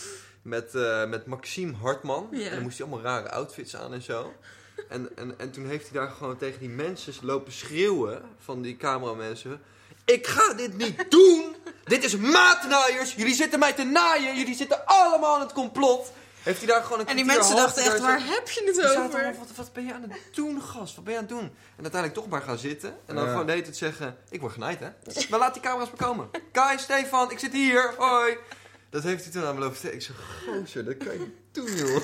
met, 0.42 0.74
eh, 0.74 1.09
met 1.09 1.26
Maxime 1.26 1.72
Hartman. 1.72 2.28
Ja. 2.30 2.44
En 2.44 2.51
dan 2.55 2.62
moest 2.62 2.78
hij 2.78 2.86
allemaal 2.86 3.05
rare 3.05 3.30
outfits 3.30 3.76
aan 3.76 3.92
en 3.92 4.03
zo. 4.03 4.32
En, 4.88 5.16
en, 5.16 5.38
en 5.38 5.51
toen 5.51 5.66
heeft 5.66 5.90
hij 5.90 6.01
daar 6.01 6.11
gewoon 6.11 6.36
tegen 6.36 6.61
die 6.61 6.68
mensen 6.68 7.12
lopen 7.22 7.53
schreeuwen, 7.53 8.22
van 8.38 8.62
die 8.62 8.76
cameramensen. 8.76 9.61
Ik 10.05 10.26
ga 10.26 10.55
dit 10.55 10.76
niet 10.76 11.11
doen! 11.11 11.39
Dit 11.91 12.05
is 12.05 12.16
matenaaiers! 12.16 13.14
Jullie 13.14 13.34
zitten 13.34 13.59
mij 13.59 13.72
te 13.72 13.82
naaien! 13.84 14.36
Jullie 14.36 14.55
zitten 14.55 14.86
allemaal 14.86 15.34
in 15.34 15.41
het 15.41 15.53
complot! 15.53 16.12
Heeft 16.43 16.59
hij 16.59 16.66
daar 16.66 16.82
gewoon 16.82 17.01
een 17.01 17.07
En 17.07 17.16
die 17.16 17.24
mensen 17.24 17.57
dachten 17.57 17.84
echt, 17.84 17.99
waar 17.99 18.20
heb 18.26 18.49
je 18.49 18.62
het 18.66 18.78
over? 18.80 18.97
allemaal, 18.97 19.34
wat, 19.38 19.49
wat 19.57 19.72
ben 19.72 19.86
je 19.86 19.95
aan 19.95 20.03
het 20.03 20.12
doen, 20.34 20.62
gast? 20.62 20.95
Wat 20.95 21.05
ben 21.05 21.12
je 21.12 21.18
aan 21.18 21.24
het 21.26 21.34
doen? 21.34 21.45
En 21.76 21.82
uiteindelijk 21.82 22.14
toch 22.20 22.28
maar 22.28 22.43
gaan 22.43 22.59
zitten. 22.59 22.99
En 23.07 23.14
dan 23.14 23.24
Ja. 23.24 23.30
gewoon 23.30 23.47
de 23.47 23.53
hele 23.53 23.64
tijd 23.64 23.76
zeggen, 23.76 24.16
ik 24.30 24.41
word 24.41 24.53
genaaid, 24.53 24.80
hè? 24.80 24.88
Maar 25.30 25.38
laat 25.38 25.53
die 25.55 25.62
camera's 25.62 25.88
maar 25.88 26.09
komen. 26.09 26.30
Kai, 26.53 26.78
Stefan, 26.78 27.30
ik 27.30 27.38
zit 27.38 27.53
hier. 27.53 27.95
Hoi. 27.99 28.36
Dat 28.91 29.03
heeft 29.03 29.22
hij 29.24 29.32
toen 29.32 29.45
aan 29.45 29.55
me 29.55 29.61
lopen. 29.61 29.95
Ik 29.95 30.03
zeg, 30.03 30.16
gozer, 30.47 30.84
dat 30.84 30.97
kan 30.97 31.12
je 31.12 31.36
niet 31.53 31.66
doen, 31.78 31.86
joh. 31.86 32.03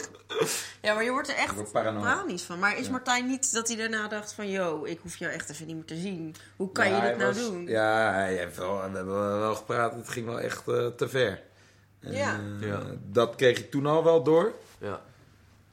Ja, 0.83 0.95
maar 0.95 1.05
je 1.05 1.11
wordt 1.11 1.29
er 1.29 1.35
echt 1.35 1.73
panisch 1.73 2.43
van. 2.43 2.59
Maar 2.59 2.79
is 2.79 2.85
Ja. 2.87 2.91
Martijn 2.93 3.27
niet 3.27 3.53
dat 3.53 3.69
hij 3.69 3.77
daarna 3.77 4.09
dacht 4.09 4.33
van... 4.33 4.51
Yo, 4.51 4.85
ik 4.85 4.99
hoef 5.03 5.17
jou 5.17 5.33
echt 5.33 5.51
even 5.51 5.67
niet 5.67 5.75
meer 5.77 5.85
te 5.85 5.97
zien. 5.97 6.35
Hoe 6.57 6.73
kan 6.73 6.89
Ja, 6.89 6.97
je 7.05 7.09
dit 7.11 7.19
nou 7.19 7.35
was- 7.35 7.43
doen? 7.45 7.67
Ja, 7.67 8.13
hij 8.13 8.35
heeft 8.37 8.57
wel, 8.57 8.77
we 8.77 8.97
hebben 8.97 9.39
wel 9.39 9.55
gepraat. 9.55 9.95
Het 9.95 10.09
ging 10.09 10.27
wel 10.27 10.41
echt 10.41 10.69
eh, 10.69 10.87
te 10.87 11.09
ver. 11.09 11.43
En, 12.01 12.13
Ja. 12.13 12.41
eh, 12.61 12.69
Ja. 12.69 12.83
Dat 13.11 13.35
kreeg 13.35 13.59
ik 13.59 13.71
toen 13.71 13.87
al 13.87 14.05
wel 14.05 14.23
door. 14.23 14.53
Ja. 14.79 15.01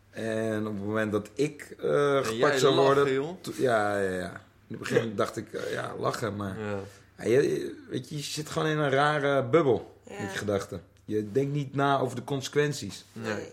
En 0.09 0.67
op 0.67 0.73
het 0.73 0.83
moment 0.85 1.11
dat 1.11 1.29
ik 1.33 1.75
eh, 1.79 2.17
En 2.17 2.25
gepakt 2.25 2.59
zou 2.59 2.75
worden... 2.75 3.13
joh. 3.13 3.37
Ja, 3.57 3.97
ja, 3.99 4.09
ja. 4.11 4.29
In 4.67 4.79
het 4.79 4.79
begin 4.79 5.15
dacht 5.15 5.37
ik, 5.37 5.53
eh, 5.53 5.71
ja, 5.71 5.93
lachen. 5.99 6.35
Maar 6.35 6.59
Ja. 6.59 6.79
ja, 7.17 7.39
je, 7.41 7.83
weet 7.89 8.09
je, 8.09 8.15
je 8.15 8.21
zit 8.21 8.49
gewoon 8.49 8.67
in 8.67 8.77
een 8.77 8.89
rare 8.91 9.43
bubbel 9.43 9.97
Ja. 10.09 10.21
met 10.21 10.31
je 10.31 10.37
gedachten. 10.37 10.83
Je 11.05 11.31
denkt 11.31 11.53
niet 11.53 11.75
na 11.75 11.99
over 11.99 12.15
de 12.15 12.23
consequenties. 12.23 13.05
Nee. 13.13 13.51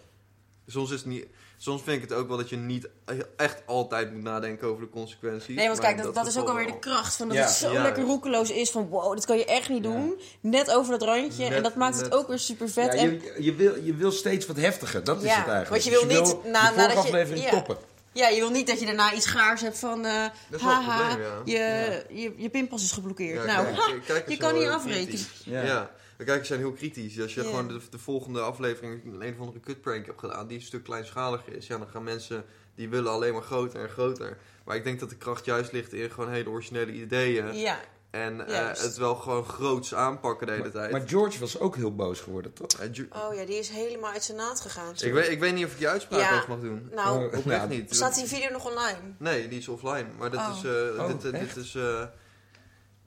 Soms 0.71 0.91
is 0.91 0.97
het 0.99 1.07
niet... 1.07 1.27
Soms 1.57 1.83
vind 1.83 2.03
ik 2.03 2.09
het 2.09 2.19
ook 2.19 2.29
wel 2.29 2.37
dat 2.37 2.49
je 2.49 2.57
niet 2.57 2.89
echt 3.37 3.63
altijd 3.67 4.13
moet 4.13 4.23
nadenken 4.23 4.69
over 4.69 4.83
de 4.83 4.89
consequenties. 4.91 5.57
Nee, 5.57 5.67
want 5.69 5.81
Maar 5.81 5.93
kijk, 5.95 6.03
dat, 6.05 6.15
dat 6.15 6.27
is 6.27 6.39
ook 6.39 6.49
alweer 6.49 6.67
de 6.67 6.79
kracht 6.79 7.17
van 7.17 7.29
dat 7.29 7.37
Ja. 7.37 7.43
het 7.43 7.53
zo 7.53 7.73
Ja, 7.73 7.83
lekker 7.83 8.03
roekeloos 8.05 8.51
is 8.51 8.71
van 8.71 8.89
wow, 8.89 9.15
dit 9.15 9.25
kan 9.25 9.37
je 9.39 9.45
echt 9.45 9.69
niet 9.69 9.85
Ja. 9.85 9.91
doen. 9.91 10.21
Net 10.41 10.71
over 10.71 10.99
dat 10.99 11.03
randje 11.09 11.45
en 11.45 11.63
dat 11.63 11.75
maakt 11.75 12.01
het 12.01 12.13
ook 12.15 12.29
weer 12.29 12.39
super 12.39 12.69
vet. 12.69 12.93
Ja, 12.93 12.99
en, 12.99 13.13
je, 13.13 13.35
je, 13.43 13.55
wil, 13.55 13.75
je 13.83 13.95
wil 13.95 14.13
steeds 14.13 14.47
wat 14.47 14.57
heftiger, 14.57 15.05
dat 15.05 15.17
is 15.17 15.23
het 15.23 15.31
eigenlijk. 15.49 15.69
want 15.69 15.85
je 15.85 15.91
Dus 15.91 16.03
wil 16.05 16.23
niet 16.23 16.53
na- 16.53 16.71
nadat 16.75 17.07
je- 17.09 17.37
ja. 17.41 17.51
toppen. 17.51 17.77
ja, 18.13 18.29
je 18.29 18.41
wil 18.41 18.51
niet 18.51 18.67
dat 18.67 18.81
je 18.81 18.87
daarna 18.87 19.13
iets 19.15 19.27
gaars 19.27 19.61
hebt 19.61 19.79
van 19.79 20.05
eh 20.05 20.25
Dat 20.49 20.61
haha, 20.61 21.07
probleem, 21.09 21.27
ja. 21.27 21.43
je, 21.45 22.05
je, 22.21 22.33
je 22.37 22.49
pinpas 22.49 22.83
is 22.83 22.93
geblokkeerd. 22.93 23.45
Ja, 23.45 23.53
nou, 23.53 23.65
kijk- 23.65 23.77
ha, 23.77 23.85
kijk- 23.87 24.05
kijkers 24.05 24.35
je 24.35 24.41
kan 24.41 24.55
niet 24.55 24.69
afrekenen. 24.69 25.25
Ja. 25.45 25.91
De 26.21 26.27
kijkers 26.27 26.49
zijn 26.49 26.61
heel 26.61 26.73
kritisch. 26.73 27.21
Als 27.21 27.35
je 27.35 27.45
gewoon 27.45 27.69
de, 27.69 27.81
de 27.91 27.99
volgende 27.99 28.41
aflevering 28.41 29.03
een 29.21 29.33
of 29.33 29.39
andere 29.41 29.61
kutprank 29.61 30.07
hebt 30.07 30.19
gedaan 30.21 30.47
die 30.47 30.57
een 30.59 30.65
stuk 30.65 30.83
kleinschaliger 30.85 31.57
is, 31.57 31.67
ja, 31.67 31.79
dan 31.79 31.89
gaan 31.89 32.05
mensen 32.05 32.45
die 32.75 32.89
willen 32.89 33.13
alleen 33.13 33.33
maar 33.33 33.43
groter 33.43 33.81
en 33.81 33.89
groter. 33.89 34.39
Maar 34.65 34.77
ik 34.77 34.85
denk 34.85 35.01
dat 35.01 35.09
de 35.11 35.17
kracht 35.17 35.45
juist 35.45 35.73
ligt 35.73 35.93
in 35.93 36.11
gewoon 36.11 36.31
hele 36.31 36.49
originele 36.51 36.93
ideeën. 36.93 37.55
Ja, 37.57 37.81
En 38.11 38.47
eh, 38.47 38.69
het 38.69 38.97
wel 38.97 39.15
gewoon 39.15 39.45
groots 39.45 39.95
aanpakken 39.95 40.47
de 40.47 40.53
hele 40.53 40.65
Maar, 40.65 40.73
tijd. 40.73 40.91
maar 40.93 41.03
George 41.09 41.39
was 41.41 41.59
ook 41.59 41.77
heel 41.77 41.95
boos 41.95 42.21
geworden, 42.21 42.53
toch? 42.53 42.69
Oh 43.13 43.35
ja, 43.35 43.45
die 43.45 43.59
is 43.59 43.69
helemaal 43.69 44.13
uit 44.13 44.23
zijn 44.25 44.37
naad 44.39 44.61
gegaan. 44.61 44.95
ik, 45.01 45.13
weet, 45.13 45.29
ik 45.31 45.41
weet 45.41 45.55
niet 45.55 45.65
of 45.65 45.73
ik 45.73 45.79
die 45.79 45.89
uitspraak 45.89 46.21
Ja. 46.21 46.35
nog 46.35 46.49
mag 46.49 46.61
doen. 46.61 46.89
Nou, 46.95 47.19
Oh, 47.19 47.25
Oprecht 47.25 47.45
nou, 47.47 47.69
niet. 47.69 47.95
staat 47.95 48.15
die 48.15 48.27
video 48.27 48.51
nog 48.51 48.67
online? 48.69 48.99
Nee, 49.19 49.49
die 49.49 49.59
is 49.59 49.69
offline. 49.69 50.07
Maar 50.19 50.31
dit 50.31 50.41
Oh. 50.41 50.57
is... 50.57 50.65
eh, 50.65 51.03
Oh, 51.05 51.07
dit, 51.07 51.25
eh, 51.33 51.41
dit 51.41 51.57
is 51.57 51.75
eh, 51.75 52.03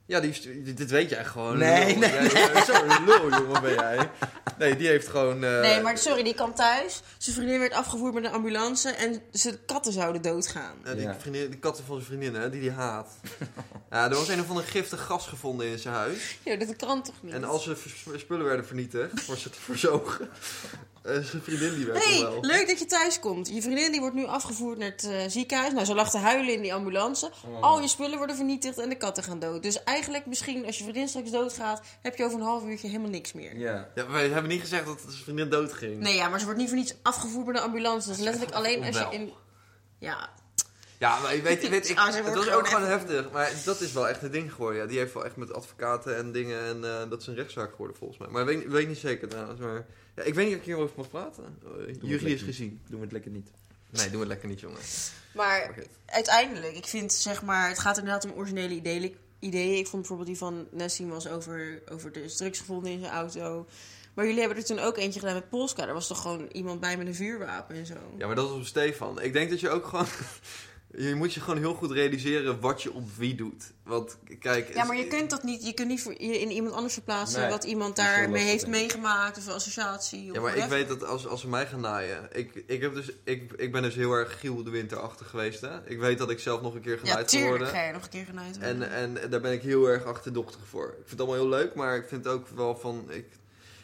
ja, 0.06 0.20
die 0.20 0.74
dit, 0.74 0.90
weet 0.90 1.10
jij 1.10 1.24
gewoon. 1.24 1.58
Nee, 1.58 1.98
Lul. 1.98 2.08
nee, 2.08 2.64
Zo'n 2.66 3.04
lul, 3.04 3.30
jongen, 3.30 3.62
ben 3.62 3.74
jij. 3.74 4.10
Nee, 4.58 4.76
die 4.76 4.86
heeft 4.88 5.08
gewoon... 5.08 5.44
eh, 5.44 5.60
nee, 5.60 5.80
maar 5.80 5.98
sorry, 5.98 6.22
die 6.22 6.34
kwam 6.34 6.54
thuis. 6.54 7.02
Zijn 7.18 7.36
vriendin 7.36 7.58
werd 7.58 7.72
afgevoerd 7.72 8.14
met 8.14 8.24
een 8.24 8.30
ambulance 8.32 8.90
en 8.90 9.22
zijn 9.30 9.58
katten 9.66 9.92
zouden 9.92 10.22
doodgaan. 10.22 10.76
Ja, 10.84 10.94
die, 10.94 11.08
vriendin, 11.18 11.50
die 11.50 11.58
katten 11.58 11.84
van 11.84 11.94
zijn 11.94 12.06
vriendin, 12.06 12.34
hè, 12.40 12.50
die 12.50 12.60
die 12.60 12.70
haat. 12.70 13.08
ja, 13.90 14.04
er 14.10 14.14
was 14.14 14.28
een 14.28 14.40
of 14.40 14.48
ander 14.48 14.64
giftig 14.64 15.04
gas 15.04 15.26
gevonden 15.26 15.66
in 15.66 15.78
zijn 15.78 15.94
huis. 15.94 16.38
Ja, 16.42 16.56
dat 16.56 16.76
kan 16.76 17.02
toch 17.02 17.14
niet? 17.20 17.32
En 17.32 17.44
als 17.44 17.62
ze 17.64 17.76
spullen 18.16 18.44
werden 18.44 18.66
vernietigd, 18.66 19.26
was 19.26 19.44
het 19.48 19.56
verzogen. 19.56 20.28
Eh, 21.04 21.12
zijn 21.12 21.42
vriendin 21.42 21.74
die 21.74 21.86
werd 21.86 22.04
hey, 22.04 22.20
wel. 22.20 22.38
leuk 22.40 22.68
dat 22.68 22.78
je 22.78 22.86
thuis 22.86 23.20
komt. 23.20 23.48
Je 23.48 23.62
vriendin 23.62 23.92
die 23.92 24.00
wordt 24.00 24.14
nu 24.14 24.24
afgevoerd 24.24 24.78
naar 24.78 24.90
het 24.90 25.04
eh, 25.04 25.16
ziekenhuis. 25.28 25.72
Nou, 25.72 25.84
ze 25.84 25.94
lag 25.94 26.10
te 26.10 26.18
huilen 26.18 26.52
in 26.54 26.62
die 26.62 26.74
ambulance. 26.74 27.30
Oh. 27.46 27.62
Al 27.62 27.80
je 27.80 27.88
spullen 27.88 28.18
worden 28.18 28.36
vernietigd 28.36 28.78
en 28.78 28.88
de 28.88 28.96
katten 28.96 29.22
gaan 29.22 29.38
dood. 29.38 29.62
Dus 29.62 29.82
eigenlijk 29.82 30.26
misschien 30.26 30.66
als 30.66 30.78
je 30.78 30.82
vriendin 30.82 31.08
straks 31.08 31.30
doodgaat, 31.30 31.82
heb 32.02 32.16
je 32.16 32.24
over 32.24 32.38
een 32.38 32.44
half 32.44 32.64
uurtje 32.64 32.86
helemaal 32.86 33.10
niks 33.10 33.32
meer. 33.32 33.58
Ja. 33.58 33.88
Ja, 33.94 34.06
wij 34.06 34.28
hebben 34.28 34.50
niet 34.50 34.60
gezegd 34.60 34.86
dat 34.86 35.00
zijn 35.00 35.22
vriendin 35.22 35.50
dood 35.50 35.72
ging. 35.72 36.00
Nee, 36.00 36.14
ja, 36.14 36.28
maar 36.28 36.38
ze 36.38 36.44
wordt 36.44 36.60
niet 36.60 36.68
voor 36.68 36.78
niets 36.78 36.94
afgevoerd 37.02 37.46
met 37.46 37.56
een 37.56 37.62
ambulance. 37.62 38.10
Is 38.10 38.18
letterlijk 38.18 38.54
alleen 38.58 38.84
als 38.84 38.98
je 38.98 39.06
in... 39.10 39.32
Ja, 39.98 40.30
Ja, 41.04 41.20
maar 41.20 41.36
je 41.36 41.42
weet, 41.42 41.62
je 41.62 41.68
weet 41.68 41.88
ik, 41.88 41.98
Ah, 41.98 42.14
het 42.14 42.34
was 42.34 42.50
ook 42.50 42.68
gewoon 42.68 42.88
heftig. 42.88 43.30
Maar 43.30 43.52
dat 43.64 43.80
is 43.80 43.92
wel 43.92 44.08
echt 44.08 44.22
een 44.22 44.30
ding 44.30 44.52
geworden. 44.52 44.80
Ja, 44.80 44.86
die 44.86 44.98
heeft 44.98 45.14
wel 45.14 45.24
echt 45.24 45.36
met 45.36 45.52
advocaten 45.52 46.16
en 46.16 46.32
dingen. 46.32 46.64
En 46.64 46.84
eh, 46.84 47.10
dat 47.10 47.20
is 47.20 47.26
een 47.26 47.34
rechtszaak 47.34 47.70
geworden 47.70 47.96
volgens 47.96 48.18
mij. 48.18 48.28
Maar 48.28 48.44
weet, 48.44 48.66
weet 48.66 48.82
ik 48.82 48.88
niet 48.88 48.98
zeker 48.98 49.28
trouwens. 49.28 49.60
Maar 49.60 49.86
ja, 50.16 50.22
ik 50.22 50.34
weet 50.34 50.44
niet 50.46 50.54
of 50.54 50.60
ik 50.60 50.66
hierover 50.66 50.94
mag 50.96 51.08
praten. 51.08 51.58
Uh, 51.64 51.86
juridisch 51.86 52.22
lekker. 52.22 52.46
gezien. 52.46 52.80
Doen 52.88 52.98
we 52.98 53.04
het 53.04 53.12
lekker 53.12 53.30
niet. 53.30 53.50
Nee, 53.90 54.10
doe 54.10 54.20
het 54.20 54.28
lekker 54.28 54.48
niet, 54.48 54.60
jongen. 54.60 54.80
Maar 55.34 55.74
uiteindelijk, 56.06 56.76
ik 56.76 56.86
vind 56.86 57.12
zeg 57.12 57.42
maar, 57.42 57.68
het 57.68 57.78
gaat 57.78 57.98
inderdaad 57.98 58.24
om 58.24 58.32
originele 58.32 58.74
ideeën. 58.74 59.16
ideeën. 59.38 59.78
Ik 59.78 59.86
vond 59.86 60.00
bijvoorbeeld 60.00 60.28
die 60.28 60.38
van 60.38 60.66
Nessim 60.70 61.08
was 61.08 61.28
over, 61.28 61.82
over 61.90 62.12
de 62.12 62.34
drugs 62.36 62.58
gevonden 62.58 62.92
in 62.92 63.00
zijn 63.00 63.12
auto. 63.12 63.66
Maar 64.14 64.24
jullie 64.24 64.40
hebben 64.40 64.58
er 64.58 64.64
toen 64.64 64.78
ook 64.78 64.96
eentje 64.96 65.20
gedaan 65.20 65.34
met 65.34 65.48
Polska. 65.48 65.84
Daar 65.84 65.94
was 65.94 66.06
toch 66.06 66.20
gewoon 66.20 66.48
iemand 66.52 66.80
bij 66.80 66.96
met 66.96 67.06
een 67.06 67.14
vuurwapen 67.14 67.76
en 67.76 67.86
zo. 67.86 67.94
Ja, 68.18 68.26
maar 68.26 68.36
dat 68.36 68.48
was 68.48 68.58
op 68.58 68.64
Stefan. 68.64 69.20
Ik 69.20 69.32
denk 69.32 69.50
dat 69.50 69.60
je 69.60 69.70
ook 69.70 69.86
gewoon... 69.86 70.06
je 70.96 71.14
moet 71.14 71.34
je 71.34 71.40
gewoon 71.40 71.58
heel 71.58 71.74
goed 71.74 71.90
realiseren 71.90 72.60
wat 72.60 72.82
je 72.82 72.92
op 72.92 73.16
wie 73.16 73.34
doet. 73.34 73.72
Want 73.82 74.18
kijk... 74.38 74.74
Ja, 74.74 74.84
maar 74.84 74.96
je 74.96 75.06
kunt 75.06 75.30
dat 75.30 75.42
niet. 75.42 75.66
Je 75.66 75.72
kunt 75.72 75.88
niet 75.88 76.06
in 76.18 76.50
iemand 76.50 76.74
anders 76.74 76.94
verplaatsen 76.94 77.40
Nee, 77.40 77.50
wat 77.50 77.64
iemand 77.64 77.96
daarmee 77.96 78.44
heeft 78.44 78.66
meegemaakt 78.66 79.38
of 79.38 79.46
een 79.46 79.52
associatie. 79.52 80.28
Of 80.28 80.34
Ja, 80.34 80.40
maar 80.40 80.56
ik 80.56 80.64
weet 80.64 80.88
dat 80.88 81.04
als, 81.04 81.26
als 81.26 81.40
ze 81.40 81.48
mij 81.48 81.66
gaan 81.66 81.80
naaien... 81.80 82.28
Ik, 82.32 82.62
ik, 82.66 82.80
heb 82.80 82.94
dus, 82.94 83.10
ik, 83.24 83.52
ik 83.56 83.72
ben 83.72 83.82
dus 83.82 83.94
heel 83.94 84.12
erg 84.12 84.40
Giel 84.40 84.62
de 84.62 84.70
Winterachtig 84.70 85.30
geweest, 85.30 85.60
hè. 85.60 85.88
Ik 85.88 85.98
weet 85.98 86.18
dat 86.18 86.30
ik 86.30 86.38
zelf 86.38 86.62
nog 86.62 86.74
een 86.74 86.80
keer 86.80 86.98
Ja, 87.02 87.10
genaaid 87.10 87.28
tuurlijk 87.28 87.50
worden. 87.50 87.68
ga 87.68 87.82
je 87.82 87.92
nog 87.92 88.02
een 88.02 88.08
keer 88.08 88.24
genaaid 88.24 88.58
worden. 88.58 88.90
En, 88.90 89.16
en 89.18 89.30
daar 89.30 89.40
ben 89.40 89.52
ik 89.52 89.62
heel 89.62 89.86
erg 89.86 90.04
achterdochtig 90.04 90.60
voor. 90.68 90.86
Ik 90.88 90.94
vind 90.94 91.10
het 91.10 91.20
allemaal 91.20 91.38
heel 91.38 91.48
leuk, 91.48 91.74
maar 91.74 91.96
ik 91.96 92.08
vind 92.08 92.26
ook 92.26 92.48
wel 92.48 92.76
van... 92.76 93.04
Ik... 93.08 93.26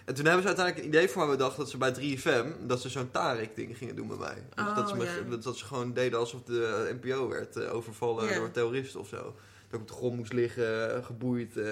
En 0.05 0.14
toen 0.14 0.24
hebben 0.24 0.42
ze 0.42 0.48
uiteindelijk 0.48 0.86
een 0.86 0.94
idee 0.94 1.09
voor 1.09 1.26
mij 1.26 1.36
bedacht 1.36 1.57
dat 1.57 1.70
ze 1.70 1.76
bij 1.76 1.94
3FM... 1.94 2.66
dat 2.66 2.80
ze 2.80 2.88
zo'n 2.88 3.11
Tarek-ding 3.11 3.76
gingen 3.76 3.96
doen 3.96 4.09
bij 4.09 4.16
mij. 4.16 4.44
Dus 4.55 4.64
Oh, 4.64 4.76
dat, 4.76 4.88
ze 4.88 4.96
me, 4.96 5.05
ja. 5.05 5.36
dat, 5.36 5.57
ze 5.57 5.64
gewoon 5.64 5.92
deden 5.92 6.18
alsof 6.18 6.42
de 6.42 6.96
NPO 7.03 7.28
werd 7.28 7.57
eh, 7.57 7.74
overvallen 7.74 8.34
door 8.34 8.51
terroristen 8.51 9.01
of 9.01 9.09
zo. 9.09 9.34
Dat 9.70 9.80
ik 9.80 9.86
op 9.86 9.92
de 9.92 9.98
grond 10.00 10.16
moest 10.16 10.32
liggen, 10.32 10.94
eh, 10.96 11.04
geboeid, 11.04 11.56
eh 11.56 11.64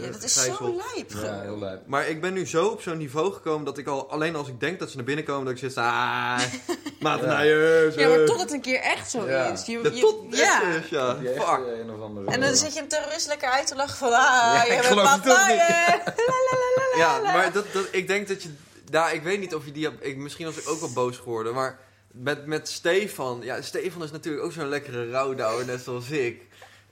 ja, 0.00 0.10
dat 0.10 0.22
is 0.22 0.44
zo 0.44 0.76
lijp. 0.94 1.10
Ja, 1.22 1.40
heel 1.40 1.58
leuk. 1.58 1.78
Maar 1.86 2.08
ik 2.08 2.20
ben 2.20 2.32
nu 2.32 2.46
zo 2.46 2.66
op 2.66 2.82
zo'n 2.82 2.96
niveau 2.98 3.32
gekomen 3.32 3.64
dat 3.64 3.78
ik 3.78 3.86
al... 3.86 4.10
Alleen 4.10 4.34
als 4.36 4.48
ik 4.48 4.60
denk 4.60 4.78
dat 4.78 4.90
ze 4.90 4.96
naar 4.96 5.04
binnen 5.04 5.24
komen, 5.24 5.44
dat 5.44 5.52
ik 5.54 5.58
zit... 5.58 5.76
Ah, 5.76 6.40
matenijers. 7.00 7.94
Ja, 7.94 8.08
maar 8.08 8.24
tot 8.24 8.40
het 8.40 8.52
een 8.52 8.60
keer 8.60 8.80
echt 8.80 9.10
zo 9.10 9.28
Ja. 9.28 9.46
is. 9.52 9.66
Je, 9.66 9.72
je- 9.82 10.00
tot 10.00 10.24
ja. 10.30 10.62
echt 10.74 10.84
is, 10.84 10.90
ja. 10.90 11.16
Fuck. 11.16 11.66
eh, 11.66 11.78
een 11.78 11.90
of 11.90 12.00
andere- 12.00 12.30
En 12.30 12.40
dan 12.40 12.56
zit 12.56 12.72
je 12.72 12.78
hem 12.78 12.88
terrorist 12.88 13.26
lekker 13.26 13.48
uit 13.48 13.66
te 13.66 13.74
lachen 13.76 13.96
van... 13.96 14.08
Ah, 14.08 14.14
Ja, 14.14 14.62
je 14.64 14.70
ik 14.70 14.74
bent 14.76 14.86
geloof 14.86 15.10
het 15.10 15.18
ook 15.20 15.26
Matthijs. 15.26 16.02
Ja, 16.96 17.18
maar 17.20 17.52
dat, 17.52 17.64
dat, 17.72 17.88
ik 17.90 18.06
denk 18.06 18.28
dat 18.28 18.42
je... 18.42 18.48
Nou, 18.90 19.14
ik 19.14 19.22
weet 19.22 19.40
niet 19.40 19.54
of 19.54 19.64
je 19.64 19.72
die... 19.72 19.84
hebt- 19.84 20.06
Ik, 20.06 20.16
misschien 20.16 20.46
was 20.46 20.56
ik 20.56 20.68
ook 20.68 20.80
wel 20.80 20.92
boos 20.92 21.16
geworden, 21.16 21.54
maar... 21.54 21.78
Met, 22.12 22.46
met 22.46 22.68
Stefan... 22.68 23.40
Ja, 23.42 23.62
Stefan 23.62 24.02
is 24.02 24.10
natuurlijk 24.10 24.44
ook 24.44 24.52
zo'n 24.52 24.68
lekkere 24.68 25.10
rouwdouwer, 25.10 25.66
net 25.66 25.80
zoals 25.82 26.10
ik. 26.10 26.42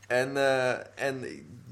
En, 0.06 0.36
eh, 0.36 1.06
en 1.06 1.24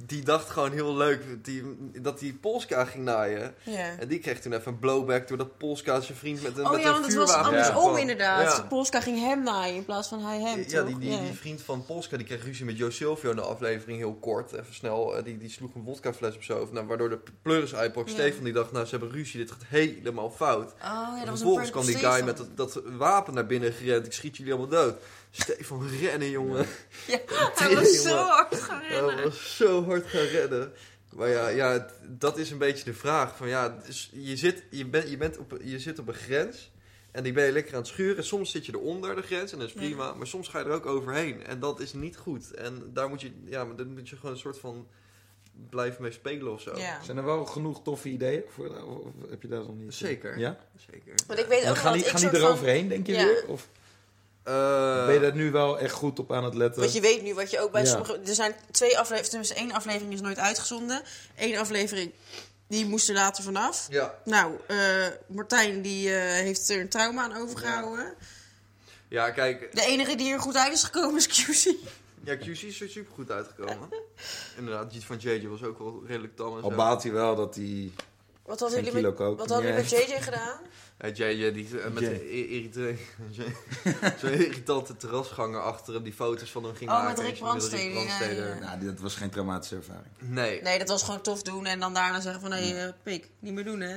die 0.06 0.24
dacht 0.24 0.50
gewoon 0.50 0.72
heel 0.72 0.96
leuk 0.96 1.44
die, 1.44 1.62
dat 2.00 2.20
hij 2.20 2.36
Polska 2.40 2.84
ging 2.84 3.04
naaien. 3.04 3.54
Ja. 3.62 3.98
En 3.98 4.08
die 4.08 4.18
kreeg 4.18 4.40
toen 4.40 4.52
even 4.52 4.72
een 4.72 4.78
blowback 4.78 5.28
doordat 5.28 5.58
Polska 5.58 6.00
zijn 6.00 6.18
vriend 6.18 6.42
met 6.42 6.58
een, 6.58 6.64
Oh 6.64 6.72
met 6.72 6.80
ja, 6.80 6.86
een 6.86 6.92
want 6.92 7.06
het 7.06 7.14
was 7.14 7.32
andersom 7.32 7.96
inderdaad. 7.96 8.56
Ja. 8.56 8.62
Polska 8.62 9.00
ging 9.00 9.18
hem 9.18 9.42
naaien 9.42 9.74
in 9.74 9.84
plaats 9.84 10.08
van 10.08 10.24
hij 10.24 10.40
hem, 10.40 10.64
Ja, 10.68 10.80
toch? 10.80 10.86
die, 10.86 10.98
die, 10.98 11.20
die 11.20 11.32
vriend 11.32 11.62
van 11.62 11.84
Polska 11.84 12.16
die 12.16 12.26
kreeg 12.26 12.44
ruzie 12.44 12.64
met 12.64 12.76
Joe 12.76 12.90
Silvio 12.90 13.30
in 13.30 13.36
de 13.36 13.42
aflevering 13.42 13.98
heel 13.98 14.14
kort. 14.14 14.52
Even 14.52 14.74
snel, 14.74 15.16
eh, 15.16 15.24
die, 15.24 15.38
die 15.38 15.50
sloeg 15.50 15.74
een 15.74 15.82
wodkafles 15.82 16.34
op 16.34 16.44
hoofd. 16.44 16.72
Nou, 16.72 16.86
waardoor 16.86 17.08
de 17.08 17.20
pleuris 17.42 17.74
uitbrak. 17.74 18.08
Stefan 18.08 18.44
die 18.44 18.52
dacht, 18.52 18.72
nou 18.72 18.84
ze 18.84 18.90
hebben 18.90 19.10
ruzie, 19.10 19.40
dit 19.40 19.50
gaat 19.50 19.64
helemaal 19.68 20.30
fout. 20.30 20.72
Oh 20.72 20.74
ja, 20.82 21.18
dat 21.18 21.18
was 21.18 21.26
een 21.28 21.36
Vervolgens 21.36 21.70
kwam 21.70 21.86
die 21.86 21.96
guy 21.96 22.24
met 22.24 22.36
dat, 22.36 22.56
dat 22.56 22.82
wapen 22.84 23.34
naar 23.34 23.46
binnen 23.46 23.72
gerend. 23.72 24.06
Ik 24.06 24.12
schiet 24.12 24.36
jullie 24.36 24.52
allemaal 24.52 24.70
dood. 24.70 24.96
Stefan, 25.36 25.88
rennen 25.88 26.30
jongen. 26.30 26.66
Ja, 27.06 27.18
hij 27.54 27.74
was 27.74 28.02
zo 28.02 28.16
hard 28.16 28.54
gaan 28.54 28.82
rennen. 28.88 29.24
was 29.24 29.56
zo 29.56 29.84
hard 29.84 30.06
gaan 30.06 30.26
redden. 30.26 30.72
Maar 31.12 31.28
ja, 31.28 31.48
ja, 31.48 31.86
dat 32.02 32.38
is 32.38 32.50
een 32.50 32.58
beetje 32.58 32.84
de 32.84 32.94
vraag. 32.94 33.36
Van, 33.36 33.48
ja, 33.48 33.68
dus 33.86 34.10
je, 34.12 34.36
zit, 34.36 34.62
je, 34.70 34.86
bent, 34.86 35.10
je, 35.10 35.16
bent 35.16 35.38
op, 35.38 35.58
je 35.62 35.78
zit 35.78 35.98
op 35.98 36.08
een 36.08 36.14
grens 36.14 36.70
en 37.10 37.22
die 37.22 37.32
ben 37.32 37.44
je 37.44 37.52
lekker 37.52 37.72
aan 37.74 37.78
het 37.80 37.88
schuren. 37.88 38.24
Soms 38.24 38.50
zit 38.50 38.66
je 38.66 38.72
eronder 38.74 39.14
de 39.16 39.22
grens 39.22 39.52
en 39.52 39.58
dat 39.58 39.66
is 39.68 39.74
Ja. 39.74 39.80
prima. 39.80 40.14
Maar 40.14 40.26
soms 40.26 40.48
ga 40.48 40.58
je 40.58 40.64
er 40.64 40.70
ook 40.70 40.86
overheen 40.86 41.44
en 41.46 41.60
dat 41.60 41.80
is 41.80 41.92
niet 41.92 42.16
goed. 42.16 42.54
En 42.54 42.90
daar 42.92 43.08
moet 43.08 43.20
je, 43.20 43.30
ja, 43.44 43.64
maar 43.64 43.76
daar 43.76 43.86
moet 43.86 44.08
je 44.08 44.16
gewoon 44.16 44.32
een 44.32 44.38
soort 44.40 44.58
van 44.58 44.86
blijven 45.70 46.02
mee 46.02 46.12
spelen 46.12 46.52
of 46.52 46.60
zo. 46.60 46.76
Ja. 46.78 47.02
Zijn 47.02 47.16
er 47.16 47.24
wel 47.24 47.44
genoeg 47.44 47.82
toffe 47.82 48.08
ideeën? 48.08 48.42
Voor, 48.48 48.66
of 48.66 48.98
of 49.04 49.12
heb 49.30 49.42
je 49.42 49.48
daar 49.48 49.60
nog 49.60 49.74
niet? 49.76 49.94
Zeker. 49.94 50.38
Ja? 50.38 50.58
Zeker. 50.90 51.12
Want 51.26 51.38
ik 51.38 51.46
weet 51.46 51.62
En 51.62 51.70
ook 51.70 51.76
gaan 51.76 51.92
die, 51.92 52.02
dat 52.02 52.10
ik 52.12 52.18
gaan 52.18 52.30
die 52.30 52.30
soort 52.30 52.42
van... 52.42 52.50
eroverheen, 52.50 52.88
denk 52.88 53.06
je 53.06 53.12
Ja. 53.12 53.24
weer? 53.24 53.44
Of 53.46 53.68
Eh, 54.44 55.04
ben 55.06 55.14
je 55.14 55.20
daar 55.20 55.34
nu 55.34 55.50
wel 55.50 55.78
echt 55.78 55.92
goed 55.92 56.18
op 56.18 56.32
aan 56.32 56.44
het 56.44 56.54
letten? 56.54 56.80
Want 56.80 56.92
je 56.94 57.00
weet 57.00 57.22
nu 57.22 57.34
wat 57.34 57.50
je 57.50 57.60
ook 57.60 57.72
bij 57.72 57.82
Ja. 57.82 57.88
sommige... 57.88 58.20
Er 58.26 58.34
zijn 58.34 58.54
twee 58.70 58.90
afleveringen, 58.98 59.28
tenminste 59.30 59.54
één 59.54 59.72
aflevering 59.72 60.12
is 60.12 60.20
nooit 60.20 60.38
uitgezonden. 60.38 61.02
Eén 61.36 61.58
aflevering, 61.58 62.12
die 62.68 62.86
moest 62.86 63.08
er 63.08 63.14
later 63.14 63.44
vanaf. 63.44 63.86
ja. 63.90 64.14
Nou, 64.24 64.54
eh, 64.66 64.76
Martijn 65.26 65.82
die 65.82 66.14
eh, 66.14 66.20
heeft 66.22 66.68
er 66.68 66.80
een 66.80 66.88
trauma 66.88 67.22
aan 67.22 67.36
overgehouden. 67.36 68.14
ja, 69.08 69.30
kijk, 69.30 69.74
De 69.74 69.84
enige 69.84 70.14
die 70.14 70.32
er 70.32 70.40
goed 70.40 70.56
uit 70.56 70.72
is 70.72 70.82
gekomen 70.82 71.16
is 71.16 71.26
QC. 71.28 71.74
ja, 72.24 72.36
QC 72.36 72.62
is 72.62 72.80
er 72.80 72.88
super 72.88 73.12
goed 73.14 73.30
uitgekomen. 73.30 73.88
Inderdaad, 74.58 74.90
die 74.92 75.04
van 75.04 75.16
JJ 75.16 75.46
was 75.48 75.62
ook 75.62 75.78
wel 75.78 76.02
redelijk 76.06 76.36
tam 76.36 76.56
en 76.56 76.62
zo. 76.62 76.68
Al 76.68 76.76
baat 76.76 77.02
hij 77.02 77.12
wel 77.12 77.34
dat 77.36 77.54
hij... 77.54 77.90
Wat 78.44 78.60
hadden 78.60 78.78
jullie 78.84 78.92
met, 79.02 79.02
kilo 79.02 79.12
kook. 79.28 79.38
wat 79.38 79.48
hadden 79.48 79.66
jullie 79.66 79.82
met 79.82 79.90
Ja. 79.90 80.14
JJ 80.14 80.22
gedaan? 80.22 80.58
JJ, 80.98 81.52
die 81.52 81.80
eh, 81.80 81.90
met 81.92 82.02
Jay. 82.02 82.12
de 82.12 82.34
i- 82.36 82.56
irrite- 82.56 82.94
zo'n 84.20 84.30
irritante 84.32 84.96
terrasganger 84.96 85.60
achter 85.60 85.94
hem 85.94 86.02
die 86.02 86.12
foto's 86.12 86.50
van 86.50 86.64
hem 86.64 86.74
ging 86.74 86.90
Oh, 86.90 86.96
maken. 87.02 87.22
met 87.22 87.30
Rick 87.30 87.38
Brandstede, 87.38 88.00
ja. 88.34 88.58
Nou, 88.58 88.84
dat 88.84 89.00
was 89.00 89.14
geen 89.14 89.30
traumatische 89.30 89.76
ervaring. 89.76 90.12
Nee. 90.18 90.62
Nee, 90.62 90.78
dat 90.78 90.88
was 90.88 91.02
gewoon 91.02 91.20
tof 91.20 91.42
doen 91.42 91.66
en 91.66 91.80
dan 91.80 91.94
daarna 91.94 92.20
zeggen 92.20 92.40
van... 92.40 92.52
Hé, 92.52 92.68
hey, 92.68 92.86
eh, 92.86 92.92
pik, 93.02 93.28
niet 93.38 93.52
meer 93.54 93.64
doen 93.64 93.80
hè. 93.80 93.96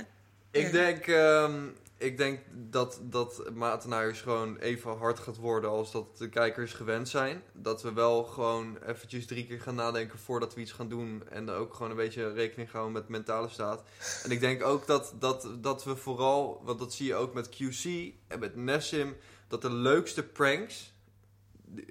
Ik 0.51 0.65
Ja. 0.65 0.71
denk, 0.71 1.07
ehm, 1.07 1.53
ik 1.97 2.17
denk 2.17 2.39
dat, 2.53 2.99
dat 3.03 3.49
Matenaars 3.53 4.21
gewoon 4.21 4.57
even 4.57 4.97
hard 4.97 5.19
gaat 5.19 5.37
worden 5.37 5.69
als 5.69 5.91
dat 5.91 6.17
de 6.17 6.29
kijkers 6.29 6.73
gewend 6.73 7.09
zijn. 7.09 7.41
Dat 7.53 7.81
we 7.81 7.93
wel 7.93 8.23
gewoon 8.23 8.77
eventjes 8.85 9.25
drie 9.25 9.47
keer 9.47 9.61
gaan 9.61 9.75
nadenken 9.75 10.19
voordat 10.19 10.53
we 10.53 10.61
iets 10.61 10.71
gaan 10.71 10.89
doen. 10.89 11.23
En 11.29 11.49
ook 11.49 11.73
gewoon 11.73 11.91
een 11.91 11.97
beetje 11.97 12.33
rekening 12.33 12.71
houden 12.71 12.93
met 12.93 13.07
mentale 13.07 13.49
staat. 13.49 13.83
En 14.23 14.31
ik 14.31 14.39
denk 14.39 14.63
ook 14.63 14.87
dat, 14.87 15.13
dat, 15.19 15.49
dat 15.59 15.83
we 15.83 15.95
vooral, 15.95 16.61
want 16.63 16.79
dat 16.79 16.93
zie 16.93 17.05
je 17.05 17.15
ook 17.15 17.33
met 17.33 17.49
QC 17.49 18.13
en 18.27 18.39
met 18.39 18.55
Nessim, 18.55 19.15
dat 19.47 19.61
de 19.61 19.71
leukste 19.71 20.23
pranks... 20.23 20.95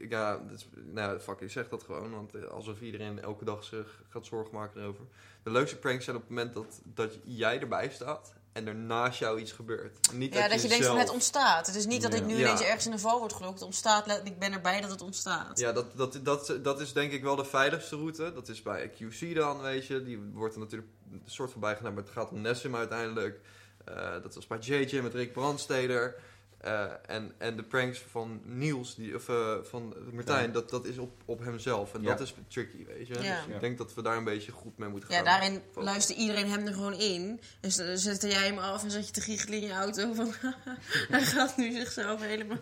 Ja, 0.09 0.45
nou 0.75 1.19
fuck, 1.19 1.41
ik 1.41 1.51
zeg 1.51 1.69
dat 1.69 1.83
gewoon, 1.83 2.11
want 2.11 2.35
eh, 2.35 2.45
alsof 2.45 2.81
iedereen 2.81 3.21
elke 3.21 3.45
dag 3.45 3.65
zich 3.65 4.03
gaat 4.09 4.27
zorgen 4.27 4.55
maken 4.55 4.81
erover. 4.81 5.05
De 5.43 5.51
leukste 5.51 5.79
pranks 5.79 6.05
zijn 6.05 6.17
op 6.17 6.23
het 6.23 6.31
moment 6.31 6.55
dat, 6.55 6.81
dat 6.85 7.19
jij 7.25 7.61
erbij 7.61 7.91
staat 7.91 8.36
en 8.57 8.67
er 8.67 8.75
naast 8.75 9.19
jou 9.19 9.41
iets 9.41 9.53
gebeurt. 9.53 10.13
Niet 10.13 10.35
Ja, 10.35 10.49
dat 10.49 10.63
je 10.63 10.69
denkt 10.69 10.85
zelf- 10.85 10.99
het 10.99 11.11
ontstaat. 11.11 11.67
Het 11.67 11.77
is 11.77 11.87
niet 11.87 12.03
dat 12.03 12.15
ik 12.15 12.21
Ja. 12.21 12.27
nu 12.27 12.35
Ja. 12.35 12.41
ineens 12.41 12.61
ergens 12.63 12.87
in 12.87 12.93
een 12.93 12.99
val 12.99 13.19
word 13.19 13.33
gelokt. 13.33 13.55
Het 13.55 13.63
ontstaat, 13.63 14.21
ik 14.25 14.39
ben 14.39 14.53
erbij 14.53 14.81
dat 14.81 14.91
het 14.91 15.03
ontstaat. 15.03 15.59
Ja, 15.59 15.73
dat, 15.73 15.97
dat, 15.97 16.19
dat, 16.23 16.59
dat 16.63 16.81
is 16.81 16.93
denk 16.93 17.13
ik 17.13 17.23
wel 17.23 17.37
de 17.37 17.45
veiligste 17.45 17.97
route. 17.97 18.33
Dat 18.35 18.49
is 18.49 18.63
bij 18.63 18.91
QC 18.91 19.35
dan, 19.35 19.61
weet 19.61 19.87
je. 19.87 20.03
Die 20.03 20.19
wordt 20.33 20.55
er 20.55 20.61
natuurlijk 20.61 20.91
een 21.13 21.23
soort 21.27 21.51
van 21.53 21.61
bijgedaan, 21.61 21.95
maar 21.95 22.03
het 22.03 22.13
gaat 22.13 22.31
om 22.31 22.41
Nessim 22.41 22.77
uiteindelijk. 22.77 23.41
Eh, 23.85 24.13
dat 24.23 24.35
was 24.35 24.47
bij 24.47 24.59
JJ 24.59 25.01
met 25.01 25.15
Rick 25.15 25.33
Brandsteder. 25.33 26.15
Eh, 26.57 26.85
en, 27.07 27.35
en 27.39 27.57
de 27.57 27.63
pranks 27.63 28.05
van 28.11 28.41
Niels, 28.45 28.95
die, 28.95 29.15
of 29.15 29.29
eh, 29.29 29.55
van 29.63 29.95
Martijn, 30.13 30.47
Ja. 30.47 30.53
dat, 30.53 30.71
dat 30.71 30.85
is 30.85 30.99
op, 30.99 31.23
op 31.25 31.45
hemzelf. 31.45 31.95
En 31.95 32.03
Ja. 32.03 32.09
dat 32.09 32.21
is 32.21 32.35
tricky, 32.49 32.85
weet 32.87 33.07
je. 33.07 33.15
Ja. 33.15 33.21
Dus 33.21 33.45
ik 33.47 33.53
Ja. 33.53 33.59
denk 33.59 33.79
dat 33.79 33.95
we 33.95 34.03
daar 34.03 34.17
een 34.17 34.25
beetje 34.25 34.53
goed 34.53 34.79
mee 34.79 34.89
moeten 34.89 35.09
Ja, 35.11 35.17
gaan. 35.17 35.25
daarin 35.25 35.63
luistert 35.75 36.19
iedereen 36.19 36.51
hem 36.51 36.67
er 36.67 36.73
gewoon 36.75 36.95
in. 36.95 37.41
Dus 37.61 37.77
dan 37.77 37.99
zette 37.99 38.29
jij 38.29 38.47
hem 38.47 38.59
af 38.59 38.83
en 38.83 38.91
zat 38.91 39.07
je 39.07 39.13
te 39.13 39.21
giechelen 39.21 39.61
in 39.61 39.67
je 39.67 39.73
auto 39.73 40.13
van... 40.13 40.33
hij 41.11 41.23
gaat 41.23 41.57
nu 41.57 41.73
zichzelf 41.73 42.21
helemaal 42.21 42.59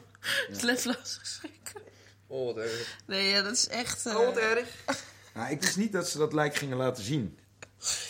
Ja. 0.49 0.59
sletlastig 0.59 1.27
schrikken. 1.27 1.83
Oh, 2.27 2.45
wat 2.55 2.57
erg. 2.65 2.99
Nee, 3.07 3.29
ja, 3.29 3.43
dat 3.43 3.53
is 3.53 3.69
echt... 3.69 4.07
eh, 4.07 4.17
Oh, 4.17 4.25
wat 4.25 4.37
erg. 4.37 4.69
Nou, 5.35 5.51
ik 5.51 5.61
wist 5.61 5.77
niet 5.77 5.93
dat 5.93 6.09
ze 6.09 6.19
dat 6.19 6.33
lijk 6.33 6.55
gingen 6.55 6.77
laten 6.77 7.05
zien. 7.05 7.39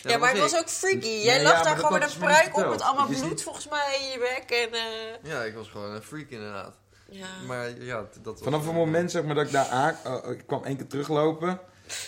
Ja, 0.03 0.17
maar 0.17 0.27
het 0.27 0.37
ik. 0.37 0.43
was 0.43 0.55
ook 0.59 0.69
freaky. 0.69 1.07
Jij 1.07 1.43
lag 1.43 1.63
daar 1.63 1.75
gewoon 1.77 1.99
met 1.99 2.07
is 2.07 2.13
een 2.13 2.19
pruik 2.19 2.57
op 2.57 2.69
met 2.69 2.81
allemaal 2.81 3.07
bloed 3.07 3.29
niet- 3.29 3.43
volgens 3.43 3.67
mij 3.69 3.97
in 4.01 4.07
je 4.11 4.19
bek. 4.19 4.57
En, 4.57 4.73
eh, 4.73 5.31
Ja, 5.31 5.43
ik 5.43 5.55
was 5.55 5.69
gewoon 5.69 5.91
een 5.91 6.03
freak 6.03 6.29
inderdaad. 6.29 6.75
ja. 7.09 7.27
Maar 7.47 7.81
ja, 7.83 7.95
dat 7.97 8.33
was... 8.33 8.41
Vanaf 8.41 8.65
het 8.65 8.73
moment 8.73 9.11
zeg 9.11 9.23
maar, 9.23 9.35
dat 9.35 9.45
ik 9.45 9.51
daar 9.51 9.67
aan... 9.67 9.95
oh, 10.05 10.31
ik 10.31 10.43
kwam 10.47 10.63
één 10.63 10.77
keer 10.77 10.87
teruglopen. 10.87 11.59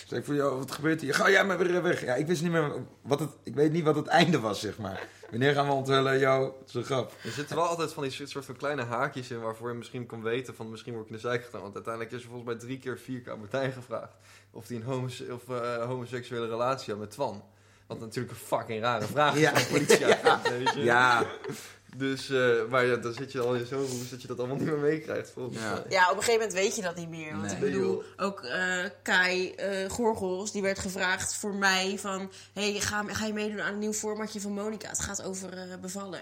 Zeg 0.06 0.18
ik 0.18 0.24
van, 0.24 0.34
joh, 0.34 0.58
wat 0.58 0.70
gebeurt 0.70 1.00
hier? 1.00 1.14
Ga 1.14 1.30
jij 1.30 1.44
maar 1.44 1.58
weer 1.58 1.82
weg. 1.82 2.04
Ja, 2.04 2.14
ik 2.14 2.26
wist 2.26 2.42
niet 2.42 2.50
meer 2.52 2.72
wat 3.02 3.20
het... 3.20 3.30
Ik 3.42 3.54
weet 3.54 3.72
niet 3.72 3.84
wat 3.84 3.96
het 3.96 4.06
einde 4.20 4.40
was, 4.40 4.60
zeg 4.60 4.78
maar. 4.78 5.06
Wanneer 5.30 5.54
gaan 5.54 5.66
we 5.66 5.72
onthullen, 5.72 6.18
joh, 6.18 6.42
het 6.60 6.68
is 6.68 6.74
een 6.74 6.84
grap. 6.84 7.12
Er 7.24 7.30
zitten 7.30 7.56
wel 7.56 7.66
altijd 7.66 7.92
van 7.92 8.02
die 8.02 8.26
soort 8.26 8.44
van 8.44 8.56
kleine 8.56 8.84
haakjes 8.84 9.30
in 9.30 9.40
waarvoor 9.40 9.68
je 9.68 9.74
misschien 9.74 10.06
kan 10.06 10.22
weten 10.22 10.54
van 10.54 10.70
misschien 10.70 10.92
word 10.92 11.04
ik 11.04 11.10
in 11.10 11.16
de 11.16 11.28
zijk 11.28 11.44
gedaan. 11.44 11.60
Want 11.62 11.74
uiteindelijk 11.74 12.14
is 12.14 12.20
er 12.22 12.28
volgens 12.28 12.46
mij 12.48 12.58
drie 12.58 12.78
keer, 12.78 12.98
vier 12.98 13.20
keer 13.20 13.32
aan 13.32 13.38
Martijn 13.38 13.72
gevraagd 13.72 14.12
of 14.50 14.68
hij 14.68 14.76
een 14.76 14.82
homose 14.82 15.26
of, 15.34 15.48
eh, 15.56 15.84
homoseksuele 15.86 16.46
relatie 16.48 16.90
had 16.92 17.00
met 17.02 17.10
Twan. 17.10 17.44
Wat 17.88 18.00
natuurlijk 18.00 18.34
een 18.34 18.46
fucking 18.46 18.82
rare 18.82 19.06
vraag 19.06 19.34
is 19.34 19.40
Ja. 19.40 19.56
van 19.56 19.72
politieagent, 19.72 20.48
weet 20.58 20.74
je. 20.74 20.80
Ja, 20.82 21.26
Dus, 21.96 22.30
eh, 22.30 22.64
maar 22.70 22.86
ja, 22.86 22.96
dan 22.96 23.12
zit 23.12 23.32
je 23.32 23.40
al 23.40 23.54
in 23.54 23.66
zo'n 23.66 23.78
roes 23.86 24.10
dat 24.10 24.22
je 24.22 24.28
dat 24.28 24.38
allemaal 24.38 24.56
niet 24.56 24.66
meer 24.66 24.78
meekrijgt. 24.78 25.30
volgens 25.30 25.58
Ja. 25.58 25.72
mij. 25.72 25.82
Ja, 25.88 26.02
op 26.10 26.16
een 26.16 26.22
gegeven 26.22 26.32
moment 26.40 26.52
weet 26.52 26.76
je 26.76 26.82
dat 26.82 26.96
niet 26.96 27.08
meer. 27.08 27.30
Want 27.30 27.42
Nee. 27.42 27.54
ik 27.54 27.60
bedoel, 27.60 28.02
ook 28.16 28.40
eh, 28.42 28.84
Kai 29.02 29.50
eh 29.54 29.90
Gorgels, 29.90 30.52
die 30.52 30.62
werd 30.62 30.78
gevraagd 30.78 31.34
voor 31.34 31.54
mij 31.54 31.98
van... 31.98 32.30
hey, 32.52 32.72
ga, 32.80 33.04
ga 33.06 33.26
je 33.26 33.32
meedoen 33.32 33.60
aan 33.60 33.72
een 33.72 33.78
nieuw 33.78 33.92
formatje 33.92 34.40
van 34.40 34.52
Monica? 34.52 34.88
Het 34.88 34.98
gaat 35.00 35.22
over 35.22 35.52
eh, 35.52 35.76
bevallen. 35.80 36.20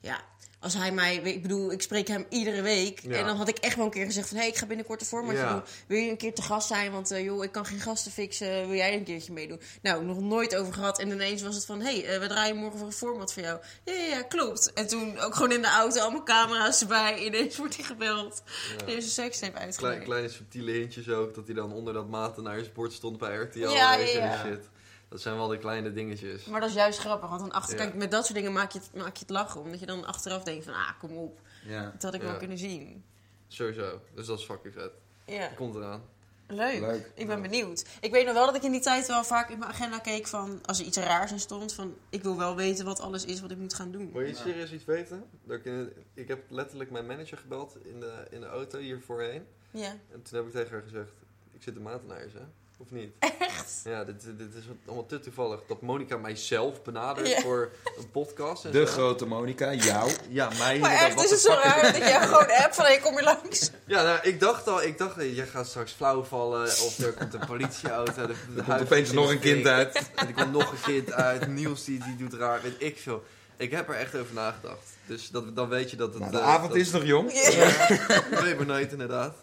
Ja, 0.00 0.20
als 0.60 0.74
hij 0.74 0.92
mij... 0.92 1.16
Ik 1.16 1.42
bedoel, 1.42 1.72
ik 1.72 1.82
spreek 1.82 2.08
hem 2.08 2.26
iedere 2.28 2.62
week. 2.62 3.00
Ja. 3.02 3.16
En 3.16 3.26
dan 3.26 3.36
had 3.36 3.48
ik 3.48 3.58
echt 3.58 3.76
wel 3.76 3.84
een 3.84 3.90
keer 3.90 4.04
gezegd 4.04 4.28
van... 4.28 4.36
hey, 4.36 4.48
ik 4.48 4.56
ga 4.56 4.66
binnenkort 4.66 5.00
een 5.00 5.06
formatje 5.06 5.38
Ja. 5.38 5.52
doen. 5.52 5.62
Wil 5.86 5.98
je 5.98 6.10
een 6.10 6.16
keer 6.16 6.34
te 6.34 6.42
gast 6.42 6.68
zijn? 6.68 6.92
Want 6.92 7.10
eh, 7.10 7.24
joh, 7.24 7.44
ik 7.44 7.52
kan 7.52 7.66
geen 7.66 7.80
gasten 7.80 8.12
fixen. 8.12 8.66
Wil 8.68 8.76
jij 8.76 8.94
een 8.94 9.04
keertje 9.04 9.32
meedoen? 9.32 9.60
Nou, 9.82 10.04
nog 10.04 10.20
nooit 10.20 10.56
over 10.56 10.72
gehad. 10.72 10.98
En 10.98 11.10
ineens 11.10 11.42
was 11.42 11.54
het 11.54 11.64
van... 11.64 11.80
hey, 11.80 12.04
eh, 12.04 12.20
we 12.20 12.26
draaien 12.26 12.56
morgen 12.56 12.78
voor 12.78 12.86
een 12.86 12.92
format 12.92 13.32
voor 13.32 13.42
jou. 13.42 13.60
Ja, 13.84 13.92
ja, 13.92 14.04
ja, 14.04 14.22
klopt. 14.22 14.72
En 14.72 14.86
toen 14.86 15.18
ook 15.18 15.34
gewoon 15.34 15.52
in 15.52 15.62
de 15.62 15.68
auto 15.68 16.00
allemaal 16.00 16.22
camera's 16.22 16.80
erbij. 16.80 17.24
Ineens 17.24 17.56
wordt 17.62 17.76
hij 17.76 17.84
gebeld. 17.84 18.42
Een 18.86 19.02
sekstape 19.02 19.52
Klein, 19.52 19.66
uitgelegd. 19.66 20.04
kleine 20.04 20.28
subtiele 20.28 20.70
hintjes 20.72 21.08
ook, 21.08 21.34
dat 21.34 21.46
hij 21.46 21.54
dan 21.54 21.72
onder 21.72 21.94
dat 21.94 22.08
maten 22.08 22.42
naar 22.42 22.58
zijn 22.58 22.72
bord 22.74 22.92
stond 22.92 23.18
bij 23.18 23.36
RTL. 23.36 23.58
Ja, 23.58 23.94
je, 23.94 24.10
en 24.10 24.28
ja. 24.28 24.44
shit. 24.44 24.64
Dat 25.08 25.20
zijn 25.20 25.36
wel 25.36 25.48
de 25.48 25.58
kleine 25.58 25.92
dingetjes. 25.92 26.44
Maar 26.44 26.60
dat 26.60 26.68
is 26.68 26.74
juist 26.74 26.98
grappig, 26.98 27.28
want 27.28 27.40
dan 27.40 27.52
achter, 27.52 27.78
Ja. 27.78 27.84
kijk, 27.84 27.94
met 27.96 28.10
dat 28.10 28.22
soort 28.24 28.34
dingen 28.38 28.52
maak 28.52 28.70
je, 28.72 28.78
het, 28.78 28.94
maak 28.94 29.14
je 29.16 29.20
het 29.20 29.30
lachen. 29.30 29.60
Omdat 29.60 29.80
je 29.80 29.86
dan 29.86 30.04
achteraf 30.06 30.42
denkt 30.42 30.64
van, 30.64 30.74
ah, 30.74 30.90
kom 30.98 31.16
op. 31.16 31.40
Ja. 31.66 31.90
Dat 31.90 32.02
had 32.02 32.14
ik 32.14 32.22
Ja. 32.22 32.26
wel 32.28 32.36
kunnen 32.38 32.58
zien. 32.58 33.04
Sowieso. 33.48 34.00
Dus 34.14 34.26
dat 34.26 34.38
is 34.38 34.44
fucking 34.44 34.74
vet. 34.74 34.90
Ja, 35.26 35.46
Komt 35.56 35.74
eraan. 35.74 36.02
leuk. 36.46 36.80
Leuk. 36.80 37.10
Ik 37.14 37.26
ben 37.26 37.42
benieuwd. 37.42 37.84
Ik 38.00 38.12
weet 38.12 38.24
nog 38.24 38.34
wel 38.34 38.46
dat 38.46 38.54
ik 38.56 38.62
in 38.62 38.72
die 38.72 38.80
tijd 38.80 39.06
wel 39.06 39.24
vaak 39.24 39.50
in 39.50 39.58
mijn 39.58 39.70
agenda 39.70 39.98
keek 39.98 40.26
van... 40.26 40.58
Als 40.64 40.78
er 40.80 40.86
iets 40.86 40.96
raars 40.96 41.32
in 41.32 41.40
stond, 41.40 41.74
van... 41.74 41.94
Ik 42.08 42.22
wil 42.22 42.36
wel 42.36 42.56
weten 42.56 42.84
wat 42.84 43.00
alles 43.00 43.24
is 43.24 43.40
wat 43.40 43.50
ik 43.50 43.56
moet 43.58 43.74
gaan 43.74 43.90
doen. 43.90 44.12
Wil 44.12 44.22
je 44.22 44.34
serieus 44.34 44.72
iets 44.72 44.84
weten? 44.84 45.24
Dat 45.44 45.58
ik, 45.58 45.64
in- 45.64 45.92
ik 46.14 46.28
heb 46.28 46.50
letterlijk 46.50 46.90
mijn 46.90 47.06
manager 47.06 47.38
gebeld 47.38 47.76
in 47.84 48.00
de, 48.00 48.26
in 48.30 48.40
de 48.40 48.46
auto 48.46 48.78
hier 48.78 49.00
voorheen. 49.00 49.46
Ja. 49.70 49.90
En 50.12 50.22
toen 50.22 50.36
heb 50.38 50.46
ik 50.46 50.52
tegen 50.52 50.70
haar 50.72 50.82
gezegd, 50.82 51.10
ik 51.52 51.62
zit 51.62 51.74
de 51.74 51.80
matenaars, 51.80 52.32
hè? 52.32 52.42
Of 52.80 52.90
niet? 52.90 53.12
Echt? 53.18 53.80
Ja, 53.84 54.04
dit, 54.04 54.22
dit 54.38 54.54
is 54.54 54.64
allemaal 54.86 55.06
te 55.06 55.20
toevallig. 55.20 55.60
Dat 55.68 55.80
Monica 55.82 56.16
mijzelf 56.16 56.82
benadert 56.82 57.28
Ja. 57.28 57.40
voor 57.40 57.70
een 57.98 58.10
podcast. 58.10 58.64
En 58.64 58.70
De 58.72 58.86
zo. 58.86 58.92
grote 58.92 59.26
Monica, 59.26 59.72
jou. 59.74 60.10
Ja, 60.28 60.48
mij. 60.58 60.78
Maar 60.78 60.90
echt 60.92 61.14
Wat 61.14 61.24
is 61.24 61.30
het 61.30 61.40
zo 61.40 61.52
raar 61.52 61.82
dat 61.82 61.96
jij 61.96 62.20
gewoon 62.20 62.50
app 62.50 62.74
van... 62.74 62.84
Hey, 62.84 62.98
kom 62.98 63.14
je 63.16 63.22
langs? 63.22 63.70
Ja, 63.86 64.02
nou, 64.02 64.18
ik 64.22 64.40
dacht 64.40 64.68
al, 64.68 64.82
ik 64.82 64.98
dacht, 64.98 65.14
jij 65.16 65.46
gaat 65.46 65.66
straks 65.66 65.92
flauw 65.92 66.22
vallen 66.22 66.62
of 66.62 66.98
er 66.98 67.12
komt 67.12 67.34
een 67.34 67.46
politieauto. 67.46 68.26
De, 68.26 68.26
de 68.26 68.32
Er 68.32 68.54
komt 68.54 68.66
huis 68.66 68.82
opeens 68.82 69.12
nog 69.12 69.30
een 69.30 69.38
kind 69.38 69.66
uit. 69.66 70.10
En 70.14 70.26
er 70.26 70.34
komt 70.34 70.52
nog 70.52 70.70
een 70.72 70.80
kind 70.92 71.12
uit. 71.12 71.46
Niels 71.48 71.84
die, 71.84 71.98
die 72.04 72.16
doet 72.16 72.40
raar, 72.40 72.62
weet 72.62 72.76
ik 72.78 72.98
veel. 72.98 73.24
Ik 73.56 73.70
heb 73.70 73.88
er 73.88 73.94
echt 73.94 74.14
over 74.16 74.34
nagedacht. 74.34 74.86
Dus 75.06 75.28
dat, 75.30 75.56
dan 75.56 75.68
weet 75.68 75.90
je 75.90 75.96
dat 75.96 76.08
het... 76.10 76.18
Nou, 76.18 76.32
de 76.32 76.38
eh, 76.38 76.46
avond 76.46 76.68
dat- 76.68 76.78
is 76.80 76.90
nog 76.90 77.04
jong. 77.04 77.32
Ja, 77.32 77.86
nee, 78.42 78.54
maar 78.54 78.66
nooit 78.66 78.92
inderdaad. 78.92 79.34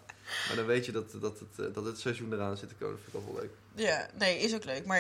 Maar 0.48 0.56
dan 0.56 0.66
weet 0.66 0.86
je 0.86 0.92
dat, 0.92 1.12
dat, 1.22 1.40
het, 1.40 1.68
eh, 1.68 1.74
dat 1.74 1.86
het 1.86 2.00
seizoen 2.00 2.34
eraan 2.34 2.58
zit 2.58 2.70
te 2.70 2.76
komen. 2.76 2.96
Dat 2.96 3.04
vind 3.12 3.24
ik 3.24 3.34
wel 3.34 3.42
leuk. 3.42 3.52
Ja, 3.76 4.10
nee, 4.18 4.40
is 4.40 4.56
ook 4.56 4.66
leuk. 4.66 4.86
Maar 4.86 5.00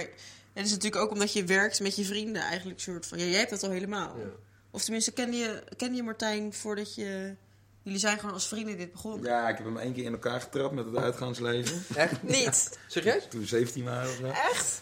het 0.53 0.65
is 0.65 0.71
natuurlijk 0.71 1.01
ook 1.01 1.11
omdat 1.11 1.33
je 1.33 1.43
werkt 1.43 1.79
met 1.79 1.95
je 1.95 2.05
vrienden 2.05 2.41
eigenlijk 2.41 2.79
soort 2.79 3.05
van... 3.05 3.17
Ja, 3.17 3.25
jij 3.25 3.39
hebt 3.39 3.49
dat 3.49 3.63
al 3.63 3.69
helemaal. 3.69 4.15
Ja. 4.19 4.25
Of 4.71 4.83
tenminste, 4.83 5.11
kende 5.11 5.37
je, 5.37 5.63
kende 5.77 5.95
je 5.95 6.03
Martijn 6.03 6.53
voordat 6.53 6.95
je... 6.95 7.35
Jullie 7.81 7.99
zijn 7.99 8.19
gewoon 8.19 8.33
als 8.33 8.47
vrienden 8.47 8.77
dit 8.77 8.91
begonnen? 8.91 9.29
Ja, 9.29 9.49
ik 9.49 9.57
heb 9.57 9.65
hem 9.65 9.77
één 9.77 9.93
keer 9.93 10.03
in 10.03 10.11
elkaar 10.11 10.41
getrapt 10.41 10.73
met 10.73 10.85
het 10.85 10.95
uitgaansleven. 10.95 11.83
Echt? 11.95 12.23
Niet? 12.37 12.79
Serieus? 12.87 13.27
Toen 13.29 13.39
we 13.39 13.45
17 13.45 13.83
waren 13.83 14.09
of 14.09 14.15
zo. 14.15 14.25
Echt? 14.25 14.81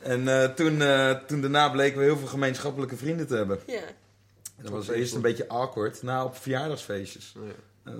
En 0.00 0.28
eh, 0.28 0.54
toen, 0.54 0.82
eh, 0.82 1.10
toen 1.10 1.40
daarna 1.40 1.68
bleken 1.68 1.98
we 1.98 2.04
heel 2.04 2.18
veel 2.18 2.26
gemeenschappelijke 2.26 2.96
vrienden 2.96 3.26
te 3.26 3.36
hebben. 3.36 3.60
Ja. 3.66 3.82
Dat 4.56 4.70
was 4.70 4.88
eerst 4.88 5.14
een 5.14 5.20
beetje 5.20 5.48
awkward. 5.48 6.02
Na 6.02 6.24
op 6.24 6.36
verjaardagsfeestjes. 6.36 7.32
Nee. 7.36 7.52
Eh, 7.84 7.92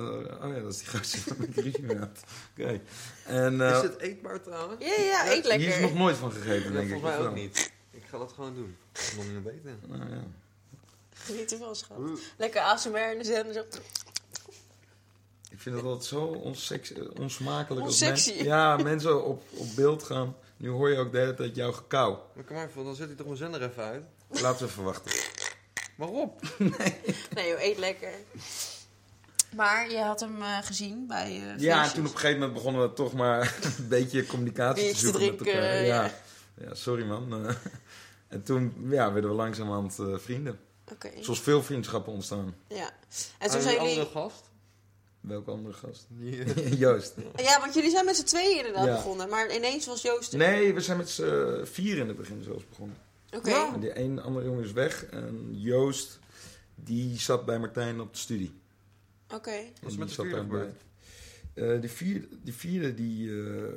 oh 0.42 0.54
ja, 0.54 0.60
dat 0.60 0.72
is 0.74 0.78
die 1.12 1.46
ik 1.48 1.54
ruzie 1.54 1.82
mee 1.82 1.98
had. 1.98 2.20
Oké. 2.58 2.80
En 3.24 3.60
eh, 3.60 3.76
Is 3.76 3.82
het 3.82 3.98
eetbaar 4.00 4.42
trouwens? 4.42 4.84
Ja, 4.84 5.02
ja, 5.02 5.26
eet 5.32 5.44
lekker. 5.44 5.66
hier 5.66 5.74
is 5.76 5.80
nog 5.80 5.94
nooit 5.94 6.16
van 6.16 6.32
gegeten, 6.32 6.72
Ja, 6.72 6.78
denk 6.78 6.84
ik. 6.84 6.90
volgens 6.92 7.16
mij 7.18 7.26
ook 7.26 7.34
niet. 7.34 7.72
Ik 7.90 8.02
ga 8.10 8.18
dat 8.18 8.32
gewoon 8.32 8.54
doen. 8.54 8.76
Nog 9.16 9.24
niet 9.32 9.42
weten. 9.44 9.80
Nou, 9.86 10.10
ja. 10.10 10.22
Geniet 11.14 11.52
ervan, 11.52 11.76
schat. 11.76 11.98
Lekker 12.36 12.60
ASMR 12.60 13.10
in 13.12 13.18
de 13.18 13.24
zender. 13.24 13.52
Zo. 13.54 13.60
Ik 15.50 15.60
vind 15.60 15.74
het 15.76 15.84
altijd 15.84 16.04
zo 16.04 16.24
onseks, 16.24 16.92
eh, 16.92 17.02
onsmakelijk. 17.20 17.86
als 17.86 17.90
Onsexy. 18.02 18.34
men- 18.36 18.44
ja, 18.44 18.76
mensen 18.76 19.24
op, 19.24 19.42
op 19.50 19.66
beeld 19.76 20.02
gaan. 20.02 20.36
Nu 20.56 20.68
hoor 20.68 20.90
je 20.90 20.98
ook 20.98 21.12
de 21.12 21.18
hele 21.18 21.34
tijd 21.34 21.56
jouw 21.56 21.72
gekauw. 21.72 22.30
Maar 22.34 22.44
kom 22.44 22.56
maar 22.56 22.68
even, 22.68 22.84
dan 22.84 22.94
zet 22.94 23.06
hij 23.06 23.16
toch 23.16 23.26
mijn 23.26 23.38
zender 23.38 23.62
even 23.62 23.82
uit. 23.84 24.04
Laten 24.28 24.66
we 24.66 24.72
even 24.72 24.84
wachten. 24.84 25.12
Waarop? 25.96 26.40
Nee 27.34 27.48
joh, 27.48 27.60
eet 27.62 27.78
lekker. 27.78 28.12
Maar 29.56 29.90
je 29.90 29.98
had 29.98 30.20
hem 30.20 30.42
eh, 30.42 30.58
gezien 30.62 31.06
bij 31.06 31.42
eh 31.54 31.58
Ja, 31.60 31.88
toen 31.90 32.06
op 32.06 32.12
een 32.12 32.18
gegeven 32.18 32.38
moment 32.38 32.52
begonnen 32.52 32.82
we 32.82 32.92
toch 32.92 33.12
maar 33.12 33.56
een 33.78 33.88
beetje 33.88 34.26
communicatie 34.26 34.92
te 34.92 34.98
zoeken 34.98 35.20
met 35.26 35.38
drinken, 35.38 35.60
elkaar. 35.62 35.82
ja. 35.84 36.02
Ja. 36.04 36.10
ja, 36.66 36.74
sorry 36.74 37.04
man. 37.06 37.32
En 38.28 38.42
toen 38.42 38.74
ja, 38.90 39.12
werden 39.12 39.30
we 39.30 39.36
langzamerhand 39.36 39.98
eh 39.98 40.06
vrienden. 40.18 40.58
Oké, 40.92 41.10
Zoals 41.20 41.40
veel 41.40 41.62
vriendschappen 41.62 42.12
ontstaan. 42.12 42.54
ja. 42.68 42.90
En 43.38 43.48
toen 43.48 43.56
Aan 43.56 43.62
zijn 43.62 43.74
jullie... 43.74 43.88
andere 43.90 44.06
gast? 44.06 44.42
Welke 45.20 45.50
andere 45.50 45.74
gast? 45.74 46.06
Joost. 46.84 47.14
Ja, 47.36 47.60
want 47.60 47.74
jullie 47.74 47.90
zijn 47.90 48.04
met 48.04 48.16
z'n 48.16 48.24
tweeën 48.24 48.56
inderdaad 48.56 48.84
Ja. 48.86 48.94
begonnen. 48.94 49.28
Maar 49.28 49.54
ineens 49.54 49.86
was 49.86 50.02
Joost 50.02 50.32
er. 50.32 50.38
Nee, 50.38 50.74
we 50.74 50.80
zijn 50.80 50.96
met 50.96 51.08
z'n 51.10 51.60
vier 51.64 51.96
in 51.98 52.08
het 52.08 52.16
begin 52.16 52.42
zelfs 52.42 52.68
begonnen. 52.68 52.96
Oké. 53.36 53.50
Ja. 53.50 53.72
En 53.74 53.80
die 53.80 53.98
een 53.98 54.20
andere 54.22 54.46
jongen 54.46 54.64
is 54.64 54.72
weg. 54.72 55.04
En 55.04 55.48
Joost, 55.60 56.18
die 56.74 57.18
zat 57.20 57.44
bij 57.44 57.58
Martijn 57.58 58.00
op 58.00 58.12
de 58.12 58.18
studie. 58.18 58.60
Oké. 59.34 59.62
Wat 59.80 59.90
is 59.90 59.92
En 59.92 59.98
met 59.98 60.08
die 60.08 60.16
de 60.16 60.22
vierde 60.22 60.30
daarbij. 60.48 60.74
Eh, 61.54 61.80
die, 61.80 61.90
vierde, 61.90 62.28
die 62.42 62.54
vierde, 62.54 62.94
die... 62.94 63.30
eh, 63.30 63.72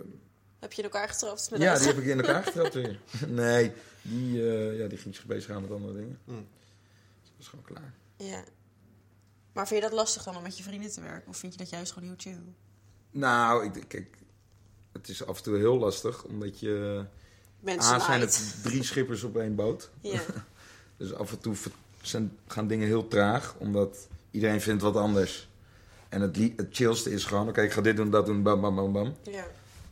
Heb 0.60 0.74
je 0.74 0.78
in 0.78 0.84
elkaar 0.84 1.10
getrapt 1.10 1.51
met 1.51 1.62
ja, 1.62 1.78
die 1.78 1.88
heb 1.88 1.97
ik 1.97 2.05
in 2.05 2.18
elkaar 2.18 2.43
getrapt 2.49 2.74
weer. 2.74 2.99
Nee, 3.28 3.72
die, 4.01 4.49
eh, 4.49 4.78
ja, 4.80 4.88
die 4.88 4.97
ging 4.97 5.16
zich 5.16 5.26
bezig 5.26 5.45
gaan 5.51 5.62
met 5.62 5.72
andere 5.72 5.93
dingen. 5.93 6.20
Hm. 6.26 6.32
Dus 6.32 6.43
dat 7.24 7.32
was 7.38 7.47
gewoon 7.47 7.66
klaar. 7.66 7.93
Ja. 8.18 8.43
Maar 9.53 9.68
vind 9.68 9.82
je 9.84 9.89
dat 9.89 9.97
lastig 9.97 10.24
dan 10.24 10.36
om 10.38 10.43
met 10.43 10.58
je 10.58 10.64
vrienden 10.64 10.91
te 10.91 11.01
werken? 11.01 11.30
Of 11.30 11.38
vind 11.38 11.51
je 11.53 11.60
dat 11.60 11.70
juist 11.70 11.91
gewoon 11.91 12.08
heel 12.10 12.18
chill? 12.18 12.41
Nou, 13.12 13.66
ik, 13.66 13.74
denk- 13.74 13.88
kijk, 13.89 14.18
het 14.91 15.10
is 15.10 15.26
af 15.26 15.38
en 15.38 15.43
toe 15.43 15.58
heel 15.58 15.78
lastig, 15.78 16.24
omdat 16.24 16.60
je... 16.60 17.05
Mensen 17.60 17.93
A, 17.93 17.99
zijn 17.99 18.22
het 18.22 18.55
drie 18.64 18.84
schippers 18.84 19.24
op 19.24 19.38
één 19.38 19.55
boot. 19.55 19.89
Ja. 20.01 20.22
Dus 20.97 21.14
af 21.14 21.32
en 21.32 21.39
toe 21.39 21.55
zijn, 22.01 22.38
gaan 22.47 22.68
dingen 22.68 22.88
heel 22.88 23.08
traag, 23.08 23.55
omdat 23.58 24.08
iedereen 24.38 24.61
vindt 24.61 24.81
wat 24.81 24.95
anders. 24.95 25.49
En 26.09 26.21
het, 26.21 26.38
het 26.38 26.67
chillste 26.71 27.11
is 27.11 27.25
gewoon, 27.25 27.47
oké, 27.47 27.61
ik 27.61 27.71
ga 27.71 27.81
dit 27.81 27.95
doen, 27.95 28.09
dat 28.09 28.25
doen, 28.25 28.43
bam, 28.43 28.61
bam, 28.61 28.75
bam, 28.75 28.91
bam. 28.91 29.15
ja. 29.23 29.45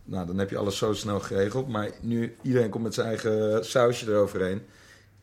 Nou, 0.08 0.28
dan 0.28 0.38
heb 0.38 0.50
je 0.50 0.58
alles 0.58 0.78
zo 0.78 0.94
snel 0.94 1.20
geregeld. 1.20 1.68
Maar 1.68 1.90
nu, 2.02 2.36
iedereen 2.42 2.70
komt 2.70 2.84
met 2.84 2.94
zijn 2.94 3.08
eigen 3.08 3.66
sausje 3.66 4.12
eroverheen. 4.12 4.66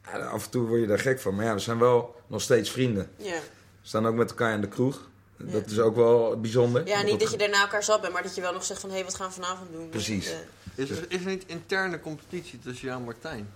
Ja, 0.05 0.19
af 0.19 0.45
en 0.45 0.51
toe 0.51 0.67
word 0.67 0.81
je 0.81 0.87
daar 0.87 0.99
gek 0.99 1.21
van. 1.21 1.35
Maar 1.35 1.45
ja, 1.45 1.55
we 1.55 1.61
zijn 1.61 1.79
wel 1.79 2.17
nog 2.27 2.41
steeds 2.41 2.71
vrienden. 2.71 3.11
Ja. 3.17 3.31
We 3.31 3.89
staan 3.89 4.07
ook 4.07 4.15
met 4.15 4.31
elkaar 4.31 4.55
in 4.55 4.61
de 4.61 4.69
kroeg. 4.69 5.09
Ja. 5.37 5.53
Dat 5.53 5.71
is 5.71 5.79
ook 5.79 5.97
wel 5.97 6.41
bijzonder. 6.41 6.87
ja, 6.87 7.03
niet 7.03 7.21
dat 7.21 7.31
je 7.31 7.37
daarna 7.37 7.61
elkaar 7.61 7.83
zat 7.83 8.01
bent, 8.01 8.13
maar 8.13 8.23
dat 8.23 8.35
je 8.35 8.41
wel 8.41 8.53
nog 8.53 8.65
zegt 8.65 8.81
van... 8.81 8.89
Hé, 8.89 8.95
hey, 8.95 9.05
wat 9.05 9.15
gaan 9.15 9.29
we 9.29 9.35
vanavond 9.35 9.73
doen? 9.73 9.89
Precies. 9.89 10.31
Eh, 10.31 10.37
is, 10.75 10.91
er, 10.91 11.05
is 11.09 11.21
er 11.21 11.27
niet 11.27 11.45
interne 11.47 12.01
competitie 12.01 12.59
tussen 12.59 12.87
jou 12.87 12.99
en 12.99 13.05
Martijn? 13.05 13.49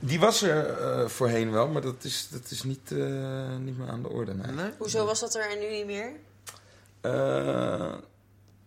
Die 0.00 0.20
was 0.20 0.42
er 0.42 0.66
eh, 0.80 1.08
voorheen 1.08 1.50
wel, 1.50 1.68
maar 1.68 1.82
dat 1.82 2.04
is, 2.04 2.28
dat 2.30 2.50
is 2.50 2.62
niet, 2.62 2.92
eh, 2.92 3.56
niet 3.56 3.78
meer 3.78 3.88
aan 3.88 4.02
de 4.02 4.08
orde. 4.08 4.34
Nee. 4.34 4.52
Nee? 4.52 4.70
hoezo 4.78 5.04
was 5.06 5.20
dat 5.20 5.34
er 5.34 5.50
en 5.50 5.58
nu 5.58 5.70
niet 5.70 5.86
meer? 5.86 6.10
Eh, 7.00 7.92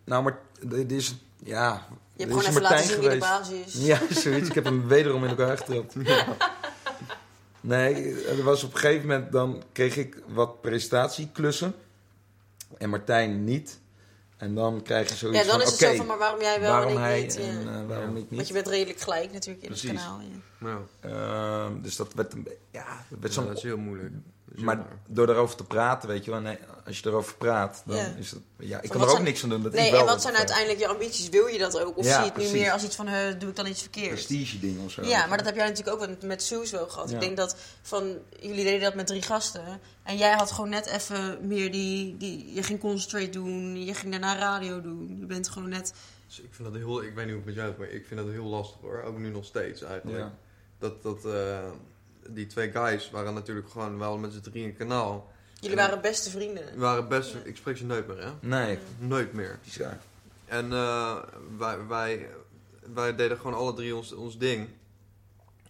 nou, 0.04 0.22
maar 0.22 0.38
dit 0.62 0.92
is... 0.92 1.14
Ja, 1.42 1.86
Je 2.16 2.24
hebt 2.24 2.36
is 2.36 2.36
gewoon 2.36 2.40
even 2.40 2.52
Martijn 2.62 2.72
laten 2.72 2.86
zien 2.86 3.00
wie 3.00 3.08
de 3.08 3.24
geweest. 3.26 3.30
baas 3.30 3.50
is. 3.50 3.86
Ja, 3.86 3.98
zoiets. 4.10 4.48
Ik 4.48 4.54
heb 4.54 4.64
hem 4.64 4.88
wederom 4.88 5.22
in 5.24 5.30
elkaar 5.30 5.56
getrapt. 5.58 5.94
Nee, 7.60 8.24
er 8.24 8.42
was 8.42 8.64
op 8.64 8.72
een 8.72 8.78
gegeven 8.78 9.06
moment, 9.06 9.32
dan 9.32 9.62
kreeg 9.72 9.96
ik 9.96 10.22
wat 10.26 10.60
presentatieklussen. 10.60 11.74
En 12.78 12.90
Martijn 12.90 13.44
niet. 13.44 13.78
En 14.38 14.54
dan 14.54 14.82
krijg 14.82 15.08
je 15.08 15.14
zoiets 15.14 15.38
Ja, 15.38 15.44
dan 15.44 15.52
van, 15.52 15.62
is 15.62 15.72
het 15.72 15.82
oké, 15.82 15.90
zo 15.90 15.96
van, 15.96 16.06
maar 16.06 16.18
waarom 16.18 16.40
jij 16.40 16.60
wel 16.60 16.70
waarom 16.70 16.90
en 16.90 16.96
ik 16.96 17.02
hij 17.02 17.20
niet? 17.20 17.34
Ja. 17.34 17.42
en 17.42 17.58
eh, 17.68 17.86
waarom 17.86 17.88
Ja. 18.14 18.20
ik 18.20 18.26
Want 18.28 18.30
niet. 18.30 18.46
je 18.48 18.52
bent 18.54 18.66
redelijk 18.66 19.00
gelijk 19.00 19.32
natuurlijk 19.32 19.62
in 19.64 19.68
Precies. 19.70 19.90
het 19.90 19.98
kanaal. 19.98 20.20
Ja. 20.20 20.26
Nou, 20.58 20.80
Ehm, 21.00 21.80
dus 21.82 21.96
dat 21.96 22.14
werd 22.14 22.32
een 22.32 22.42
beetje, 22.42 22.58
ja, 22.70 23.04
dat 23.10 23.18
werd 23.20 23.34
ja, 23.34 23.40
zo'n... 23.40 23.48
dat 23.48 23.56
is 23.56 23.62
heel 23.62 23.76
moeilijk. 23.78 24.12
Maar 24.56 24.86
door 25.06 25.26
daarover 25.26 25.56
te 25.56 25.64
praten, 25.64 26.08
weet 26.08 26.24
je 26.24 26.30
wel, 26.30 26.40
nee, 26.40 26.58
als 26.86 26.98
je 26.98 27.06
erover 27.08 27.34
praat, 27.36 27.82
dan 27.86 27.96
Ja. 27.96 28.14
is 28.18 28.30
het... 28.30 28.40
Ja, 28.58 28.76
ik 28.80 28.86
Van 28.86 28.90
kan 28.90 29.00
er 29.00 29.06
ook 29.06 29.12
zijn- 29.12 29.24
niks 29.24 29.42
aan 29.42 29.48
doen. 29.48 29.62
Dat 29.62 29.72
Nee, 29.72 29.84
ik 29.86 29.90
wel 29.90 30.00
en 30.00 30.06
wat 30.06 30.20
zijn 30.22 30.32
van- 30.34 30.42
uiteindelijk 30.42 30.78
je 30.80 30.88
ambities? 30.88 31.28
Wil 31.28 31.46
je 31.46 31.58
dat 31.58 31.80
ook? 31.80 31.96
Of 31.96 32.04
Ja, 32.04 32.10
zie 32.10 32.20
je 32.20 32.24
het 32.28 32.36
nu 32.36 32.42
precies. 32.42 32.60
meer 32.62 32.72
als 32.72 32.84
iets 32.84 32.96
van, 32.96 33.06
eh, 33.08 33.38
doe 33.38 33.48
ik 33.50 33.56
dan 33.56 33.66
iets 33.66 33.80
verkeerd? 33.80 34.10
prestige 34.10 34.58
ding 34.58 34.84
of 34.84 34.90
zo. 34.90 35.02
Ja, 35.04 35.26
maar 35.26 35.36
dat 35.36 35.46
heb 35.46 35.54
jij 35.56 35.66
natuurlijk 35.68 35.96
ook 36.02 36.08
met, 36.08 36.22
met 36.22 36.42
Soes 36.42 36.70
wel 36.70 36.88
gehad. 36.88 37.08
Ja. 37.08 37.14
Ik 37.14 37.20
denk 37.20 37.36
dat 37.36 37.56
van, 37.82 38.16
jullie 38.40 38.64
deden 38.64 38.80
dat 38.80 38.94
met 38.94 39.06
drie 39.06 39.22
gasten. 39.22 39.80
En 40.02 40.16
jij 40.16 40.32
had 40.32 40.50
gewoon 40.50 40.70
net 40.70 40.86
even 40.86 41.46
meer 41.46 41.72
die, 41.72 42.16
die... 42.16 42.54
Je 42.54 42.62
ging 42.62 42.80
concentrate 42.80 43.30
doen, 43.30 43.84
je 43.84 43.94
ging 43.94 44.10
daarna 44.10 44.36
radio 44.38 44.80
doen. 44.80 45.16
Je 45.20 45.26
bent 45.26 45.48
gewoon 45.48 45.68
net... 45.68 45.92
Dus 46.26 46.40
ik 46.40 46.48
vind 46.54 46.72
dat 46.72 46.76
heel, 46.82 47.02
ik 47.02 47.14
weet 47.14 47.24
niet 47.24 47.34
hoe 47.34 47.36
het 47.36 47.44
met 47.44 47.54
jou 47.54 47.70
is, 47.70 47.76
maar 47.78 47.88
ik 47.88 48.06
vind 48.06 48.20
dat 48.20 48.30
heel 48.30 48.44
lastig 48.44 48.80
hoor. 48.80 49.02
Ook 49.02 49.18
nu 49.18 49.30
nog 49.30 49.44
steeds 49.44 49.82
eigenlijk. 49.82 50.18
Ja. 50.18 50.34
Dat, 50.78 51.02
dat, 51.02 51.24
eh, 51.24 51.58
die 52.28 52.46
twee 52.46 52.70
guys 52.70 53.10
waren 53.10 53.34
natuurlijk 53.34 53.68
gewoon 53.70 53.98
wel 53.98 54.18
met 54.18 54.32
z'n 54.32 54.40
drieën 54.40 54.68
een 54.68 54.76
kanaal. 54.76 55.32
Jullie 55.60 55.76
waren 55.76 56.00
beste 56.00 56.30
vrienden. 56.30 56.66
Die 56.70 56.80
waren 56.80 57.08
best, 57.08 57.36
ik 57.44 57.56
spreek 57.56 57.76
ze 57.76 57.84
nooit 57.84 58.06
meer, 58.06 58.22
hè? 58.24 58.30
Nee, 58.40 58.78
Nooit 58.98 59.32
meer. 59.32 59.58
bizar. 59.64 59.98
En 60.44 60.72
eh, 60.72 61.16
wij, 61.58 61.86
wij, 61.86 62.28
wij 62.94 63.14
deden 63.16 63.36
gewoon 63.36 63.54
alle 63.54 63.74
drie 63.74 63.96
ons, 63.96 64.12
ons 64.12 64.38
ding. 64.38 64.68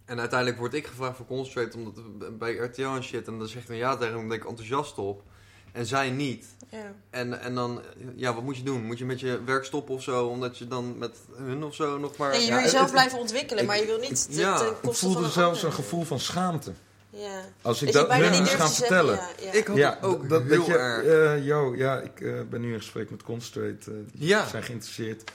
En 0.05 0.19
uiteindelijk 0.19 0.59
word 0.59 0.73
ik 0.73 0.87
gevraagd 0.87 1.15
voor 1.17 1.25
Concentrate 1.25 1.77
omdat 1.77 2.37
bij 2.37 2.53
RTL 2.55 2.81
en 2.81 3.03
shit. 3.03 3.27
En 3.27 3.37
dan 3.39 3.47
zegt 3.47 3.67
hij 3.67 3.77
ja 3.77 3.95
tegen 3.97 4.17
hem, 4.17 4.27
ben 4.27 4.37
ik 4.37 4.45
enthousiast 4.45 4.97
op. 4.97 5.23
En 5.71 5.85
zij 5.85 6.09
niet. 6.09 6.45
Ja. 6.69 6.93
En, 7.09 7.41
en 7.41 7.55
dan, 7.55 7.81
ja, 8.15 8.33
wat 8.33 8.43
moet 8.43 8.57
je 8.57 8.63
doen? 8.63 8.83
Moet 8.85 8.97
je 8.97 9.05
met 9.05 9.19
je 9.19 9.43
werk 9.45 9.63
stoppen 9.65 9.95
of 9.95 10.03
zo? 10.03 10.25
Omdat 10.27 10.57
je 10.57 10.67
dan 10.67 10.97
met 10.97 11.17
hun 11.37 11.63
of 11.63 11.75
zo 11.75 11.97
nog 11.97 12.17
maar... 12.17 12.33
Je 12.39 12.41
Ja, 12.45 12.53
wil 12.53 12.63
jezelf 12.63 12.81
het- 12.83 12.91
blijven 12.91 13.19
ontwikkelen, 13.19 13.61
ik- 13.63 13.67
maar 13.69 13.79
je 13.79 13.85
wil 13.85 13.99
niet 13.99 14.25
ten, 14.31 14.39
ja, 14.39 14.57
ten 14.57 14.67
ik 14.89 14.93
voelde 14.93 15.29
zelfs 15.29 15.63
een 15.63 15.73
gevoel 15.73 16.03
van 16.03 16.19
schaamte. 16.19 16.71
Ja. 17.09 17.41
Als 17.61 17.81
ik 17.81 17.91
Dat 17.93 18.11
hun 18.13 18.19
niet 18.31 18.37
gaan 18.37 18.47
zeggen, 18.47 18.75
vertellen. 18.75 19.15
ja, 19.15 19.27
ja. 19.41 19.51
Ik 19.51 19.67
had 19.67 19.77
Ja, 19.77 19.89
het 19.93 20.03
ook 20.03 20.29
dat, 20.29 20.41
heel 20.43 20.57
dat 20.57 20.65
je, 20.65 20.77
erg. 20.77 21.05
eh, 21.05 21.45
yo, 21.45 21.75
ja, 21.75 21.99
ik 21.99 22.21
eh, 22.21 22.33
ben 22.49 22.61
nu 22.61 22.73
in 22.73 22.79
gesprek 22.79 23.09
met 23.09 23.23
Concentrate. 23.23 23.91
eh, 23.91 23.97
die 24.13 24.27
Ja. 24.27 24.47
zijn 24.47 24.63
geïnteresseerd. 24.63 25.31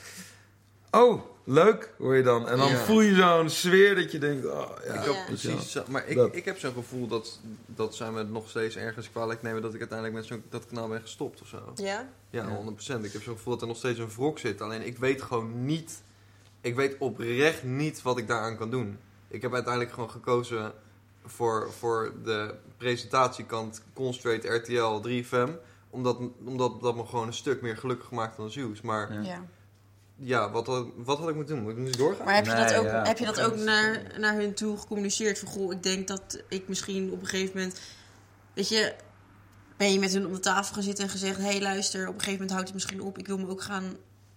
Oh, 0.94 1.22
leuk, 1.44 1.92
hoor 1.98 2.16
je 2.16 2.22
dan. 2.22 2.48
En 2.48 2.58
dan 2.58 2.68
Ja. 2.68 2.76
voel 2.76 3.00
je 3.00 3.14
zo'n 3.14 3.48
sfeer 3.50 3.94
dat 3.94 4.12
je 4.12 4.18
denkt, 4.18 4.46
oh, 4.46 4.70
ja, 4.86 4.92
Ik 4.94 5.04
Ja. 5.04 5.12
had 5.12 5.26
precies, 5.26 5.70
zo- 5.70 5.82
maar 5.88 6.08
ik, 6.08 6.16
Dat. 6.16 6.34
ik 6.34 6.44
heb 6.44 6.58
zo'n 6.58 6.72
gevoel 6.72 7.06
dat, 7.06 7.40
dat 7.66 7.94
zij 7.94 8.10
me 8.10 8.22
nog 8.22 8.48
steeds 8.48 8.76
ergens 8.76 9.10
kwalijk 9.10 9.42
nemen 9.42 9.62
dat 9.62 9.74
ik 9.74 9.78
uiteindelijk 9.80 10.18
met 10.18 10.26
zo'n 10.28 10.42
dat 10.50 10.66
kanaal 10.66 10.88
ben 10.88 11.00
gestopt 11.00 11.40
of 11.40 11.48
zo. 11.48 11.72
Ja? 11.74 11.84
Ja, 12.30 12.42
Ja. 12.42 12.48
100%. 12.54 13.04
Ik 13.04 13.12
heb 13.12 13.22
zo'n 13.22 13.36
gevoel 13.36 13.52
dat 13.52 13.62
er 13.62 13.68
nog 13.68 13.76
steeds 13.76 13.98
een 13.98 14.10
wrok 14.16 14.38
zit. 14.38 14.60
Alleen 14.60 14.86
ik 14.86 14.98
weet 14.98 15.22
gewoon 15.22 15.64
niet, 15.66 16.02
ik 16.60 16.74
weet 16.74 16.96
oprecht 16.98 17.62
niet 17.62 18.02
wat 18.02 18.18
ik 18.18 18.28
daaraan 18.28 18.56
kan 18.56 18.70
doen. 18.70 18.98
Ik 19.28 19.42
heb 19.42 19.52
uiteindelijk 19.54 19.92
gewoon 19.94 20.10
gekozen 20.10 20.72
voor, 21.26 21.72
voor 21.72 22.12
de 22.24 22.54
presentatiekant 22.76 23.82
Concentrate 23.94 24.48
RTL 24.54 25.00
3FM. 25.00 25.48
Omdat, 25.90 26.18
omdat 26.44 26.80
dat 26.80 26.96
me 26.96 27.06
gewoon 27.06 27.26
een 27.26 27.32
stuk 27.32 27.60
meer 27.62 27.76
gelukkig 27.76 28.10
maakt 28.10 28.36
dan 28.36 28.50
Zeus. 28.50 28.80
Maar 28.80 29.22
Ja. 29.22 29.44
Ja. 30.16 30.50
wat, 30.50 30.66
had- 30.66 30.86
wat 30.96 31.18
had 31.18 31.28
ik 31.28 31.34
moeten 31.34 31.54
doen? 31.54 31.64
Moet 31.64 31.72
ik 31.72 31.78
nu 31.78 31.90
doorgaan? 31.90 32.24
Maar 32.24 32.34
heb 32.34 32.46
je 32.46 32.52
Nee, 32.52 32.64
dat 32.64 32.74
ook, 32.74 32.84
ja. 32.84 33.04
heb 33.06 33.18
je 33.18 33.24
dat 33.24 33.40
ook 33.40 33.56
naar, 33.56 34.02
naar 34.18 34.34
hun 34.34 34.54
toe 34.54 34.76
gecommuniceerd? 34.76 35.38
Van, 35.38 35.48
goh, 35.48 35.72
ik 35.72 35.82
denk 35.82 36.08
dat 36.08 36.42
ik 36.48 36.68
misschien 36.68 37.10
op 37.12 37.20
een 37.20 37.26
gegeven 37.26 37.56
moment... 37.58 37.80
Weet 38.54 38.68
je, 38.68 38.94
ben 39.76 39.92
je 39.92 39.98
met 39.98 40.12
hun 40.12 40.26
om 40.26 40.32
de 40.32 40.40
tafel 40.40 40.74
gaan 40.74 40.82
zitten 40.82 41.04
en 41.04 41.10
gezegd... 41.10 41.36
Hé, 41.36 41.42
hey, 41.44 41.60
luister, 41.60 42.00
op 42.00 42.06
een 42.14 42.20
gegeven 42.20 42.32
moment 42.32 42.50
houdt 42.50 42.66
het 42.66 42.74
misschien 42.74 43.02
op. 43.02 43.18
Ik 43.18 43.26
wil 43.26 43.38
me 43.38 43.48
ook 43.48 43.62
gaan 43.62 43.96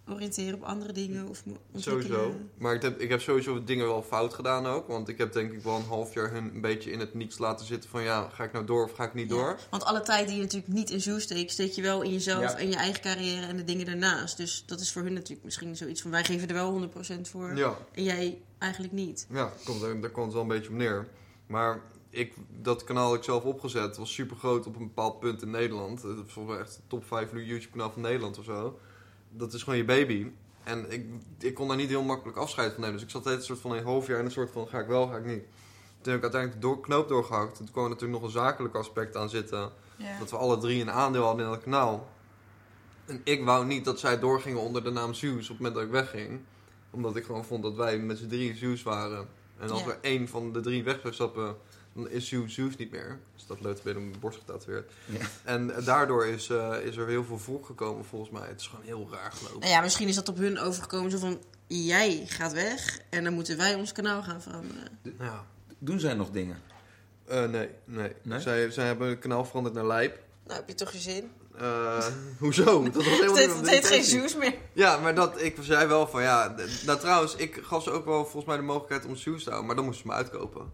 oriënteren 0.10 0.54
op 0.54 0.64
andere 0.64 0.92
dingen 0.94 1.28
of. 1.28 1.44
Sowieso. 1.76 2.36
Maar 2.58 2.74
ik 2.76 2.82
heb, 2.82 3.00
ik 3.00 3.10
heb 3.10 3.22
sowieso 3.22 3.64
dingen 3.64 3.86
wel 3.88 4.04
fout 4.04 4.34
gedaan 4.34 4.66
ook. 4.66 4.88
Want 4.88 5.08
ik 5.08 5.18
heb 5.18 5.34
denk 5.34 5.52
ik 5.52 5.64
wel 5.64 5.76
een 5.76 5.86
half 5.86 6.14
jaar 6.14 6.32
hun 6.32 6.44
een 6.56 6.62
beetje 6.62 6.92
in 6.92 7.00
het 7.00 7.14
niets 7.14 7.38
laten 7.38 7.66
zitten 7.66 7.90
van 7.90 8.04
ja, 8.04 8.30
ga 8.30 8.44
ik 8.44 8.52
nou 8.52 8.66
door 8.66 8.84
of 8.84 8.92
ga 8.92 9.04
ik 9.04 9.14
niet 9.14 9.30
Ja, 9.30 9.36
door? 9.36 9.60
Want 9.70 9.84
alle 9.84 10.02
tijd 10.02 10.28
die 10.28 10.36
je 10.36 10.42
natuurlijk 10.42 10.74
niet 10.74 10.90
in 10.90 11.02
Zoo 11.02 11.20
steekt... 11.20 11.52
steek 11.52 11.72
je 11.72 11.82
wel 11.82 12.02
in 12.02 12.12
jezelf 12.12 12.42
Ja. 12.42 12.58
en 12.58 12.70
je 12.70 12.76
eigen 12.76 13.02
carrière 13.02 13.46
en 13.46 13.58
de 13.58 13.64
dingen 13.64 13.86
daarnaast. 13.86 14.38
Dus 14.38 14.64
dat 14.66 14.80
is 14.80 14.92
voor 14.92 15.02
hun 15.02 15.14
natuurlijk 15.14 15.44
misschien 15.44 15.76
zoiets 15.76 16.02
van... 16.02 16.12
Wij 16.12 16.24
geven 16.24 16.48
er 16.48 16.54
wel 16.54 16.90
100% 17.18 17.22
voor 17.22 17.56
Ja, 17.56 17.78
en 17.92 18.04
jij 18.04 18.42
eigenlijk 18.58 18.94
niet. 18.94 19.28
ja 19.30 19.52
komt, 19.66 19.82
er- 19.82 20.02
daar 20.02 20.10
komt 20.10 20.26
het 20.26 20.34
wel 20.34 20.42
een 20.42 20.48
beetje 20.48 20.70
op 20.70 20.76
neer. 20.76 21.08
Maar 21.48 21.82
ik, 22.10 22.34
dat 22.62 22.84
kanaal 22.84 23.10
dat 23.10 23.18
ik 23.18 23.24
zelf 23.24 23.44
opgezet 23.44 23.98
was 23.98 24.14
super 24.14 24.38
groot 24.38 24.66
op 24.68 24.76
een 24.76 24.88
bepaald 24.88 25.20
punt 25.20 25.42
in 25.42 25.50
Nederland. 25.52 26.02
Het 26.02 26.36
mij 26.46 26.58
echt 26.58 26.76
de 26.76 26.82
top 26.88 27.06
5 27.06 27.32
YouTube 27.32 27.72
kanaal 27.72 27.92
van 27.92 28.02
Nederland 28.02 28.38
of 28.38 28.46
zo. 28.46 28.80
Dat 29.38 29.54
is 29.54 29.64
gewoon 29.64 29.78
je 29.78 29.86
baby. 29.86 30.28
En 30.64 30.92
ik, 30.92 31.06
ik 31.40 31.54
kon 31.54 31.68
daar 31.68 31.78
niet 31.78 31.90
heel 31.90 32.04
makkelijk 32.04 32.38
afscheid 32.38 32.72
van 32.72 32.80
nemen. 32.82 32.96
Dus 32.96 33.04
ik 33.06 33.10
zat 33.10 33.22
altijd 33.22 33.40
een 33.40 33.46
soort 33.46 33.60
van 33.60 33.72
een 33.72 33.84
half 33.84 34.08
jaar 34.08 34.20
in 34.20 34.26
een 34.26 34.32
soort 34.32 34.52
van 34.52 34.68
ga 34.68 34.80
ik 34.80 34.88
wel, 34.88 35.08
ga 35.08 35.18
ik 35.18 35.26
niet. 35.26 35.44
Toen 36.02 36.12
heb 36.14 36.16
ik 36.16 36.22
uiteindelijk 36.22 36.62
de 36.62 36.68
door, 36.68 36.80
knoop 36.82 37.08
doorgehakt. 37.08 37.56
Toen 37.58 37.72
kwam 37.72 37.84
er 37.84 37.90
natuurlijk 37.90 38.20
nog 38.20 38.28
een 38.28 38.40
zakelijk 38.40 38.76
aspect 38.76 39.16
aan 39.16 39.30
zitten. 39.30 39.72
Ja. 39.96 40.20
Dat 40.20 40.30
we 40.32 40.38
alle 40.38 40.58
drie 40.58 40.82
een 40.82 40.92
aandeel 40.92 41.24
hadden 41.24 41.46
in 41.46 41.52
dat 41.52 41.64
kanaal. 41.64 42.08
En 43.06 43.22
ik 43.24 43.44
wou 43.44 43.66
niet 43.66 43.86
dat 43.86 44.00
zij 44.00 44.20
doorgingen 44.20 44.60
onder 44.62 44.84
de 44.84 44.90
naam 44.92 45.14
Zeus 45.14 45.50
op 45.50 45.58
het 45.58 45.58
moment 45.58 45.76
dat 45.76 45.84
ik 45.84 45.92
wegging. 45.92 46.40
Omdat 46.90 47.16
ik 47.16 47.26
gewoon 47.26 47.46
vond 47.46 47.64
dat 47.64 47.76
wij 47.76 48.00
met 48.00 48.18
z'n 48.18 48.28
drieën 48.28 48.56
Zeus 48.56 48.84
waren. 48.84 49.28
En 49.58 49.70
als 49.70 49.84
Ja. 49.84 49.88
er 49.88 49.98
één 50.02 50.28
van 50.28 50.54
de 50.54 50.60
drie 50.60 50.84
weg 50.84 51.00
zou 51.02 51.14
stappen, 51.14 51.58
dan 51.98 52.10
is 52.10 52.28
Zeus 52.28 52.54
Zeus 52.54 52.76
niet 52.76 52.92
meer. 52.92 53.20
Dus 53.34 53.46
dat 53.46 53.62
leuk 53.62 53.84
weer 53.84 53.96
op 53.96 54.02
mijn 54.02 54.20
borst 54.20 54.40
getatoeëerd. 54.40 54.92
Ja. 55.06 55.28
En 55.44 55.74
daardoor 55.86 56.26
is, 56.26 56.50
eh, 56.50 56.76
is 56.84 56.98
er 56.98 57.08
heel 57.08 57.24
veel 57.24 57.38
volk 57.38 57.66
gekomen 57.66 58.06
volgens 58.06 58.32
mij. 58.32 58.48
Het 58.48 58.62
is 58.62 58.68
gewoon 58.68 58.86
heel 58.86 59.08
raar 59.12 59.32
gelopen. 59.32 59.60
Nou 59.60 59.72
ja, 59.72 59.82
misschien 59.82 60.08
is 60.08 60.16
dat 60.16 60.30
op 60.30 60.38
hun 60.38 60.60
overgekomen. 60.60 61.12
Zo 61.12 61.18
van, 61.18 61.42
jij 61.68 62.24
gaat 62.26 62.54
weg 62.54 63.00
en 63.10 63.24
dan 63.24 63.34
moeten 63.34 63.58
wij 63.58 63.76
ons 63.76 63.92
kanaal 63.92 64.24
gaan 64.24 64.42
veranderen. 64.42 65.00
Ja. 65.20 65.46
Doen 65.78 66.00
zij 66.00 66.14
nog 66.14 66.30
dingen? 66.30 66.62
Eh, 67.26 67.46
nee, 67.46 67.70
nee. 67.86 68.12
Nee? 68.22 68.40
Zij, 68.40 68.72
zij 68.72 68.86
hebben 68.86 69.10
het 69.10 69.20
kanaal 69.20 69.46
veranderd 69.46 69.76
naar 69.76 69.88
Lijp. 69.88 70.20
Nou, 70.46 70.60
heb 70.60 70.68
je 70.68 70.76
toch 70.76 70.92
je 70.92 71.00
zin? 71.00 71.32
Eh, 71.58 72.06
hoezo? 72.40 72.84
Dat 72.84 72.94
was 72.96 73.06
helemaal 73.06 73.36
Het 73.36 73.48
niet 73.48 73.60
het 73.60 73.70
heet 73.70 73.88
geen. 73.88 74.04
Zeus 74.04 74.36
meer. 74.36 74.56
Ja, 74.74 74.98
maar 74.98 75.16
dat, 75.16 75.42
ik 75.42 75.58
zei 75.62 75.88
wel 75.88 76.08
van 76.08 76.22
ja. 76.22 76.56
Nou, 76.86 77.00
trouwens, 77.00 77.36
ik 77.36 77.60
gaf 77.64 77.84
ze 77.84 77.92
ook 77.92 78.06
wel 78.06 78.24
volgens 78.24 78.46
mij 78.46 78.58
de 78.58 78.62
mogelijkheid 78.62 79.06
om 79.06 79.16
Zeus 79.16 79.44
te 79.44 79.50
houden. 79.50 79.68
Maar 79.68 79.76
dan 79.76 79.86
moesten 79.86 80.04
ze 80.04 80.12
me 80.12 80.18
uitkopen. 80.18 80.74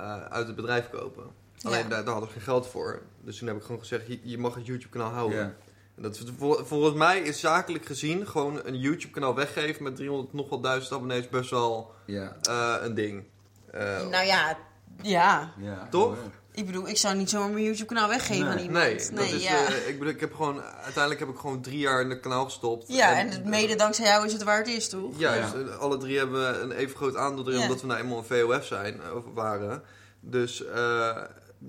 Eh, 0.00 0.24
uit 0.24 0.46
het 0.46 0.56
bedrijf 0.56 0.90
kopen. 0.90 1.24
Alleen 1.62 1.78
Ja. 1.82 1.88
daar, 1.88 2.04
daar 2.04 2.12
hadden 2.12 2.28
we 2.28 2.34
geen 2.34 2.42
geld 2.44 2.66
voor. 2.68 3.02
Dus 3.20 3.38
toen 3.38 3.48
heb 3.48 3.56
ik 3.56 3.62
gewoon 3.62 3.80
gezegd: 3.80 4.06
je, 4.06 4.18
je 4.22 4.38
mag 4.38 4.54
het 4.54 4.66
YouTube-kanaal 4.66 5.10
houden. 5.10 5.38
Ja. 5.38 5.54
En 5.96 6.02
dat, 6.02 6.14
is- 6.14 6.22
vol- 6.38 6.64
volgens 6.64 6.94
mij 6.94 7.20
is 7.20 7.40
zakelijk 7.40 7.84
gezien 7.86 8.26
gewoon 8.26 8.60
een 8.64 8.78
YouTube-kanaal 8.78 9.34
weggeven 9.34 9.82
met 9.82 9.96
300 9.96 10.32
nog 10.32 10.48
wel 10.48 10.60
duizend 10.60 10.92
abonnees 10.92 11.28
best 11.28 11.50
wel 11.50 11.94
Ja. 12.06 12.36
eh, 12.42 12.74
een 12.80 12.94
ding. 12.94 13.24
Eh, 13.70 14.06
Nou 14.08 14.26
ja, 14.26 14.58
ja. 15.02 15.52
ja. 15.58 15.88
Toch? 15.90 16.16
Ik 16.52 16.66
bedoel, 16.66 16.88
ik 16.88 16.96
zou 16.96 17.16
niet 17.16 17.30
zomaar 17.30 17.50
mijn 17.50 17.64
YouTube-kanaal 17.64 18.08
weggeven 18.08 18.44
Nee. 18.44 18.52
aan 18.52 18.58
iemand. 18.58 18.84
nee, 18.84 19.10
dat 19.28 19.34
is, 19.34 19.42
ja. 19.42 19.64
eh, 19.66 19.88
ik 19.88 19.98
bedoel, 19.98 20.12
ik 20.14 20.20
heb 20.20 20.34
gewoon, 20.34 20.60
uiteindelijk 20.62 21.20
heb 21.20 21.28
ik 21.28 21.38
gewoon 21.38 21.60
drie 21.60 21.78
jaar 21.78 22.00
in 22.00 22.10
het 22.10 22.20
kanaal 22.20 22.44
gestopt. 22.44 22.84
ja, 22.88 23.18
en 23.18 23.48
mede 23.48 23.74
dankzij 23.76 24.06
jou 24.06 24.26
is 24.26 24.32
het 24.32 24.42
waar 24.42 24.58
het 24.58 24.68
is, 24.68 24.88
toch? 24.88 25.18
Juist, 25.18 25.54
eh, 25.54 25.76
alle 25.78 25.96
drie 25.98 26.18
hebben 26.18 26.62
een 26.62 26.72
even 26.72 26.96
groot 26.96 27.16
aandeel 27.16 27.44
erin, 27.46 27.58
Ja. 27.58 27.62
omdat 27.64 27.80
we 27.80 27.86
nou 27.86 28.00
eenmaal 28.00 28.18
een 28.18 28.24
VOF 28.24 28.64
zijn, 28.64 29.00
eh, 29.02 29.14
of 29.16 29.24
waren. 29.34 29.82
Dus 30.20 30.64
eh, 30.64 30.72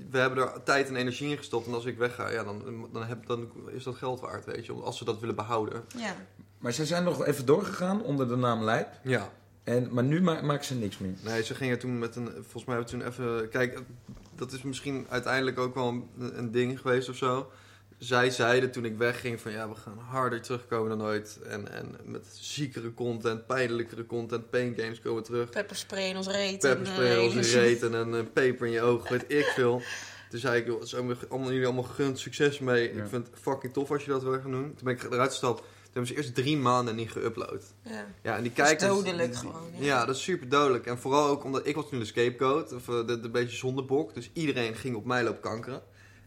we 0.09 0.17
hebben 0.17 0.43
er 0.43 0.63
tijd 0.63 0.87
en 0.87 0.95
energie 0.95 1.29
in 1.31 1.37
gestopt. 1.37 1.67
En 1.67 1.73
als 1.73 1.85
ik 1.85 1.97
wegga, 1.97 2.29
ja, 2.29 2.43
dan, 2.43 2.87
dan, 2.93 3.03
heb, 3.03 3.25
dan 3.27 3.51
is 3.73 3.83
dat 3.83 3.95
geld 3.95 4.19
waard, 4.19 4.45
weet 4.45 4.65
je. 4.65 4.73
Als 4.73 4.97
ze 4.97 5.05
dat 5.05 5.19
willen 5.19 5.35
behouden. 5.35 5.83
Ja. 5.97 6.15
Maar 6.59 6.73
zij 6.73 6.85
zijn 6.85 7.03
nog 7.03 7.25
even 7.25 7.45
doorgegaan 7.45 8.03
onder 8.03 8.27
de 8.27 8.35
naam 8.35 8.63
Lijp. 8.63 8.87
Ja. 9.03 9.29
En, 9.63 9.87
maar 9.91 10.03
nu 10.03 10.21
ma 10.21 10.41
maken 10.41 10.65
ze 10.65 10.75
niks 10.75 10.97
meer. 10.97 11.13
Nee, 11.23 11.43
ze 11.43 11.55
gingen 11.55 11.79
toen 11.79 11.99
met 11.99 12.15
een... 12.15 12.29
Volgens 12.33 12.65
mij 12.65 12.75
hebben 12.75 12.99
we 12.99 12.99
toen 12.99 13.07
even... 13.07 13.49
Kijk, 13.49 13.79
dat 14.35 14.51
is 14.51 14.61
misschien 14.61 15.05
uiteindelijk 15.09 15.59
ook 15.59 15.75
wel 15.75 15.87
een, 15.87 16.37
een 16.37 16.51
ding 16.51 16.79
geweest 16.79 17.09
of 17.09 17.15
zo. 17.15 17.51
Zij 17.97 18.29
zeiden 18.29 18.71
toen 18.71 18.85
ik 18.85 18.97
wegging 18.97 19.41
van... 19.41 19.51
Ja, 19.51 19.69
we 19.69 19.75
gaan 19.75 19.97
harder 19.97 20.41
terugkomen 20.41 20.97
dan 20.97 21.07
ooit. 21.07 21.39
En, 21.47 21.71
en 21.71 21.95
met 22.05 22.27
ziekere 22.39 22.93
content, 22.93 23.47
pijnlijkere 23.47 24.05
content. 24.05 24.49
Pain 24.49 24.75
games 24.77 25.01
komen 25.01 25.23
terug. 25.23 25.49
Pepperspray 25.49 26.09
in 26.09 26.17
ons 26.17 26.27
reet. 26.27 26.59
pepperspray 26.59 27.05
in 27.05 27.29
eh, 27.29 27.45
hele- 27.45 27.59
reet 27.59 27.83
en 27.83 27.93
een 27.93 28.15
eh, 28.15 28.31
peper 28.33 28.65
in 28.65 28.71
je 28.71 28.81
oog, 28.81 29.09
weet 29.09 29.25
ik 29.27 29.45
veel. 29.45 29.81
Toen 30.29 30.39
zei 30.39 30.59
ik, 30.59 30.65
joh, 30.65 30.83
zo, 30.83 31.15
allemaal, 31.29 31.51
jullie 31.51 31.65
allemaal 31.65 31.83
gegund, 31.83 32.19
succes 32.19 32.59
mee. 32.59 32.93
Ja. 32.93 33.03
Ik 33.03 33.09
vind 33.09 33.27
het 33.27 33.39
fucking 33.41 33.73
tof 33.73 33.91
als 33.91 34.05
je 34.05 34.11
dat 34.11 34.23
wil 34.23 34.39
gaan 34.41 34.51
doen. 34.51 34.73
Toen 34.75 34.83
ben 34.83 34.93
ik 34.93 35.03
eruit 35.03 35.29
gestapt. 35.29 35.63
Toen 35.91 36.03
hebben 36.03 36.07
ze 36.07 36.15
eerst 36.15 36.35
drie 36.35 36.57
maanden 36.57 36.95
niet 36.95 37.09
geüpload. 37.09 37.63
Ja. 37.83 38.05
Ja, 38.23 38.35
en 38.35 38.43
die 38.43 38.53
Dat 38.55 38.65
is 38.65 38.75
kijkers... 38.75 38.89
dodelijk 38.89 39.35
gewoon. 39.35 39.61
Ja. 39.77 39.85
Ja, 39.85 40.05
dat 40.05 40.15
is 40.15 40.23
super 40.23 40.49
dodelijk. 40.49 40.85
En 40.85 40.97
vooral 40.97 41.27
ook 41.27 41.43
omdat 41.43 41.67
ik 41.67 41.75
was 41.75 41.91
nu 41.91 41.99
de 41.99 42.05
scapegoat, 42.05 42.73
of 42.73 42.87
eh, 42.89 43.07
de, 43.07 43.19
de 43.19 43.29
beetje 43.29 43.57
zondebok. 43.57 44.13
Dus 44.13 44.29
iedereen 44.33 44.75
ging 44.75 44.95
op 44.95 45.05
mij 45.05 45.23
lopen 45.23 45.41
kankeren. 45.41 45.81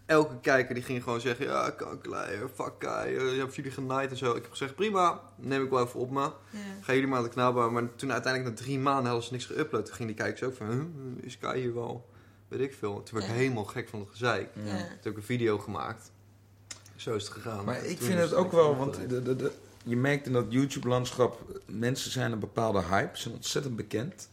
Elke 0.07 0.41
kijker 0.41 0.75
die 0.75 0.85
ging 0.85 1.03
gewoon 1.03 1.21
zeggen, 1.21 1.47
ja, 1.47 1.71
kankerleier, 1.71 2.49
fuck 2.55 2.73
guy, 2.79 2.91
eh, 2.91 3.33
je 3.33 3.39
hebt 3.39 3.55
jullie 3.55 3.71
genaaid 3.71 4.11
en 4.11 4.17
zo. 4.17 4.31
Ik 4.31 4.43
heb 4.43 4.51
gezegd, 4.51 4.75
prima, 4.75 5.21
neem 5.37 5.65
ik 5.65 5.71
wel 5.71 5.85
even 5.85 6.01
op 6.01 6.11
me. 6.11 6.21
Ja. 6.21 6.33
Ga 6.81 6.93
jullie 6.93 7.09
maar 7.09 7.19
aan 7.19 7.25
de 7.25 7.31
kanaal 7.31 7.53
bouwen. 7.53 7.75
Maar 7.75 7.95
toen 7.95 8.13
uiteindelijk 8.13 8.55
na 8.55 8.63
drie 8.63 8.79
maanden 8.79 9.05
hadden 9.05 9.23
ze 9.25 9.33
niks 9.33 9.53
geüpload. 9.53 9.85
Toen 9.85 9.95
gingen 9.95 10.07
die 10.15 10.23
kijkers 10.25 10.43
ook 10.43 10.55
van, 10.55 10.71
huh, 10.71 10.83
is 11.21 11.39
Kai 11.39 11.61
hier 11.61 11.75
wel? 11.75 12.09
Weet 12.49 12.61
ik 12.61 12.75
veel. 12.75 13.03
Toen 13.03 13.19
werd 13.19 13.31
ik 13.31 13.37
helemaal 13.37 13.65
gek 13.65 13.89
van 13.89 14.01
het 14.01 14.09
gezeik. 14.11 14.53
Toen 14.53 14.65
heb 14.67 15.07
ik 15.07 15.17
een 15.17 15.23
video 15.23 15.59
gemaakt. 15.59 16.13
Zo 17.05 17.15
is 17.15 17.25
het 17.25 17.33
gegaan. 17.33 17.65
Maar 17.65 17.85
ik 17.85 17.99
vind 18.03 18.19
het 18.19 18.35
ook 18.35 18.53
wel, 18.53 18.77
want 18.77 18.95
de, 19.09 19.23
de, 19.23 19.37
de, 19.37 19.53
je 19.85 19.97
merkt 19.97 20.27
in 20.27 20.33
dat 20.33 20.45
YouTube-landschap, 20.49 21.41
mensen 21.67 22.11
zijn 22.11 22.33
een 22.33 22.39
bepaalde 22.39 22.83
hype, 22.83 23.19
zijn 23.19 23.35
ontzettend 23.35 23.77
bekend. 23.77 24.29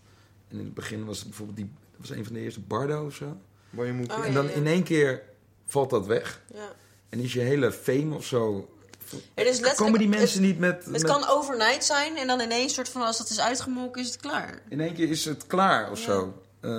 En 0.48 0.58
in 0.58 0.66
het 0.66 0.74
begin 0.74 1.06
was 1.06 1.18
het 1.18 1.28
bijvoorbeeld 1.28 1.58
die, 1.58 1.72
was 1.98 2.10
een 2.10 2.24
van 2.26 2.34
de 2.34 2.40
eerste 2.40 2.60
Bardo 2.60 3.06
of 3.06 3.16
zo. 3.16 3.38
Maar 3.70 3.86
je 3.86 3.94
moet... 3.94 4.12
Oh, 4.12 4.26
en 4.26 4.34
dan 4.34 4.44
ja, 4.46 4.50
ja. 4.50 4.56
in 4.56 4.68
één 4.68 4.84
keer 4.84 5.24
valt 5.66 5.90
dat 5.90 6.06
weg. 6.06 6.42
Ja. 6.54 6.68
En 7.10 7.20
is 7.20 7.34
je 7.34 7.40
hele 7.40 7.72
fame 7.72 8.16
of 8.16 8.26
zo. 8.26 8.70
Het 9.10 9.20
is 9.36 9.44
letterlijk- 9.46 9.76
Komen 9.76 10.00
die 10.00 10.10
mensen 10.10 10.42
niet 10.42 10.60
met. 10.60 10.78
Het 10.84 10.92
met- 10.92 11.04
kan 11.04 11.28
overnight 11.28 11.84
zijn 11.86 12.18
en 12.18 12.28
dan 12.28 12.40
ineens 12.40 12.74
soort 12.74 12.90
van 12.90 13.02
als 13.02 13.18
dat 13.18 13.30
is 13.30 13.40
uitgemolken 13.40 14.02
is 14.02 14.08
het 14.08 14.18
klaar. 14.22 14.62
In 14.70 14.80
één 14.80 14.94
keer 14.94 15.10
is 15.10 15.26
het 15.26 15.48
klaar 15.48 15.92
of 15.92 16.00
Ja. 16.00 16.06
zo. 16.06 16.42
Eh, 16.60 16.70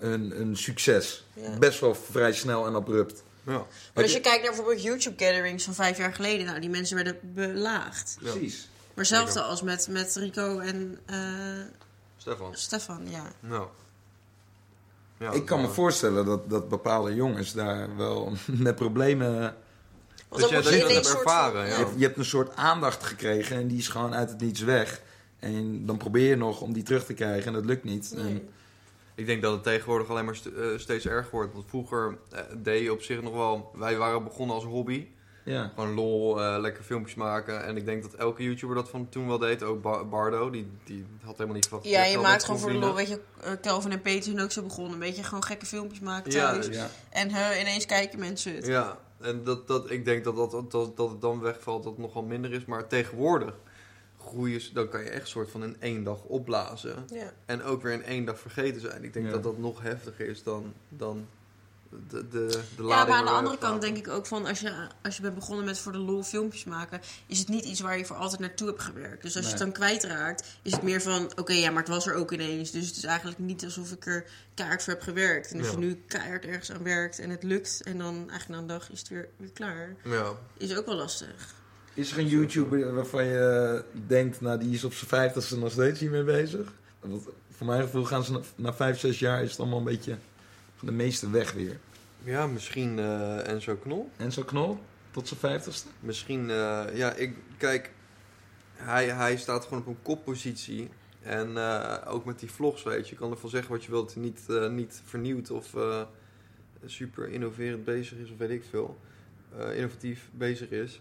een, 0.00 0.40
een 0.40 0.56
succes. 0.56 1.24
Ja. 1.32 1.58
Best 1.58 1.80
wel 1.80 1.94
vrij 1.94 2.32
snel 2.32 2.66
en 2.66 2.74
abrupt. 2.74 3.22
Ja, 3.46 3.66
Maar 3.94 4.02
als 4.02 4.12
je 4.12 4.20
kijkt 4.20 4.42
naar 4.42 4.50
bijvoorbeeld 4.54 4.82
YouTube 4.82 5.24
gatherings 5.24 5.64
van 5.64 5.74
vijf 5.74 5.98
jaar 5.98 6.14
geleden, 6.14 6.46
nou 6.46 6.60
die 6.60 6.70
mensen 6.70 6.96
werden 6.96 7.18
belaagd. 7.22 8.16
Ja. 8.20 8.30
Precies. 8.30 8.68
Maar 8.86 9.04
hetzelfde 9.04 9.40
als 9.42 9.62
met, 9.62 9.88
met 9.90 10.14
Rico 10.16 10.58
en 10.58 10.98
eh, 11.06 11.18
Stefan. 12.16 12.54
Stefan, 12.56 13.10
ja. 13.10 13.22
Nou. 13.40 13.66
Ja, 15.18 15.30
ik 15.30 15.44
kan 15.44 15.60
me 15.60 15.68
voorstellen 15.68 16.24
dat, 16.24 16.50
dat 16.50 16.68
bepaalde 16.68 17.14
jongens 17.14 17.52
daar 17.52 17.96
wel 17.96 18.32
met 18.46 18.74
problemen... 18.74 19.56
Want 20.28 20.40
Dat 20.42 20.50
je 20.50 20.56
dat 20.56 20.64
soort 20.64 21.06
van- 21.06 21.16
ervaren, 21.16 21.62
Je 21.64 21.70
ja. 21.70 21.76
hebt, 21.76 21.90
je 21.96 22.04
hebt 22.04 22.16
een 22.18 22.24
soort 22.24 22.56
aandacht 22.56 23.02
gekregen 23.04 23.56
en 23.56 23.68
die 23.68 23.78
is 23.78 23.88
gewoon 23.88 24.14
uit 24.14 24.30
het 24.30 24.40
niets 24.40 24.60
weg. 24.60 25.00
En 25.38 25.86
dan 25.86 25.96
probeer 25.96 26.28
je 26.28 26.36
nog 26.36 26.60
om 26.60 26.72
die 26.72 26.82
terug 26.82 27.04
te 27.04 27.12
krijgen 27.14 27.46
en 27.46 27.52
dat 27.52 27.64
lukt 27.64 27.84
niet. 27.84 28.14
En-. 28.16 28.48
Ik 29.14 29.26
denk 29.26 29.42
dat 29.42 29.52
het 29.52 29.62
tegenwoordig 29.62 30.08
alleen 30.10 30.24
maar 30.24 30.36
st- 30.36 30.46
eh, 30.46 30.66
steeds 30.76 31.06
erger 31.06 31.30
wordt. 31.32 31.52
Want 31.52 31.64
vroeger 31.68 32.18
eh, 32.30 32.40
deed 32.56 32.82
je 32.82 32.92
op 32.92 33.02
zich 33.02 33.22
nog 33.22 33.32
wel... 33.34 33.70
Wij 33.74 33.96
waren 33.96 34.24
begonnen 34.24 34.54
als 34.54 34.64
hobby. 34.64 35.06
ja. 35.44 35.70
Gewoon 35.74 35.94
lol, 35.94 36.42
eh, 36.42 36.56
lekker 36.60 36.82
filmpjes 36.84 37.14
maken. 37.14 37.64
En 37.64 37.76
ik 37.76 37.84
denk 37.84 38.02
dat 38.02 38.14
elke 38.14 38.42
YouTuber 38.42 38.74
dat 38.76 38.88
van 38.88 39.08
toen 39.08 39.26
wel 39.26 39.38
deed. 39.38 39.62
Ook 39.62 39.82
Ba- 39.82 40.04
Bardo, 40.04 40.50
die, 40.50 40.68
die 40.84 41.06
had 41.24 41.32
helemaal 41.34 41.54
niet 41.54 41.66
verwacht. 41.66 41.88
Ja, 41.88 42.04
je 42.04 42.18
maakt 42.18 42.44
gewoon 42.44 42.60
voor 42.60 42.70
de 42.72 42.78
lol, 42.78 42.94
weet 42.94 43.08
je, 43.08 43.20
Kelvin 43.60 43.92
en 43.92 44.00
Peter 44.00 44.22
zijn 44.24 44.40
ook 44.40 44.50
zo 44.52 44.62
begonnen. 44.62 44.92
Een 44.92 44.98
beetje 44.98 45.22
gewoon 45.22 45.44
gekke 45.44 45.66
filmpjes 45.66 46.00
maken 46.00 46.32
Ja, 46.32 46.52
thuis. 46.52 46.66
ja. 46.66 46.88
En 47.10 47.28
ineens 47.60 47.86
kijken 47.86 48.18
mensen 48.18 48.54
het. 48.54 48.66
Ja, 48.66 48.98
en 49.20 49.44
dat, 49.44 49.66
dat, 49.68 49.90
ik 49.90 50.04
denk 50.04 50.24
dat, 50.24 50.36
dat, 50.36 50.50
dat, 50.70 50.96
dat 50.96 51.10
het 51.10 51.20
dan 51.20 51.40
wegvalt 51.40 51.82
dat 51.82 51.92
het 51.92 52.00
nogal 52.02 52.22
minder 52.22 52.52
is. 52.52 52.64
Maar 52.64 52.86
tegenwoordig 52.86 53.54
groeien 54.26 54.60
ze, 54.60 54.72
dan 54.72 54.88
kan 54.88 55.02
je 55.04 55.10
echt 55.10 55.28
soort 55.28 55.50
van 55.50 55.62
in 55.62 55.76
één 55.80 56.04
dag 56.04 56.22
opblazen. 56.22 57.04
Ja. 57.12 57.32
En 57.46 57.62
ook 57.62 57.82
weer 57.82 57.92
in 57.92 58.04
één 58.04 58.24
dag 58.24 58.38
vergeten 58.40 58.80
zijn. 58.80 59.04
Ik 59.04 59.12
denk 59.12 59.26
Ja. 59.26 59.32
dat 59.32 59.42
dat 59.42 59.58
nog 59.58 59.82
heftiger 59.82 60.26
is 60.28 60.42
dan, 60.42 60.72
dan 60.88 61.26
de, 62.08 62.28
de, 62.28 62.60
de 62.76 62.82
Ja, 62.82 63.04
maar 63.04 63.16
aan 63.18 63.24
de 63.24 63.30
andere 63.30 63.58
kant 63.58 63.80
denk 63.80 63.96
ik 63.96 64.08
ook 64.08 64.26
van 64.26 64.46
als 64.46 64.60
je, 64.60 64.88
als 65.02 65.16
je 65.16 65.22
bent 65.22 65.34
begonnen 65.34 65.64
met 65.64 65.78
voor 65.78 65.92
de 65.92 65.98
lol 65.98 66.22
filmpjes 66.22 66.64
maken, 66.64 67.00
is 67.26 67.38
het 67.38 67.48
niet 67.48 67.64
iets 67.64 67.80
waar 67.80 67.98
je 67.98 68.04
voor 68.04 68.16
altijd 68.16 68.40
naartoe 68.40 68.66
hebt 68.68 68.82
gewerkt. 68.82 69.22
Dus 69.22 69.36
als 69.36 69.44
je 69.44 69.50
het 69.50 69.60
dan 69.60 69.72
kwijtraakt, 69.72 70.44
is 70.62 70.72
het 70.72 70.82
meer 70.82 71.02
van 71.02 71.32
oké, 71.36 71.52
ja, 71.52 71.70
maar 71.70 71.82
het 71.82 71.92
was 71.92 72.06
er 72.06 72.14
ook 72.14 72.32
ineens. 72.32 72.70
Dus 72.70 72.86
het 72.86 72.96
is 72.96 73.04
eigenlijk 73.04 73.38
niet 73.38 73.64
alsof 73.64 73.92
ik 73.92 74.06
er 74.06 74.24
keihard 74.54 74.82
voor 74.82 74.92
heb 74.92 75.02
gewerkt. 75.02 75.50
En 75.52 75.58
als 75.58 75.66
Ja. 75.66 75.72
je 75.72 75.78
nu 75.78 76.02
keihard 76.06 76.44
ergens 76.44 76.72
aan 76.72 76.82
werkt 76.82 77.18
en 77.18 77.30
het 77.30 77.42
lukt 77.42 77.82
en 77.82 77.98
dan 77.98 78.14
eigenlijk 78.30 78.48
na 78.48 78.58
een 78.58 78.66
dag 78.66 78.90
is 78.90 78.98
het 78.98 79.08
weer, 79.08 79.28
weer 79.36 79.50
klaar, 79.52 79.96
Ja. 80.04 80.32
is 80.56 80.76
ook 80.76 80.86
wel 80.86 80.96
lastig. 80.96 81.54
Is 81.94 82.12
er 82.12 82.18
een 82.18 82.28
YouTuber 82.28 82.94
waarvan 82.94 83.24
je 83.24 83.84
denkt, 84.06 84.40
nou 84.40 84.58
die 84.58 84.74
is 84.74 84.84
op 84.84 84.92
zijn 84.92 85.08
vijftigste 85.08 85.58
nog 85.58 85.70
steeds 85.70 86.00
hiermee 86.00 86.24
bezig? 86.24 86.72
Want 87.00 87.22
voor 87.50 87.66
mijn 87.66 87.82
gevoel 87.82 88.04
gaan 88.04 88.24
ze 88.24 88.32
na, 88.32 88.40
na 88.56 88.74
vijf, 88.74 88.98
zes 88.98 89.18
jaar 89.18 89.42
is 89.42 89.50
het 89.50 89.60
allemaal 89.60 89.78
een 89.78 89.84
beetje 89.84 90.16
van 90.76 90.86
de 90.86 90.94
meeste 90.94 91.30
weg 91.30 91.52
weer. 91.52 91.78
ja, 92.22 92.46
misschien 92.46 92.98
eh 92.98 93.48
Enzo 93.48 93.74
Knol. 93.74 94.10
En 94.16 94.32
zo 94.32 94.42
knol, 94.42 94.78
tot 95.10 95.28
zijn 95.28 95.40
vijftigste? 95.40 95.88
Misschien, 96.00 96.50
eh, 96.50 96.84
ja, 96.92 97.12
ik, 97.12 97.36
kijk, 97.56 97.92
hij, 98.72 99.08
hij 99.08 99.36
staat 99.36 99.64
gewoon 99.64 99.78
op 99.78 99.86
een 99.86 100.02
koppositie. 100.02 100.88
En 101.22 101.56
eh, 101.56 102.12
ook 102.12 102.24
met 102.24 102.38
die 102.38 102.50
vlogs, 102.50 102.82
weet 102.82 103.08
je, 103.08 103.14
je 103.14 103.20
kan 103.20 103.30
ervan 103.30 103.50
zeggen 103.50 103.70
wat 103.70 103.84
je 103.84 103.90
wilt, 103.90 104.16
niet, 104.16 104.40
niet 104.70 105.02
vernieuwd 105.04 105.50
of 105.50 105.74
super 106.84 107.28
innoverend 107.28 107.84
bezig 107.84 108.18
is, 108.18 108.30
of 108.30 108.38
weet 108.38 108.50
ik 108.50 108.64
veel. 108.70 108.98
Innovatief 109.72 110.28
bezig 110.32 110.70
is. 110.70 111.00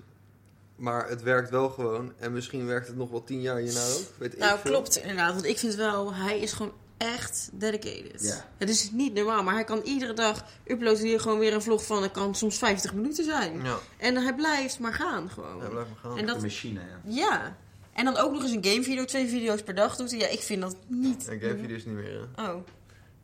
Maar 0.76 1.09
het 1.09 1.21
werkt 1.21 1.49
wel 1.49 1.69
gewoon. 1.69 2.13
En 2.19 2.34
misschien 2.34 2.65
werkt 2.65 2.88
het 2.88 2.95
nog 2.95 3.09
wel 3.09 3.24
tien 3.24 3.41
jaar 3.41 3.57
hierna 3.57 3.86
ook. 3.88 4.01
Weet 4.17 4.38
Nou, 4.38 4.57
ik 4.57 4.63
klopt 4.63 4.97
inderdaad. 4.97 5.34
Want 5.34 5.45
ik 5.45 5.57
vind 5.59 5.76
wel, 5.76 6.13
hij 6.13 6.39
is 6.39 6.51
gewoon 6.51 6.74
echt 6.97 7.49
dedicated. 7.53 8.21
Ja. 8.21 8.45
Het 8.57 8.69
is 8.69 8.91
niet 8.91 9.13
normaal, 9.13 9.43
maar 9.43 9.53
hij 9.53 9.63
kan 9.63 9.82
iedere 9.82 10.13
dag 10.13 10.45
uploaden 10.65 11.05
hier 11.05 11.19
gewoon 11.19 11.39
weer 11.39 11.53
een 11.53 11.61
vlog 11.61 11.86
van. 11.86 12.03
Het 12.03 12.11
kan 12.11 12.36
soms 12.36 12.57
50 12.57 12.93
minuten 12.93 13.24
zijn. 13.24 13.63
Ja, 13.63 13.78
En 13.97 14.15
hij 14.15 14.36
blijft 14.36 14.80
maar 14.80 14.93
gaan 14.93 15.30
gewoon. 15.30 15.57
ja 15.57 15.67
blijf 15.67 15.88
maar 15.88 15.97
gaan. 16.11 16.17
En 16.17 16.26
dat, 16.26 16.36
De 16.36 16.41
machine, 16.41 16.80
ja. 16.80 16.99
ja. 17.03 17.55
En 17.93 18.05
dan 18.05 18.17
ook 18.17 18.32
nog 18.32 18.41
eens 18.41 18.51
een 18.51 18.65
gamevideo, 18.65 19.05
twee 19.05 19.28
video's 19.28 19.61
per 19.63 19.76
dag 19.76 19.95
doet 19.95 20.11
hij. 20.11 20.19
Ja, 20.19 20.28
ik 20.28 20.39
vind 20.41 20.61
dat 20.61 20.76
niet. 20.88 21.28
En 21.28 21.39
gamevideo's 21.39 21.86
niet 21.86 21.95
meer, 21.95 22.28
hè? 22.36 22.51
Oh, 22.51 22.55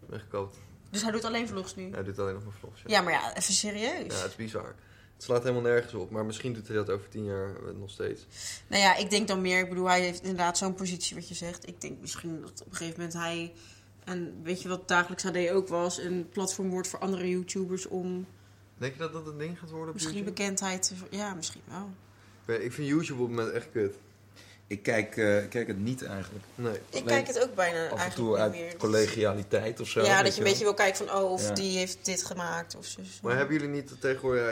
Weggekoopt. 0.05 0.57
dus 0.89 1.01
hij 1.01 1.11
doet 1.11 1.23
alleen 1.25 1.47
vlogs 1.47 1.75
nu. 1.75 1.91
Hij 1.91 2.03
doet 2.03 2.19
alleen 2.19 2.33
nog 2.33 2.43
maar 2.43 2.53
vlogs, 2.59 2.81
ja. 2.81 2.89
Ja, 2.89 3.01
maar 3.01 3.13
ja, 3.13 3.35
even 3.35 3.53
serieus. 3.53 4.13
Ja, 4.13 4.21
het 4.21 4.29
is 4.29 4.35
bizar. 4.35 4.75
Het 5.19 5.27
slaat 5.27 5.43
helemaal 5.43 5.71
nergens 5.71 5.93
op. 5.93 6.09
Maar 6.09 6.25
misschien 6.25 6.53
doet 6.53 6.67
hij 6.67 6.75
dat 6.75 6.89
over 6.89 7.09
tien 7.09 7.25
jaar 7.25 7.55
eh, 7.55 7.73
nog 7.79 7.89
steeds. 7.89 8.25
Nou 8.67 8.81
ja, 8.81 8.95
ik 8.95 9.09
denk 9.09 9.27
dan 9.27 9.41
meer, 9.41 9.59
ik 9.59 9.69
bedoel, 9.69 9.87
hij 9.87 10.01
heeft 10.01 10.21
inderdaad 10.21 10.57
zo'n 10.57 10.73
positie 10.73 11.15
wat 11.15 11.27
je 11.27 11.35
zegt. 11.35 11.67
Ik 11.67 11.81
denk 11.81 12.01
misschien 12.01 12.41
dat 12.41 12.61
op 12.61 12.67
een 12.71 12.75
gegeven 12.75 12.99
moment 12.99 13.17
hij, 13.17 13.53
en 14.03 14.39
weet 14.43 14.61
je 14.61 14.69
wat 14.69 14.87
dagelijks 14.87 15.23
HD 15.23 15.49
ook 15.49 15.67
was, 15.67 15.97
een 15.97 16.29
platform 16.29 16.69
wordt 16.69 16.87
voor 16.87 16.99
andere 16.99 17.29
YouTubers 17.29 17.87
om 17.87 18.25
Denk 18.77 18.93
je 18.93 18.99
dat 18.99 19.13
dat 19.13 19.27
een 19.27 19.37
ding 19.37 19.59
gaat 19.59 19.69
worden 19.69 19.87
op 19.87 19.93
misschien 19.93 20.13
YouTube? 20.13 20.35
bekendheid 20.35 20.93
Ja, 21.09 21.33
misschien 21.33 21.61
wel. 21.67 21.89
Ik 22.57 22.71
vind 22.71 22.87
YouTube 22.87 23.21
op 23.21 23.27
het 23.27 23.37
moment 23.37 23.55
echt 23.55 23.71
kut. 23.71 23.95
Ik 24.69 24.83
kijk, 24.83 25.17
eh, 25.17 25.43
ik 25.43 25.49
kijk 25.49 25.67
het 25.67 25.79
niet 25.79 26.03
eigenlijk. 26.03 26.45
Nee. 26.55 26.79
Ik 26.89 27.05
kijk 27.05 27.27
het 27.27 27.43
ook 27.43 27.55
bijna 27.55 27.85
Af 27.85 27.91
en 27.91 27.97
eigenlijk 27.97 28.15
toe 28.15 28.29
niet 28.29 28.37
uit 28.37 28.51
meer. 28.51 28.75
collegialiteit 28.77 29.79
of 29.79 29.87
zo. 29.87 30.01
ja, 30.03 30.23
dat 30.23 30.35
je 30.35 30.41
een 30.41 30.47
beetje 30.47 30.63
wil 30.63 30.73
kijken 30.73 31.07
van, 31.07 31.17
oh, 31.17 31.31
of 31.31 31.47
Ja. 31.47 31.53
die 31.53 31.77
heeft 31.77 31.97
dit 32.05 32.23
gemaakt 32.23 32.75
of 32.75 32.85
zo. 32.85 33.01
Maar 33.21 33.35
hebben 33.37 33.55
jullie 33.55 33.69
niet 33.69 34.01
tegenwoordig... 34.01 34.43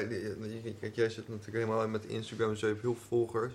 Kijk, 0.79 0.95
jij 0.95 1.09
zit 1.09 1.27
natuurlijk 1.27 1.57
helemaal 1.57 1.87
met 1.87 2.05
Instagram 2.05 2.49
en 2.49 2.57
zo. 2.57 2.65
Je 2.65 2.71
hebt 2.71 2.83
heel 2.85 2.95
veel 2.95 3.07
volgers. 3.07 3.53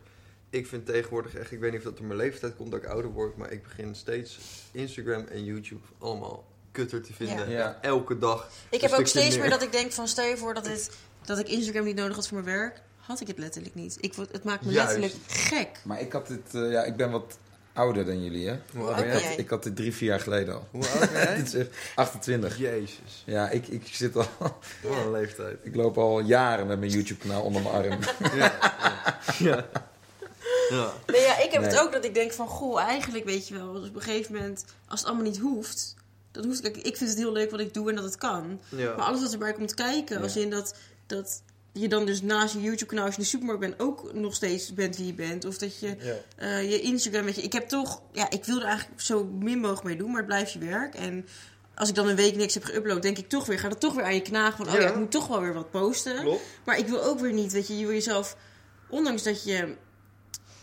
Ik 0.50 0.66
vind 0.66 0.86
tegenwoordig 0.86 1.34
echt... 1.34 1.52
Ik 1.52 1.60
weet 1.60 1.70
niet 1.70 1.80
of 1.80 1.86
dat 1.86 1.96
door 1.96 2.06
mijn 2.06 2.18
leeftijd 2.18 2.56
komt 2.56 2.70
dat 2.70 2.82
ik 2.82 2.88
ouder 2.88 3.10
word. 3.10 3.36
Maar 3.36 3.52
ik 3.52 3.62
begin 3.62 3.94
steeds 3.94 4.38
Instagram 4.72 5.26
en 5.26 5.44
YouTube 5.44 5.82
allemaal 5.98 6.44
kutter 6.72 7.02
te 7.02 7.12
vinden. 7.12 7.50
Ja. 7.50 7.78
Elke 7.80 8.18
dag. 8.18 8.48
Ik 8.70 8.80
heb 8.80 8.92
ook 8.92 9.06
steeds 9.06 9.28
meer. 9.30 9.40
meer 9.40 9.50
dat 9.50 9.62
ik 9.62 9.72
denk 9.72 9.92
van, 9.92 10.08
stel 10.08 10.24
je 10.24 10.36
voor 10.36 10.54
dat, 10.54 10.66
het, 10.66 10.90
dat 11.24 11.38
ik 11.38 11.48
Instagram 11.48 11.84
niet 11.84 11.96
nodig 11.96 12.16
had 12.16 12.28
voor 12.28 12.42
mijn 12.42 12.56
werk. 12.58 12.82
Had 13.06 13.20
ik 13.20 13.26
het 13.26 13.38
letterlijk 13.38 13.74
niet. 13.74 13.96
Ik, 14.00 14.14
word- 14.14 14.32
het 14.32 14.44
maakt 14.44 14.64
me 14.64 14.72
Juist. 14.72 14.98
letterlijk 14.98 15.30
gek. 15.30 15.68
Maar 15.84 16.00
ik 16.00 16.12
had 16.12 16.26
dit, 16.26 16.54
eh, 16.54 16.70
ja, 16.70 16.82
ik 16.84 16.96
ben 16.96 17.10
wat 17.10 17.38
ouder 17.72 18.04
dan 18.04 18.22
jullie, 18.22 18.48
hè? 18.48 18.58
Hoe 18.76 18.86
oud 18.86 18.96
ben 18.96 19.06
jij? 19.20 19.34
Ik 19.36 19.48
had 19.48 19.62
dit 19.62 19.76
drie, 19.76 19.94
vier 19.94 20.08
jaar 20.08 20.20
geleden 20.20 20.54
al. 20.54 20.66
Hoe 20.70 20.88
oud 20.88 21.00
ben 21.12 21.22
jij? 21.22 21.36
dit 21.42 21.46
is 21.46 21.54
echt 21.54 21.68
28. 21.94 22.58
Jezus. 22.58 23.22
Ja, 23.26 23.50
ik, 23.50 23.66
ik 23.68 23.86
zit 23.86 24.16
al, 24.16 24.26
Wat 24.38 24.96
een 25.04 25.10
leeftijd. 25.10 25.58
ik 25.62 25.74
loop 25.74 25.98
al 25.98 26.20
jaren 26.20 26.66
met 26.66 26.78
mijn 26.78 26.90
YouTube-kanaal 26.90 27.42
onder 27.42 27.62
mijn 27.62 27.74
arm. 27.74 27.98
Ja. 28.38 28.52
ja. 29.38 29.66
ja. 30.70 30.92
Nee, 31.06 31.20
ja, 31.20 31.38
ik 31.38 31.52
heb 31.52 31.62
het 31.62 31.78
ook 31.78 31.92
dat 31.92 32.04
ik 32.04 32.14
denk 32.14 32.32
van, 32.32 32.46
goh, 32.48 32.80
eigenlijk 32.80 33.24
weet 33.24 33.48
je 33.48 33.54
wel, 33.54 33.72
dus 33.72 33.88
op 33.88 33.94
een 33.94 34.02
gegeven 34.02 34.34
moment, 34.34 34.64
als 34.88 35.00
het 35.00 35.08
allemaal 35.08 35.26
niet 35.26 35.38
hoeft, 35.38 35.94
dan 36.30 36.44
hoeft 36.44 36.60
kijk, 36.60 36.76
ik 36.76 36.96
vind 36.96 37.10
het 37.10 37.18
heel 37.18 37.32
leuk 37.32 37.50
wat 37.50 37.60
ik 37.60 37.74
doe 37.74 37.88
en 37.88 37.94
dat 37.94 38.04
het 38.04 38.16
kan. 38.16 38.60
Ja. 38.68 38.96
Maar 38.96 39.06
alles 39.06 39.20
wat 39.22 39.32
erbij 39.32 39.52
komt 39.52 39.74
kijken, 39.74 40.16
Ja. 40.16 40.22
als 40.22 40.36
in 40.36 40.50
dat, 40.50 40.74
dat 41.06 41.42
je 41.72 41.88
dan 41.88 42.06
dus 42.06 42.22
naast 42.22 42.54
je 42.54 42.60
YouTube-kanaal, 42.60 43.04
als 43.04 43.14
je 43.14 43.18
in 43.20 43.24
de 43.24 43.30
supermarkt 43.30 43.60
bent, 43.60 43.80
ook 43.80 44.12
nog 44.14 44.34
steeds 44.34 44.74
bent 44.74 44.96
wie 44.96 45.06
je 45.06 45.14
bent. 45.14 45.44
Of 45.44 45.58
dat 45.58 45.78
je 45.80 45.96
Ja. 46.00 46.14
eh, 46.36 46.70
je 46.70 46.80
Instagram, 46.80 47.24
weet 47.24 47.36
je, 47.36 47.42
ik 47.42 47.52
heb 47.52 47.68
toch, 47.68 48.02
ja, 48.12 48.30
ik 48.30 48.44
wil 48.44 48.58
er 48.60 48.66
eigenlijk 48.66 49.00
zo 49.00 49.24
min 49.24 49.58
mogelijk 49.58 49.84
mee 49.84 49.96
doen, 49.96 50.08
maar 50.08 50.16
het 50.16 50.26
blijft 50.26 50.52
je 50.52 50.58
werk. 50.58 50.94
En 50.94 51.26
als 51.74 51.88
ik 51.88 51.94
dan 51.94 52.08
een 52.08 52.16
week 52.16 52.36
niks 52.36 52.54
heb 52.54 52.64
geüpload, 52.64 52.98
denk 53.00 53.18
ik 53.18 53.28
toch 53.28 53.46
weer, 53.46 53.58
gaat 53.58 53.70
het 53.70 53.80
toch 53.80 53.94
weer 53.94 54.04
aan 54.04 54.14
je 54.14 54.22
knagen 54.22 54.56
van, 54.56 54.66
oh 54.66 54.72
ja, 54.72 54.80
Ja. 54.80 54.88
ik 54.88 54.96
moet 54.96 55.10
toch 55.10 55.26
wel 55.26 55.40
weer 55.40 55.54
wat 55.54 55.70
posten. 55.70 56.16
Klopt. 56.20 56.42
Maar 56.64 56.78
ik 56.78 56.86
wil 56.86 57.02
ook 57.04 57.18
weer 57.20 57.32
niet, 57.32 57.52
weet 57.52 57.66
je, 57.66 57.78
je 57.78 57.84
wil 57.84 57.94
jezelf, 57.94 58.36
ondanks 58.88 59.22
dat 59.22 59.44
je 59.44 59.74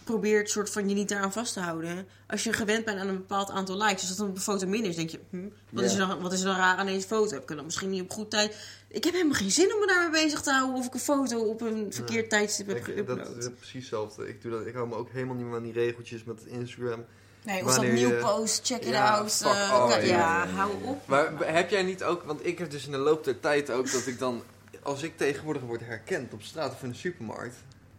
probeert 0.10 0.50
soort 0.50 0.70
van 0.70 0.90
je 0.90 0.96
niet 0.96 1.10
daaraan 1.10 1.32
vast 1.34 1.54
te 1.54 1.60
houden. 1.60 2.08
Als 2.28 2.44
je 2.44 2.54
gewend 2.54 2.86
bent 2.86 3.00
aan 3.00 3.08
een 3.08 3.18
bepaald 3.18 3.50
aantal 3.50 3.78
likes, 3.78 4.00
dus 4.00 4.08
dat 4.10 4.18
dan 4.18 4.28
op 4.30 4.36
een 4.36 4.42
foto 4.42 4.68
minder 4.68 4.90
is, 4.90 4.96
denk 4.96 5.10
je, 5.10 5.20
hm, 5.30 5.48
wat, 5.70 5.84
is 5.84 5.92
er 5.94 5.98
dan, 6.08 6.22
wat 6.22 6.34
is 6.34 6.40
er 6.40 6.46
dan 6.46 6.56
raar 6.56 6.78
aan 6.78 6.86
deze 6.86 7.08
foto? 7.08 7.34
Heb 7.34 7.50
ik 7.50 7.56
dan 7.56 7.66
misschien 7.66 7.90
niet 7.90 8.02
op 8.02 8.12
goed 8.12 8.30
tijd? 8.30 8.56
Ik 8.88 9.04
heb 9.04 9.14
helemaal 9.14 9.34
geen 9.36 9.52
zin 9.52 9.74
om 9.74 9.80
me 9.80 9.88
daarmee 9.88 10.24
bezig 10.24 10.42
te 10.42 10.52
houden 10.52 10.76
of 10.76 10.86
ik 10.86 10.94
een 10.94 11.00
foto 11.00 11.40
op 11.40 11.62
een 11.62 11.94
verkeerd 11.94 12.30
tijdstip 12.30 12.68
heb 12.68 12.88
Ik, 12.88 13.08
dat 13.08 13.18
geüpload. 13.20 13.38
is 13.38 13.48
precies 13.58 13.74
hetzelfde. 13.74 14.28
Ik, 14.30 14.42
doe 14.42 14.52
dat, 14.52 14.66
ik 14.66 14.74
hou 14.74 14.88
me 14.88 14.96
ook 14.96 15.10
helemaal 15.12 15.36
niet 15.36 15.46
meer 15.46 15.56
aan 15.56 15.64
die 15.64 15.74
regeltjes 15.74 16.24
met 16.24 16.42
Instagram. 16.46 17.06
Nee, 17.44 17.66
of 17.66 17.76
dat 17.76 17.84
nieuw 17.84 17.94
je- 18.10 18.14
post, 18.22 18.66
check 18.66 18.82
it 18.84 18.88
Ja, 18.90 19.10
out. 19.18 19.32
fuck 19.36 19.48
eh, 19.48 19.56
ja, 19.56 19.88
ja, 19.90 19.98
ja, 19.98 20.08
ja. 20.08 20.48
hou 20.48 20.72
op. 20.84 21.08
Maar 21.08 21.54
heb 21.54 21.70
jij 21.70 21.84
niet 21.84 22.04
ook, 22.04 22.24
want 22.24 22.46
ik 22.46 22.58
heb 22.58 22.72
dus 22.72 22.86
in 22.86 22.92
de 22.92 22.98
loop 22.98 23.24
der 23.24 23.40
tijd 23.40 23.72
ook 23.72 23.92
dat 23.92 24.08
ik 24.08 24.20
dan, 24.20 24.44
als 24.84 25.04
ik 25.04 25.18
tegenwoordig 25.18 25.62
word 25.62 25.82
herkend 25.82 26.34
op 26.34 26.42
straat 26.42 26.72
of 26.74 26.84
in 26.84 26.90
de 26.90 26.96
supermarkt, 26.96 27.56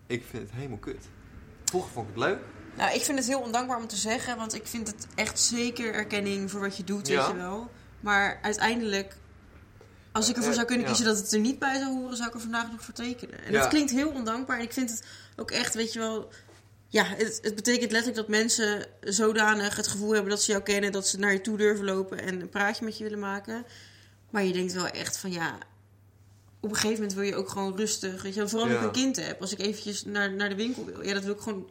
ik 0.07 0.25
vind 0.31 0.43
het 0.43 0.53
helemaal 0.53 0.79
kut. 0.79 1.05
Vroeger 1.71 1.91
vond 1.93 2.09
ik 2.09 2.15
het 2.15 2.25
leuk. 2.25 2.39
Nou, 2.77 2.95
ik 2.95 3.03
vind 3.03 3.19
het 3.19 3.27
heel 3.27 3.41
ondankbaar 3.41 3.77
om 3.79 3.87
te 3.87 3.97
zeggen, 3.97 4.37
want 4.37 4.55
ik 4.55 4.67
vind 4.67 4.87
het 4.87 5.07
echt 5.15 5.41
zeker 5.41 5.95
erkenning 5.95 6.51
voor 6.51 6.61
wat 6.61 6.77
je 6.77 6.85
doet, 6.85 7.09
Ja. 7.09 7.17
weet 7.17 7.27
je 7.37 7.37
wel. 7.43 7.71
Maar 8.01 8.39
uiteindelijk, 8.43 9.17
als 10.13 10.29
ik 10.29 10.35
ervoor 10.37 10.49
Eh, 10.51 10.55
zou 10.57 10.67
kunnen 10.67 10.87
ja. 10.87 10.93
kiezen 10.93 11.13
dat 11.15 11.23
het 11.23 11.33
er 11.33 11.39
niet 11.41 11.59
bij 11.59 11.79
zou 11.79 11.93
horen, 11.99 12.17
zou 12.17 12.29
ik 12.29 12.35
er 12.35 12.41
vandaag 12.41 12.71
nog 12.71 12.83
voor 12.83 12.95
tekenen. 12.95 13.45
En 13.45 13.53
Ja. 13.53 13.59
dat 13.61 13.69
klinkt 13.69 13.91
heel 13.91 14.11
ondankbaar 14.11 14.57
en 14.59 14.65
ik 14.65 14.73
vind 14.73 14.91
het 14.91 15.03
ook 15.37 15.51
echt, 15.51 15.75
weet 15.75 15.93
je 15.93 15.99
wel... 15.99 16.29
Ja, 16.89 17.05
het, 17.05 17.39
het 17.43 17.55
betekent 17.55 17.91
letterlijk 17.93 18.17
dat 18.17 18.29
mensen 18.37 18.87
zodanig 19.01 19.77
het 19.77 19.87
gevoel 19.89 20.13
hebben 20.13 20.31
dat 20.31 20.43
ze 20.43 20.51
jou 20.51 20.63
kennen, 20.63 20.93
dat 20.93 21.09
ze 21.09 21.19
naar 21.19 21.33
je 21.33 21.41
toe 21.41 21.57
durven 21.57 21.85
lopen 21.85 22.23
en 22.23 22.41
een 22.41 22.49
praatje 22.49 22.85
met 22.85 22.99
je 22.99 23.05
willen 23.05 23.19
maken. 23.19 23.65
Maar 24.31 24.43
je 24.45 24.53
denkt 24.53 24.73
wel 24.73 24.87
echt 24.87 25.17
van 25.17 25.33
ja, 25.33 25.59
op 26.61 26.69
een 26.71 26.75
gegeven 26.77 26.95
moment 26.97 27.15
wil 27.15 27.23
je 27.25 27.35
ook 27.37 27.49
gewoon 27.49 27.77
rustig. 27.77 28.23
Weet 28.23 28.35
je, 28.35 28.49
vooral 28.49 28.67
als 28.67 28.75
ik 28.77 28.81
Ja. 28.81 28.87
een 28.87 28.93
kind 28.93 29.17
heb, 29.27 29.41
als 29.41 29.53
ik 29.53 29.59
eventjes 29.59 30.05
naar, 30.05 30.33
naar 30.33 30.49
de 30.49 30.55
winkel 30.55 30.85
wil. 30.85 31.05
Ja, 31.05 31.15
dat 31.15 31.25
wil 31.25 31.35
ik 31.35 31.41
gewoon 31.41 31.69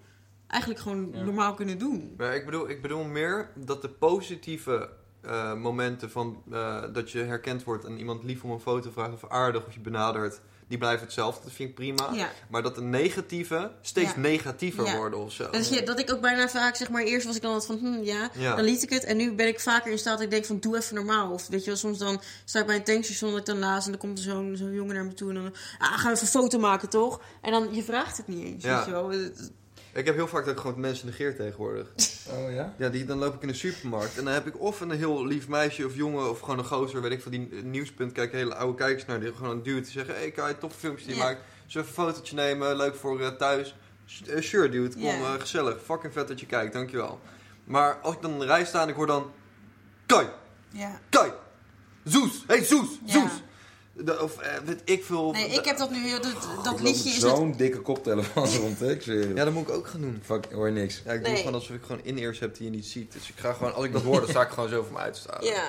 eigenlijk 0.47 0.81
gewoon 0.81 1.09
Ja. 1.13 1.23
normaal 1.23 1.53
kunnen 1.53 1.77
doen. 1.77 2.13
Maar 2.17 2.35
ik 2.35 2.45
bedoel, 2.45 2.69
ik 2.69 2.81
bedoel 2.81 3.03
meer 3.03 3.49
dat 3.55 3.81
de 3.81 3.89
positieve 3.89 4.89
eh, 5.21 5.53
momenten 5.53 6.11
van 6.11 6.43
eh, 6.51 6.83
dat 6.93 7.11
je 7.11 7.20
herkend 7.20 7.63
wordt 7.63 7.86
en 7.86 7.97
iemand 7.97 8.24
lief 8.24 8.43
om 8.43 8.51
een 8.51 8.59
foto 8.59 8.91
vraagt 8.91 9.13
of 9.13 9.29
aardig 9.29 9.66
of 9.66 9.74
je 9.74 9.79
benadert, 9.79 10.41
die 10.70 10.78
blijven 10.78 11.05
hetzelfde. 11.05 11.43
Dat 11.43 11.54
vind 11.54 11.70
ik 11.70 11.75
prima. 11.75 12.09
Ja. 12.13 12.29
Maar 12.50 12.62
dat 12.62 12.75
de 12.75 12.82
negatieve 12.82 13.71
steeds 13.82 14.12
Ja. 14.13 14.20
negatiever 14.20 14.86
Ja. 14.86 14.97
worden 14.97 15.20
of 15.20 15.32
zo. 15.33 15.50
Dat, 15.50 15.82
dat 15.86 16.00
ik 16.00 16.12
ook 16.13 16.21
bijna 16.21 16.50
vaak, 16.50 16.75
zeg 16.75 16.89
maar, 16.89 17.04
eerst 17.04 17.25
was 17.25 17.36
ik 17.36 17.41
dan 17.41 17.51
wat 17.54 17.66
van, 17.66 17.78
hm, 17.78 18.04
ja, 18.04 18.29
dan 18.55 18.63
liet 18.63 18.83
ik 18.83 18.89
het. 18.89 19.04
En 19.04 19.17
nu 19.17 19.33
ben 19.33 19.47
ik 19.47 19.59
vaker 19.59 19.91
in 19.91 19.97
staat 20.00 20.13
dat 20.13 20.24
ik 20.25 20.32
denk 20.32 20.46
van, 20.46 20.59
doe 20.59 20.78
even 20.78 20.96
normaal. 20.96 21.32
Of 21.32 21.47
weet 21.47 21.59
je 21.59 21.66
wel, 21.70 21.75
soms 21.79 21.97
dan 21.97 22.21
sta 22.46 22.59
ik 22.59 22.66
bij 22.66 22.75
een 22.75 22.83
tankstation 22.83 23.29
dat 23.32 23.39
ik 23.39 23.46
dan 23.46 23.63
en 23.63 23.82
dan 23.91 23.97
komt 23.97 24.17
er 24.17 24.24
zo'n 24.24 24.55
zo'n 24.58 24.74
jongen 24.74 24.96
naar 24.96 25.05
me 25.05 25.13
toe 25.13 25.29
en 25.29 25.36
dan, 25.36 25.54
ah, 25.78 25.87
gaan 25.87 25.97
we 26.12 26.12
even 26.12 26.21
een 26.21 26.28
foto 26.41 26.59
maken, 26.59 26.89
toch? 26.89 27.21
En 27.41 27.51
dan, 27.51 27.67
je 27.74 27.83
vraagt 27.83 28.17
het 28.17 28.28
niet 28.28 28.46
eens, 28.46 28.63
Ja. 28.63 28.75
weet 28.75 28.86
je 28.86 28.91
wel. 28.91 29.12
Ik 30.00 30.05
heb 30.05 30.16
heel 30.16 30.28
vaak 30.28 30.46
dat 30.46 30.54
ik 30.54 30.59
gewoon 30.59 30.80
mensen 30.80 31.05
negeer 31.05 31.36
tegenwoordig. 31.36 31.88
Oh 32.30 32.54
ja? 32.54 32.74
Ja, 32.78 32.89
die, 32.89 33.05
dan 33.05 33.17
loop 33.17 33.36
ik 33.36 33.42
in 33.42 33.47
de 33.47 33.54
supermarkt 33.54 34.17
en 34.17 34.24
dan 34.24 34.34
heb 34.34 34.47
ik 34.47 34.59
of 34.59 34.82
een 34.82 34.92
heel 34.92 35.26
lief 35.26 35.47
meisje 35.47 35.86
of 35.86 35.96
jongen 35.96 36.30
of 36.30 36.39
gewoon 36.39 36.58
een 36.58 36.66
gozer, 36.66 37.01
weet 37.01 37.12
ik 37.12 37.21
van 37.21 37.32
die 37.32 37.50
nieuwspunt, 37.63 38.12
kijk 38.12 38.32
hele 38.32 38.55
oude 38.55 38.78
kijkers 38.78 39.05
naar, 39.05 39.20
die 39.20 39.34
gewoon 39.34 39.51
een 39.51 39.63
duwt 39.63 39.84
die 39.84 39.92
zeggen, 39.92 40.16
hey 40.16 40.32
Kai, 40.32 40.58
toffe 40.58 40.80
filmpjes 40.80 41.05
die 41.05 41.16
je 41.16 41.21
maakt, 41.21 41.42
zullen 41.67 41.88
we 41.88 41.92
even 41.92 42.04
een 42.04 42.13
fotootje 42.13 42.36
nemen, 42.36 42.76
leuk 42.76 42.96
voor 42.96 43.21
eh, 43.21 43.28
thuis. 43.28 43.76
Eh, 44.28 44.42
sure 44.42 44.70
dude, 44.70 44.93
kom, 44.93 45.04
eh, 45.04 45.34
gezellig, 45.39 45.78
fucking 45.84 46.13
vet 46.13 46.28
dat 46.28 46.39
je 46.39 46.46
kijkt, 46.46 46.74
dankjewel. 46.74 47.20
Maar 47.63 47.96
als 48.01 48.16
ik 48.16 48.21
dan 48.21 48.32
in 48.32 48.39
de 48.39 48.46
rij 48.46 48.66
sta 48.66 48.82
en 48.82 48.89
ik 48.89 48.96
hoor 48.96 49.08
dan, 49.08 49.32
Kai, 50.05 50.28
ja. 50.70 51.00
Kai, 51.09 51.32
Zoes, 52.04 52.43
hey 52.47 52.63
Zoes. 52.63 52.88
Zoes. 53.05 53.32
De- 54.04 54.21
of 54.24 54.38
eh, 54.38 54.54
weet 54.66 54.82
ik 54.86 55.04
veel. 55.05 55.32
Nee, 55.32 55.47
ik 55.50 55.66
heb 55.66 55.78
dat 55.78 55.92
nu, 55.92 56.09
dat, 56.12 56.24
dat 56.24 56.34
Ik 56.34 56.66
loop 56.66 56.80
liedje 56.80 57.09
is 57.09 57.21
het... 57.21 57.36
Zo'n 57.36 57.54
dikke 57.58 57.80
koptelefoon 57.82 58.47
rond, 58.55 58.80
hè? 58.80 58.92
Ik 58.92 59.01
zweer. 59.01 59.36
Ja, 59.36 59.43
dat 59.43 59.54
moet 59.54 59.67
ik 59.67 59.74
ook 59.74 59.88
gaan 59.88 60.01
doen. 60.01 60.21
Fuck, 60.26 60.51
hoor 60.51 60.67
je 60.67 60.74
niks. 60.74 61.01
Ja, 61.05 61.12
ik 61.12 61.20
doe 61.24 61.28
Nee. 61.34 61.38
gewoon 61.38 61.54
alsof 61.54 61.76
ik 61.76 61.82
gewoon 61.82 62.01
in-ears 62.04 62.39
heb 62.39 62.55
die 62.55 62.63
je 62.66 62.70
niet 62.76 62.86
ziet. 62.86 63.12
Dus 63.13 63.30
ik 63.30 63.36
ga 63.39 63.54
gewoon, 63.54 63.74
als 63.74 63.86
ik 63.86 63.93
dat 63.93 64.01
hoor, 64.01 64.20
dan 64.20 64.30
sta 64.30 64.42
ik 64.42 64.50
gewoon 64.50 64.70
zo 64.70 64.84
voor 64.84 64.93
me 64.93 64.97
uit 65.00 65.13
te 65.13 65.20
staan. 65.20 65.46
Ja. 65.46 65.63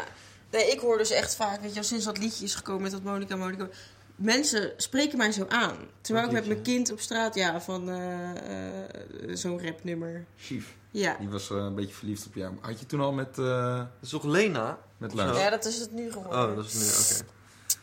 Nee, 0.51 0.71
ik 0.71 0.81
hoor 0.81 0.99
dus 0.99 1.11
echt 1.11 1.35
vaak, 1.37 1.61
weet 1.61 1.69
je 1.69 1.75
wel, 1.75 1.83
sinds 1.85 2.05
dat 2.05 2.19
liedje 2.19 2.45
is 2.45 2.55
gekomen 2.55 2.83
met 2.83 2.91
dat 2.91 3.03
Monica 3.03 3.37
Monica. 3.37 3.69
Mensen 4.17 4.73
spreken 4.77 5.19
mij 5.19 5.33
zo 5.33 5.45
aan. 5.49 5.77
Terwijl 6.01 6.27
ik 6.27 6.33
met 6.33 6.47
mijn 6.47 6.63
kind 6.63 6.93
op 6.93 7.01
straat, 7.01 7.35
ja, 7.35 7.61
van 7.61 7.91
eh, 7.91 8.31
eh, 8.31 8.91
zo'n 9.33 9.65
rapnummer. 9.65 10.25
Chief. 10.37 10.75
Ja. 10.91 11.17
Die 11.19 11.29
was 11.29 11.51
eh, 11.51 11.57
een 11.57 11.75
beetje 11.75 11.95
verliefd 11.95 12.27
op 12.27 12.35
jou. 12.35 12.55
Had 12.61 12.81
je 12.81 12.87
toen 12.87 13.01
al 13.01 13.13
met, 13.13 13.39
eh 13.39 13.77
Dat 13.77 13.87
is 14.03 14.09
toch 14.09 14.25
Lena? 14.25 14.79
met 14.97 15.15
Lars? 15.15 15.37
zo? 15.37 15.43
ja, 15.43 15.51
dat 15.51 15.65
is 15.65 15.79
het 15.79 15.93
nu 15.93 16.13
geworden. 16.13 16.49
Oh, 16.51 16.57
dat 16.57 16.65
is 16.65 16.75
nu, 16.75 17.17
oké. 17.17 17.31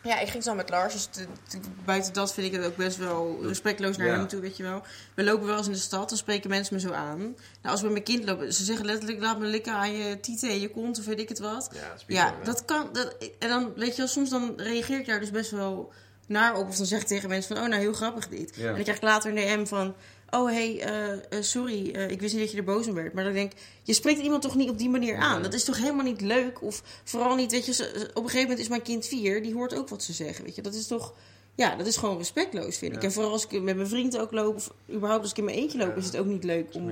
Ja, 0.08 0.18
ik 0.18 0.28
ging 0.28 0.42
zo 0.42 0.54
met 0.54 0.70
Lars. 0.70 0.92
Dus 0.92 1.04
te- 1.10 1.26
te- 1.48 1.58
buiten 1.84 2.12
dat 2.12 2.34
vind 2.34 2.46
ik 2.46 2.52
het 2.52 2.64
ook 2.64 2.76
best 2.76 2.96
wel 2.96 3.38
respectloos 3.42 3.96
naar 3.96 4.06
Ja. 4.06 4.12
hem 4.16 4.28
toe, 4.28 4.40
weet 4.40 4.56
je 4.56 4.62
wel. 4.62 4.82
We 5.14 5.24
lopen 5.24 5.46
wel 5.46 5.56
eens 5.56 5.66
in 5.66 5.72
de 5.72 5.78
stad, 5.78 6.08
dan 6.08 6.18
spreken 6.18 6.50
mensen 6.50 6.74
me 6.74 6.80
zo 6.80 6.92
aan. 6.92 7.18
Nou, 7.18 7.34
als 7.62 7.80
we 7.80 7.84
met 7.86 7.92
mijn 7.92 8.04
kind 8.04 8.24
lopen, 8.24 8.52
ze 8.54 8.64
zeggen 8.64 8.84
letterlijk, 8.86 9.20
laat 9.20 9.38
me 9.38 9.46
likken 9.46 9.72
aan 9.72 9.92
je 9.92 10.20
tieten 10.20 10.48
en 10.48 10.60
je 10.60 10.70
kont 10.70 10.98
of 10.98 11.04
weet 11.04 11.20
ik 11.20 11.28
het 11.28 11.38
wat. 11.38 11.70
Ja, 11.72 11.80
dat 11.88 12.04
Ja, 12.06 12.34
dat 12.44 12.64
kan. 12.64 12.88
Dat, 12.92 13.16
en 13.38 13.48
dan, 13.48 13.72
weet 13.76 13.90
je 13.90 13.96
wel, 13.96 14.06
soms 14.06 14.30
dan 14.30 14.52
reageer 14.56 14.98
ik 14.98 15.06
daar 15.06 15.20
dus 15.20 15.30
best 15.30 15.50
wel 15.50 15.92
naar 16.26 16.54
op. 16.56 16.68
Of 16.68 16.76
dan 16.76 16.86
zeg 16.86 17.00
ik 17.00 17.06
tegen 17.06 17.28
mensen 17.28 17.54
van, 17.56 17.64
oh, 17.64 17.70
nou, 17.70 17.80
heel 17.82 17.92
grappig 17.92 18.28
dit. 18.28 18.56
Ja. 18.56 18.68
En 18.68 18.74
dan 18.74 18.82
krijg 18.82 18.96
ik 18.98 19.02
later 19.04 19.30
een 19.30 19.36
DM 19.36 19.66
van, 19.66 19.94
oh, 20.30 20.46
hey, 20.50 20.80
eh, 20.80 21.12
eh, 21.12 21.20
sorry, 21.42 21.90
eh, 21.90 22.10
ik 22.10 22.20
wist 22.20 22.32
niet 22.34 22.42
dat 22.42 22.50
je 22.52 22.58
er 22.58 22.64
boos 22.64 22.86
om 22.86 22.94
werd. 22.94 23.12
Maar 23.12 23.24
dan 23.24 23.32
denk 23.32 23.52
ik, 23.52 23.58
je 23.82 23.92
spreekt 23.92 24.20
iemand 24.20 24.42
toch 24.42 24.54
niet 24.54 24.68
op 24.70 24.78
die 24.78 24.88
manier 24.90 25.16
aan? 25.16 25.42
Dat 25.42 25.54
is 25.54 25.64
toch 25.64 25.76
helemaal 25.78 26.04
niet 26.04 26.20
leuk? 26.20 26.62
Of 26.62 26.82
vooral 27.04 27.34
niet, 27.34 27.50
weet 27.50 27.66
je, 27.66 28.06
op 28.08 28.22
een 28.22 28.22
gegeven 28.22 28.40
moment 28.40 28.58
is 28.58 28.68
mijn 28.68 28.82
kind 28.82 29.06
vier, 29.06 29.42
die 29.42 29.54
hoort 29.54 29.74
ook 29.74 29.88
wat 29.88 30.02
ze 30.02 30.12
zeggen, 30.12 30.44
weet 30.44 30.54
je. 30.54 30.62
Dat 30.62 30.74
is 30.74 30.86
toch... 30.86 31.14
Ja, 31.54 31.76
dat 31.76 31.86
is 31.86 31.96
gewoon 31.96 32.16
respectloos, 32.18 32.78
vind 32.78 32.92
ik. 32.94 33.00
Ja. 33.00 33.06
En 33.06 33.12
vooral 33.12 33.32
als 33.32 33.46
ik 33.46 33.62
met 33.62 33.76
mijn 33.76 33.88
vriend 33.88 34.18
ook 34.18 34.32
loop, 34.32 34.54
of 34.56 34.72
überhaupt 34.92 35.22
als 35.22 35.30
ik 35.30 35.38
in 35.38 35.44
mijn 35.44 35.56
eentje 35.56 35.78
loop, 35.78 35.88
Ja. 35.88 35.94
is 35.96 36.04
het 36.06 36.16
ook 36.16 36.26
niet 36.26 36.44
leuk 36.44 36.74
om, 36.74 36.90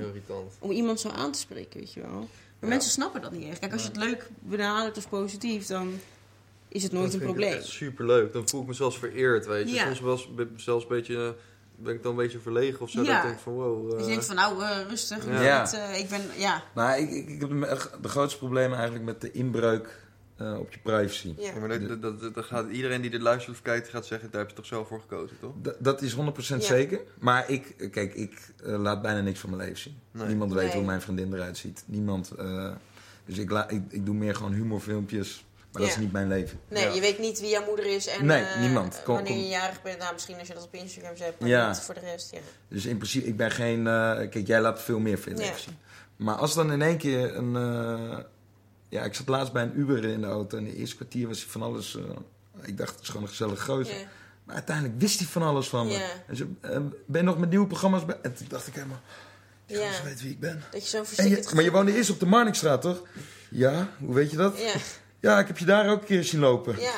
om 0.59 0.71
iemand 0.71 1.01
zo 1.01 1.09
aan 1.09 1.33
te 1.33 1.39
spreken, 1.39 1.81
weet 1.81 1.93
je 1.93 2.01
wel. 2.01 2.11
Maar 2.11 2.29
Ja. 2.61 2.67
mensen 2.69 2.91
snappen 2.91 3.23
dat 3.23 3.33
niet 3.33 3.49
echt. 3.49 3.59
Kijk, 3.59 3.73
als 3.73 3.83
je 3.83 3.89
het 3.89 3.97
leuk 3.97 4.29
benadert 4.39 4.97
of 4.97 5.09
positief, 5.09 5.67
dan 5.67 5.93
is 6.69 6.83
het 6.83 6.93
nooit 6.93 7.15
een 7.15 7.21
probleem. 7.21 7.53
echt 7.53 7.65
superleuk. 7.67 8.33
Dan 8.33 8.49
voel 8.49 8.61
ik 8.61 8.67
me 8.67 8.73
zelfs 8.73 8.99
vereerd, 8.99 9.47
weet 9.47 9.69
je. 9.69 9.75
Ja. 9.75 9.95
Soms 9.95 10.29
be- 10.35 10.49
zelfs 10.57 10.83
een 10.85 10.89
beetje, 10.91 11.35
ben 11.77 11.95
ik 11.95 12.03
dan 12.03 12.11
een 12.11 12.17
beetje 12.19 12.39
verlegen 12.39 12.81
of 12.81 12.91
zo. 12.91 13.03
Ja. 13.03 13.07
Dat 13.07 13.17
ik 13.17 13.23
denk 13.23 13.39
van, 13.39 13.53
wow. 13.53 13.91
Dus 13.91 13.95
eh, 13.95 14.01
je 14.01 14.07
denkt 14.11 14.27
van, 14.27 14.35
nou, 14.37 14.63
eh, 14.63 14.79
rustig. 14.89 15.27
Ja. 15.27 15.73
Eh, 15.73 15.99
ik 15.99 16.09
ben, 16.09 16.21
ja. 16.37 16.63
Nou, 16.75 17.01
ik, 17.01 17.11
ik, 17.11 17.29
ik 17.29 17.41
heb 17.41 17.51
de, 18.03 18.09
grootste 18.09 18.39
problemen 18.39 18.77
eigenlijk 18.77 19.05
met 19.07 19.21
de 19.21 19.33
inbreuk 19.33 20.05
eh, 20.37 20.59
op 20.59 20.73
je 20.73 20.79
privacy. 20.83 21.35
ja. 21.39 21.53
ja, 21.55 21.59
maar 21.61 21.69
dat, 21.69 22.03
dat, 22.03 22.21
dat, 22.21 22.35
dat 22.35 22.45
gaat, 22.45 22.71
iedereen 22.71 23.01
die 23.01 23.11
dit 23.11 23.21
luistert 23.23 23.57
of 23.57 23.63
kijkt 23.63 23.89
gaat 23.89 24.07
zeggen, 24.07 24.31
daar 24.31 24.41
heb 24.41 24.51
je 24.51 24.57
toch 24.57 24.67
zelf 24.67 24.89
voor 24.89 25.01
gekozen, 25.01 25.37
toch? 25.41 25.53
D- 25.63 25.77
dat 25.79 26.03
is 26.03 26.15
100% 26.15 26.17
Ja. 26.49 26.61
zeker. 26.61 27.01
Maar 27.19 27.51
ik, 27.51 27.89
kijk, 27.91 28.15
ik 28.15 28.53
eh, 28.65 28.79
laat 28.79 29.03
bijna 29.03 29.21
niks 29.21 29.41
van 29.41 29.51
mijn 29.51 29.63
leven 29.63 29.79
zien. 29.81 29.99
Nee. 30.11 30.27
Niemand 30.27 30.53
weet 30.53 30.65
Nee. 30.67 30.75
hoe 30.75 30.85
mijn 30.85 31.01
vriendin 31.01 31.35
eruit 31.35 31.57
ziet. 31.59 31.83
Niemand. 31.87 32.31
eh, 32.31 32.71
dus 33.27 33.39
ik, 33.39 33.51
la, 33.51 33.69
ik, 33.69 33.83
ik 33.89 34.07
doe 34.07 34.15
meer 34.15 34.35
gewoon 34.35 34.53
humorfilmpjes. 34.53 35.46
Maar 35.79 35.87
dat 35.89 35.97
is 35.97 36.03
niet 36.03 36.13
mijn 36.13 36.29
leven. 36.29 36.61
Nee, 36.69 36.85
Ja. 36.85 36.95
je 36.95 37.01
weet 37.01 37.19
niet 37.19 37.41
wie 37.41 37.49
jouw 37.51 37.65
moeder 37.65 37.87
is 37.87 38.07
en 38.07 38.27
Nee, 38.27 38.43
eh, 38.43 38.61
niemand. 38.61 39.01
Kom- 39.05 39.15
wanneer 39.15 39.33
kom. 39.33 39.43
je 39.43 39.49
jarig 39.49 39.83
bent. 39.83 39.99
Nou, 39.99 40.13
misschien 40.13 40.39
als 40.39 40.49
je 40.49 40.55
dat 40.55 40.63
op 40.63 40.75
Instagram 40.75 41.17
zet, 41.17 41.41
maar 41.41 41.49
Ja. 41.49 41.69
niet 41.69 41.79
voor 41.79 41.95
de 41.95 42.01
rest. 42.01 42.31
Ja. 42.33 42.39
Dus 42.69 42.85
in 42.87 42.97
principe, 42.97 43.27
ik 43.27 43.37
ben 43.37 43.51
geen. 43.51 43.87
eh, 43.87 44.13
kijk, 44.31 44.47
jij 44.47 44.61
laat 44.61 44.83
veel 44.83 44.99
meer 44.99 45.19
van 45.19 45.37
je 45.37 45.43
Ja. 45.45 45.57
zien. 45.57 45.77
Maar 46.17 46.35
als 46.35 46.55
dan 46.55 46.73
in 46.73 46.83
één 46.83 46.97
keer 46.99 47.37
een. 47.37 47.57
eh, 47.57 48.19
ja, 48.89 49.03
ik 49.03 49.15
zat 49.15 49.29
laatst 49.29 49.53
bij 49.53 49.63
een 49.63 49.79
Uber 49.79 50.05
in 50.05 50.21
de 50.21 50.27
auto. 50.27 50.59
En 50.59 50.65
de 50.65 50.77
eerste 50.77 50.97
kwartier 50.97 51.29
was 51.29 51.39
hij 51.41 51.49
van 51.49 51.63
alles. 51.63 51.97
eh, 51.97 52.03
ik 52.63 52.77
dacht, 52.79 52.93
het 52.93 53.01
is 53.03 53.07
gewoon 53.09 53.23
een 53.23 53.29
gezellig 53.29 53.65
gozer. 53.65 53.95
Ja. 53.99 54.05
Maar 54.45 54.55
uiteindelijk 54.55 55.01
wist 55.01 55.19
hij 55.19 55.29
van 55.29 55.43
alles 55.43 55.69
van 55.69 55.87
me. 55.87 55.93
Ja. 55.93 56.09
En 56.27 56.37
ze, 56.37 56.47
ben 57.07 57.21
je 57.21 57.23
nog 57.23 57.39
met 57.39 57.51
nieuwe 57.51 57.67
programma's 57.67 58.05
bij? 58.05 58.17
En 58.23 58.35
toen 58.35 58.47
dacht 58.49 58.67
ik 58.67 58.75
helemaal. 58.75 59.01
Ja. 59.67 59.79
Ja. 59.79 59.91
Weet 60.05 60.21
wie 60.23 60.31
ik 60.31 60.41
ben. 60.41 60.63
Dat 60.71 60.91
je 60.91 61.05
zo'n 61.05 61.55
maar 61.55 61.65
je 61.65 61.71
woonde 61.71 61.97
eerst 61.97 62.11
op 62.11 62.21
de 62.21 62.27
Marnixstraat, 62.27 62.81
toch? 62.83 63.03
Ja, 63.51 63.89
hoe 63.99 64.15
weet 64.15 64.31
je 64.31 64.37
dat? 64.37 64.59
Ja, 64.59 64.73
Ja, 65.21 65.39
ik 65.39 65.47
heb 65.47 65.59
je 65.59 65.65
daar 65.65 65.89
ook 65.91 66.01
een 66.01 66.07
keer 66.07 66.25
zien 66.25 66.41
lopen. 66.41 66.81
ja, 66.81 66.93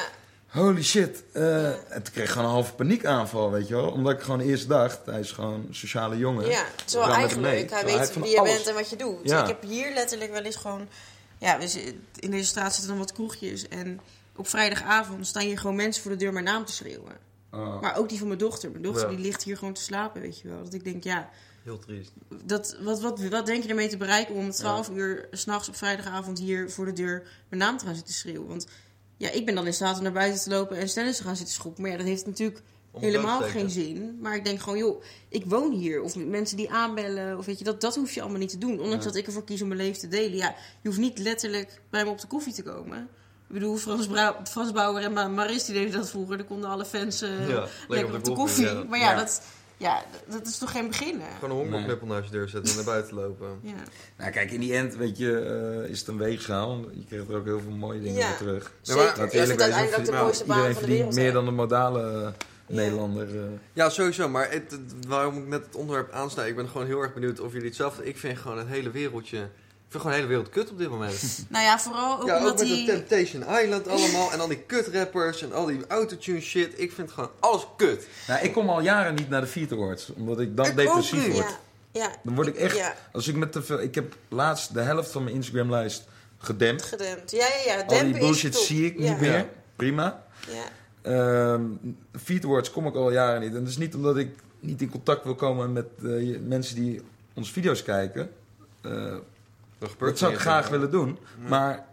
Holy 0.46 0.82
shit. 0.82 1.22
Ja. 1.34 1.72
En 1.88 2.02
toen 2.02 2.12
kreeg 2.12 2.24
ik 2.24 2.30
gewoon 2.30 2.44
een 2.46 2.52
halve 2.52 2.72
paniekaanval, 2.74 3.50
weet 3.50 3.68
je 3.68 3.74
wel. 3.74 3.90
Omdat 3.90 4.12
ik 4.12 4.20
gewoon 4.20 4.40
eerst 4.40 4.68
dacht, 4.68 4.98
hij 5.06 5.20
is 5.20 5.32
gewoon 5.32 5.54
een 5.68 5.74
sociale 5.74 6.16
jongen. 6.18 6.48
ja. 6.48 6.64
Terwijl 6.84 7.12
eigenlijk, 7.12 7.70
hij 7.70 7.84
weet 7.84 8.14
wie 8.14 8.30
je 8.30 8.38
alles- 8.38 8.54
bent 8.54 8.66
en 8.66 8.74
wat 8.74 8.90
je 8.90 8.96
doet. 8.96 9.18
Ja. 9.22 9.40
Ik 9.42 9.46
heb 9.46 9.62
hier 9.62 9.92
letterlijk 9.94 10.32
wel 10.32 10.42
eens 10.42 10.56
gewoon... 10.56 10.88
Ja, 11.38 11.58
we 11.58 11.68
zi- 11.68 12.00
in 12.18 12.30
deze 12.30 12.46
straat 12.46 12.70
zitten 12.72 12.88
dan 12.90 12.98
wat 12.98 13.12
kroegjes. 13.12 13.68
En 13.68 14.00
op 14.36 14.48
vrijdagavond 14.48 15.26
staan 15.26 15.42
hier 15.42 15.58
gewoon 15.58 15.76
mensen 15.76 16.02
voor 16.02 16.10
de 16.10 16.16
deur 16.16 16.32
mijn 16.32 16.44
naam 16.44 16.64
te 16.64 16.72
schreeuwen. 16.72 17.12
Oh. 17.52 17.80
Maar 17.80 17.96
ook 17.96 18.08
die 18.08 18.18
van 18.18 18.26
mijn 18.26 18.38
dochter. 18.38 18.70
Mijn 18.70 18.82
dochter 18.82 19.10
Ja. 19.10 19.16
die 19.16 19.24
ligt 19.24 19.42
hier 19.42 19.56
gewoon 19.56 19.74
te 19.74 19.82
slapen, 19.82 20.20
weet 20.20 20.40
je 20.40 20.48
wel. 20.48 20.64
Dat 20.64 20.72
ik 20.74 20.84
denk, 20.84 21.04
ja, 21.04 21.28
Heel 21.68 21.78
triest. 21.78 22.12
dat, 22.44 22.76
wat, 22.80 23.00
wat, 23.00 23.20
wat 23.20 23.46
denk 23.46 23.62
je 23.62 23.68
ermee 23.68 23.88
te 23.88 23.96
bereiken 23.96 24.34
om 24.34 24.44
om 24.44 24.50
12 24.50 24.90
uur 24.90 25.28
s'nachts 25.30 25.68
op 25.68 25.76
vrijdagavond 25.76 26.38
hier 26.38 26.70
voor 26.70 26.84
de 26.84 26.92
deur 26.92 27.22
mijn 27.48 27.62
naam 27.62 27.78
te 27.78 27.84
gaan 27.86 27.94
zitten 27.94 28.14
schreeuwen? 28.14 28.48
Want 28.48 28.66
ja, 29.16 29.30
ik 29.30 29.46
ben 29.46 29.54
dan 29.54 29.66
in 29.66 29.74
staat 29.74 29.96
om 29.96 30.02
naar 30.02 30.12
buiten 30.12 30.40
te 30.42 30.50
lopen 30.50 30.76
en 30.76 30.88
stennis 30.88 31.16
te 31.16 31.22
gaan 31.22 31.36
zitten 31.36 31.54
schoppen. 31.54 31.82
Maar 31.82 31.90
ja, 31.90 31.96
dat 31.96 32.06
heeft 32.06 32.26
natuurlijk 32.26 32.62
helemaal 32.98 33.40
geen 33.40 33.70
zin. 33.70 34.18
Maar 34.20 34.36
ik 34.36 34.44
denk 34.44 34.60
gewoon, 34.60 34.78
joh, 34.78 35.02
ik 35.28 35.44
woon 35.46 35.72
hier. 35.72 36.02
Of 36.02 36.16
mensen 36.16 36.56
die 36.56 36.70
aanbellen, 36.70 37.38
of 37.38 37.46
weet 37.46 37.58
je, 37.58 37.64
dat, 37.64 37.80
dat 37.80 37.94
hoef 37.94 38.12
je 38.12 38.20
allemaal 38.20 38.38
niet 38.38 38.48
te 38.50 38.58
doen. 38.58 38.80
Ondanks 38.80 39.04
dat 39.04 39.16
ik 39.16 39.26
ervoor 39.26 39.44
kies 39.44 39.62
om 39.62 39.68
mijn 39.68 39.80
leven 39.80 40.00
te 40.00 40.08
delen. 40.08 40.36
Ja, 40.36 40.54
je 40.82 40.88
hoeft 40.88 41.00
niet 41.00 41.18
letterlijk 41.18 41.80
bij 41.90 42.04
me 42.04 42.10
op 42.10 42.20
de 42.20 42.26
koffie 42.26 42.52
te 42.52 42.62
komen. 42.62 42.98
Ik 43.48 43.54
bedoel, 43.54 43.76
Frans, 43.76 44.72
Bauer 44.72 45.02
en 45.02 45.12
Ma- 45.12 45.28
Maris 45.28 45.64
die 45.64 45.74
deden 45.74 45.92
dat 45.92 46.10
vroeger. 46.10 46.36
Dan 46.36 46.46
konden 46.46 46.70
alle 46.70 46.84
fans 46.84 47.22
eh, 47.22 47.48
Ja, 47.48 47.66
lekker, 47.88 48.14
op 48.14 48.24
de 48.24 48.32
koffie. 48.32 48.64
ja. 48.64 48.82
Maar 48.88 48.98
ja, 48.98 49.10
Ja. 49.10 49.16
Dat, 49.18 49.42
ja, 49.78 50.04
dat, 50.26 50.32
dat 50.38 50.46
is 50.46 50.58
toch 50.58 50.70
geen 50.70 50.88
beginnen? 50.88 51.26
Gewoon 51.40 51.58
een 51.58 51.64
hongerknuppel 51.64 52.06
naast 52.06 52.24
je 52.24 52.30
deur 52.30 52.48
zetten 52.48 52.70
en 52.70 52.76
naar 52.76 52.84
buiten 52.84 53.14
lopen. 53.14 53.48
Ja. 53.62 53.72
Nou, 54.18 54.30
kijk, 54.30 54.50
in 54.50 54.60
die 54.60 54.74
end, 54.74 54.96
weet 54.96 55.18
je, 55.18 55.38
eh, 55.84 55.90
is 55.90 55.98
het 55.98 56.08
een 56.08 56.18
weegschaal. 56.18 56.80
Je 56.92 57.04
kreeg 57.08 57.28
er 57.28 57.36
ook 57.36 57.44
heel 57.44 57.60
veel 57.60 57.70
mooie 57.76 58.00
dingen 58.00 58.18
Ja. 58.18 58.36
terug. 58.36 58.72
Zeker. 58.82 59.02
maar- 59.04 59.14
vind 59.14 59.32
eerlijk 59.32 59.58
wezen, 59.58 59.62
uiteindelijk 59.74 59.98
ook 59.98 60.14
de 60.16 60.22
mooiste 60.22 60.44
baan 60.44 60.56
iedereen 60.56 60.74
van 60.78 60.88
de 60.88 60.94
wereld. 60.94 61.14
meer 61.14 61.32
dan 61.32 61.44
de 61.44 61.50
modale 61.50 62.22
eh, 62.22 62.28
Nederlander. 62.76 63.28
eh. 63.36 63.42
Ja, 63.72 63.88
sowieso. 63.90 64.28
Maar 64.28 64.50
het, 64.50 64.70
het- 64.70 65.06
waarom 65.08 65.36
ik 65.38 65.46
net 65.46 65.64
het 65.66 65.74
onderwerp 65.74 66.10
aansnij, 66.12 66.48
ik 66.48 66.56
ben 66.56 66.68
gewoon 66.68 66.86
heel 66.86 67.00
erg 67.00 67.14
benieuwd 67.14 67.40
of 67.40 67.52
jullie 67.52 67.66
hetzelfde... 67.66 68.04
Ik 68.04 68.16
vind 68.18 68.38
gewoon 68.38 68.58
het 68.58 68.68
hele 68.68 68.90
wereldje... 68.90 69.48
Ik 69.88 69.94
vind 69.94 70.02
gewoon 70.02 70.16
de 70.18 70.24
hele 70.24 70.34
wereld 70.36 70.48
kut 70.54 70.70
op 70.70 70.78
dit 70.78 70.88
moment. 70.90 71.38
Nou 71.48 71.64
ja, 71.64 71.78
vooral 71.78 72.20
ook 72.20 72.26
ja, 72.26 72.34
ook 72.34 72.40
omdat 72.40 72.58
met 72.58 72.66
die... 72.66 72.86
dat 72.86 72.96
Temptation 73.08 73.42
Island 73.62 73.88
allemaal 73.88 74.32
en 74.32 74.40
al 74.40 74.48
die 74.48 74.58
kutrappers 74.58 75.42
en 75.42 75.52
al 75.52 75.66
die 75.66 75.86
autotune 75.86 76.40
shit. 76.40 76.72
Ik 76.76 76.92
vind 76.92 77.12
gewoon 77.12 77.30
alles 77.40 77.66
kut. 77.76 78.06
Nou, 78.26 78.44
ik 78.44 78.52
kom 78.52 78.68
al 78.68 78.80
jaren 78.80 79.14
niet 79.14 79.28
naar 79.28 79.40
de 79.40 79.46
Feet 79.46 79.72
Awards, 79.72 80.12
omdat 80.14 80.40
ik 80.40 80.56
dan 80.56 80.66
Ik 80.66 80.76
depressief 80.76 81.26
ook 81.26 81.32
word. 81.32 81.46
Ja, 81.92 82.00
ja. 82.02 82.10
Dan 82.22 82.34
word 82.34 82.46
ik 82.46 82.56
echt, 82.56 82.76
Ja, 82.76 82.94
als 83.12 83.28
ik 83.28 83.36
met 83.36 83.52
te 83.52 83.62
veel, 83.62 83.80
ik 83.80 83.94
heb 83.94 84.16
laatst 84.28 84.74
de 84.74 84.80
helft 84.80 85.10
van 85.10 85.24
mijn 85.24 85.36
Instagram-lijst 85.36 86.04
gedempt. 86.38 86.82
gedempt. 86.82 87.30
Ja, 87.30 87.46
ja, 87.66 87.72
ja. 87.72 87.80
Al 87.80 87.86
die 87.88 87.98
Dempen 87.98 88.14
is 88.20 88.26
bullshit 88.26 88.56
zie 88.56 88.86
ik 88.86 88.98
Ja. 88.98 89.10
niet 89.10 89.20
meer. 89.20 89.32
Ja. 89.36 89.46
Prima. 89.76 90.24
Ja. 90.50 90.64
Ehm 91.02 91.62
Feet 92.22 92.44
Awards 92.44 92.70
kom 92.70 92.86
ik 92.86 92.94
al 92.94 93.12
jaren 93.12 93.40
niet. 93.40 93.54
En 93.54 93.60
dat 93.60 93.68
is 93.68 93.76
niet 93.76 93.94
omdat 93.94 94.16
ik 94.16 94.30
niet 94.60 94.80
in 94.80 94.90
contact 94.90 95.24
wil 95.24 95.34
komen 95.34 95.72
met 95.72 95.86
eh, 96.04 96.38
mensen 96.46 96.74
die 96.74 97.00
onze 97.34 97.52
video's 97.52 97.82
kijken. 97.82 98.30
Eh, 98.80 99.14
Dat 99.78 99.90
gebeurt 99.90 100.10
dat 100.10 100.18
zou 100.18 100.32
ik 100.32 100.38
graag 100.38 100.68
willen 100.68 100.90
doen. 100.90 101.18
Maar 101.48 101.86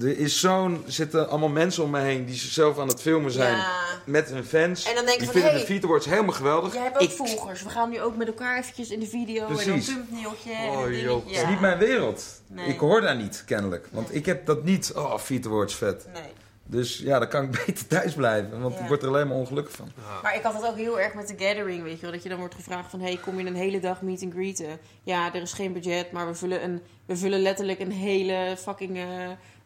er 0.00 0.18
is 0.18 0.40
zo'n, 0.40 0.84
zitten 0.86 1.28
allemaal 1.28 1.48
mensen 1.48 1.82
om 1.82 1.90
me 1.90 2.00
heen 2.00 2.24
die 2.24 2.34
zichzelf 2.34 2.78
aan 2.78 2.88
het 2.88 3.00
filmen 3.00 3.30
zijn 3.30 3.56
Ja. 3.56 3.72
met 4.04 4.28
hun 4.30 4.44
fans. 4.44 4.84
En 4.88 4.94
dan 4.94 5.04
denk 5.04 5.16
je 5.18 5.22
die 5.22 5.24
van, 5.32 5.34
vinden 5.34 5.50
hey, 5.50 5.60
de 5.60 5.66
Feet 5.66 5.84
Awards 5.84 6.06
helemaal 6.06 6.34
geweldig. 6.34 6.74
Jij 6.74 6.82
hebt 6.82 6.96
ook 6.96 7.02
ik, 7.02 7.10
volgers. 7.16 7.62
We 7.62 7.68
gaan 7.68 7.90
nu 7.90 8.00
ook 8.00 8.16
met 8.16 8.26
elkaar 8.26 8.58
eventjes 8.58 8.90
in 8.90 9.00
de 9.00 9.06
video. 9.06 9.34
En 9.46 9.54
dan 9.54 9.64
Precies. 9.64 9.88
een 9.88 9.94
thumbnailtje. 9.94 10.50
Oh, 10.52 10.82
en 10.84 10.98
joh. 11.00 11.26
Het 11.26 11.36
is 11.36 11.46
niet 11.48 11.60
mijn 11.60 11.78
wereld. 11.78 12.24
Nee. 12.46 12.68
Ik 12.68 12.78
hoor 12.78 13.00
daar 13.00 13.16
niet, 13.16 13.42
kennelijk. 13.46 13.88
Want 13.90 14.08
Nee. 14.08 14.16
ik 14.18 14.26
heb 14.26 14.46
dat 14.46 14.64
niet. 14.64 14.92
Oh, 14.94 15.18
Feet 15.18 15.46
Awards 15.46 15.74
vet. 15.74 16.06
Nee. 16.12 16.22
Dus 16.68 16.98
ja, 16.98 17.18
dan 17.18 17.28
kan 17.28 17.42
ik 17.44 17.50
beter 17.66 17.86
thuis 17.86 18.12
blijven. 18.14 18.60
Want 18.60 18.74
Ja. 18.74 18.80
ik 18.80 18.88
word 18.88 19.02
er 19.02 19.08
alleen 19.08 19.26
maar 19.28 19.36
ongelukkig 19.36 19.74
van. 19.74 19.88
Maar 20.22 20.36
ik 20.36 20.42
had 20.42 20.54
het 20.54 20.66
ook 20.66 20.76
heel 20.76 21.00
erg 21.00 21.14
met 21.14 21.28
de 21.28 21.34
gathering, 21.44 21.82
weet 21.82 21.94
je 21.96 22.02
wel. 22.02 22.12
Dat 22.12 22.22
je 22.22 22.28
dan 22.28 22.38
wordt 22.38 22.54
gevraagd 22.54 22.90
van, 22.90 23.00
hey, 23.00 23.16
kom 23.16 23.38
je 23.40 23.46
een 23.46 23.54
hele 23.54 23.80
dag 23.80 24.02
meet 24.02 24.22
and 24.22 24.32
greeten? 24.32 24.78
Ja, 25.02 25.34
er 25.34 25.42
is 25.42 25.52
geen 25.52 25.72
budget, 25.72 26.12
maar 26.12 26.26
we 26.26 26.34
vullen, 26.34 26.64
een, 26.64 26.82
we 27.06 27.16
vullen 27.16 27.40
letterlijk 27.40 27.78
een 27.80 27.92
hele 27.92 28.54
fucking 28.58 28.96
eh, 28.96 29.04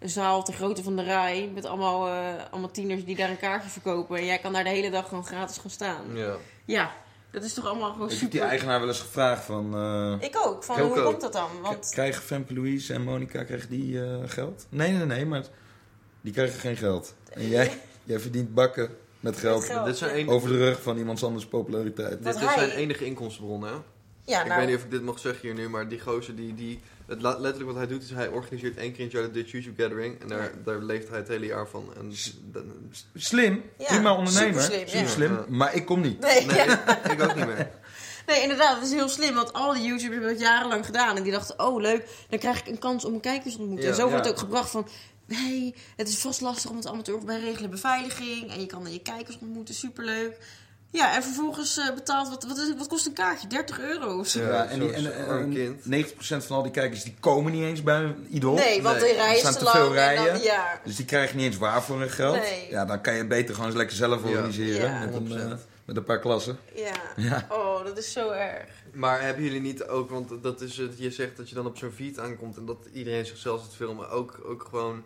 zaal 0.01 0.43
ter 0.44 0.55
grootte 0.55 0.82
van 0.82 0.97
de 0.97 1.02
rij. 1.02 1.51
Met 1.55 1.64
allemaal, 1.64 2.06
eh, 2.09 2.14
allemaal 2.51 2.70
tieners 2.70 3.05
die 3.05 3.16
daar 3.16 3.31
een 3.31 3.39
kaartje 3.39 3.70
verkopen. 3.70 4.18
En 4.18 4.24
jij 4.24 4.39
kan 4.39 4.52
daar 4.52 4.64
de 4.64 4.70
hele 4.70 4.90
dag 4.90 5.09
gewoon 5.09 5.27
gratis 5.27 5.59
gaan 5.59 5.70
staan. 5.70 6.02
Ja. 6.14 6.35
Ja, 6.64 6.90
dat 7.31 7.43
is 7.44 7.55
toch 7.55 7.66
allemaal 7.66 7.93
gewoon 7.93 8.06
Ik 8.06 8.10
heb 8.12 8.20
super... 8.20 8.39
die 8.40 8.48
eigenaar 8.48 8.78
wel 8.78 8.89
eens 8.89 9.01
gevraagd 9.01 9.44
van... 9.44 9.74
eh, 9.74 10.27
Ik 10.28 10.36
ook, 10.47 10.64
van 10.64 10.77
Ik 10.77 10.82
hoe 10.82 10.98
ook. 10.98 11.05
komt 11.05 11.20
dat 11.20 11.32
dan? 11.32 11.48
Want 11.62 11.89
Krijgen 11.90 12.22
Femke 12.22 12.55
Louise 12.55 12.94
en 12.94 13.02
Monica 13.02 13.44
krijgen 13.44 13.68
die 13.70 14.02
eh, 14.05 14.14
geld? 14.27 14.66
Nee, 14.68 14.93
nee, 14.93 15.06
nee, 15.06 15.27
maar 15.27 15.44
die 16.21 16.33
krijgen 16.33 16.61
geen 16.61 16.77
geld. 16.77 17.15
En 17.33 17.49
jij, 17.49 17.71
jij 18.05 18.21
verdient 18.21 18.55
bakken 18.55 18.91
met 19.21 19.37
geld, 19.37 19.65
geld. 19.65 19.87
Dit, 19.87 19.97
zijn 19.97 20.29
over 20.29 20.49
de 20.49 20.59
rug 20.59 20.83
van 20.83 20.99
iemands 20.99 21.25
anders 21.25 21.47
populariteit. 21.47 22.25
Dit 22.25 22.35
is 22.35 22.41
hij- 22.41 22.59
zijn 22.59 22.71
enige 22.71 23.05
inkomstenbron, 23.05 23.63
hè? 23.63 23.73
ja, 24.25 24.41
Ik 24.41 24.47
nou, 24.47 24.59
weet 24.61 24.69
niet 24.69 24.77
of 24.79 24.85
ik 24.85 24.91
dit 24.91 25.03
mag 25.03 25.19
zeggen 25.19 25.41
hier 25.41 25.55
nu, 25.55 25.69
maar 25.69 25.89
die 25.89 26.01
gozer 26.01 26.37
die... 26.37 26.55
die 26.55 26.81
het, 27.07 27.23
letterlijk 27.23 27.65
wat 27.65 27.75
hij 27.75 27.87
doet 27.87 28.03
is 28.03 28.11
hij 28.11 28.29
organiseert 28.29 28.77
één 28.77 28.91
keer 28.91 28.99
in 28.99 29.05
het 29.05 29.13
jaar 29.13 29.23
de 29.23 29.31
Dutch 29.31 29.51
YouTube 29.51 29.83
Gathering. 29.83 30.21
En 30.21 30.29
daar, 30.29 30.53
daar 30.65 30.79
leeft 30.83 31.09
hij 31.09 31.19
het 31.19 31.29
hele 31.29 31.47
jaar 31.47 31.69
van. 31.69 31.93
En 31.97 32.13
dan- 32.53 32.73
Slim, 33.15 33.63
Ja, 33.79 33.85
prima 33.87 34.17
ondernemer. 34.17 34.63
superslim, 34.63 35.33
ja. 35.33 35.39
Ja. 35.39 35.45
maar 35.49 35.75
ik 35.75 35.85
kom 35.87 36.01
niet. 36.01 36.21
nee, 36.21 36.47
nee, 36.47 36.57
ja. 36.57 37.05
ik 37.11 37.23
ook 37.23 37.35
niet 37.35 37.47
meer. 37.47 37.71
Nee, 38.27 38.43
inderdaad, 38.43 38.75
dat 38.75 38.85
is 38.85 38.93
heel 38.93 39.09
slim. 39.09 39.35
Want 39.35 39.53
al 39.53 39.73
die 39.73 39.83
YouTubers 39.83 40.13
hebben 40.13 40.29
het 40.29 40.41
jarenlang 40.41 40.87
gedaan. 40.87 41.17
En 41.17 41.23
die 41.23 41.33
dachten, 41.33 41.59
oh 41.67 41.81
leuk, 41.81 42.09
dan 42.29 42.39
krijg 42.39 42.61
ik 42.61 42.67
een 42.67 42.79
kans 42.79 43.05
om 43.05 43.21
kijkers 43.21 43.55
te 43.55 43.61
ontmoeten. 43.61 43.87
Ja, 43.87 43.93
en 43.95 44.01
zo 44.01 44.09
wordt 44.09 44.25
het 44.25 44.35
ook 44.35 44.41
gebracht 44.41 44.71
van... 44.71 44.89
Nee, 45.31 45.74
het 45.97 46.09
is 46.09 46.19
vast 46.19 46.40
lastig 46.40 46.70
om 46.70 46.77
het 46.77 46.86
allemaal 46.86 47.05
te. 47.05 47.19
Wij 47.24 47.40
regelen 47.40 47.70
beveiliging. 47.70 48.51
En 48.52 48.61
je 48.61 48.66
kan 48.66 48.82
dan 48.82 48.93
je 48.93 49.02
kijkers 49.02 49.39
ontmoeten. 49.40 49.74
Superleuk. 49.74 50.36
Ja, 50.93 51.15
en 51.15 51.23
vervolgens 51.23 51.78
eh, 51.78 51.94
betaalt... 51.94 52.28
Wat, 52.28 52.44
wat, 52.44 52.59
is, 52.59 52.73
wat 52.78 52.86
kost 52.89 53.07
een 53.07 53.12
kaartje? 53.12 53.47
30 53.47 53.81
euro 53.81 54.19
of 54.19 54.28
zo? 54.28 54.40
Ja, 54.43 54.65
en, 54.65 54.81
die, 54.81 54.93
en, 54.93 55.15
en- 55.15 55.27
arm 55.27 55.52
kind. 55.55 56.07
90% 56.11 56.16
van 56.47 56.57
al 56.57 56.62
die 56.62 56.70
kijkers 56.73 57.02
die 57.02 57.15
komen 57.20 57.52
niet 57.52 57.62
eens 57.62 57.82
bij 57.82 58.01
een 58.01 58.27
idool. 58.31 58.55
Nee, 58.55 58.82
want 58.82 59.01
Nee, 59.01 59.11
de 59.11 59.16
rij 59.16 59.32
is 59.35 59.39
staan 59.40 59.52
te 59.52 59.59
te 59.59 59.65
lang. 59.65 59.77
veel 59.77 59.94
dan, 60.24 60.43
ja. 60.43 60.81
Dus 60.85 60.97
die 60.97 61.05
krijgen 61.05 61.36
niet 61.36 61.47
eens 61.47 61.57
waar 61.57 61.82
voor 61.82 61.98
hun 61.98 62.11
geld. 62.11 62.36
Nee. 62.36 62.66
Ja, 62.70 62.85
dan 62.85 63.01
kan 63.01 63.12
je 63.12 63.19
het 63.19 63.28
beter 63.28 63.55
gewoon 63.55 63.69
eens 63.69 63.78
lekker 63.78 63.97
zelf 63.97 64.24
organiseren. 64.24 64.90
Ja. 64.90 64.98
met, 65.05 65.15
een, 65.15 65.28
100%. 65.28 65.32
eh, 65.51 65.52
met 65.85 65.97
een 65.97 66.05
paar 66.05 66.19
klassen. 66.20 66.59
ja. 66.74 66.93
Ja. 67.28 67.47
Oh, 67.51 67.85
dat 67.85 67.98
is 67.98 68.12
zo 68.12 68.31
erg. 68.31 68.69
Maar 68.93 69.20
hebben 69.23 69.44
jullie 69.44 69.61
niet 69.61 69.82
ook, 69.85 70.11
want 70.11 70.43
dat 70.43 70.61
is 70.61 70.77
het, 70.77 70.93
je 70.98 71.11
zegt 71.11 71.36
dat 71.36 71.48
je 71.48 71.55
dan 71.55 71.66
op 71.66 71.77
zo'n 71.77 71.93
feed 71.93 72.19
aankomt 72.19 72.57
en 72.57 72.66
dat 72.66 72.78
iedereen 72.93 73.27
zichzelf 73.27 73.62
zit 73.62 73.74
filmen, 73.74 74.11
ook, 74.11 74.40
ook 74.44 74.66
gewoon, 74.70 75.02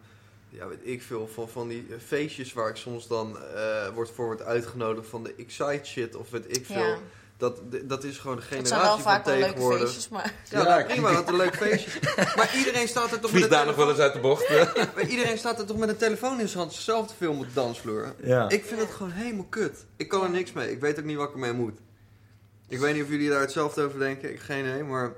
ja 0.55 0.69
weet 0.69 0.79
ik 0.83 1.03
veel, 1.03 1.29
van, 1.35 1.49
van 1.49 1.69
die 1.69 1.87
feestjes 2.07 2.53
waar 2.53 2.69
ik 2.69 2.77
soms 2.77 3.07
dan 3.07 3.39
eh 3.39 3.89
wordt 3.95 4.11
voor 4.11 4.27
wordt 4.27 4.43
uitgenodigd 4.43 5.09
van 5.09 5.23
de 5.23 5.35
Excite 5.39 5.85
shit 5.85 6.17
of 6.17 6.31
weet 6.31 6.57
ik 6.57 6.67
veel. 6.67 6.77
Ja. 6.77 6.99
Dat, 7.37 7.61
dat 7.85 8.05
is 8.05 8.19
gewoon 8.19 8.37
de 8.37 8.43
Het 8.43 8.51
zijn 8.51 8.67
generatie 8.67 8.89
wel 8.89 8.99
van 9.03 9.13
vaak 9.13 9.25
wel 9.25 9.39
leuke 9.39 9.79
feestjes, 9.79 10.09
maar... 10.09 10.35
Ja, 10.51 10.59
Ja, 10.59 10.65
nou, 10.65 10.85
prima, 10.85 11.13
wat 11.13 11.29
een 11.29 11.37
leuk 11.37 11.57
feestje. 11.57 11.91
Maar 12.37 12.55
iedereen 12.57 12.89
staat 12.89 13.13
er 13.13 13.21
toch 13.21 13.33
met 13.33 13.51
daar 13.51 13.67
nog 13.67 13.77
wel 13.77 13.91
eens 13.91 13.99
uit 13.99 14.13
de 14.13 14.21
bocht. 14.21 14.49
maar 14.95 15.07
iedereen 15.09 15.39
staat 15.39 15.59
er 15.59 15.67
toch 15.67 15.77
met 15.77 15.89
een 15.89 15.97
telefoon 15.97 16.41
in 16.41 16.49
zijn 16.49 16.59
hand 16.59 16.73
zichzelf 16.73 17.07
te 17.07 17.15
filmen 17.15 17.41
op 17.41 17.47
de 17.47 17.55
dansvloer. 17.55 18.15
ja. 18.23 18.49
Ik 18.49 18.65
vind 18.65 18.81
het 18.81 18.91
gewoon 18.91 19.13
helemaal 19.13 19.47
kut. 19.49 19.85
Ik 19.97 20.09
kan 20.09 20.23
er 20.23 20.31
niks 20.31 20.53
mee. 20.53 20.71
Ik 20.71 20.81
weet 20.81 20.99
ook 20.99 21.05
niet 21.05 21.17
wat 21.17 21.29
ik 21.29 21.35
ermee 21.35 21.53
moet. 21.53 21.79
Ik 22.69 22.79
weet 22.79 22.95
niet 22.95 23.03
of 23.03 23.09
jullie 23.09 23.29
daar 23.29 23.41
hetzelfde 23.41 23.83
over 23.83 23.99
denken. 23.99 24.31
Ik 24.31 24.41
geen 24.41 24.65
idee, 24.65 24.85
maar 24.85 25.13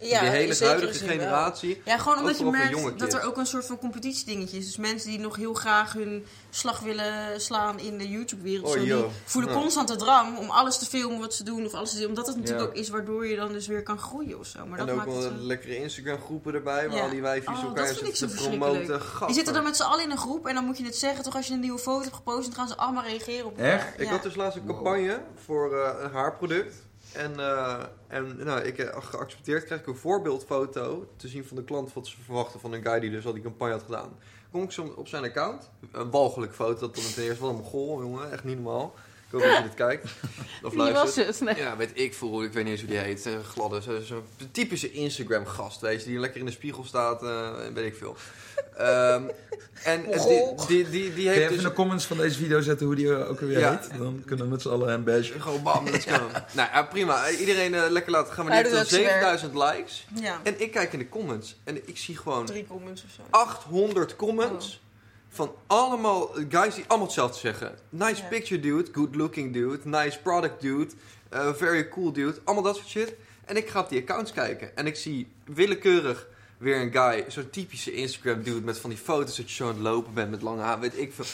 Ja, 0.00 0.20
in 0.20 0.30
hele 0.30 0.64
huidige 0.64 1.04
generatie. 1.06 1.82
Ja, 1.84 1.98
gewoon 1.98 2.18
omdat 2.18 2.38
je 2.38 2.44
merkt 2.44 2.98
dat 2.98 3.12
er 3.12 3.22
ook 3.22 3.36
een 3.36 3.46
soort 3.46 3.66
van 3.66 3.78
competitiedingetje 3.78 4.58
is. 4.58 4.64
Dus 4.64 4.76
mensen 4.76 5.10
die 5.10 5.18
nog 5.18 5.36
heel 5.36 5.54
graag 5.54 5.92
hun 5.92 6.24
slag 6.50 6.80
willen 6.80 7.40
slaan 7.40 7.78
in 7.78 7.98
de 7.98 8.08
YouTube-wereld. 8.08 8.66
Oh, 8.66 8.72
zo, 8.72 8.84
die 8.84 9.04
voelen 9.24 9.52
Ja. 9.52 9.58
constant 9.60 9.88
de 9.88 9.96
drang 9.96 10.38
om 10.38 10.50
alles 10.50 10.78
te 10.78 10.84
filmen 10.86 11.18
wat 11.20 11.34
ze 11.34 11.44
doen. 11.44 11.64
Of 11.66 11.74
alles 11.74 11.90
te 11.90 11.98
doen. 11.98 12.08
Omdat 12.08 12.26
het 12.26 12.36
natuurlijk 12.36 12.62
Ja. 12.64 12.68
ook 12.70 12.74
is 12.76 12.88
waardoor 12.88 13.26
je 13.26 13.36
dan 13.36 13.52
dus 13.52 13.66
weer 13.66 13.82
kan 13.82 13.98
groeien 13.98 14.38
of 14.38 14.46
zo. 14.46 14.66
Maar 14.66 14.78
en 14.78 14.86
dat 14.86 14.94
ook 14.94 15.04
maakt 15.06 15.12
wel 15.18 15.22
het 15.32 15.40
lekkere 15.40 15.76
Instagram 15.76 16.18
groepen 16.20 16.54
erbij, 16.54 16.90
waar 16.90 17.00
al 17.00 17.10
die 17.10 17.22
wijfjes 17.22 17.58
Oh, 17.58 17.64
elkaar 17.64 17.86
dat 17.86 17.96
zitten 17.96 18.28
te 18.28 18.34
promoten. 18.34 19.00
Die 19.26 19.34
zitten 19.34 19.54
dan 19.54 19.62
met 19.62 19.76
z'n 19.76 19.82
allen 19.82 20.04
in 20.04 20.10
een 20.10 20.18
groep 20.18 20.46
en 20.46 20.54
dan 20.54 20.64
moet 20.64 20.78
je 20.78 20.84
het 20.84 20.96
zeggen. 20.96 21.24
Toch 21.24 21.36
als 21.36 21.46
je 21.46 21.52
een 21.54 21.60
nieuwe 21.60 21.78
foto 21.78 22.02
hebt 22.02 22.14
gepost, 22.14 22.44
dan 22.46 22.54
gaan 22.54 22.68
ze 22.68 22.76
allemaal 22.76 23.04
reageren 23.04 23.46
op 23.46 23.56
elkaar. 23.58 23.72
Echt? 23.72 24.00
Ik 24.00 24.08
had 24.08 24.22
dus 24.22 24.34
laatst 24.34 24.58
een 24.58 24.66
campagne 24.66 25.20
voor 25.44 25.74
eh, 25.78 25.90
een 26.02 26.10
haarproduct. 26.10 26.74
En, 27.16 27.40
eh, 27.40 27.82
en 28.08 28.36
nou, 28.36 28.60
ik 28.60 28.76
heb 28.76 28.94
geaccepteerd, 28.94 29.64
kreeg 29.64 29.80
ik 29.80 29.86
een 29.86 29.96
voorbeeldfoto 29.96 31.08
te 31.16 31.28
zien 31.28 31.44
van 31.44 31.56
de 31.56 31.64
klant 31.64 31.92
wat 31.92 32.06
ze 32.06 32.16
verwachten 32.24 32.60
van 32.60 32.72
een 32.72 32.82
guy 32.82 33.00
die 33.00 33.10
dus 33.10 33.26
al 33.26 33.32
die 33.32 33.42
campagne 33.42 33.74
had 33.74 33.82
gedaan. 33.82 34.18
Kom 34.50 34.62
ik 34.62 34.72
zo 34.72 34.94
op 34.96 35.08
zijn 35.08 35.24
account, 35.24 35.70
een 35.92 36.10
walgelijke 36.10 36.54
foto, 36.54 36.80
dat 36.80 36.94
dan 36.94 37.04
ten 37.14 37.22
eerste 37.22 37.40
wel 37.40 37.50
een 37.50 37.56
mogol, 37.56 38.00
jongen, 38.00 38.32
echt 38.32 38.44
niet 38.44 38.62
normaal. 38.62 38.94
Ik 39.36 39.42
hoop 39.42 39.50
dat 39.52 39.56
je 39.62 39.62
dit 39.68 39.74
kijkt 39.74 40.04
of 40.62 40.70
Wie 40.72 40.78
was 40.82 40.92
luistert. 40.92 41.26
het? 41.26 41.40
Nee. 41.40 41.56
Ja, 41.56 41.76
weet 41.76 41.90
ik 41.94 42.14
veel, 42.14 42.42
ik 42.42 42.52
weet 42.52 42.62
niet 42.64 42.72
eens 42.72 42.80
hoe 42.82 42.90
die 42.90 42.98
heet. 42.98 43.24
Een 43.24 43.44
gladde, 43.44 43.82
zo- 43.82 44.00
zo'n 44.00 44.22
typische 44.50 44.92
Instagram 44.92 45.46
gast, 45.46 45.80
weet 45.80 46.02
je, 46.02 46.08
die 46.08 46.18
lekker 46.18 46.40
in 46.40 46.46
de 46.46 46.52
spiegel 46.52 46.84
staat, 46.84 47.22
eh, 47.22 47.50
weet 47.74 47.86
ik 47.86 47.96
veel. 47.96 48.16
Ehm, 48.76 49.22
en 49.84 50.04
eh, 50.04 50.16
Mogol. 50.16 50.56
die, 50.56 50.66
die, 50.66 50.90
die, 50.90 51.02
die 51.02 51.12
Kun 51.12 51.22
je 51.22 51.28
heeft 51.28 51.40
even 51.40 51.52
dus... 51.54 51.62
in 51.62 51.68
de 51.68 51.74
comments 51.74 52.04
van 52.06 52.16
deze 52.16 52.38
video 52.38 52.60
zetten 52.60 52.86
hoe 52.86 52.94
die 52.94 53.08
er 53.08 53.26
ook 53.28 53.40
weer 53.40 53.58
Ja. 53.58 53.70
heet? 53.70 53.98
Dan 53.98 54.22
kunnen 54.26 54.44
we 54.44 54.50
met 54.50 54.62
z'n 54.62 54.68
allen 54.68 54.88
hem 54.88 55.04
bashen. 55.04 55.40
Gewoon 55.42 55.62
bam, 55.62 55.84
let's 55.84 56.04
go. 56.06 56.26
nou 56.56 56.68
ja, 56.72 56.82
prima. 56.82 57.30
Iedereen 57.30 57.74
eh, 57.74 57.82
lekker 57.90 58.12
laten 58.12 58.32
gaan. 58.32 58.46
Doet 58.46 58.54
tot 58.70 58.78
ook 58.80 58.84
zijn 58.86 59.02
werk. 59.02 59.12
7000 59.38 59.54
likes. 59.54 60.06
Ja, 60.20 60.40
En 60.42 60.60
ik 60.60 60.70
kijk 60.70 60.92
in 60.92 60.98
de 60.98 61.08
comments 61.08 61.56
en 61.64 61.88
ik 61.88 61.98
zie 61.98 62.16
gewoon 62.16 62.46
drie 62.46 62.66
comments 62.66 63.04
of 63.04 63.10
zo. 63.16 63.22
800 63.30 64.16
comments. 64.16 64.80
Van 65.36 65.54
allemaal 65.66 66.30
guys 66.48 66.74
die 66.74 66.84
allemaal 66.86 67.06
hetzelfde 67.06 67.38
zeggen. 67.38 67.78
Nice 67.88 68.22
Ja. 68.22 68.28
picture 68.28 68.60
dude, 68.60 68.88
good 68.92 69.14
looking 69.14 69.52
dude, 69.52 69.78
nice 69.84 70.18
product 70.18 70.60
dude, 70.60 70.92
eh, 71.28 71.52
very 71.54 71.88
cool 71.88 72.12
dude. 72.12 72.38
Allemaal 72.44 72.64
dat 72.64 72.76
soort 72.76 72.88
shit. 72.88 73.14
En 73.44 73.56
ik 73.56 73.68
ga 73.68 73.80
op 73.80 73.88
die 73.88 74.00
accounts 74.00 74.32
kijken. 74.32 74.76
En 74.76 74.86
ik 74.86 74.96
zie 74.96 75.28
willekeurig 75.44 76.26
weer 76.58 76.80
een 76.80 76.92
guy, 76.92 77.24
zo'n 77.28 77.50
typische 77.50 77.92
Instagram 77.92 78.42
dude 78.42 78.60
met 78.60 78.78
van 78.78 78.90
die 78.90 78.98
foto's 78.98 79.36
dat 79.36 79.48
je 79.50 79.54
zo 79.56 79.64
aan 79.68 79.74
het 79.74 79.82
lopen 79.82 80.14
bent 80.14 80.30
met 80.30 80.42
lange 80.42 80.62
haar, 80.62 80.80
weet 80.80 80.98
ik 80.98 81.12
veel. 81.14 81.24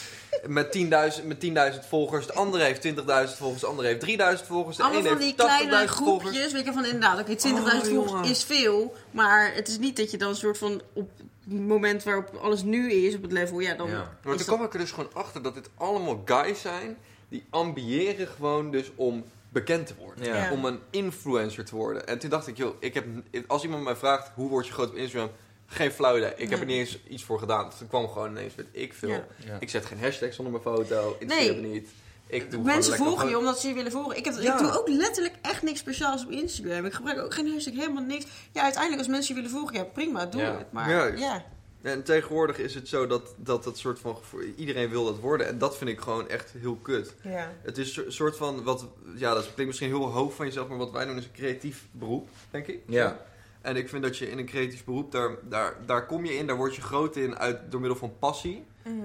Met 0.47 0.71
10.000 0.71 1.25
met 1.27 1.39
10.000 1.39 1.85
volgers. 1.87 2.25
De 2.27 2.33
andere 2.33 2.63
heeft 2.63 2.81
20.000 2.81 3.37
volgers, 3.37 3.61
de 3.61 3.67
andere 3.67 3.87
heeft 3.87 3.99
3.000 3.99 4.47
volgers. 4.47 4.77
De 4.77 4.83
Allemaal 4.83 5.01
van 5.03 5.17
die 5.17 5.25
heeft 5.25 5.37
80.000 5.37 5.45
kleine 5.67 5.87
volgers. 5.87 6.29
groepjes. 6.31 6.51
Weet 6.53 6.65
je 6.65 6.73
van 6.73 6.85
inderdaad, 6.85 7.19
oké, 7.19 7.35
20.000 7.35 7.53
Oh, 7.53 7.93
volgers 7.93 8.11
jongen. 8.11 8.29
is 8.29 8.43
veel. 8.43 8.95
Maar 9.11 9.53
het 9.55 9.67
is 9.67 9.77
niet 9.77 9.97
dat 9.97 10.11
je 10.11 10.17
dan 10.17 10.29
een 10.29 10.35
soort 10.35 10.57
van 10.57 10.81
op 10.93 11.09
moment 11.45 12.03
waarop 12.03 12.35
alles 12.41 12.63
nu 12.63 12.91
is, 12.91 13.15
op 13.15 13.21
het 13.21 13.31
level, 13.31 13.59
ja, 13.59 13.73
dan. 13.75 13.89
Ja. 13.89 13.93
Maar 13.95 14.05
is 14.07 14.21
toen 14.23 14.37
dat- 14.37 14.45
kwam 14.45 14.63
ik 14.63 14.73
er 14.73 14.79
dus 14.79 14.91
gewoon 14.91 15.13
achter 15.13 15.41
dat 15.41 15.53
dit 15.53 15.69
allemaal 15.75 16.21
guys 16.25 16.61
zijn 16.61 16.97
die 17.29 17.45
ambiëren 17.49 18.27
gewoon 18.27 18.71
dus 18.71 18.91
om 18.95 19.23
bekend 19.49 19.87
te 19.87 19.93
worden. 19.99 20.25
Ja. 20.25 20.35
Ja. 20.35 20.51
Om 20.51 20.65
een 20.65 20.79
influencer 20.89 21.65
te 21.65 21.75
worden. 21.75 22.07
En 22.07 22.19
toen 22.19 22.29
dacht 22.29 22.47
ik, 22.47 22.57
joh, 22.57 22.75
ik 22.79 22.93
heb, 22.93 23.05
als 23.47 23.63
iemand 23.63 23.83
mij 23.83 23.95
vraagt 23.95 24.31
hoe 24.35 24.49
word 24.49 24.67
je 24.67 24.73
groot 24.73 24.89
op 24.89 24.95
Instagram, 24.95 25.29
geen 25.65 25.91
flauw 25.91 26.17
idee. 26.17 26.33
Ik 26.35 26.49
heb 26.49 26.59
er 26.59 26.65
Nee. 26.65 26.77
niet 26.77 26.87
eens 26.87 26.99
iets 27.07 27.23
voor 27.23 27.39
gedaan. 27.39 27.65
Dus 27.69 27.77
toen 27.77 27.87
kwam 27.87 28.07
gewoon 28.07 28.29
ineens 28.29 28.55
met 28.55 28.65
ik 28.71 28.93
veel. 28.93 29.09
Ja. 29.09 29.25
Ja. 29.45 29.57
Ik 29.59 29.69
zet 29.69 29.85
geen 29.85 29.99
hashtag 29.99 30.33
zonder 30.33 30.53
mijn 30.61 30.75
foto. 30.77 31.15
Interesseert 31.19 31.61
me 31.61 31.67
niet. 31.67 31.89
Ik 32.33 32.51
doe 32.51 32.61
Mensen 32.63 32.93
gewoon 32.93 33.07
volgen 33.07 33.29
je 33.29 33.37
omdat 33.37 33.59
ze 33.59 33.67
je 33.67 33.73
willen 33.73 33.91
volgen. 33.91 34.17
Ik, 34.17 34.25
heb, 34.25 34.33
Ja. 34.41 34.53
ik 34.53 34.59
doe 34.59 34.77
ook 34.79 34.87
letterlijk 34.87 35.33
echt 35.41 35.61
niks 35.63 35.79
speciaals 35.79 36.25
op 36.25 36.31
Instagram. 36.31 36.85
Ik 36.85 36.93
gebruik 36.93 37.19
ook 37.19 37.33
geen 37.33 37.51
hashtag, 37.51 37.73
helemaal 37.73 38.03
niks. 38.03 38.25
Ja, 38.51 38.61
uiteindelijk 38.61 39.01
als 39.01 39.11
mensen 39.11 39.35
je 39.35 39.41
willen 39.41 39.57
volgen, 39.57 39.77
ja 39.77 39.83
prima, 39.83 40.25
doe 40.25 40.41
Ja. 40.41 40.57
het. 40.57 40.71
Maar 40.71 40.89
Juist. 40.89 41.19
ja, 41.23 41.43
En 41.81 42.03
tegenwoordig 42.03 42.57
is 42.57 42.75
het 42.75 42.87
zo 42.87 43.07
dat 43.07 43.33
dat, 43.37 43.63
dat 43.63 43.77
soort 43.77 43.99
van... 43.99 44.17
Iedereen 44.55 44.89
wil 44.89 45.05
dat 45.05 45.19
worden. 45.19 45.47
En 45.47 45.57
dat 45.57 45.77
vind 45.77 45.89
ik 45.89 45.99
gewoon 45.99 46.29
echt 46.29 46.53
heel 46.57 46.75
kut. 46.75 47.13
ja. 47.23 47.51
Het 47.61 47.77
is 47.77 47.97
een 47.97 48.11
soort 48.11 48.37
van, 48.37 48.63
wat, 48.63 48.85
ja, 49.15 49.33
dat 49.33 49.43
klinkt 49.43 49.65
misschien 49.65 49.87
heel 49.89 50.05
hoog 50.11 50.33
van 50.33 50.45
jezelf, 50.45 50.67
maar 50.67 50.77
wat 50.77 50.91
wij 50.91 51.05
doen 51.05 51.17
is 51.17 51.23
een 51.25 51.31
creatief 51.31 51.85
beroep, 51.91 52.27
denk 52.51 52.67
ik. 52.67 52.79
Ja. 52.87 53.19
En 53.61 53.75
ik 53.75 53.89
vind 53.89 54.03
dat 54.03 54.17
je 54.17 54.31
in 54.31 54.37
een 54.37 54.45
creatief 54.45 54.83
beroep, 54.83 55.11
daar, 55.11 55.29
daar, 55.49 55.75
daar 55.85 56.05
kom 56.05 56.25
je 56.25 56.37
in, 56.37 56.47
daar 56.47 56.55
word 56.55 56.75
je 56.75 56.81
groot 56.81 57.15
in 57.15 57.37
uit, 57.37 57.57
door 57.69 57.79
middel 57.79 57.97
van 57.99 58.13
passie. 58.19 58.63
Mhm. 58.83 58.95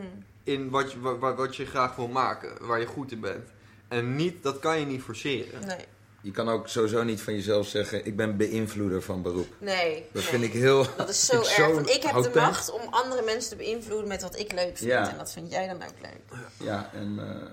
In 0.49 0.71
wat 0.71 0.93
je, 0.93 1.01
wat, 1.01 1.37
wat 1.37 1.57
je 1.57 1.67
graag 1.67 1.97
wil 1.97 2.09
maken, 2.09 2.67
waar 2.67 2.81
je 2.81 2.87
goed 2.87 3.13
in 3.13 3.21
bent. 3.21 3.49
En 3.89 4.17
niet, 4.17 4.43
dat 4.43 4.59
kan 4.59 4.81
je 4.81 4.87
niet 4.87 5.03
forceren. 5.03 5.67
Nee. 5.67 5.85
Je 6.21 6.31
kan 6.31 6.49
ook 6.49 6.69
sowieso 6.69 7.03
niet 7.03 7.21
van 7.21 7.35
jezelf 7.35 7.67
zeggen, 7.67 8.07
ik 8.07 8.17
ben 8.17 8.37
beïnvloeder 8.37 9.03
van 9.03 9.23
beroep. 9.23 9.49
Nee. 9.59 10.07
Dat 10.13 10.23
nee. 10.23 10.23
vind 10.23 10.43
ik 10.43 10.53
heel... 10.53 10.87
Dat 10.97 11.09
is 11.09 11.27
zo 11.27 11.41
ik 11.41 11.47
erg. 11.47 11.55
zo 11.55 11.75
want 11.75 11.89
ik 11.89 12.03
heb 12.03 12.23
de 12.23 12.31
macht 12.35 12.71
om 12.71 12.81
andere 12.91 13.23
mensen 13.23 13.51
te 13.51 13.57
beïnvloeden 13.57 14.09
met 14.09 14.23
wat 14.23 14.39
ik 14.39 14.53
leuk 14.53 14.77
vind. 14.77 14.91
Ja. 14.91 15.11
En 15.11 15.19
dat 15.19 15.33
vind 15.33 15.51
jij 15.51 15.67
dan 15.67 15.77
ook 15.77 16.01
leuk. 16.03 16.41
Ja, 16.57 16.91
en 16.95 17.19
eh, 17.19 17.53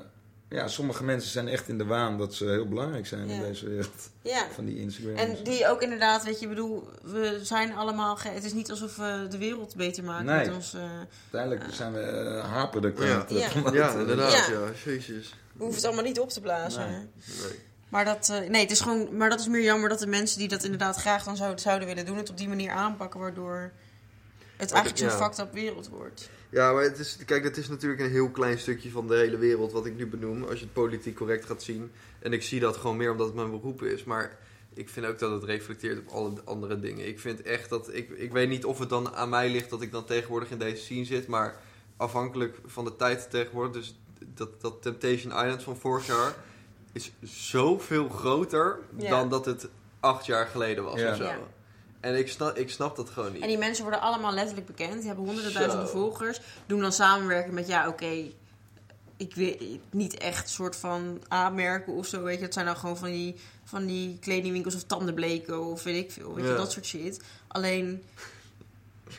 ja, 0.55 0.67
sommige 0.67 1.03
mensen 1.03 1.31
zijn 1.31 1.47
echt 1.47 1.67
in 1.67 1.77
de 1.77 1.85
waan 1.85 2.17
dat 2.17 2.33
ze 2.33 2.45
heel 2.45 2.67
belangrijk 2.67 3.07
zijn 3.07 3.29
in 3.29 3.41
deze 3.41 3.69
wereld. 3.69 4.09
Ja. 4.21 4.47
Van 4.53 4.65
die 4.65 4.79
Instagram. 4.79 5.15
En 5.15 5.37
die 5.43 5.67
ook 5.67 5.81
inderdaad, 5.81 6.23
weet 6.23 6.35
je, 6.39 6.43
ik 6.43 6.49
bedoel, 6.49 6.87
we 7.03 7.39
zijn 7.43 7.73
allemaal. 7.75 8.15
ge- 8.15 8.29
Het 8.29 8.43
is 8.43 8.53
niet 8.53 8.69
alsof 8.71 8.95
we 8.95 9.25
de 9.29 9.37
wereld 9.37 9.75
beter 9.75 10.03
maken 10.03 10.25
Nee. 10.25 10.45
met 10.45 10.55
ons. 10.55 10.73
eh, 10.73 10.81
Uiteindelijk 11.31 11.73
zijn 11.73 11.93
we 11.93 11.99
eh, 11.99 12.49
haarproducten. 12.51 13.05
Ja. 13.07 13.25
eh, 13.27 13.37
Ja. 13.39 13.71
Ja, 13.73 13.91
inderdaad, 13.91 14.31
Ja. 14.31 14.51
ja. 14.53 14.71
Jezus. 14.85 15.29
we 15.53 15.57
hoeven 15.63 15.75
het 15.75 15.85
allemaal 15.85 16.03
niet 16.03 16.19
op 16.19 16.29
te 16.29 16.41
blazen. 16.41 16.89
Nee. 16.91 16.99
Nee. 17.49 17.59
Maar 17.89 18.05
dat, 18.05 18.29
eh, 18.29 18.49
nee, 18.49 18.61
het 18.61 18.71
is 18.71 18.79
gewoon, 18.79 19.17
maar 19.17 19.29
dat 19.29 19.39
is 19.39 19.47
meer 19.47 19.63
jammer 19.63 19.89
dat 19.89 19.99
de 19.99 20.07
mensen 20.07 20.39
die 20.39 20.47
dat 20.47 20.63
inderdaad 20.63 20.95
graag 20.95 21.23
dan 21.23 21.37
zouden, 21.37 21.59
zouden 21.59 21.87
willen 21.87 22.05
doen, 22.05 22.17
het 22.17 22.29
op 22.29 22.37
die 22.37 22.47
manier 22.47 22.71
aanpakken, 22.71 23.19
waardoor. 23.19 23.71
het 24.57 24.71
eigenlijk 24.71 25.01
zo'n 25.01 25.19
Ja. 25.19 25.23
fucked 25.25 25.39
up 25.39 25.53
wereld 25.53 25.87
wordt. 25.89 26.29
Ja, 26.55 26.73
maar 26.73 26.83
het 26.83 26.99
is, 26.99 27.17
kijk, 27.25 27.43
het 27.43 27.57
is 27.57 27.67
natuurlijk 27.67 28.01
een 28.01 28.09
heel 28.09 28.29
klein 28.29 28.59
stukje 28.59 28.89
van 28.91 29.07
de 29.07 29.15
hele 29.15 29.37
wereld 29.37 29.71
wat 29.71 29.85
ik 29.85 29.95
nu 29.95 30.07
benoem. 30.07 30.43
Als 30.43 30.59
je 30.59 30.65
het 30.65 30.73
politiek 30.73 31.15
correct 31.15 31.45
gaat 31.45 31.63
zien. 31.63 31.91
En 32.19 32.33
ik 32.33 32.43
zie 32.43 32.59
dat 32.59 32.77
gewoon 32.77 32.97
meer 32.97 33.11
omdat 33.11 33.25
het 33.27 33.35
mijn 33.35 33.51
beroep 33.51 33.81
is. 33.83 34.03
Maar 34.03 34.37
ik 34.73 34.89
vind 34.89 35.05
ook 35.05 35.19
dat 35.19 35.31
het 35.31 35.43
reflecteert 35.43 35.99
op 35.99 36.07
alle 36.07 36.31
andere 36.45 36.79
dingen. 36.79 37.07
Ik 37.07 37.19
vind 37.19 37.41
echt 37.41 37.69
dat. 37.69 37.93
Ik, 37.93 38.09
ik 38.09 38.31
weet 38.31 38.49
niet 38.49 38.65
of 38.65 38.79
het 38.79 38.89
dan 38.89 39.15
aan 39.15 39.29
mij 39.29 39.49
ligt 39.49 39.69
dat 39.69 39.81
ik 39.81 39.91
dan 39.91 40.05
tegenwoordig 40.05 40.49
in 40.51 40.57
deze 40.59 40.83
scene 40.83 41.05
zit. 41.05 41.27
Maar 41.27 41.55
afhankelijk 41.97 42.57
van 42.65 42.85
de 42.85 42.95
tijd 42.95 43.29
tegenwoordig. 43.29 43.73
Dus 43.73 43.99
dat, 44.33 44.61
dat 44.61 44.81
Temptation 44.81 45.31
Island 45.31 45.63
van 45.63 45.77
vorig 45.77 46.05
jaar 46.07 46.35
is 46.91 47.11
zoveel 47.21 48.09
groter 48.09 48.79
Ja. 48.97 49.09
dan 49.09 49.29
dat 49.29 49.45
het 49.45 49.67
acht 49.99 50.25
jaar 50.25 50.47
geleden 50.47 50.83
was 50.83 50.99
Ja. 50.99 51.11
of 51.11 51.17
zo. 51.17 51.23
Ja. 51.23 51.37
En 52.05 52.17
ik 52.17 52.29
snap, 52.29 52.57
ik 52.57 52.69
snap 52.69 52.95
dat 52.95 53.09
gewoon 53.09 53.31
niet. 53.33 53.41
En 53.41 53.47
die 53.47 53.57
mensen 53.57 53.83
worden 53.83 54.01
allemaal 54.01 54.33
letterlijk 54.33 54.67
bekend. 54.67 54.97
Die 54.97 55.07
hebben 55.07 55.25
honderden 55.25 55.53
duizenden 55.53 55.89
volgers. 55.89 56.41
Doen 56.65 56.81
dan 56.81 56.91
samenwerken 56.91 57.53
met, 57.53 57.67
ja, 57.67 57.87
oké, 57.87 58.23
ik 59.17 59.35
weet 59.35 59.63
niet 59.91 60.17
echt 60.17 60.49
soort 60.49 60.75
van 60.75 61.21
aanmerken 61.27 61.93
of 61.93 62.07
zo. 62.07 62.23
Weet 62.23 62.37
je, 62.37 62.43
het 62.43 62.53
zijn 62.53 62.65
dan 62.65 62.77
gewoon 62.77 62.97
van 62.97 63.09
die, 63.11 63.35
van 63.63 63.85
die 63.85 64.17
kledingwinkels 64.19 64.75
of 64.75 64.83
tandenbleken 64.83 65.63
of 65.65 65.83
weet 65.83 66.03
ik 66.03 66.11
veel. 66.11 66.33
Weet 66.35 66.43
je, 66.45 66.51
Ja. 66.51 66.57
dat 66.57 66.71
soort 66.71 66.85
shit. 66.85 67.21
Alleen, 67.47 68.03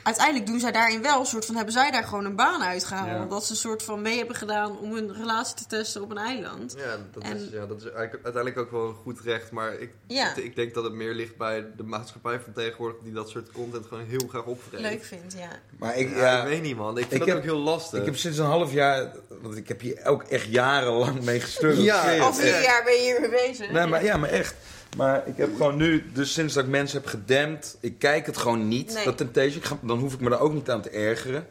uiteindelijk 0.02 0.46
doen 0.46 0.60
zij 0.60 0.72
daarin 0.72 1.02
wel 1.02 1.20
een 1.20 1.26
soort 1.26 1.44
van, 1.46 1.54
hebben 1.54 1.72
zij 1.72 1.90
daar 1.90 2.04
gewoon 2.04 2.24
een 2.24 2.36
baan 2.36 2.62
uitgehaald. 2.62 3.08
Ja. 3.08 3.24
Dat 3.24 3.44
ze 3.44 3.50
een 3.50 3.56
soort 3.56 3.82
van 3.82 4.02
mee 4.02 4.16
hebben 4.18 4.36
gedaan 4.36 4.78
om 4.78 4.94
hun 4.94 5.14
relatie 5.14 5.54
te 5.56 5.66
testen 5.66 6.02
op 6.02 6.10
een 6.10 6.18
eiland. 6.18 6.74
Ja, 6.78 6.96
dat, 7.12 7.22
En- 7.22 7.36
is, 7.36 7.42
ja, 7.52 7.66
dat 7.66 7.76
is 7.76 7.82
eigenlijk 7.84 8.24
uiteindelijk 8.24 8.58
ook 8.58 8.70
wel 8.70 8.88
een 8.88 8.94
goed 8.94 9.20
recht. 9.20 9.50
Maar 9.50 9.72
ik, 9.78 9.90
Ja. 10.06 10.30
ik, 10.36 10.44
ik 10.44 10.56
denk 10.56 10.74
dat 10.74 10.84
het 10.84 10.92
meer 10.92 11.14
ligt 11.14 11.36
bij 11.36 11.66
de 11.76 11.82
maatschappij 11.82 12.40
van 12.40 12.52
tegenwoordig... 12.52 12.96
die 13.02 13.12
dat 13.12 13.28
soort 13.28 13.50
content 13.52 13.86
gewoon 13.86 14.04
heel 14.04 14.26
graag 14.28 14.44
opvreet. 14.44 14.80
Leuk 14.80 15.04
vindt, 15.04 15.34
ja. 15.38 15.48
Maar 15.78 15.96
ik, 15.96 16.10
Ja, 16.10 16.16
ja, 16.16 16.42
ik 16.42 16.48
weet 16.48 16.62
niet, 16.62 16.76
man. 16.76 16.98
Ik 16.98 17.06
vind 17.08 17.12
Ik 17.12 17.18
dat 17.18 17.28
heb- 17.28 17.36
ook 17.36 17.42
heel 17.42 17.58
lastig. 17.58 17.98
ik 18.00 18.04
heb 18.04 18.16
sinds 18.16 18.38
een 18.38 18.44
half 18.44 18.72
jaar, 18.72 19.12
want 19.42 19.56
ik 19.56 19.68
heb 19.68 19.80
hier 19.80 20.04
ook 20.04 20.22
echt 20.22 20.46
jarenlang 20.46 21.22
mee 21.22 21.40
gestruggeld. 21.40 21.84
Ja, 21.84 22.18
Al 22.18 22.34
vier 22.34 22.62
jaar 22.62 22.84
ben 22.84 22.92
je 22.94 23.00
hier 23.00 23.20
mee 23.20 23.30
bezig. 23.46 23.70
Nee, 23.70 23.86
maar, 23.86 24.04
ja, 24.04 24.16
maar 24.16 24.30
echt. 24.30 24.54
Maar 24.96 25.26
ik 25.26 25.36
heb 25.36 25.56
gewoon 25.56 25.76
nu, 25.76 26.04
dus 26.12 26.32
sinds 26.32 26.54
dat 26.54 26.64
ik 26.64 26.70
mensen 26.70 27.00
heb 27.00 27.08
gedempt, 27.08 27.76
ik 27.80 27.98
kijk 27.98 28.26
het 28.26 28.36
gewoon 28.36 28.68
niet, 28.68 28.94
Nee. 28.94 29.04
dat 29.04 29.16
Temptation. 29.16 29.56
Ik 29.56 29.64
ga- 29.64 29.78
dan 29.82 29.98
hoef 29.98 30.14
ik 30.14 30.20
me 30.20 30.30
daar 30.30 30.40
ook 30.40 30.52
niet 30.54 30.70
aan 30.70 30.82
te 30.82 30.90
ergeren. 30.90 31.46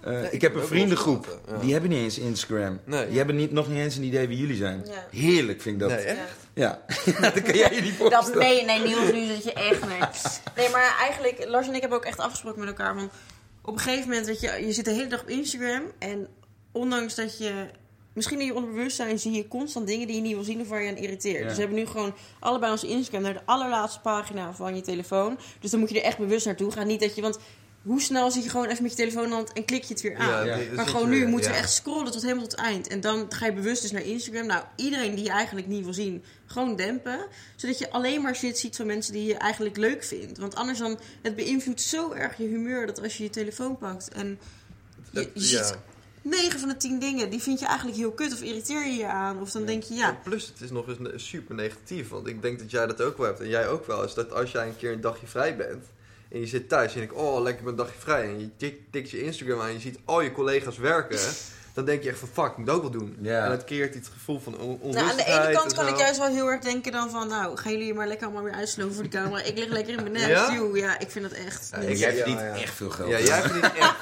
Eh, 0.00 0.10
Nee, 0.10 0.22
ik, 0.24 0.32
ik 0.32 0.40
heb 0.40 0.54
een 0.54 0.64
vriendengroep, 0.66 1.40
ja. 1.48 1.56
die 1.58 1.72
hebben 1.72 1.90
niet 1.90 1.98
eens 1.98 2.18
Instagram. 2.18 2.80
Nee. 2.84 3.08
Die 3.08 3.16
hebben 3.16 3.36
niet, 3.36 3.52
nog 3.52 3.68
niet 3.68 3.78
eens 3.78 3.96
een 3.96 4.02
idee 4.02 4.28
wie 4.28 4.36
jullie 4.38 4.56
zijn. 4.56 4.82
Ja. 4.86 5.06
Heerlijk 5.20 5.60
vind 5.62 5.74
ik 5.74 5.80
dat. 5.88 5.90
Nee, 5.90 5.98
echt? 6.04 6.18
Ja, 6.54 6.82
dat 7.34 7.42
kan 7.42 7.56
jij 7.56 7.74
je 7.74 7.80
niet 7.80 7.94
voorstellen. 7.94 8.32
Dat, 8.32 8.42
nee, 8.42 8.64
nee, 8.64 8.78
Niels, 8.82 9.12
nu 9.12 9.24
zit 9.26 9.44
je 9.44 9.52
echt 9.52 9.80
nee. 9.88 9.98
Nee, 10.56 10.70
maar 10.70 10.96
eigenlijk, 11.00 11.44
Lars 11.48 11.66
en 11.68 11.74
ik 11.74 11.80
hebben 11.80 11.98
ook 11.98 12.04
echt 12.04 12.18
afgesproken 12.18 12.60
met 12.60 12.68
elkaar. 12.68 12.94
Van, 12.94 13.10
op 13.62 13.72
een 13.74 13.80
gegeven 13.80 14.08
moment, 14.08 14.26
weet 14.26 14.40
je, 14.40 14.66
je 14.66 14.72
zit 14.72 14.84
de 14.84 14.90
hele 14.90 15.06
dag 15.06 15.20
op 15.20 15.28
Instagram. 15.28 15.82
En 15.98 16.28
ondanks 16.72 17.14
dat 17.14 17.38
je, 17.38 17.52
misschien 18.12 18.40
in 18.40 18.46
je 18.46 18.54
onderbewustzijn 18.54 19.18
zie 19.18 19.32
je 19.32 19.48
constant 19.48 19.86
dingen 19.86 20.06
die 20.06 20.16
je 20.16 20.22
niet 20.22 20.34
wil 20.34 20.44
zien 20.44 20.60
of 20.60 20.68
waar 20.68 20.82
je 20.82 20.88
aan 20.90 20.96
irriteert. 20.96 21.38
Ja. 21.38 21.44
Dus 21.44 21.54
we 21.54 21.60
hebben 21.60 21.78
nu 21.78 21.86
gewoon 21.86 22.14
allebei 22.40 22.72
onze 22.72 22.86
Instagram 22.86 23.22
naar 23.22 23.34
de 23.34 23.44
allerlaatste 23.44 24.00
pagina 24.00 24.54
van 24.54 24.74
je 24.74 24.82
telefoon. 24.82 25.38
Dus 25.60 25.70
dan 25.70 25.80
moet 25.80 25.90
je 25.90 25.98
er 25.98 26.04
echt 26.04 26.18
bewust 26.18 26.46
naartoe 26.46 26.70
gaan. 26.72 26.86
Niet 26.86 27.00
dat 27.00 27.14
je, 27.14 27.22
want 27.22 27.38
hoe 27.82 28.00
snel 28.00 28.30
zit 28.30 28.44
je 28.44 28.50
gewoon 28.50 28.66
even 28.66 28.82
met 28.82 28.90
je 28.90 28.96
telefoon 28.96 29.22
in 29.22 29.28
de 29.28 29.34
hand 29.34 29.52
en 29.52 29.64
klik 29.64 29.82
je 29.82 29.92
het 29.92 30.02
weer 30.02 30.16
aan. 30.16 30.46
Ja. 30.46 30.58
Maar 30.74 30.86
gewoon 30.86 31.08
nu 31.08 31.18
weer, 31.18 31.28
moeten 31.28 31.50
we 31.50 31.56
echt 31.56 31.72
scrollen 31.72 32.12
tot 32.12 32.22
helemaal 32.22 32.42
tot 32.42 32.50
het 32.52 32.60
eind. 32.60 32.88
En 32.88 33.00
dan 33.00 33.26
ga 33.28 33.46
je 33.46 33.52
bewust 33.52 33.82
dus 33.82 33.90
naar 33.90 34.04
Instagram. 34.04 34.46
Nou, 34.46 34.64
iedereen 34.76 35.14
die 35.14 35.24
je 35.24 35.30
eigenlijk 35.30 35.66
niet 35.66 35.84
wil 35.84 35.94
zien, 35.94 36.24
gewoon 36.46 36.76
dempen. 36.76 37.26
Zodat 37.56 37.78
je 37.78 37.90
alleen 37.90 38.22
maar 38.22 38.36
shit 38.36 38.58
ziet 38.58 38.76
van 38.76 38.86
mensen 38.86 39.12
die 39.12 39.24
je 39.26 39.34
eigenlijk 39.34 39.76
leuk 39.76 40.04
vindt. 40.04 40.38
Want 40.38 40.54
anders 40.54 40.78
dan, 40.78 40.98
het 41.22 41.36
beïnvloedt 41.36 41.80
zo 41.80 42.12
erg 42.12 42.36
je 42.36 42.46
humeur 42.46 42.86
dat 42.86 43.02
als 43.02 43.16
je 43.16 43.22
je 43.22 43.30
telefoon 43.30 43.78
pakt 43.78 44.08
en 44.08 44.38
je, 45.10 45.30
je 45.34 45.48
Ja. 45.48 45.64
ziet 45.64 45.76
9 46.22 46.58
van 46.60 46.68
de 46.68 46.76
10 46.76 46.98
dingen, 46.98 47.30
die 47.30 47.40
vind 47.42 47.60
je 47.60 47.66
eigenlijk 47.66 47.96
heel 47.96 48.10
kut 48.12 48.32
of 48.32 48.42
irriteer 48.42 48.86
je 48.86 48.92
je 48.92 49.06
aan. 49.06 49.40
Of 49.40 49.50
dan 49.50 49.64
denk 49.64 49.82
je, 49.82 49.94
ja, 49.94 50.08
En 50.08 50.18
plus, 50.22 50.46
het 50.46 50.60
is 50.60 50.70
nog 50.70 50.86
eens 50.88 51.28
super 51.28 51.54
negatief. 51.54 52.08
Want 52.08 52.26
ik 52.26 52.42
denk 52.42 52.58
dat 52.58 52.70
jij 52.70 52.86
dat 52.86 53.02
ook 53.02 53.16
wel 53.16 53.26
hebt. 53.26 53.40
En 53.40 53.48
jij 53.48 53.68
ook 53.68 53.86
wel. 53.86 54.04
Is 54.04 54.14
dat 54.14 54.32
als 54.32 54.52
jij 54.52 54.66
een 54.66 54.76
keer 54.76 54.92
een 54.92 55.00
dagje 55.00 55.26
vrij 55.26 55.56
bent. 55.56 55.84
En 56.28 56.40
je 56.40 56.46
zit 56.46 56.68
thuis 56.68 56.94
en 56.94 57.00
je 57.00 57.06
denkt, 57.06 57.22
oh, 57.22 57.42
lekker 57.42 57.64
mijn 57.64 57.76
dagje 57.76 57.98
vrij. 57.98 58.24
En 58.28 58.40
je 58.40 58.50
tik- 58.56 58.80
tikt 58.90 59.10
je 59.10 59.22
Instagram 59.22 59.60
aan 59.60 59.66
en 59.66 59.72
je 59.72 59.80
ziet 59.80 59.98
al 60.04 60.20
je 60.20 60.32
collega's 60.32 60.78
werken. 60.78 61.18
Dan 61.72 61.84
denk 61.84 62.02
je 62.02 62.08
echt 62.08 62.18
van, 62.18 62.28
fuck, 62.32 62.50
ik 62.50 62.56
moet 62.56 62.66
het 62.66 62.76
ook 62.76 62.82
wel 62.82 62.90
doen. 62.90 63.16
Ja. 63.20 63.44
En 63.44 63.50
dat 63.50 63.64
creëert 63.64 63.92
dit 63.92 64.08
gevoel 64.12 64.40
van 64.40 64.58
on 64.58 64.78
Nou, 64.82 65.10
aan 65.10 65.16
de 65.16 65.24
ene 65.24 65.50
kant 65.52 65.74
kan 65.74 65.84
zo. 65.84 65.92
ik 65.92 65.98
juist 65.98 66.18
wel 66.18 66.28
heel 66.28 66.46
erg 66.46 66.60
denken 66.60 66.92
dan 66.92 67.10
van... 67.10 67.28
Nou, 67.28 67.56
gaan 67.56 67.72
jullie 67.72 67.94
maar 67.94 68.06
lekker 68.06 68.26
allemaal 68.26 68.44
weer 68.44 68.54
uitsloven 68.54 68.94
voor 68.94 69.02
de 69.02 69.08
camera. 69.08 69.42
Ik 69.42 69.58
lig 69.58 69.68
lekker 69.68 69.94
in 69.94 70.02
mijn 70.02 70.12
nest. 70.12 70.28
Ja? 70.28 70.68
Ja, 70.74 70.98
ik 70.98 71.10
vind 71.10 71.30
dat 71.30 71.38
echt... 71.38 71.70
Ja, 71.80 71.90
jij 71.90 72.14
verdient 72.14 72.40
ja. 72.40 72.54
echt 72.54 72.74
veel 72.74 72.90
geld. 72.90 73.10
Ja, 73.10 73.20
jij 73.20 73.42
verdient 73.42 73.72
echt? 73.72 73.96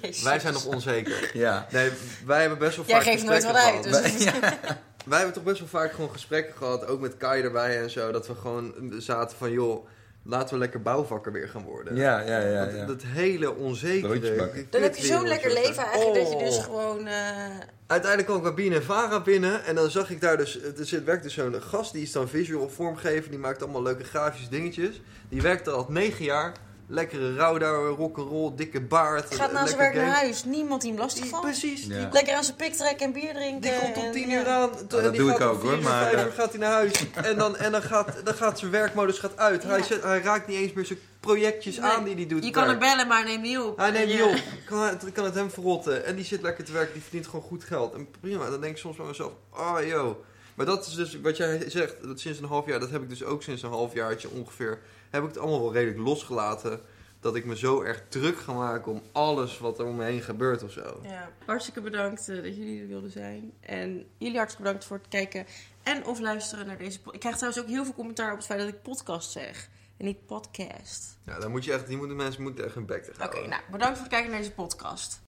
Jezus. 0.00 0.22
Wij 0.28 0.38
zijn 0.38 0.52
nog 0.52 0.64
onzeker. 0.64 1.30
Ja. 1.32 1.66
Nee, 1.70 1.90
wij 2.26 2.40
hebben 2.40 2.58
best 2.58 2.76
wel 2.76 2.84
Jij 2.86 2.96
vaak 2.96 3.04
geeft 3.04 3.24
nooit 3.24 3.44
wat 3.44 3.56
gesprekken 3.56 3.92
uit, 3.92 4.16
gehad. 4.16 4.52
dus... 4.62 4.74
Wij 5.06 5.18
hebben 5.18 5.34
toch 5.34 5.44
best 5.44 5.58
wel 5.58 5.68
vaak 5.68 5.92
gewoon 5.92 6.10
gesprekken 6.10 6.54
gehad, 6.56 6.86
ook 6.86 7.00
met 7.00 7.16
Kai 7.16 7.42
erbij 7.42 7.82
en 7.82 7.90
zo, 7.90 8.12
dat 8.12 8.26
we 8.26 8.34
gewoon 8.34 8.92
zaten 8.98 9.36
van, 9.36 9.50
joh, 9.50 9.86
laten 10.26 10.54
we 10.54 10.58
lekker 10.60 10.82
bouwvakker 10.82 11.32
weer 11.32 11.48
gaan 11.48 11.62
worden. 11.64 11.96
Ja, 11.96 12.20
ja, 12.20 12.38
ja. 12.38 12.64
Dat, 12.64 12.74
ja. 12.74 12.84
dat 12.84 13.02
hele 13.02 13.54
onzekere. 13.54 14.66
Dan 14.70 14.82
heb 14.82 14.96
je 14.96 15.06
zo'n 15.06 15.26
lekker 15.28 15.52
leven 15.52 15.84
eigenlijk 15.84 16.24
dat 16.24 16.32
je 16.38 16.44
dus 16.44 16.56
Oh. 16.56 16.64
gewoon... 16.64 17.06
eh, 17.06 17.14
Uiteindelijk 17.86 18.30
kwam 18.32 18.46
ik 18.46 18.54
bij 18.54 18.68
BNN 18.68 18.82
Vara 18.82 19.20
binnen 19.20 19.64
en 19.64 19.74
dan 19.74 19.90
zag 19.90 20.10
ik 20.10 20.20
daar 20.20 20.36
dus, 20.36 20.60
er 20.62 20.86
zit, 20.86 21.04
werkt 21.04 21.22
dus 21.22 21.34
zo'n 21.34 21.62
gast, 21.62 21.92
die 21.92 22.02
is 22.02 22.12
dan 22.12 22.28
visual 22.28 22.68
vormgever, 22.68 23.30
die 23.30 23.38
maakt 23.38 23.62
allemaal 23.62 23.82
leuke 23.82 24.04
grafische 24.04 24.48
dingetjes. 24.50 25.00
Die 25.28 25.42
werkt 25.42 25.66
er 25.66 25.72
al 25.72 25.86
negen 25.88 26.24
jaar, 26.24 26.52
lekkere 26.88 27.34
rouwdouwer, 27.36 27.90
rock'n'roll, 27.96 28.52
dikke 28.56 28.80
baard. 28.80 29.34
gaat 29.34 29.52
na 29.52 29.66
zijn 29.66 29.78
werk 29.78 29.94
naar 29.94 30.06
huis. 30.14 30.44
Niemand 30.44 30.80
die 30.82 30.90
hem 30.90 31.00
lastig 31.00 31.26
valt. 31.26 31.42
Precies, 31.42 31.86
Ja. 31.86 32.08
Lekker 32.12 32.34
aan 32.34 32.44
zijn 32.44 32.56
pik 32.56 32.72
trekken 32.74 33.06
en 33.06 33.12
bier 33.12 33.34
drinken. 33.34 33.60
Die 33.60 33.80
komt 33.80 33.96
om 33.96 34.02
en- 34.04 34.12
tien 34.12 34.30
uur 34.30 34.46
aan. 34.46 34.70
dat 34.88 35.00
en 35.00 35.10
die 35.10 35.20
doe 35.20 35.30
ik 35.30 35.40
ook, 35.40 35.62
hoor, 35.62 35.78
maar, 35.78 36.10
vijf 36.10 36.24
uur 36.26 36.32
gaat 36.32 36.50
hij 36.50 36.58
naar 36.60 36.72
huis. 36.72 36.92
En 37.14 37.38
dan, 37.38 37.56
en 37.56 37.72
dan, 37.72 37.82
gaat, 37.82 38.14
dan 38.24 38.34
gaat 38.34 38.58
zijn 38.58 38.70
werkmodus 38.70 39.18
gaat 39.18 39.36
uit. 39.36 39.62
Hij, 39.62 39.78
Ja. 39.78 39.84
zet, 39.84 40.02
hij 40.02 40.20
raakt 40.20 40.46
niet 40.46 40.58
eens 40.58 40.72
meer 40.72 40.84
zijn 40.84 40.98
projectjes 41.20 41.78
Nee. 41.78 41.90
aan 41.90 42.04
die 42.04 42.14
hij 42.14 42.26
doet. 42.26 42.44
Je 42.44 42.50
kan 42.50 42.62
daar. 42.62 42.70
hem 42.70 42.80
bellen, 42.80 43.06
maar 43.06 43.24
neem 43.24 43.40
niet 43.40 43.58
op. 43.58 43.76
Hij 43.78 43.90
neemt 43.90 44.10
Ja. 44.12 44.26
niet 44.26 44.34
op. 44.34 44.42
Kan, 44.66 44.82
het- 44.82 45.12
kan 45.12 45.24
het 45.24 45.34
hem 45.34 45.50
verrotten. 45.50 46.04
En 46.04 46.16
die 46.16 46.24
zit 46.24 46.42
lekker 46.42 46.64
te 46.64 46.72
werken. 46.72 46.92
Die 46.92 47.02
verdient 47.02 47.26
gewoon 47.26 47.44
goed 47.44 47.64
geld. 47.64 47.94
En 47.94 48.08
prima. 48.20 48.50
Dan 48.50 48.60
denk 48.60 48.72
ik 48.72 48.78
soms 48.78 48.96
bij 48.96 49.06
mezelf. 49.06 49.32
Oh, 49.56 49.76
yo. 49.86 50.24
Maar 50.54 50.66
dat 50.66 50.86
is 50.86 50.94
dus 50.94 51.20
wat 51.20 51.36
jij 51.36 51.64
zegt. 51.66 51.94
Dat 52.02 52.20
sinds 52.20 52.38
een 52.38 52.44
half 52.44 52.66
jaar. 52.66 52.80
Dat 52.80 52.90
heb 52.90 53.02
ik 53.02 53.08
dus 53.08 53.24
ook 53.24 53.42
sinds 53.42 53.62
een 53.62 53.68
half 53.70 53.94
jaartje 53.94 54.28
ongeveer. 54.30 54.78
Heb 55.16 55.24
ik 55.24 55.34
het 55.34 55.38
allemaal 55.38 55.62
wel 55.62 55.72
redelijk 55.72 55.98
losgelaten. 55.98 56.80
Dat 57.20 57.36
ik 57.36 57.44
me 57.44 57.56
zo 57.56 57.82
erg 57.82 58.02
druk 58.08 58.38
ga 58.38 58.52
maken 58.52 58.92
om 58.92 59.02
alles 59.12 59.58
wat 59.58 59.78
er 59.78 59.84
om 59.84 59.96
me 59.96 60.04
heen 60.04 60.22
gebeurt 60.22 60.62
of 60.62 60.72
zo. 60.72 61.00
Ja. 61.02 61.30
Hartstikke 61.46 61.80
bedankt 61.80 62.28
eh, 62.28 62.36
dat 62.42 62.56
jullie 62.56 62.80
er 62.80 62.86
wilden 62.86 63.10
zijn. 63.10 63.52
En 63.60 64.06
jullie 64.18 64.36
hartstikke 64.36 64.62
bedankt 64.62 64.84
voor 64.86 64.96
het 64.96 65.08
kijken 65.08 65.46
en 65.82 66.06
of 66.06 66.20
luisteren 66.20 66.66
naar 66.66 66.78
deze 66.78 66.96
podcast. 66.96 67.14
Ik 67.14 67.20
krijg 67.20 67.36
trouwens 67.36 67.62
ook 67.62 67.68
heel 67.68 67.84
veel 67.84 67.94
commentaar 67.94 68.30
op 68.30 68.36
het 68.36 68.46
feit 68.46 68.60
dat 68.60 68.68
ik 68.68 68.82
podcast 68.82 69.30
zeg. 69.30 69.68
En 69.96 70.04
niet 70.04 70.26
podcast. 70.26 71.18
Ja, 71.26 71.38
dan 71.38 71.50
moet 71.50 71.64
je 71.64 71.72
echt, 71.72 71.86
die 71.86 71.96
moeten 71.96 72.16
mensen 72.16 72.42
moeten 72.42 72.64
echt 72.64 72.74
hun 72.74 72.86
bek 72.86 73.04
tegen 73.04 73.24
Oké, 73.24 73.46
nou, 73.46 73.62
bedankt 73.70 73.94
voor 73.94 74.06
het 74.06 74.12
kijken 74.12 74.30
naar 74.30 74.40
deze 74.40 74.52
podcast. 74.52 75.20